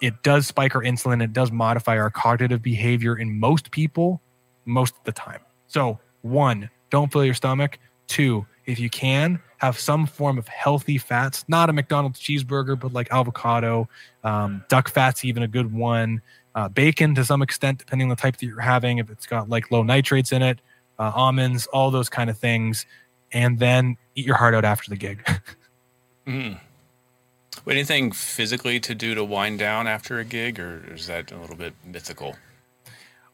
it 0.00 0.22
does 0.22 0.46
spike 0.46 0.74
our 0.74 0.82
insulin. 0.82 1.22
It 1.22 1.32
does 1.32 1.52
modify 1.52 1.98
our 1.98 2.10
cognitive 2.10 2.62
behavior 2.62 3.16
in 3.16 3.38
most 3.38 3.70
people 3.70 4.20
most 4.64 4.94
of 4.96 5.04
the 5.04 5.12
time. 5.12 5.40
So, 5.66 5.98
one, 6.22 6.70
don't 6.88 7.12
fill 7.12 7.24
your 7.24 7.34
stomach. 7.34 7.78
Two, 8.08 8.46
if 8.66 8.78
you 8.78 8.90
can, 8.90 9.40
have 9.58 9.78
some 9.78 10.06
form 10.06 10.38
of 10.38 10.48
healthy 10.48 10.98
fats, 10.98 11.44
not 11.48 11.68
a 11.68 11.72
McDonald's 11.72 12.20
cheeseburger, 12.20 12.78
but 12.78 12.92
like 12.92 13.12
avocado, 13.12 13.88
um, 14.24 14.64
duck 14.68 14.88
fat's 14.88 15.24
even 15.24 15.42
a 15.42 15.48
good 15.48 15.72
one. 15.72 16.22
Uh, 16.54 16.68
bacon 16.68 17.14
to 17.14 17.24
some 17.24 17.42
extent, 17.42 17.78
depending 17.78 18.06
on 18.06 18.08
the 18.10 18.20
type 18.20 18.36
that 18.36 18.46
you're 18.46 18.60
having, 18.60 18.98
if 18.98 19.10
it's 19.10 19.26
got 19.26 19.48
like 19.48 19.70
low 19.70 19.82
nitrates 19.82 20.32
in 20.32 20.42
it, 20.42 20.58
uh, 20.98 21.12
almonds, 21.14 21.66
all 21.68 21.90
those 21.90 22.08
kind 22.08 22.28
of 22.28 22.38
things, 22.38 22.86
and 23.32 23.58
then 23.58 23.96
eat 24.14 24.26
your 24.26 24.36
heart 24.36 24.54
out 24.54 24.64
after 24.64 24.90
the 24.90 24.96
gig. 24.96 25.24
mm. 26.26 26.58
Anything 27.68 28.10
physically 28.10 28.80
to 28.80 28.94
do 28.94 29.14
to 29.14 29.22
wind 29.22 29.58
down 29.58 29.86
after 29.86 30.18
a 30.18 30.24
gig, 30.24 30.58
or 30.58 30.82
is 30.92 31.06
that 31.06 31.30
a 31.30 31.36
little 31.36 31.56
bit 31.56 31.74
mythical? 31.84 32.36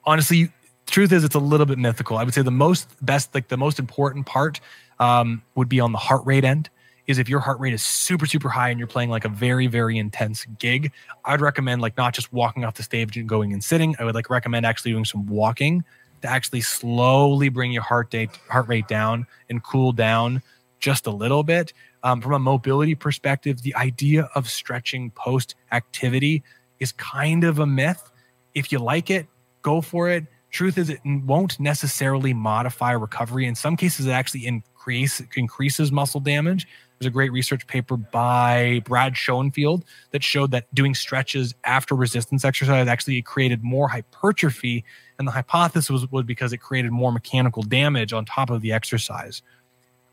Honestly, 0.05 0.51
truth 0.87 1.13
is, 1.13 1.25
it's 1.25 1.35
a 1.35 1.41
little 1.41 1.67
bit 1.67 1.79
mythical. 1.79 2.19
I 2.19 2.25
would 2.25 2.35
say 2.35 2.43
the 2.43 2.51
most 2.51 2.89
best, 3.01 3.35
like 3.35 3.49
the 3.49 3.57
most 3.57 3.79
important 3.79 4.27
part 4.27 4.61
um, 4.99 5.43
would 5.55 5.69
be 5.69 5.81
on 5.81 5.93
the 5.93 5.99
heart 5.99 6.25
rate 6.25 6.45
end 6.45 6.71
is 7.07 7.19
if 7.19 7.29
your 7.29 7.41
heart 7.41 7.61
rate 7.61 7.73
is 7.73 7.83
super 7.83 8.27
super 8.27 8.49
high 8.49 8.71
and 8.71 8.79
you're 8.79 8.89
playing 8.89 9.11
like 9.11 9.25
a 9.25 9.29
very 9.29 9.69
very 9.69 9.97
intense 9.97 10.45
gig 10.59 10.91
i'd 11.27 11.41
recommend 11.41 11.81
like 11.81 11.97
not 11.97 12.13
just 12.13 12.33
walking 12.33 12.65
off 12.65 12.75
the 12.75 12.83
stage 12.83 13.17
and 13.17 13.29
going 13.29 13.53
and 13.53 13.63
sitting. 13.63 13.95
I 13.99 14.05
would 14.05 14.15
like 14.15 14.31
recommend 14.31 14.67
actually 14.67 14.93
doing 14.93 15.05
some 15.05 15.27
walking 15.27 15.85
to 16.23 16.29
actually 16.29 16.63
slowly 16.63 17.49
bring 17.49 17.73
your 17.73 17.83
heart 17.83 18.13
rate 18.13 18.31
heart 18.49 18.69
rate 18.69 18.89
down 18.89 19.27
and 19.51 19.63
cool 19.63 19.93
down 19.93 20.43
just 20.81 21.07
a 21.07 21.11
little 21.11 21.43
bit. 21.43 21.73
Um, 22.03 22.21
from 22.21 22.35
a 22.35 22.39
mobility 22.39 22.95
perspective 22.95 23.63
the 23.63 23.75
idea 23.75 24.29
of 24.35 24.49
stretching 24.49 25.11
post 25.11 25.55
activity 25.73 26.43
is 26.79 26.93
kind 26.93 27.45
of 27.45 27.59
a 27.59 27.67
myth. 27.67 28.11
If 28.55 28.73
you 28.73 28.79
like 28.79 29.11
it 29.11 29.27
go 29.63 29.81
for 29.81 30.09
it 30.09 30.25
truth 30.51 30.79
is 30.79 30.91
it 30.91 31.01
won't 31.05 31.59
necessarily 31.61 32.33
modify 32.33 32.93
recovery 32.93 33.47
in 33.47 33.55
some 33.55 33.77
cases 33.77 34.07
it 34.07 34.11
actually 34.11 34.47
increase 34.47 35.21
increases 35.37 35.91
muscle 35.91 36.21
damage. 36.21 36.67
There's 36.99 37.09
a 37.09 37.11
great 37.11 37.33
research 37.33 37.67
paper 37.67 37.97
by 37.97 38.81
Brad 38.87 39.17
Schoenfeld 39.17 39.85
that 40.13 40.23
showed 40.23 40.51
that 40.53 40.73
doing 40.75 40.95
stretches 40.95 41.55
after 41.65 41.95
resistance 41.95 42.45
exercise 42.45 42.89
actually 42.89 43.21
created 43.21 43.63
more 43.63 43.89
hypertrophy. 43.89 44.83
And 45.19 45.29
the 45.29 45.33
hypothesis 45.33 45.91
was, 45.91 46.11
was 46.11 46.25
because 46.25 46.55
it 46.55 46.59
created 46.59 46.93
more 46.93 47.13
mechanical 47.13 47.63
damage 47.63 48.15
on 48.15 48.25
top 48.25 48.49
of 48.49 48.63
the 48.63 48.73
exercise. 48.73 49.43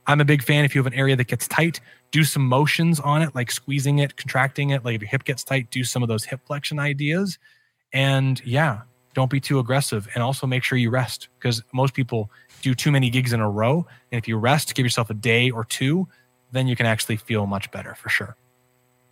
I'm 0.07 0.19
a 0.19 0.25
big 0.25 0.43
fan. 0.43 0.65
If 0.65 0.75
you 0.75 0.79
have 0.79 0.91
an 0.91 0.99
area 0.99 1.15
that 1.15 1.27
gets 1.27 1.47
tight, 1.47 1.79
do 2.11 2.25
some 2.25 2.45
motions 2.45 2.99
on 2.99 3.21
it, 3.21 3.33
like 3.33 3.49
squeezing 3.49 3.99
it, 3.99 4.17
contracting 4.17 4.71
it. 4.71 4.83
Like 4.83 4.95
if 4.95 5.01
your 5.01 5.09
hip 5.09 5.23
gets 5.23 5.43
tight, 5.43 5.71
do 5.71 5.85
some 5.85 6.03
of 6.03 6.09
those 6.09 6.25
hip 6.25 6.41
flexion 6.45 6.79
ideas. 6.79 7.39
And 7.93 8.41
yeah, 8.45 8.81
don't 9.13 9.29
be 9.29 9.39
too 9.39 9.59
aggressive. 9.59 10.07
And 10.13 10.23
also 10.23 10.47
make 10.47 10.63
sure 10.63 10.77
you 10.77 10.89
rest 10.89 11.29
because 11.39 11.63
most 11.73 11.93
people 11.93 12.29
do 12.61 12.73
too 12.73 12.91
many 12.91 13.09
gigs 13.09 13.33
in 13.33 13.39
a 13.39 13.49
row. 13.49 13.85
And 14.11 14.17
if 14.17 14.27
you 14.27 14.37
rest, 14.37 14.73
give 14.75 14.85
yourself 14.85 15.09
a 15.09 15.13
day 15.13 15.49
or 15.49 15.65
two, 15.65 16.07
then 16.51 16.67
you 16.67 16.75
can 16.75 16.85
actually 16.85 17.17
feel 17.17 17.45
much 17.45 17.71
better 17.71 17.95
for 17.95 18.09
sure. 18.09 18.35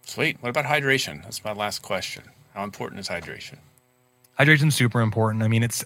Sweet. 0.04 0.38
What 0.42 0.50
about 0.50 0.66
hydration? 0.66 1.24
That's 1.24 1.44
my 1.44 1.54
last 1.54 1.82
question. 1.82 2.24
How 2.54 2.64
important 2.64 3.00
is 3.00 3.08
hydration? 3.08 3.58
Hydration 4.40 4.68
is 4.68 4.76
super 4.76 5.02
important. 5.02 5.44
I 5.44 5.48
mean, 5.48 5.64
it's 5.64 5.84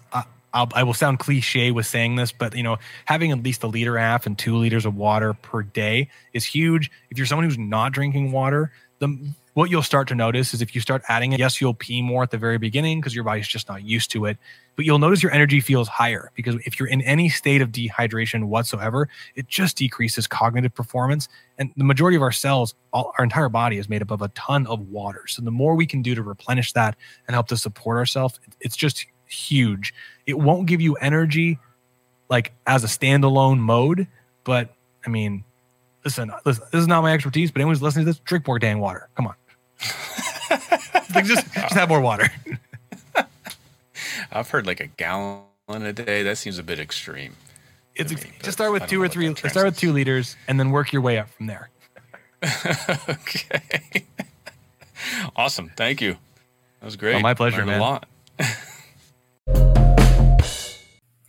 I'll, 0.56 0.70
I 0.74 0.84
will 0.84 0.94
sound 0.94 1.20
cliche 1.20 1.72
with 1.72 1.86
saying 1.86 2.16
this, 2.16 2.32
but 2.32 2.56
you 2.56 2.64
know, 2.64 2.78
having 3.04 3.32
at 3.32 3.44
least 3.44 3.62
a 3.64 3.68
liter 3.68 3.98
and 3.98 4.06
a 4.06 4.08
half 4.08 4.26
and 4.26 4.38
two 4.38 4.56
liters 4.56 4.86
of 4.86 4.96
water 4.96 5.34
per 5.34 5.64
day 5.64 6.10
is 6.32 6.46
huge. 6.46 6.90
If 7.10 7.18
you're 7.18 7.28
someone 7.28 7.44
who's 7.44 7.58
not 7.58 7.92
drinking 7.92 8.32
water, 8.32 8.72
the 9.00 9.34
what 9.56 9.70
you'll 9.70 9.82
start 9.82 10.10
to 10.10 10.16
notice 10.16 10.54
is 10.54 10.62
if 10.62 10.76
you 10.76 10.82
start 10.82 11.02
adding 11.08 11.32
it, 11.32 11.40
yes, 11.40 11.62
you'll 11.62 11.74
pee 11.74 12.02
more 12.02 12.24
at 12.24 12.30
the 12.30 12.38
very 12.38 12.58
beginning 12.58 13.00
because 13.00 13.16
your 13.16 13.24
body's 13.24 13.48
just 13.48 13.70
not 13.70 13.84
used 13.84 14.12
to 14.12 14.26
it. 14.26 14.38
But 14.76 14.84
you'll 14.84 15.00
notice 15.00 15.24
your 15.24 15.32
energy 15.32 15.62
feels 15.62 15.88
higher 15.88 16.30
because 16.36 16.56
if 16.66 16.78
you're 16.78 16.90
in 16.90 17.02
any 17.04 17.30
state 17.30 17.62
of 17.62 17.72
dehydration 17.72 18.48
whatsoever, 18.48 19.08
it 19.36 19.48
just 19.48 19.78
decreases 19.78 20.28
cognitive 20.28 20.76
performance. 20.76 21.30
And 21.58 21.72
the 21.78 21.86
majority 21.86 22.18
of 22.18 22.22
our 22.22 22.34
cells, 22.34 22.76
all, 22.92 23.14
our 23.18 23.24
entire 23.24 23.48
body 23.48 23.78
is 23.78 23.88
made 23.88 24.02
up 24.02 24.12
of 24.12 24.22
a 24.22 24.28
ton 24.30 24.68
of 24.68 24.90
water. 24.90 25.24
So 25.26 25.42
the 25.42 25.52
more 25.52 25.76
we 25.76 25.86
can 25.86 26.02
do 26.02 26.16
to 26.16 26.22
replenish 26.22 26.74
that 26.74 26.98
and 27.26 27.34
help 27.34 27.48
to 27.48 27.56
support 27.56 27.96
ourselves, 27.96 28.38
it's 28.60 28.76
just 28.76 29.06
huge. 29.26 29.94
It 30.26 30.38
won't 30.38 30.68
give 30.68 30.82
you 30.82 30.96
energy 30.96 31.60
like 32.28 32.52
as 32.68 32.84
a 32.84 32.88
standalone 32.88 33.60
mode, 33.60 34.08
but 34.44 34.74
I 35.06 35.10
mean, 35.10 35.46
listen, 36.04 36.30
listen, 36.44 36.66
this 36.74 36.82
is 36.82 36.88
not 36.88 37.04
my 37.04 37.14
expertise, 37.14 37.52
but 37.52 37.62
anyone's 37.62 37.82
listening 37.82 38.06
to 38.06 38.12
this, 38.12 38.20
drink 38.20 38.46
more 38.46 38.60
dang 38.60 38.80
water. 38.80 39.08
Come 39.16 39.28
on. 39.28 39.36
like 41.14 41.26
just, 41.26 41.52
just 41.54 41.74
have 41.74 41.90
more 41.90 42.02
water. 42.02 42.28
I've 44.32 44.50
heard 44.50 44.66
like 44.68 44.80
a 44.80 44.88
gallon 44.88 45.44
a 45.70 45.94
day. 45.94 46.24
That 46.24 46.38
seems 46.38 46.58
a 46.58 46.64
bit 46.64 46.80
extreme. 46.80 47.36
It's 47.96 48.12
me, 48.12 48.32
just 48.42 48.58
start 48.58 48.74
with 48.74 48.88
two 48.88 49.02
or 49.02 49.08
three. 49.08 49.34
Start 49.36 49.66
with 49.66 49.78
two 49.78 49.94
liters, 49.94 50.36
and 50.48 50.60
then 50.60 50.72
work 50.72 50.92
your 50.92 51.02
way 51.02 51.18
up 51.18 51.30
from 51.30 51.48
there. 51.48 51.70
okay. 53.10 54.06
awesome. 55.36 55.72
Thank 55.76 56.02
you. 56.02 56.18
That 56.80 56.86
was 56.86 56.96
great. 56.98 57.16
Oh, 57.16 57.20
my 57.20 57.34
pleasure, 57.34 57.66
Learned 57.66 57.68
man. 57.68 57.80
A 57.80 57.84
lot. 57.84 58.06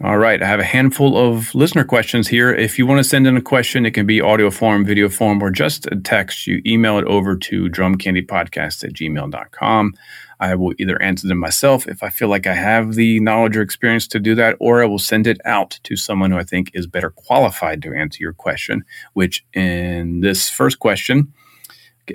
All 0.05 0.19
right. 0.19 0.43
I 0.43 0.47
have 0.47 0.61
a 0.61 0.65
handful 0.65 1.17
of 1.17 1.55
listener 1.55 1.83
questions 1.83 2.29
here. 2.29 2.55
If 2.55 2.79
you 2.79 2.87
want 2.87 2.99
to 2.99 3.05
send 3.05 3.27
in 3.27 3.35
a 3.35 3.41
question, 3.41 3.87
it 3.87 3.93
can 3.93 4.05
be 4.05 4.21
audio 4.21 4.51
form, 4.51 4.85
video 4.85 5.09
form, 5.09 5.43
or 5.43 5.51
just 5.51 5.87
a 5.87 5.97
text. 5.97 6.47
You 6.47 6.61
email 6.67 6.99
it 6.99 7.07
over 7.07 7.35
to 7.35 7.65
drumcandypodcast 7.71 8.85
at 8.85 8.93
gmail.com. 8.93 9.95
I 10.39 10.55
will 10.55 10.75
either 10.79 11.01
answer 11.01 11.27
them 11.27 11.39
myself 11.39 11.89
if 11.89 12.03
I 12.03 12.11
feel 12.11 12.29
like 12.29 12.47
I 12.47 12.53
have 12.53 12.93
the 12.93 13.21
knowledge 13.21 13.57
or 13.57 13.63
experience 13.63 14.07
to 14.09 14.21
do 14.21 14.35
that, 14.35 14.57
or 14.61 14.83
I 14.83 14.87
will 14.87 14.99
send 14.99 15.27
it 15.27 15.41
out 15.47 15.81
to 15.85 15.97
someone 15.97 16.31
who 16.31 16.37
I 16.37 16.45
think 16.45 16.73
is 16.75 16.87
better 16.87 17.09
qualified 17.09 17.81
to 17.83 17.95
answer 17.95 18.19
your 18.21 18.35
question, 18.35 18.85
which 19.15 19.47
in 19.55 20.21
this 20.21 20.51
first 20.51 20.79
question 20.79 21.33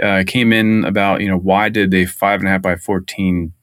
uh, 0.03 0.23
came 0.27 0.53
in 0.53 0.85
about, 0.85 1.21
you 1.21 1.27
know, 1.27 1.37
why 1.37 1.69
did 1.69 1.91
a 1.95 2.05
five 2.05 2.41
and 2.41 2.47
a 2.47 2.51
half 2.51 2.61
by 2.61 2.75
14 2.75 3.53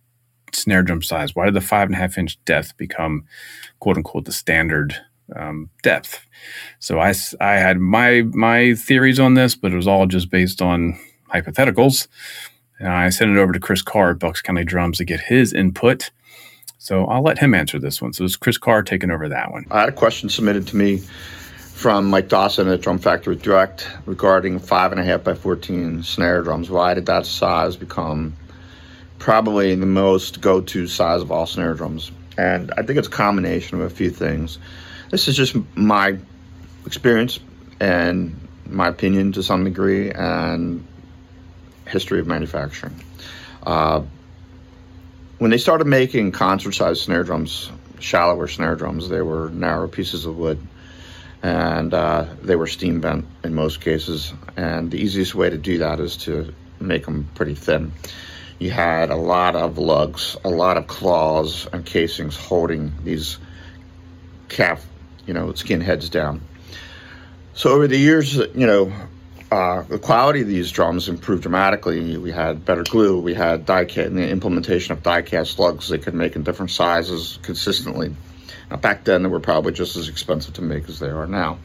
snare 0.52 0.82
drum 0.82 1.02
size? 1.02 1.34
Why 1.34 1.46
did 1.46 1.54
the 1.54 1.60
five 1.60 1.88
and 1.88 1.94
a 1.94 1.98
half 1.98 2.18
inch 2.18 2.42
depth 2.44 2.76
become 2.76 3.24
quote 3.80 3.96
unquote 3.96 4.24
the 4.24 4.32
standard 4.32 4.96
um, 5.34 5.70
depth? 5.82 6.26
So 6.78 6.98
I, 6.98 7.14
I 7.40 7.54
had 7.54 7.78
my 7.78 8.22
my 8.22 8.74
theories 8.74 9.20
on 9.20 9.34
this, 9.34 9.54
but 9.54 9.72
it 9.72 9.76
was 9.76 9.88
all 9.88 10.06
just 10.06 10.30
based 10.30 10.62
on 10.62 10.98
hypotheticals. 11.32 12.08
And 12.78 12.88
I 12.88 13.08
sent 13.10 13.32
it 13.32 13.38
over 13.38 13.52
to 13.52 13.60
Chris 13.60 13.82
Carr 13.82 14.10
at 14.10 14.18
Bucks 14.18 14.40
County 14.40 14.64
Drums 14.64 14.98
to 14.98 15.04
get 15.04 15.20
his 15.20 15.52
input. 15.52 16.10
So 16.78 17.04
I'll 17.06 17.22
let 17.22 17.38
him 17.38 17.54
answer 17.54 17.78
this 17.78 18.00
one. 18.00 18.12
So 18.12 18.24
it's 18.24 18.36
Chris 18.36 18.56
Carr 18.56 18.82
taking 18.82 19.10
over 19.10 19.28
that 19.28 19.50
one. 19.50 19.66
I 19.70 19.80
had 19.80 19.88
a 19.88 19.92
question 19.92 20.28
submitted 20.28 20.66
to 20.68 20.76
me 20.76 21.02
from 21.78 22.08
Mike 22.08 22.28
Dawson 22.28 22.68
at 22.68 22.80
Drum 22.80 22.98
Factory 22.98 23.36
Direct 23.36 23.88
regarding 24.06 24.58
five 24.58 24.90
and 24.90 25.00
a 25.00 25.04
half 25.04 25.22
by 25.22 25.34
14 25.34 26.02
snare 26.02 26.42
drums. 26.42 26.70
Why 26.70 26.94
did 26.94 27.06
that 27.06 27.26
size 27.26 27.76
become 27.76 28.36
probably 29.18 29.74
the 29.74 29.86
most 29.86 30.40
go 30.40 30.60
to 30.60 30.86
size 30.86 31.22
of 31.22 31.30
all 31.30 31.46
snare 31.46 31.74
drums? 31.74 32.10
And 32.36 32.72
I 32.76 32.82
think 32.82 32.98
it's 32.98 33.08
a 33.08 33.10
combination 33.10 33.80
of 33.80 33.86
a 33.86 33.90
few 33.90 34.10
things. 34.10 34.58
This 35.10 35.28
is 35.28 35.36
just 35.36 35.56
my 35.76 36.18
experience 36.86 37.40
and 37.80 38.48
my 38.66 38.88
opinion 38.88 39.32
to 39.32 39.42
some 39.42 39.64
degree 39.64 40.10
and 40.10 40.86
history 41.86 42.20
of 42.20 42.26
manufacturing. 42.26 43.02
Uh, 43.62 44.02
when 45.38 45.50
they 45.50 45.58
started 45.58 45.86
making 45.86 46.32
concert 46.32 46.72
sized 46.72 47.02
snare 47.02 47.24
drums, 47.24 47.70
shallower 48.00 48.48
snare 48.48 48.76
drums, 48.76 49.08
they 49.08 49.22
were 49.22 49.50
narrow 49.50 49.88
pieces 49.88 50.26
of 50.26 50.36
wood 50.36 50.60
and 51.42 51.94
uh, 51.94 52.26
they 52.42 52.56
were 52.56 52.66
steam 52.66 53.00
bent 53.00 53.24
in 53.44 53.54
most 53.54 53.80
cases. 53.80 54.32
And 54.56 54.90
the 54.90 54.98
easiest 54.98 55.34
way 55.34 55.50
to 55.50 55.58
do 55.58 55.78
that 55.78 56.00
is 56.00 56.16
to 56.18 56.52
make 56.80 57.04
them 57.04 57.28
pretty 57.34 57.54
thin. 57.54 57.92
You 58.58 58.70
had 58.70 59.10
a 59.10 59.16
lot 59.16 59.54
of 59.54 59.78
lugs, 59.78 60.36
a 60.44 60.48
lot 60.48 60.76
of 60.76 60.86
claws 60.86 61.68
and 61.72 61.86
casings 61.86 62.36
holding 62.36 62.92
these 63.04 63.38
calf, 64.48 64.84
you 65.26 65.34
know, 65.34 65.52
skin 65.54 65.80
heads 65.80 66.08
down. 66.08 66.40
So 67.54 67.70
over 67.70 67.86
the 67.86 67.98
years, 67.98 68.34
you 68.34 68.66
know, 68.66 68.92
uh, 69.50 69.82
the 69.82 69.98
quality 69.98 70.42
of 70.42 70.46
these 70.46 70.70
drums 70.72 71.08
improved 71.08 71.42
dramatically. 71.42 72.16
We 72.18 72.30
had 72.32 72.64
better 72.64 72.82
glue, 72.82 73.20
we 73.20 73.34
had 73.34 73.64
die 73.64 73.84
cut, 73.84 74.06
and 74.06 74.18
the 74.18 74.28
implementation 74.28 74.92
of 74.92 75.02
die 75.02 75.22
cast 75.22 75.58
lugs 75.58 75.88
they 75.88 75.98
could 75.98 76.14
make 76.14 76.36
in 76.36 76.42
different 76.42 76.70
sizes 76.70 77.38
consistently. 77.42 78.14
Now, 78.70 78.76
back 78.76 79.04
then, 79.04 79.22
they 79.22 79.28
were 79.28 79.40
probably 79.40 79.72
just 79.72 79.96
as 79.96 80.08
expensive 80.08 80.54
to 80.54 80.62
make 80.62 80.88
as 80.88 80.98
they 80.98 81.08
are 81.08 81.26
now. 81.26 81.58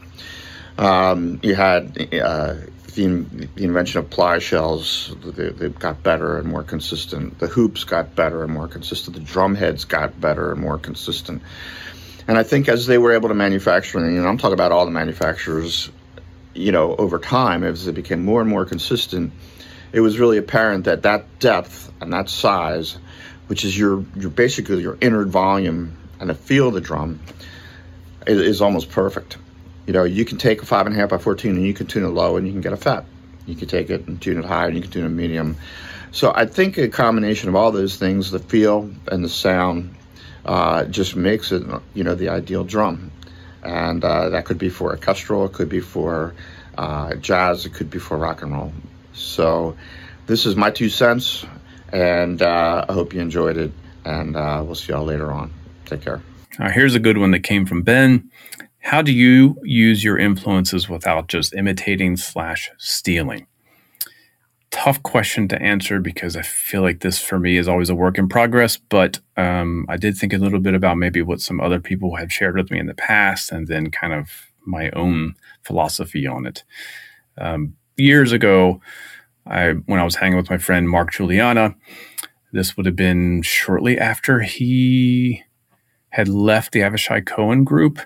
Um, 0.78 1.40
you 1.42 1.54
had 1.54 2.08
uh, 2.14 2.54
the, 2.94 3.06
the, 3.06 3.64
invention 3.64 3.98
of 4.00 4.10
ply 4.10 4.38
shells, 4.38 5.14
they, 5.24 5.50
they, 5.50 5.68
got 5.68 6.02
better 6.02 6.38
and 6.38 6.48
more 6.48 6.62
consistent. 6.62 7.38
The 7.38 7.46
hoops 7.46 7.84
got 7.84 8.14
better 8.14 8.42
and 8.44 8.52
more 8.52 8.68
consistent. 8.68 9.16
The 9.16 9.22
drum 9.22 9.54
heads 9.54 9.84
got 9.84 10.20
better 10.20 10.52
and 10.52 10.60
more 10.60 10.78
consistent. 10.78 11.42
And 12.26 12.38
I 12.38 12.42
think 12.42 12.68
as 12.68 12.86
they 12.86 12.98
were 12.98 13.12
able 13.12 13.28
to 13.28 13.34
manufacture, 13.34 13.98
and 13.98 14.26
I'm 14.26 14.38
talking 14.38 14.54
about 14.54 14.72
all 14.72 14.84
the 14.84 14.90
manufacturers 14.90 15.90
you 16.54 16.72
know, 16.72 16.94
over 16.96 17.18
time, 17.18 17.64
as 17.64 17.86
it 17.86 17.94
became 17.94 18.24
more 18.24 18.40
and 18.40 18.48
more 18.48 18.64
consistent, 18.64 19.32
it 19.92 20.00
was 20.00 20.18
really 20.18 20.38
apparent 20.38 20.84
that 20.84 21.02
that 21.02 21.38
depth 21.38 21.92
and 22.00 22.12
that 22.12 22.28
size, 22.28 22.96
which 23.48 23.64
is 23.64 23.76
your, 23.76 24.04
your 24.16 24.30
basically 24.30 24.80
your 24.80 24.96
inner 25.00 25.24
volume 25.24 25.96
and 26.20 26.30
the 26.30 26.34
feel 26.34 26.68
of 26.68 26.74
the 26.74 26.80
drum, 26.80 27.20
is, 28.26 28.38
is 28.38 28.62
almost 28.62 28.90
perfect. 28.90 29.36
You 29.86 29.92
know, 29.92 30.04
you 30.04 30.24
can 30.24 30.38
take 30.38 30.62
a 30.62 30.66
five 30.66 30.86
and 30.86 30.94
a 30.94 30.98
half 30.98 31.10
by 31.10 31.18
14 31.18 31.56
and 31.56 31.66
you 31.66 31.74
can 31.74 31.86
tune 31.86 32.04
it 32.04 32.08
low 32.08 32.36
and 32.36 32.46
you 32.46 32.52
can 32.52 32.62
get 32.62 32.72
a 32.72 32.76
fat. 32.76 33.04
You 33.46 33.54
can 33.54 33.68
take 33.68 33.90
it 33.90 34.06
and 34.06 34.20
tune 34.20 34.38
it 34.38 34.44
high 34.44 34.66
and 34.66 34.74
you 34.74 34.82
can 34.82 34.90
tune 34.90 35.04
it 35.04 35.10
medium. 35.10 35.56
So 36.12 36.32
I 36.34 36.46
think 36.46 36.78
a 36.78 36.88
combination 36.88 37.48
of 37.48 37.56
all 37.56 37.72
those 37.72 37.96
things, 37.96 38.30
the 38.30 38.38
feel 38.38 38.90
and 39.08 39.24
the 39.24 39.28
sound, 39.28 39.94
uh, 40.44 40.84
just 40.84 41.16
makes 41.16 41.52
it, 41.52 41.62
you 41.94 42.04
know, 42.04 42.14
the 42.14 42.28
ideal 42.28 42.64
drum 42.64 43.10
and 43.64 44.04
uh, 44.04 44.28
that 44.30 44.44
could 44.44 44.58
be 44.58 44.68
for 44.68 44.90
orchestral, 44.90 45.46
it 45.46 45.52
could 45.52 45.68
be 45.68 45.80
for 45.80 46.34
uh, 46.76 47.14
jazz, 47.16 47.66
it 47.66 47.74
could 47.74 47.90
be 47.90 47.98
for 47.98 48.16
rock 48.16 48.42
and 48.42 48.52
roll. 48.52 48.72
So 49.14 49.76
this 50.26 50.46
is 50.46 50.54
my 50.54 50.70
two 50.70 50.88
cents, 50.88 51.44
and 51.92 52.40
uh, 52.42 52.84
I 52.88 52.92
hope 52.92 53.14
you 53.14 53.20
enjoyed 53.20 53.56
it, 53.56 53.72
and 54.04 54.36
uh, 54.36 54.62
we'll 54.64 54.74
see 54.74 54.92
y'all 54.92 55.04
later 55.04 55.32
on. 55.32 55.52
Take 55.86 56.02
care. 56.02 56.22
Right, 56.58 56.72
here's 56.72 56.94
a 56.94 57.00
good 57.00 57.18
one 57.18 57.30
that 57.32 57.40
came 57.40 57.66
from 57.66 57.82
Ben. 57.82 58.30
How 58.84 59.02
do 59.02 59.12
you 59.12 59.56
use 59.62 60.04
your 60.04 60.18
influences 60.18 60.88
without 60.88 61.28
just 61.28 61.54
imitating 61.54 62.16
slash 62.16 62.70
stealing? 62.78 63.46
tough 64.74 65.00
question 65.04 65.46
to 65.46 65.62
answer 65.62 66.00
because 66.00 66.36
I 66.36 66.42
feel 66.42 66.82
like 66.82 66.98
this 66.98 67.20
for 67.20 67.38
me 67.38 67.58
is 67.58 67.68
always 67.68 67.90
a 67.90 67.94
work 67.94 68.18
in 68.18 68.28
progress. 68.28 68.76
But 68.76 69.20
um, 69.36 69.86
I 69.88 69.96
did 69.96 70.16
think 70.16 70.32
a 70.32 70.38
little 70.38 70.58
bit 70.58 70.74
about 70.74 70.98
maybe 70.98 71.22
what 71.22 71.40
some 71.40 71.60
other 71.60 71.78
people 71.78 72.16
have 72.16 72.32
shared 72.32 72.56
with 72.56 72.72
me 72.72 72.80
in 72.80 72.86
the 72.86 72.94
past 72.94 73.52
and 73.52 73.68
then 73.68 73.92
kind 73.92 74.12
of 74.12 74.50
my 74.66 74.90
own 74.90 75.36
philosophy 75.62 76.26
on 76.26 76.44
it. 76.44 76.64
Um, 77.38 77.76
years 77.96 78.32
ago, 78.32 78.80
I 79.46 79.74
when 79.86 80.00
I 80.00 80.04
was 80.04 80.16
hanging 80.16 80.38
with 80.38 80.50
my 80.50 80.58
friend 80.58 80.90
Mark 80.90 81.12
Guiliana, 81.12 81.76
this 82.52 82.76
would 82.76 82.86
have 82.86 82.96
been 82.96 83.42
shortly 83.42 83.96
after 83.96 84.40
he 84.40 85.44
had 86.08 86.26
left 86.26 86.72
the 86.72 86.80
Avishai 86.80 87.24
Cohen 87.24 87.62
group. 87.62 88.00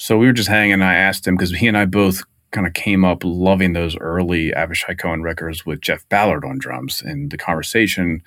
So 0.00 0.16
we 0.16 0.26
were 0.26 0.32
just 0.32 0.48
hanging. 0.48 0.72
And 0.72 0.84
I 0.84 0.94
asked 0.94 1.26
him 1.26 1.36
because 1.36 1.52
he 1.52 1.68
and 1.68 1.76
I 1.76 1.84
both 1.84 2.22
kind 2.52 2.66
of 2.66 2.72
came 2.72 3.04
up 3.04 3.22
loving 3.22 3.74
those 3.74 3.96
early 3.98 4.50
Avishai 4.50 4.98
Cohen 4.98 5.22
records 5.22 5.66
with 5.66 5.82
Jeff 5.82 6.08
Ballard 6.08 6.42
on 6.42 6.58
drums. 6.58 7.02
And 7.02 7.30
the 7.30 7.36
conversation 7.36 8.22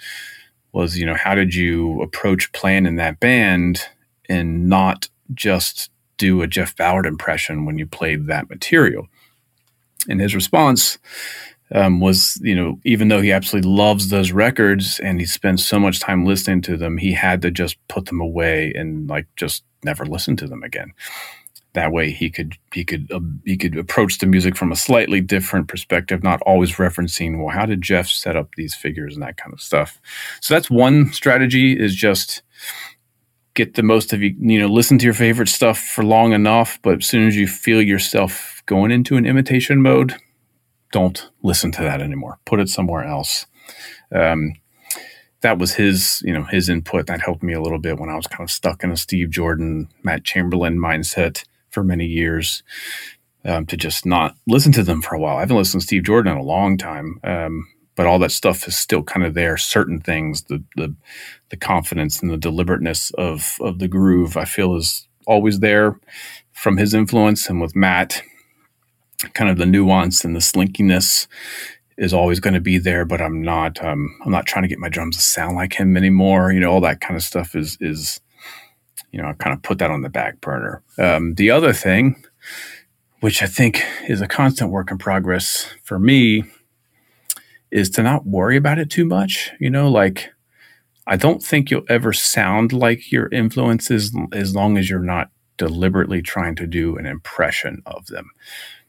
was, 0.72 1.00
you 1.00 1.06
know, 1.06 1.16
how 1.16 1.34
did 1.34 1.56
you 1.56 2.00
approach 2.04 2.52
playing 2.52 2.86
in 2.86 2.96
that 2.98 3.20
band 3.20 3.82
and 4.30 4.70
not 4.70 5.10
just 5.34 5.90
do 6.18 6.44
a 6.44 6.48
Jeff 6.48 6.76
Ballard 6.76 7.08
impression 7.08 7.66
when 7.66 7.80
you 7.80 7.88
played 7.88 8.28
that 8.28 8.52
material? 8.52 9.08
And 10.08 10.22
his 10.22 10.36
response 10.36 11.00
um, 11.74 12.00
was, 12.00 12.40
you 12.44 12.56
know, 12.56 12.80
even 12.86 13.08
though 13.08 13.22
he 13.22 13.32
absolutely 13.32 13.72
loves 13.72 14.10
those 14.10 14.32
records 14.32 15.00
and 15.00 15.20
he 15.20 15.26
spends 15.26 15.66
so 15.66 15.80
much 15.80 16.00
time 16.00 16.24
listening 16.24 16.62
to 16.62 16.78
them, 16.78 16.98
he 16.98 17.14
had 17.14 17.42
to 17.42 17.50
just 17.50 17.78
put 17.88 18.06
them 18.06 18.22
away 18.22 18.72
and 18.76 19.10
like 19.10 19.26
just 19.38 19.64
never 19.84 20.06
listen 20.06 20.38
to 20.38 20.48
them 20.48 20.62
again 20.62 20.94
that 21.74 21.92
way 21.92 22.12
he 22.12 22.30
could 22.30 22.58
he 22.74 22.84
could 22.84 23.12
uh, 23.12 23.20
he 23.46 23.58
could 23.58 23.78
approach 23.78 24.20
the 24.20 24.26
music 24.26 24.56
from 24.56 24.72
a 24.72 24.76
slightly 24.76 25.22
different 25.22 25.68
perspective 25.68 26.24
not 26.24 26.42
always 26.42 26.74
referencing 26.76 27.40
well 27.40 27.56
how 27.56 27.66
did 27.66 27.82
jeff 27.82 28.08
set 28.08 28.36
up 28.36 28.50
these 28.56 28.76
figures 28.76 29.16
and 29.16 29.24
that 29.24 29.38
kind 29.38 29.54
of 29.54 29.62
stuff. 29.62 30.00
So 30.42 30.54
that's 30.54 30.70
one 30.70 31.12
strategy 31.14 31.74
is 31.80 31.96
just 31.96 32.42
get 33.56 33.76
the 33.76 33.84
most 33.84 34.14
of 34.14 34.22
you 34.22 34.36
you 34.40 34.60
know 34.60 34.68
listen 34.68 34.98
to 34.98 35.06
your 35.06 35.14
favorite 35.14 35.50
stuff 35.50 35.80
for 35.80 36.04
long 36.04 36.34
enough 36.34 36.80
but 36.82 37.00
as 37.00 37.06
soon 37.06 37.28
as 37.28 37.36
you 37.36 37.48
feel 37.48 37.82
yourself 37.82 38.64
going 38.66 38.92
into 38.92 39.18
an 39.18 39.26
imitation 39.26 39.82
mode 39.82 40.16
don't 40.94 41.30
listen 41.42 41.72
to 41.74 41.82
that 41.82 42.02
anymore. 42.02 42.40
Put 42.46 42.62
it 42.62 42.70
somewhere 42.70 43.04
else. 43.04 43.48
Um, 44.14 44.54
that 45.42 45.58
was 45.58 45.74
his, 45.74 46.22
you 46.24 46.32
know, 46.32 46.44
his 46.44 46.70
input. 46.70 47.08
That 47.08 47.20
helped 47.20 47.44
me 47.44 47.52
a 47.52 47.60
little 47.60 47.80
bit 47.80 48.00
when 48.00 48.10
I 48.10 48.16
was 48.16 48.28
kind 48.28 48.44
of 48.44 48.52
stuck 48.52 48.82
in 48.84 48.92
a 48.92 48.96
Steve 48.96 49.30
Jordan, 49.30 49.90
Matt 50.04 50.24
Chamberlain 50.24 50.78
mindset 50.78 51.44
for 51.74 51.84
many 51.84 52.06
years 52.06 52.64
um, 53.46 53.66
to 53.66 53.78
just 53.78 54.06
not 54.06 54.36
listen 54.48 54.72
to 54.74 54.84
them 54.84 55.02
for 55.02 55.16
a 55.16 55.20
while. 55.20 55.38
I 55.38 55.42
haven't 55.42 55.58
listened 55.58 55.82
to 55.82 55.88
Steve 55.88 56.04
Jordan 56.04 56.34
in 56.34 56.38
a 56.38 56.44
long 56.44 56.78
time, 56.78 57.20
um, 57.24 57.68
but 57.96 58.06
all 58.06 58.20
that 58.20 58.32
stuff 58.32 58.68
is 58.68 58.78
still 58.78 59.04
kind 59.04 59.26
of 59.26 59.34
there. 59.34 59.58
Certain 59.58 60.00
things, 60.00 60.44
the 60.44 60.64
the 60.76 60.96
the 61.50 61.58
confidence 61.58 62.22
and 62.22 62.32
the 62.32 62.38
deliberateness 62.38 63.12
of 63.12 63.58
of 63.60 63.80
the 63.80 63.88
groove, 63.88 64.38
I 64.38 64.46
feel 64.46 64.76
is 64.76 65.08
always 65.28 65.60
there 65.60 66.00
from 66.52 66.78
his 66.78 66.94
influence, 66.94 67.50
and 67.50 67.60
with 67.60 67.76
Matt, 67.76 68.22
kind 69.34 69.50
of 69.50 69.58
the 69.58 69.66
nuance 69.66 70.24
and 70.24 70.36
the 70.36 70.40
slinkiness 70.40 71.28
is 71.98 72.14
always 72.14 72.40
going 72.40 72.56
to 72.56 72.62
be 72.62 72.78
there. 72.78 73.06
But 73.06 73.22
I'm 73.22 73.42
not 73.42 73.84
um, 73.84 74.18
I'm 74.26 74.32
not 74.32 74.46
trying 74.46 74.64
to 74.64 74.70
get 74.70 74.80
my 74.80 74.90
drums 74.90 75.18
to 75.18 75.22
sound 75.22 75.56
like 75.56 75.74
him 75.74 75.98
anymore. 75.98 76.52
You 76.52 76.62
know, 76.62 76.72
all 76.72 76.82
that 76.82 77.02
kind 77.02 77.18
of 77.18 77.24
stuff 77.24 77.56
is 77.56 77.78
is 77.82 78.22
you 79.14 79.22
know, 79.22 79.30
I 79.30 79.34
kind 79.34 79.56
of 79.56 79.62
put 79.62 79.78
that 79.78 79.92
on 79.92 80.02
the 80.02 80.10
back 80.10 80.42
burner. 80.42 80.82
Um, 80.98 81.36
the 81.36 81.52
other 81.52 81.72
thing, 81.72 82.22
which 83.22 83.42
I 83.42 83.46
think 83.46 83.84
is 84.10 84.20
a 84.20 84.28
constant 84.28 84.72
work 84.72 84.92
in 84.92 84.98
progress 84.98 85.72
for 85.84 86.00
me, 86.00 86.44
is 87.72 87.90
to 87.92 88.04
not 88.04 88.26
worry 88.26 88.58
about 88.58 88.80
it 88.80 88.90
too 88.90 89.06
much. 89.06 89.52
You 89.60 89.70
know, 89.70 89.90
like 89.90 90.34
I 91.06 91.16
don't 91.16 91.44
think 91.44 91.70
you'll 91.70 91.86
ever 91.90 92.12
sound 92.12 92.74
like 92.74 93.12
your 93.12 93.28
influences 93.30 94.16
as 94.32 94.56
long 94.56 94.78
as 94.78 94.90
you're 94.90 95.00
not 95.00 95.30
deliberately 95.58 96.22
trying 96.22 96.56
to 96.56 96.68
do 96.68 96.98
an 96.98 97.06
impression 97.06 97.84
of 97.86 98.08
them. 98.08 98.32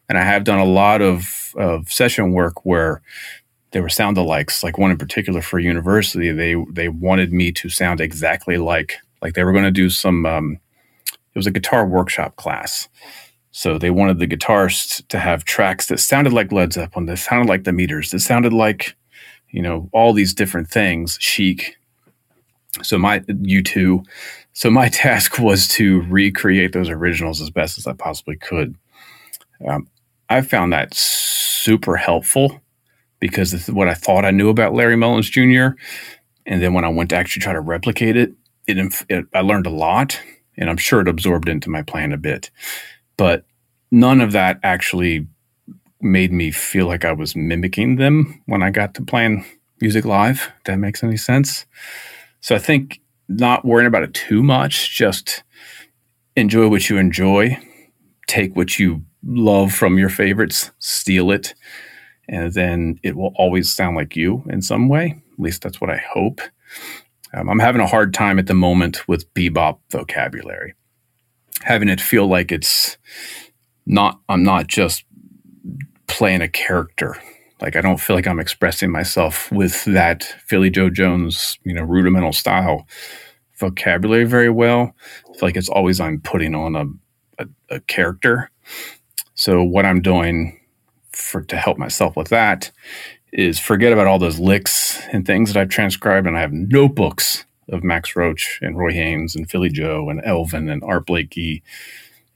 And 0.09 0.17
I 0.17 0.23
have 0.23 0.45
done 0.45 0.59
a 0.59 0.65
lot 0.65 1.03
of, 1.03 1.55
of 1.57 1.93
session 1.93 2.33
work 2.33 2.65
where 2.65 3.03
there 3.73 3.83
were 3.83 3.89
sound 3.89 4.17
alikes, 4.17 4.63
like 4.63 4.79
one 4.79 4.91
in 4.91 4.99
particular 4.99 5.43
for 5.43 5.59
university. 5.59 6.31
They 6.31 6.55
they 6.71 6.89
wanted 6.89 7.33
me 7.33 7.53
to 7.53 7.69
sound 7.69 8.01
exactly 8.01 8.57
like 8.57 8.95
like 9.25 9.35
they 9.35 9.43
were 9.43 9.53
going 9.53 9.65
to 9.65 9.71
do 9.71 9.91
some, 9.91 10.27
um, 10.27 10.59
it 11.07 11.39
was 11.39 11.47
a 11.47 11.51
guitar 11.51 11.87
workshop 11.87 12.37
class. 12.37 12.89
So 13.51 13.79
they 13.79 13.91
wanted 13.91 14.19
the 14.19 14.27
guitarists 14.27 15.07
to 15.09 15.19
have 15.19 15.45
tracks 15.45 15.87
that 15.87 15.99
sounded 15.99 16.33
like 16.33 16.53
Led 16.53 16.73
Zeppelin, 16.73 17.07
that 17.07 17.17
sounded 17.17 17.49
like 17.49 17.65
the 17.65 17.73
Meters, 17.73 18.11
that 18.11 18.21
sounded 18.21 18.53
like, 18.53 18.95
you 19.49 19.63
know, 19.63 19.89
all 19.93 20.13
these 20.13 20.35
different 20.35 20.69
things, 20.69 21.17
chic. 21.21 21.77
So 22.83 22.99
my 22.99 23.21
U2. 23.21 24.05
So 24.53 24.71
my 24.71 24.89
task 24.91 25.39
was 25.39 25.67
to 25.69 26.03
recreate 26.03 26.73
those 26.73 26.91
originals 26.91 27.41
as 27.41 27.51
best 27.51 27.79
as 27.79 27.87
I 27.87 27.95
possibly 27.95 28.37
could. 28.37 28.77
Um, 29.67 29.89
I 30.29 30.43
found 30.43 30.73
that 30.73 30.93
super 30.93 31.97
helpful 31.97 32.61
because 33.21 33.69
what 33.71 33.89
I 33.89 33.95
thought 33.95 34.25
I 34.25 34.33
knew 34.33 34.51
about 34.51 34.75
Larry 34.75 34.97
Mullen 34.97 35.23
Jr. 35.23 35.69
And 36.45 36.61
then 36.61 36.75
when 36.75 36.85
I 36.85 36.89
went 36.89 37.11
to 37.11 37.17
actually 37.17 37.41
try 37.41 37.53
to 37.53 37.61
replicate 37.61 38.17
it, 38.17 38.33
it, 38.67 39.05
it 39.09 39.27
I 39.35 39.41
learned 39.41 39.67
a 39.67 39.71
lot, 39.71 40.19
and 40.57 40.71
I'm 40.71 40.77
sure 40.77 41.01
it 41.01 41.09
absorbed 41.09 41.49
into 41.49 41.71
my 41.71 41.83
plan 41.83 42.13
a 42.13 42.17
bit. 42.17 42.51
But 43.17 43.45
none 43.91 44.21
of 44.21 44.33
that 44.33 44.59
actually 44.63 45.27
made 46.01 46.33
me 46.33 46.51
feel 46.51 46.87
like 46.87 47.05
I 47.05 47.13
was 47.13 47.35
mimicking 47.35 47.97
them 47.97 48.43
when 48.47 48.63
I 48.63 48.71
got 48.71 48.95
to 48.95 49.03
playing 49.03 49.45
music 49.81 50.05
live. 50.05 50.53
That 50.67 50.77
makes 50.77 51.03
any 51.03 51.17
sense. 51.17 51.67
So 52.41 52.55
I 52.55 52.59
think 52.59 53.01
not 53.29 53.65
worrying 53.65 53.87
about 53.87 54.03
it 54.03 54.13
too 54.13 54.43
much, 54.43 54.97
just 54.97 55.43
enjoy 56.37 56.69
what 56.69 56.91
you 56.91 56.99
enjoy, 56.99 57.59
take 58.27 58.55
what 58.55 58.79
you 58.79 59.03
love 59.25 59.73
from 59.73 59.99
your 59.99 60.11
favorites, 60.11 60.71
steal 60.79 61.31
it, 61.31 61.55
and 62.29 62.53
then 62.53 62.99
it 63.03 63.17
will 63.17 63.33
always 63.37 63.71
sound 63.71 63.97
like 63.97 64.17
you 64.17 64.45
in 64.51 64.61
some 64.61 64.89
way. 64.89 65.23
At 65.33 65.41
least 65.41 65.63
that's 65.63 65.81
what 65.81 65.91
I 65.91 66.03
hope. 66.13 66.41
Um, 67.35 67.49
I'm 67.49 67.59
having 67.59 67.81
a 67.81 67.87
hard 67.87 68.15
time 68.15 68.39
at 68.39 68.47
the 68.47 68.55
moment 68.55 69.09
with 69.09 69.33
bebop 69.35 69.79
vocabulary, 69.91 70.75
having 71.63 71.89
it 71.89 72.01
feel 72.01 72.27
like 72.29 72.53
it's 72.53 72.97
not. 73.87 74.21
I'm 74.29 74.45
not 74.45 74.69
just 74.69 75.05
playing 76.07 76.43
a 76.43 76.49
character. 76.49 77.17
Like 77.61 77.77
I 77.77 77.81
don't 77.81 78.01
feel 78.01 78.15
like 78.15 78.29
I'm 78.29 78.41
expressing 78.41 78.91
myself 78.91 79.51
with 79.51 79.85
that 79.87 80.25
Philly 80.47 80.71
Joe 80.71 80.91
Jones, 80.91 81.59
you 81.65 81.75
know, 81.75 81.83
rudimental 81.83 82.33
style 82.33 82.87
vocabulary 83.59 84.25
very 84.25 84.51
well. 84.51 84.95
I 85.29 85.33
feel 85.33 85.49
like 85.49 85.57
it's 85.57 85.69
always 85.69 86.01
I'm 86.01 86.21
putting 86.21 86.55
on 86.55 86.77
a, 86.77 87.43
a, 87.43 87.49
a 87.77 87.81
character. 87.81 88.51
So 89.35 89.63
what 89.63 89.87
I'm 89.87 90.03
doing 90.03 90.61
for 91.13 91.43
to 91.43 91.57
help 91.57 91.79
myself 91.79 92.17
with 92.17 92.29
that 92.29 92.71
is 93.35 93.59
forget 93.59 93.93
about 93.93 94.07
all 94.07 94.19
those 94.19 94.39
licks 94.39 95.05
and 95.09 95.27
things 95.27 95.53
that 95.53 95.61
I've 95.61 95.69
transcribed, 95.69 96.27
and 96.27 96.37
I 96.37 96.41
have 96.41 96.53
notebooks 96.53 97.45
of 97.69 97.83
Max 97.83 98.15
Roach 98.15 98.61
and 98.63 98.79
Roy 98.79 98.93
Haynes 98.93 99.35
and 99.35 99.51
Philly 99.51 99.71
Joe 99.71 100.09
and 100.09 100.21
Elvin 100.25 100.69
and 100.69 100.83
Art 100.85 101.07
Blakey 101.07 101.63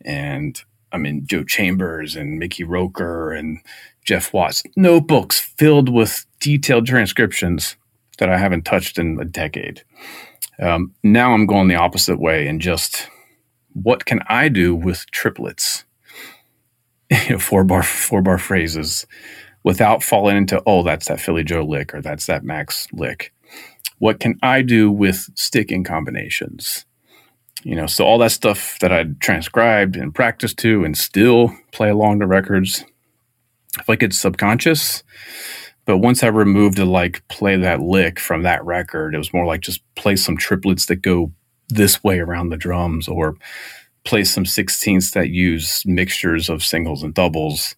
and 0.05 0.61
I 0.91 0.99
mean 0.99 1.27
Joe 1.27 1.45
Chambers 1.45 2.17
and 2.17 2.39
Mickey 2.39 2.65
Roker 2.65 3.33
and 3.33 3.61
Jeff 4.05 4.33
Watts. 4.33 4.63
Notebooks 4.77 5.39
filled 5.39 5.89
with 5.89 6.27
detailed 6.41 6.87
transcriptions 6.87 7.77
that 8.19 8.29
I 8.29 8.39
haven't 8.39 8.63
touched 8.63 8.99
in 8.99 9.21
a 9.21 9.25
decade. 9.25 9.83
Um, 10.61 10.95
now 11.05 11.33
I'm 11.33 11.47
going 11.47 11.69
the 11.69 11.77
opposite 11.77 12.19
way 12.19 12.49
and 12.49 12.61
just 12.61 13.09
what 13.75 14.05
can 14.05 14.21
I 14.29 14.49
do 14.49 14.75
with 14.75 15.09
triplets? 15.13 15.85
you 17.11 17.31
know, 17.31 17.39
four 17.39 17.63
bar 17.63 17.83
four 17.83 18.23
bar 18.23 18.39
phrases 18.39 19.07
without 19.65 20.03
falling 20.03 20.37
into 20.37 20.63
oh 20.67 20.83
that's 20.83 21.09
that 21.09 21.21
Philly 21.21 21.45
Joe 21.45 21.65
lick 21.65 21.95
or 21.95 22.01
that's 22.01 22.27
that 22.27 22.45
Max 22.45 22.87
lick. 22.93 23.33
What 23.99 24.21
can 24.21 24.39
I 24.43 24.63
do 24.63 24.91
with 24.91 25.29
sticking 25.35 25.85
combinations? 25.85 26.85
You 27.65 27.75
know, 27.75 27.87
so 27.87 28.05
all 28.05 28.19
that 28.19 28.31
stuff 28.31 28.79
that 28.81 28.93
I 28.93 29.05
transcribed 29.21 29.97
and 29.97 30.15
practiced 30.15 30.59
to 30.59 30.85
and 30.85 30.97
still 30.97 31.53
play 31.73 31.91
along 31.91 32.19
the 32.21 32.27
records, 32.29 32.85
if 33.75 33.81
I 33.81 33.83
feel 33.83 33.93
like 33.93 34.03
it's 34.05 34.19
subconscious. 34.19 35.03
But 35.85 35.99
once 35.99 36.23
I 36.23 36.29
removed 36.29 36.77
the 36.77 36.85
like 36.85 37.27
play 37.29 37.57
that 37.57 37.81
lick 37.81 38.21
from 38.21 38.43
that 38.43 38.65
record, 38.65 39.15
it 39.15 39.19
was 39.19 39.33
more 39.33 39.47
like 39.47 39.63
just 39.63 39.83
play 39.97 40.17
some 40.17 40.37
triplets 40.37 40.87
that 40.87 40.97
go 40.97 41.33
this 41.69 42.05
way 42.05 42.21
around 42.21 42.51
the 42.51 42.57
drums 42.57 43.09
or 43.09 43.37
play 44.05 44.25
some 44.25 44.45
16ths 44.45 45.13
that 45.13 45.31
use 45.31 45.85
mixtures 45.85 46.49
of 46.49 46.63
singles 46.63 47.03
and 47.03 47.15
doubles. 47.15 47.75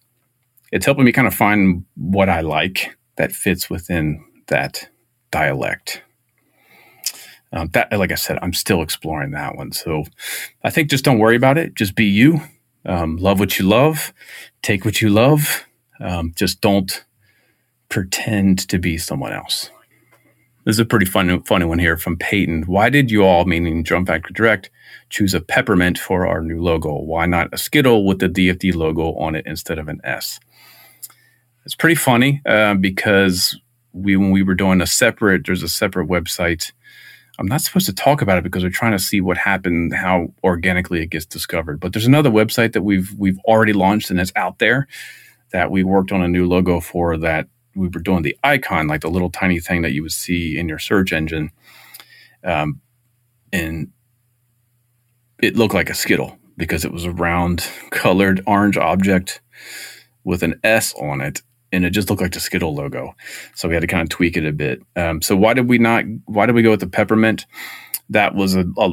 It's 0.71 0.85
helping 0.85 1.05
me 1.05 1.11
kind 1.11 1.27
of 1.27 1.33
find 1.33 1.85
what 1.95 2.29
I 2.29 2.41
like 2.41 2.97
that 3.17 3.31
fits 3.31 3.69
within 3.69 4.23
that 4.47 4.89
dialect. 5.31 6.03
Um, 7.53 7.69
that, 7.73 7.91
like 7.91 8.11
I 8.11 8.15
said, 8.15 8.39
I'm 8.41 8.53
still 8.53 8.81
exploring 8.81 9.31
that 9.31 9.55
one. 9.55 9.73
So 9.73 10.05
I 10.63 10.69
think 10.69 10.89
just 10.89 11.03
don't 11.03 11.19
worry 11.19 11.35
about 11.35 11.57
it. 11.57 11.75
Just 11.75 11.95
be 11.95 12.05
you. 12.05 12.41
Um, 12.85 13.17
love 13.17 13.39
what 13.39 13.59
you 13.59 13.67
love. 13.67 14.13
Take 14.61 14.85
what 14.85 15.01
you 15.01 15.09
love. 15.09 15.65
Um, 15.99 16.33
just 16.35 16.61
don't 16.61 17.05
pretend 17.89 18.67
to 18.69 18.79
be 18.79 18.97
someone 18.97 19.33
else. 19.33 19.69
This 20.63 20.75
is 20.75 20.79
a 20.79 20.85
pretty 20.85 21.07
fun, 21.07 21.41
funny 21.43 21.65
one 21.65 21.79
here 21.79 21.97
from 21.97 22.17
Peyton. 22.17 22.63
Why 22.63 22.89
did 22.89 23.11
you 23.11 23.23
all, 23.23 23.45
meaning 23.45 23.83
Drum 23.83 24.05
Factory 24.05 24.33
Direct, 24.33 24.69
choose 25.09 25.33
a 25.33 25.41
peppermint 25.41 25.97
for 25.97 26.27
our 26.27 26.41
new 26.41 26.61
logo. 26.61 27.01
Why 27.01 27.25
not 27.25 27.49
a 27.51 27.57
Skittle 27.57 28.05
with 28.05 28.19
the 28.19 28.29
DFD 28.29 28.75
logo 28.75 29.13
on 29.15 29.35
it 29.35 29.45
instead 29.47 29.79
of 29.79 29.87
an 29.87 29.99
S? 30.03 30.39
It's 31.65 31.75
pretty 31.75 31.95
funny 31.95 32.41
uh, 32.45 32.75
because 32.75 33.59
we 33.93 34.17
when 34.17 34.31
we 34.31 34.43
were 34.43 34.55
doing 34.55 34.81
a 34.81 34.87
separate, 34.87 35.45
there's 35.45 35.63
a 35.63 35.69
separate 35.69 36.07
website. 36.07 36.71
I'm 37.39 37.47
not 37.47 37.61
supposed 37.61 37.85
to 37.87 37.93
talk 37.93 38.21
about 38.21 38.37
it 38.37 38.43
because 38.43 38.63
we're 38.63 38.69
trying 38.69 38.91
to 38.91 38.99
see 38.99 39.21
what 39.21 39.37
happened, 39.37 39.93
how 39.93 40.33
organically 40.43 41.01
it 41.01 41.09
gets 41.09 41.25
discovered. 41.25 41.79
But 41.79 41.93
there's 41.93 42.05
another 42.05 42.29
website 42.29 42.73
that 42.73 42.83
we've 42.83 43.13
we've 43.17 43.39
already 43.45 43.73
launched 43.73 44.09
and 44.09 44.19
it's 44.19 44.31
out 44.35 44.59
there 44.59 44.87
that 45.51 45.71
we 45.71 45.83
worked 45.83 46.11
on 46.11 46.21
a 46.21 46.27
new 46.27 46.47
logo 46.47 46.79
for 46.79 47.17
that 47.17 47.47
we 47.75 47.87
were 47.87 48.01
doing 48.01 48.23
the 48.23 48.37
icon, 48.43 48.87
like 48.87 49.01
the 49.01 49.09
little 49.09 49.29
tiny 49.29 49.59
thing 49.59 49.81
that 49.81 49.91
you 49.91 50.01
would 50.01 50.11
see 50.11 50.57
in 50.57 50.67
your 50.67 50.79
search 50.79 51.13
engine. 51.13 51.51
Um, 52.43 52.81
and 53.53 53.91
it 55.41 55.55
looked 55.55 55.73
like 55.73 55.89
a 55.89 55.93
Skittle 55.93 56.37
because 56.57 56.85
it 56.85 56.91
was 56.91 57.05
a 57.05 57.11
round 57.11 57.67
colored 57.91 58.41
orange 58.45 58.77
object 58.77 59.41
with 60.23 60.43
an 60.43 60.59
S 60.63 60.93
on 60.95 61.21
it. 61.21 61.41
And 61.71 61.85
it 61.85 61.91
just 61.91 62.09
looked 62.09 62.21
like 62.21 62.33
the 62.33 62.39
Skittle 62.39 62.75
logo. 62.75 63.15
So 63.55 63.67
we 63.67 63.73
had 63.73 63.81
to 63.81 63.87
kind 63.87 64.03
of 64.03 64.09
tweak 64.09 64.35
it 64.37 64.45
a 64.45 64.51
bit. 64.51 64.81
Um, 64.95 65.21
so 65.21 65.35
why 65.35 65.53
did 65.53 65.69
we 65.69 65.77
not, 65.77 66.03
why 66.25 66.45
did 66.45 66.55
we 66.55 66.61
go 66.61 66.71
with 66.71 66.81
the 66.81 66.87
peppermint? 66.87 67.45
That 68.09 68.35
was 68.35 68.55
a, 68.55 68.65
a, 68.77 68.91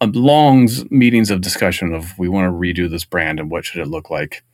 a 0.00 0.06
long 0.06 0.68
meetings 0.90 1.30
of 1.30 1.40
discussion 1.40 1.92
of 1.92 2.16
we 2.16 2.28
want 2.28 2.46
to 2.46 2.52
redo 2.52 2.88
this 2.88 3.04
brand 3.04 3.40
and 3.40 3.50
what 3.50 3.64
should 3.64 3.80
it 3.80 3.88
look 3.88 4.08
like. 4.08 4.44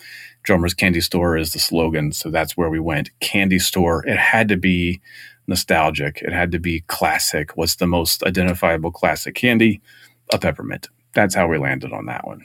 Drummer's 0.45 0.73
Candy 0.73 1.03
Store 1.03 1.37
is 1.37 1.53
the 1.53 1.59
slogan. 1.59 2.13
So 2.13 2.31
that's 2.31 2.57
where 2.57 2.71
we 2.71 2.81
went. 2.81 3.11
Candy 3.21 3.59
Store. 3.59 4.07
It 4.07 4.17
had 4.17 4.49
to 4.49 4.57
be 4.57 5.03
nostalgic. 5.47 6.23
It 6.23 6.33
had 6.33 6.53
to 6.53 6.59
be 6.59 6.81
classic. 6.83 7.55
What's 7.57 7.77
the 7.77 7.87
most 7.87 8.23
identifiable 8.23 8.91
classic 8.91 9.35
candy? 9.35 9.83
A 10.33 10.39
peppermint 10.39 10.89
that's 11.19 11.35
how 11.35 11.49
we 11.49 11.59
landed 11.59 11.93
on 11.93 12.07
that 12.07 12.27
one. 12.27 12.45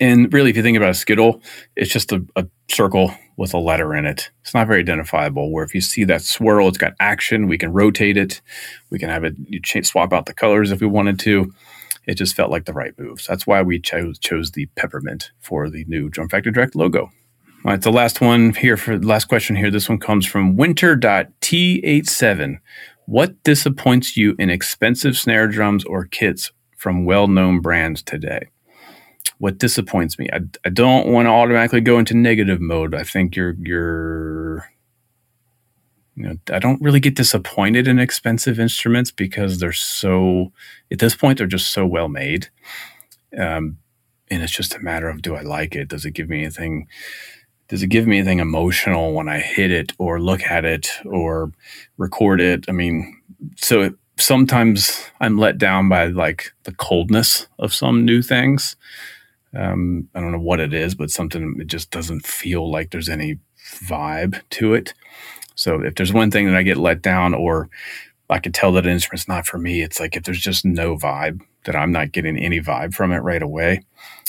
And 0.00 0.32
really, 0.32 0.50
if 0.50 0.56
you 0.56 0.62
think 0.62 0.78
about 0.78 0.90
a 0.90 0.94
Skittle, 0.94 1.42
it's 1.76 1.92
just 1.92 2.10
a, 2.10 2.24
a, 2.36 2.46
circle 2.70 3.12
with 3.36 3.52
a 3.52 3.58
letter 3.58 3.96
in 3.96 4.06
it. 4.06 4.30
It's 4.42 4.54
not 4.54 4.68
very 4.68 4.78
identifiable. 4.80 5.50
Where 5.50 5.64
if 5.64 5.74
you 5.74 5.80
see 5.80 6.04
that 6.04 6.22
swirl, 6.22 6.68
it's 6.68 6.78
got 6.78 6.94
action. 7.00 7.48
We 7.48 7.58
can 7.58 7.72
rotate 7.72 8.16
it. 8.16 8.40
We 8.90 8.98
can 8.98 9.08
have 9.08 9.24
it 9.24 9.34
change, 9.64 9.88
swap 9.88 10.12
out 10.12 10.26
the 10.26 10.34
colors 10.34 10.70
if 10.70 10.80
we 10.80 10.86
wanted 10.86 11.18
to. 11.20 11.52
It 12.06 12.14
just 12.14 12.36
felt 12.36 12.50
like 12.50 12.64
the 12.64 12.72
right 12.72 12.98
move. 12.98 13.20
So 13.20 13.32
that's 13.32 13.46
why 13.46 13.62
we 13.62 13.78
chose 13.80 14.18
chose 14.18 14.50
the 14.52 14.66
peppermint 14.76 15.32
for 15.40 15.68
the 15.68 15.84
new 15.86 16.08
Drum 16.08 16.28
Factory 16.28 16.52
Direct 16.52 16.76
logo. 16.76 17.02
All 17.02 17.10
right, 17.64 17.82
the 17.82 17.92
last 17.92 18.22
one 18.22 18.54
here 18.54 18.78
for 18.78 18.98
the 18.98 19.06
last 19.06 19.26
question 19.26 19.56
here. 19.56 19.70
This 19.70 19.88
one 19.88 19.98
comes 19.98 20.24
from 20.24 20.56
winter.t87. 20.56 22.58
What 23.06 23.42
disappoints 23.42 24.16
you 24.16 24.36
in 24.38 24.48
expensive 24.48 25.18
snare 25.18 25.48
drums 25.48 25.84
or 25.84 26.06
kits 26.06 26.52
from 26.76 27.04
well 27.04 27.26
known 27.28 27.60
brands 27.60 28.02
today. 28.02 28.48
What 29.38 29.58
disappoints 29.58 30.18
me, 30.18 30.28
I, 30.32 30.40
I 30.64 30.68
don't 30.68 31.08
want 31.08 31.26
to 31.26 31.30
automatically 31.30 31.80
go 31.80 31.98
into 31.98 32.14
negative 32.14 32.60
mode. 32.60 32.94
I 32.94 33.04
think 33.04 33.36
you're, 33.36 33.56
you're, 33.60 34.70
you 36.14 36.24
know, 36.24 36.36
I 36.52 36.58
don't 36.58 36.80
really 36.82 37.00
get 37.00 37.16
disappointed 37.16 37.88
in 37.88 37.98
expensive 37.98 38.60
instruments 38.60 39.10
because 39.10 39.58
they're 39.58 39.72
so, 39.72 40.52
at 40.92 40.98
this 40.98 41.16
point, 41.16 41.38
they're 41.38 41.46
just 41.46 41.72
so 41.72 41.86
well 41.86 42.08
made. 42.08 42.48
Um, 43.38 43.78
and 44.30 44.42
it's 44.42 44.52
just 44.52 44.74
a 44.74 44.80
matter 44.80 45.08
of 45.08 45.22
do 45.22 45.34
I 45.34 45.42
like 45.42 45.74
it? 45.74 45.88
Does 45.88 46.04
it 46.04 46.12
give 46.12 46.28
me 46.28 46.40
anything? 46.42 46.88
Does 47.68 47.82
it 47.82 47.88
give 47.88 48.06
me 48.06 48.18
anything 48.18 48.40
emotional 48.40 49.12
when 49.12 49.28
I 49.28 49.38
hit 49.38 49.70
it 49.70 49.92
or 49.98 50.20
look 50.20 50.42
at 50.42 50.64
it 50.64 50.90
or 51.04 51.52
record 51.96 52.40
it? 52.40 52.64
I 52.68 52.72
mean, 52.72 53.20
so 53.56 53.90
sometimes 54.20 55.04
I'm 55.20 55.38
let 55.38 55.58
down 55.58 55.88
by 55.88 56.06
like 56.06 56.52
the 56.64 56.72
coldness 56.72 57.46
of 57.58 57.74
some 57.74 58.04
new 58.04 58.22
things. 58.22 58.76
Um, 59.54 60.08
I 60.14 60.20
don't 60.20 60.32
know 60.32 60.38
what 60.38 60.60
it 60.60 60.72
is, 60.72 60.94
but 60.94 61.10
something 61.10 61.56
it 61.58 61.66
just 61.66 61.90
doesn't 61.90 62.26
feel 62.26 62.70
like 62.70 62.90
there's 62.90 63.08
any 63.08 63.38
vibe 63.84 64.40
to 64.50 64.74
it. 64.74 64.94
So 65.54 65.82
if 65.82 65.94
there's 65.96 66.12
one 66.12 66.30
thing 66.30 66.46
that 66.46 66.56
I 66.56 66.62
get 66.62 66.76
let 66.76 67.02
down, 67.02 67.34
or 67.34 67.68
I 68.28 68.38
can 68.38 68.52
tell 68.52 68.72
that 68.72 68.86
an 68.86 68.92
instrument's 68.92 69.28
not 69.28 69.46
for 69.46 69.58
me, 69.58 69.82
it's 69.82 70.00
like 70.00 70.16
if 70.16 70.22
there's 70.22 70.40
just 70.40 70.64
no 70.64 70.96
vibe, 70.96 71.40
that 71.64 71.76
I'm 71.76 71.92
not 71.92 72.12
getting 72.12 72.38
any 72.38 72.60
vibe 72.60 72.94
from 72.94 73.12
it 73.12 73.18
right 73.18 73.42
away, 73.42 73.82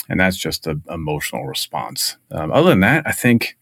and 0.08 0.20
that's 0.20 0.36
just 0.36 0.66
an 0.66 0.82
emotional 0.90 1.46
response. 1.46 2.16
Um, 2.30 2.52
other 2.52 2.70
than 2.70 2.80
that, 2.80 3.06
I 3.06 3.12
think 3.12 3.56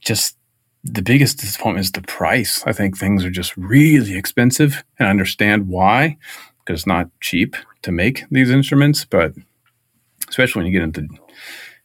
just 0.00 0.36
the 0.84 1.02
biggest 1.02 1.38
disappointment 1.38 1.84
is 1.86 1.92
the 1.92 2.02
price. 2.02 2.64
I 2.66 2.72
think 2.72 2.96
things 2.96 3.24
are 3.24 3.30
just 3.30 3.56
really 3.56 4.16
expensive 4.16 4.82
and 4.98 5.06
I 5.06 5.10
understand 5.10 5.68
why 5.68 6.16
because 6.58 6.80
it's 6.80 6.86
not 6.86 7.08
cheap 7.20 7.56
to 7.82 7.92
make 7.92 8.24
these 8.30 8.50
instruments, 8.50 9.04
but 9.04 9.32
especially 10.28 10.60
when 10.60 10.66
you 10.66 10.78
get 10.78 10.82
into 10.84 11.08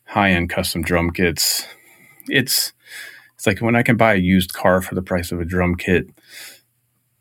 high 0.06 0.32
end 0.32 0.50
custom 0.50 0.82
drum 0.82 1.12
kits, 1.12 1.66
it's 2.28 2.74
it's 3.36 3.46
like 3.46 3.60
when 3.60 3.76
I 3.76 3.84
can 3.84 3.98
buy 3.98 4.14
a 4.14 4.18
used 4.18 4.54
car 4.54 4.82
for 4.82 4.96
the 4.96 5.02
price 5.02 5.32
of 5.32 5.40
a 5.40 5.46
drum 5.46 5.76
kit. 5.76 6.08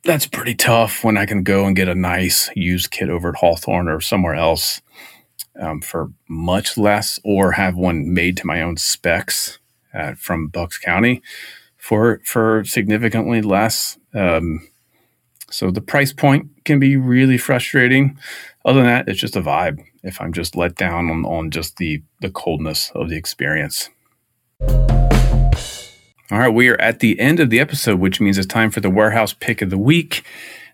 That's 0.04 0.26
pretty 0.26 0.54
tough 0.54 1.02
when 1.02 1.18
I 1.18 1.26
can 1.26 1.42
go 1.42 1.66
and 1.66 1.74
get 1.74 1.88
a 1.88 1.94
nice 1.94 2.48
used 2.54 2.90
kit 2.90 3.10
over 3.10 3.30
at 3.30 3.36
Hawthorne 3.36 3.88
or 3.88 4.00
somewhere 4.00 4.34
else 4.34 4.80
um, 5.60 5.80
for 5.80 6.12
much 6.28 6.78
less, 6.78 7.18
or 7.24 7.52
have 7.52 7.74
one 7.74 8.14
made 8.14 8.36
to 8.36 8.46
my 8.46 8.62
own 8.62 8.76
specs 8.76 9.58
uh, 9.92 10.14
from 10.14 10.46
Bucks 10.48 10.78
County 10.78 11.22
for 11.86 12.20
for 12.24 12.64
significantly 12.64 13.40
less. 13.40 13.96
Um, 14.12 14.66
so 15.48 15.70
the 15.70 15.80
price 15.80 16.12
point 16.12 16.48
can 16.64 16.80
be 16.80 16.96
really 16.96 17.38
frustrating. 17.38 18.18
Other 18.64 18.80
than 18.80 18.88
that, 18.88 19.08
it's 19.08 19.20
just 19.20 19.36
a 19.36 19.40
vibe. 19.40 19.78
If 20.02 20.20
I'm 20.20 20.32
just 20.32 20.56
let 20.56 20.74
down 20.74 21.08
on, 21.10 21.24
on 21.24 21.52
just 21.52 21.76
the 21.76 22.02
the 22.20 22.30
coldness 22.30 22.90
of 22.96 23.08
the 23.08 23.16
experience. 23.16 23.88
All 26.28 26.40
right, 26.40 26.48
we 26.48 26.68
are 26.68 26.80
at 26.80 26.98
the 26.98 27.20
end 27.20 27.38
of 27.38 27.50
the 27.50 27.60
episode, 27.60 28.00
which 28.00 28.20
means 28.20 28.36
it's 28.36 28.48
time 28.48 28.72
for 28.72 28.80
the 28.80 28.90
warehouse 28.90 29.32
pick 29.32 29.62
of 29.62 29.70
the 29.70 29.78
week. 29.78 30.24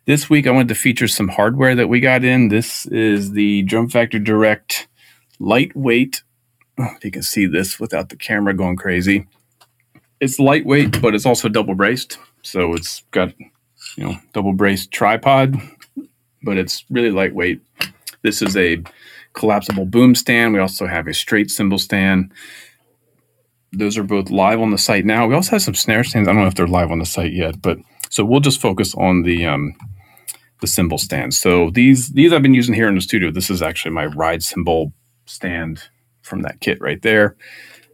This 0.06 0.30
week, 0.30 0.47
I 0.47 0.51
wanted 0.51 0.68
to 0.68 0.74
feature 0.74 1.09
some 1.09 1.28
hardware 1.28 1.74
that 1.74 1.89
we 1.89 2.01
got 2.01 2.24
in. 2.24 2.48
This 2.48 2.86
is 2.86 3.32
the 3.32 3.62
Drum 3.62 3.90
Factory 3.90 4.18
Direct 4.18 4.89
lightweight. 5.39 6.22
Oh, 6.78 6.97
you 7.02 7.10
can 7.10 7.22
see 7.22 7.44
this 7.44 7.78
without 7.78 8.09
the 8.09 8.16
camera 8.16 8.55
going 8.55 8.76
crazy, 8.76 9.26
it's 10.23 10.39
lightweight, 10.39 11.03
but 11.03 11.15
it's 11.15 11.27
also 11.27 11.51
double 11.51 11.74
braced. 11.74 12.19
So 12.43 12.74
it's 12.74 13.03
got 13.11 13.35
you 13.97 14.05
know 14.05 14.16
double 14.32 14.55
braced 14.55 14.93
tripod, 14.93 15.57
but 16.43 16.57
it's 16.57 16.85
really 16.90 17.11
lightweight. 17.11 17.61
This 18.23 18.40
is 18.40 18.57
a 18.57 18.82
collapsible 19.35 19.85
boom 19.85 20.15
stand. 20.15 20.55
We 20.55 20.61
also 20.61 20.86
have 20.86 21.09
a 21.09 21.15
straight 21.15 21.51
cymbal 21.51 21.78
stand 21.78 22.32
those 23.73 23.97
are 23.97 24.05
both 24.05 24.31
live 24.31 24.61
on 24.61 24.70
the 24.70 24.78
site 24.78 25.05
now. 25.05 25.27
We 25.27 25.35
also 25.35 25.53
have 25.53 25.62
some 25.62 25.74
snare 25.74 26.05
stands. 26.05 26.28
I 26.28 26.32
don't 26.32 26.43
know 26.43 26.49
if 26.49 26.55
they're 26.55 26.66
live 26.66 26.90
on 26.90 26.99
the 26.99 27.07
site 27.07 27.32
yet, 27.32 27.61
but 27.62 27.78
so 28.11 28.24
we'll 28.24 28.40
just 28.40 28.61
focus 28.61 28.94
on 28.94 29.23
the 29.23 29.47
um, 29.47 29.74
the 30.61 30.66
cymbal 30.66 30.99
stands. 30.99 31.39
So 31.39 31.70
these 31.70 32.11
these 32.11 32.32
I've 32.32 32.43
been 32.43 32.55
using 32.55 32.74
here 32.74 32.89
in 32.89 32.94
the 32.94 33.01
studio. 33.01 33.31
This 33.31 33.51
is 33.51 33.62
actually 33.62 33.93
my 33.93 34.07
ride 34.07 34.43
cymbal 34.43 34.93
stand 35.27 35.85
from 36.23 36.43
that 36.43 36.61
kit 36.61 36.81
right 36.81 37.01
there. 37.03 37.36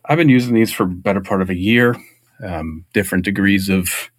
I've 0.04 0.18
been 0.18 0.28
using 0.28 0.54
these 0.54 0.72
for 0.72 0.86
better 0.86 1.20
part 1.20 1.42
of 1.42 1.50
a 1.50 1.56
year. 1.56 1.96
Um, 2.42 2.84
different 2.92 3.24
degrees 3.24 3.68
of, 3.68 4.10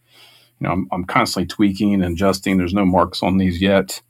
you 0.59 0.67
know, 0.67 0.71
I'm, 0.71 0.87
I'm 0.91 1.05
constantly 1.05 1.47
tweaking 1.47 1.93
and 1.93 2.03
adjusting. 2.03 2.57
There's 2.57 2.73
no 2.73 2.85
marks 2.85 3.23
on 3.23 3.37
these 3.37 3.61
yet. 3.61 4.01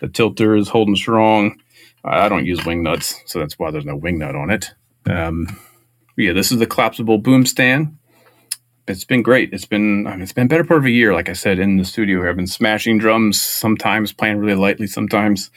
The 0.00 0.08
tilter 0.08 0.56
is 0.56 0.68
holding 0.68 0.96
strong. 0.96 1.60
I 2.04 2.28
don't 2.28 2.46
use 2.46 2.64
wing 2.64 2.82
nuts, 2.82 3.20
so 3.26 3.38
that's 3.38 3.58
why 3.58 3.70
there's 3.70 3.84
no 3.84 3.96
wing 3.96 4.18
nut 4.18 4.36
on 4.36 4.50
it. 4.50 4.70
Um, 5.06 5.60
yeah, 6.16 6.32
this 6.32 6.50
is 6.50 6.58
the 6.58 6.66
collapsible 6.66 7.18
boom 7.18 7.44
stand. 7.44 7.98
It's 8.86 9.04
been 9.04 9.22
great. 9.22 9.52
It's 9.52 9.66
been 9.66 10.06
I 10.06 10.12
mean, 10.12 10.22
it's 10.22 10.32
been 10.32 10.48
better 10.48 10.64
part 10.64 10.80
of 10.80 10.86
a 10.86 10.90
year. 10.90 11.12
Like 11.12 11.28
I 11.28 11.34
said 11.34 11.58
in 11.58 11.76
the 11.76 11.84
studio 11.84 12.20
here, 12.20 12.30
I've 12.30 12.36
been 12.36 12.46
smashing 12.46 12.98
drums. 12.98 13.40
Sometimes 13.40 14.12
playing 14.12 14.38
really 14.38 14.54
lightly. 14.54 14.86
Sometimes 14.86 15.50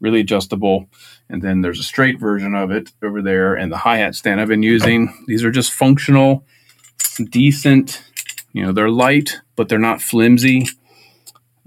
really 0.00 0.20
adjustable. 0.20 0.86
And 1.28 1.42
then 1.42 1.62
there's 1.62 1.80
a 1.80 1.84
straight 1.84 2.20
version 2.20 2.54
of 2.54 2.70
it 2.70 2.92
over 3.02 3.20
there, 3.20 3.54
and 3.54 3.72
the 3.72 3.78
hi 3.78 3.96
hat 3.96 4.14
stand 4.14 4.40
I've 4.40 4.48
been 4.48 4.62
using. 4.62 5.12
These 5.26 5.42
are 5.42 5.50
just 5.50 5.72
functional, 5.72 6.46
decent. 7.30 8.02
You 8.52 8.64
know, 8.64 8.72
they're 8.72 8.90
light, 8.90 9.40
but 9.54 9.68
they're 9.68 9.78
not 9.78 10.02
flimsy. 10.02 10.68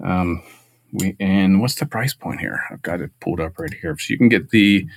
Um, 0.04 0.44
we 0.92 1.16
and 1.20 1.62
what's 1.62 1.76
the 1.76 1.86
price 1.86 2.14
point 2.14 2.40
here? 2.40 2.64
I've 2.72 2.82
got 2.82 3.02
it 3.02 3.12
pulled 3.20 3.40
up 3.40 3.60
right 3.60 3.74
here, 3.74 3.96
so 3.98 4.12
you 4.12 4.18
can 4.18 4.30
get 4.30 4.50
the 4.50 4.88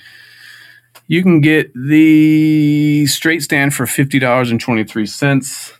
you 1.06 1.22
can 1.22 1.40
get 1.40 1.72
the 1.74 3.06
straight 3.06 3.42
stand 3.42 3.74
for 3.74 3.86
$50.23. 3.86 5.72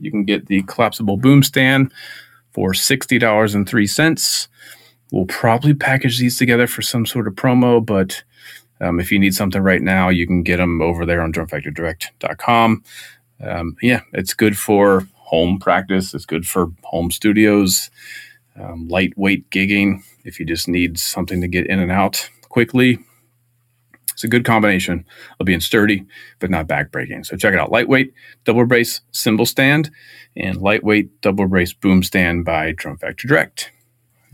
You 0.00 0.10
can 0.10 0.24
get 0.24 0.46
the 0.46 0.62
collapsible 0.62 1.16
boom 1.16 1.42
stand 1.42 1.92
for 2.52 2.72
$60.03. 2.72 4.48
We'll 5.12 5.26
probably 5.26 5.74
package 5.74 6.18
these 6.18 6.38
together 6.38 6.66
for 6.66 6.82
some 6.82 7.04
sort 7.04 7.28
of 7.28 7.34
promo, 7.34 7.84
but 7.84 8.22
um, 8.80 9.00
if 9.00 9.12
you 9.12 9.18
need 9.18 9.34
something 9.34 9.62
right 9.62 9.82
now, 9.82 10.08
you 10.08 10.26
can 10.26 10.42
get 10.42 10.56
them 10.56 10.80
over 10.80 11.04
there 11.04 11.20
on 11.20 11.32
drumfactorydirect.com. 11.32 12.82
Um, 13.44 13.76
yeah, 13.82 14.00
it's 14.12 14.34
good 14.34 14.58
for 14.58 15.06
home 15.14 15.58
practice. 15.58 16.14
It's 16.14 16.26
good 16.26 16.46
for 16.46 16.72
home 16.82 17.10
studios, 17.10 17.90
um, 18.58 18.88
lightweight 18.88 19.50
gigging. 19.50 20.02
If 20.24 20.40
you 20.40 20.46
just 20.46 20.68
need 20.68 20.98
something 20.98 21.40
to 21.40 21.48
get 21.48 21.66
in 21.66 21.80
and 21.80 21.92
out 21.92 22.28
quickly, 22.48 22.98
it's 24.12 24.24
a 24.24 24.28
good 24.28 24.44
combination 24.44 25.04
of 25.40 25.46
being 25.46 25.60
sturdy 25.60 26.06
but 26.38 26.50
not 26.50 26.68
backbreaking. 26.68 27.26
So 27.26 27.36
check 27.36 27.52
it 27.52 27.60
out: 27.60 27.72
lightweight 27.72 28.14
double 28.44 28.66
brace 28.66 29.00
cymbal 29.12 29.46
stand 29.46 29.90
and 30.36 30.62
lightweight 30.62 31.20
double 31.20 31.48
brace 31.48 31.72
boom 31.72 32.02
stand 32.02 32.44
by 32.44 32.72
Drum 32.72 32.96
Factory 32.96 33.28
Direct. 33.28 33.70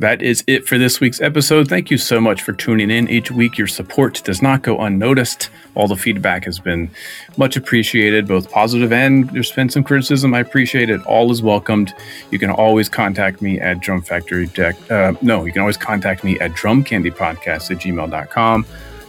That 0.00 0.22
is 0.22 0.42
it 0.46 0.66
for 0.66 0.78
this 0.78 0.98
week's 0.98 1.20
episode. 1.20 1.68
Thank 1.68 1.90
you 1.90 1.98
so 1.98 2.22
much 2.22 2.40
for 2.40 2.54
tuning 2.54 2.90
in 2.90 3.06
each 3.10 3.30
week. 3.30 3.58
Your 3.58 3.66
support 3.66 4.22
does 4.24 4.40
not 4.40 4.62
go 4.62 4.78
unnoticed. 4.78 5.50
All 5.74 5.88
the 5.88 5.96
feedback 5.96 6.46
has 6.46 6.58
been 6.58 6.90
much 7.36 7.54
appreciated, 7.54 8.26
both 8.26 8.50
positive 8.50 8.94
and 8.94 9.28
there's 9.28 9.52
been 9.52 9.68
some 9.68 9.84
criticism. 9.84 10.32
I 10.32 10.40
appreciate 10.40 10.88
it. 10.88 11.04
All 11.04 11.30
is 11.30 11.42
welcomed. 11.42 11.92
You 12.30 12.38
can 12.38 12.48
always 12.48 12.88
contact 12.88 13.42
me 13.42 13.60
at 13.60 13.80
Drum 13.80 14.00
Factory 14.00 14.46
Deck. 14.46 14.74
Uh, 14.90 15.12
no, 15.20 15.44
you 15.44 15.52
can 15.52 15.60
always 15.60 15.76
contact 15.76 16.24
me 16.24 16.40
at 16.40 16.52
drumcandypodcast 16.52 17.70
at 17.70 17.76
gmail.com. 17.76 18.64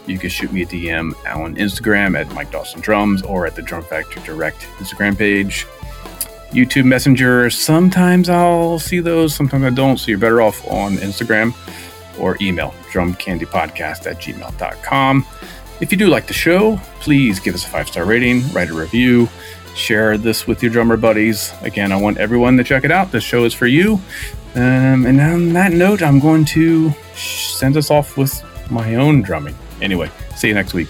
You 0.06 0.18
can 0.18 0.28
shoot 0.28 0.52
me 0.52 0.60
a 0.60 0.66
DM 0.66 1.14
on 1.34 1.56
Instagram 1.56 2.20
at 2.20 2.30
Mike 2.34 2.50
Dawson 2.50 2.82
Drums 2.82 3.22
or 3.22 3.46
at 3.46 3.56
the 3.56 3.62
Drum 3.62 3.82
Factory 3.82 4.22
Direct 4.24 4.60
Instagram 4.76 5.16
page. 5.16 5.66
YouTube 6.52 6.84
Messenger, 6.84 7.50
sometimes 7.50 8.28
I'll 8.28 8.78
see 8.78 9.00
those, 9.00 9.34
sometimes 9.34 9.64
I 9.64 9.70
don't. 9.70 9.98
So 9.98 10.08
you're 10.08 10.18
better 10.18 10.42
off 10.42 10.66
on 10.68 10.96
Instagram 10.96 11.54
or 12.18 12.36
email 12.40 12.74
drumcandypodcast 12.92 14.06
at 14.06 14.20
gmail.com. 14.20 15.26
If 15.80 15.90
you 15.90 15.98
do 15.98 16.08
like 16.08 16.26
the 16.26 16.34
show, 16.34 16.76
please 17.00 17.40
give 17.40 17.54
us 17.54 17.64
a 17.64 17.68
five 17.68 17.88
star 17.88 18.04
rating, 18.04 18.48
write 18.52 18.70
a 18.70 18.74
review, 18.74 19.28
share 19.74 20.16
this 20.16 20.46
with 20.46 20.62
your 20.62 20.70
drummer 20.70 20.96
buddies. 20.96 21.52
Again, 21.62 21.90
I 21.90 21.96
want 21.96 22.18
everyone 22.18 22.56
to 22.58 22.64
check 22.64 22.84
it 22.84 22.90
out. 22.90 23.10
This 23.10 23.24
show 23.24 23.44
is 23.44 23.54
for 23.54 23.66
you. 23.66 23.94
Um, 24.54 25.06
and 25.06 25.20
on 25.20 25.52
that 25.54 25.72
note, 25.72 26.02
I'm 26.02 26.20
going 26.20 26.44
to 26.46 26.90
send 27.14 27.76
us 27.76 27.90
off 27.90 28.16
with 28.16 28.42
my 28.70 28.94
own 28.96 29.22
drumming. 29.22 29.56
Anyway, 29.80 30.10
see 30.36 30.48
you 30.48 30.54
next 30.54 30.74
week. 30.74 30.88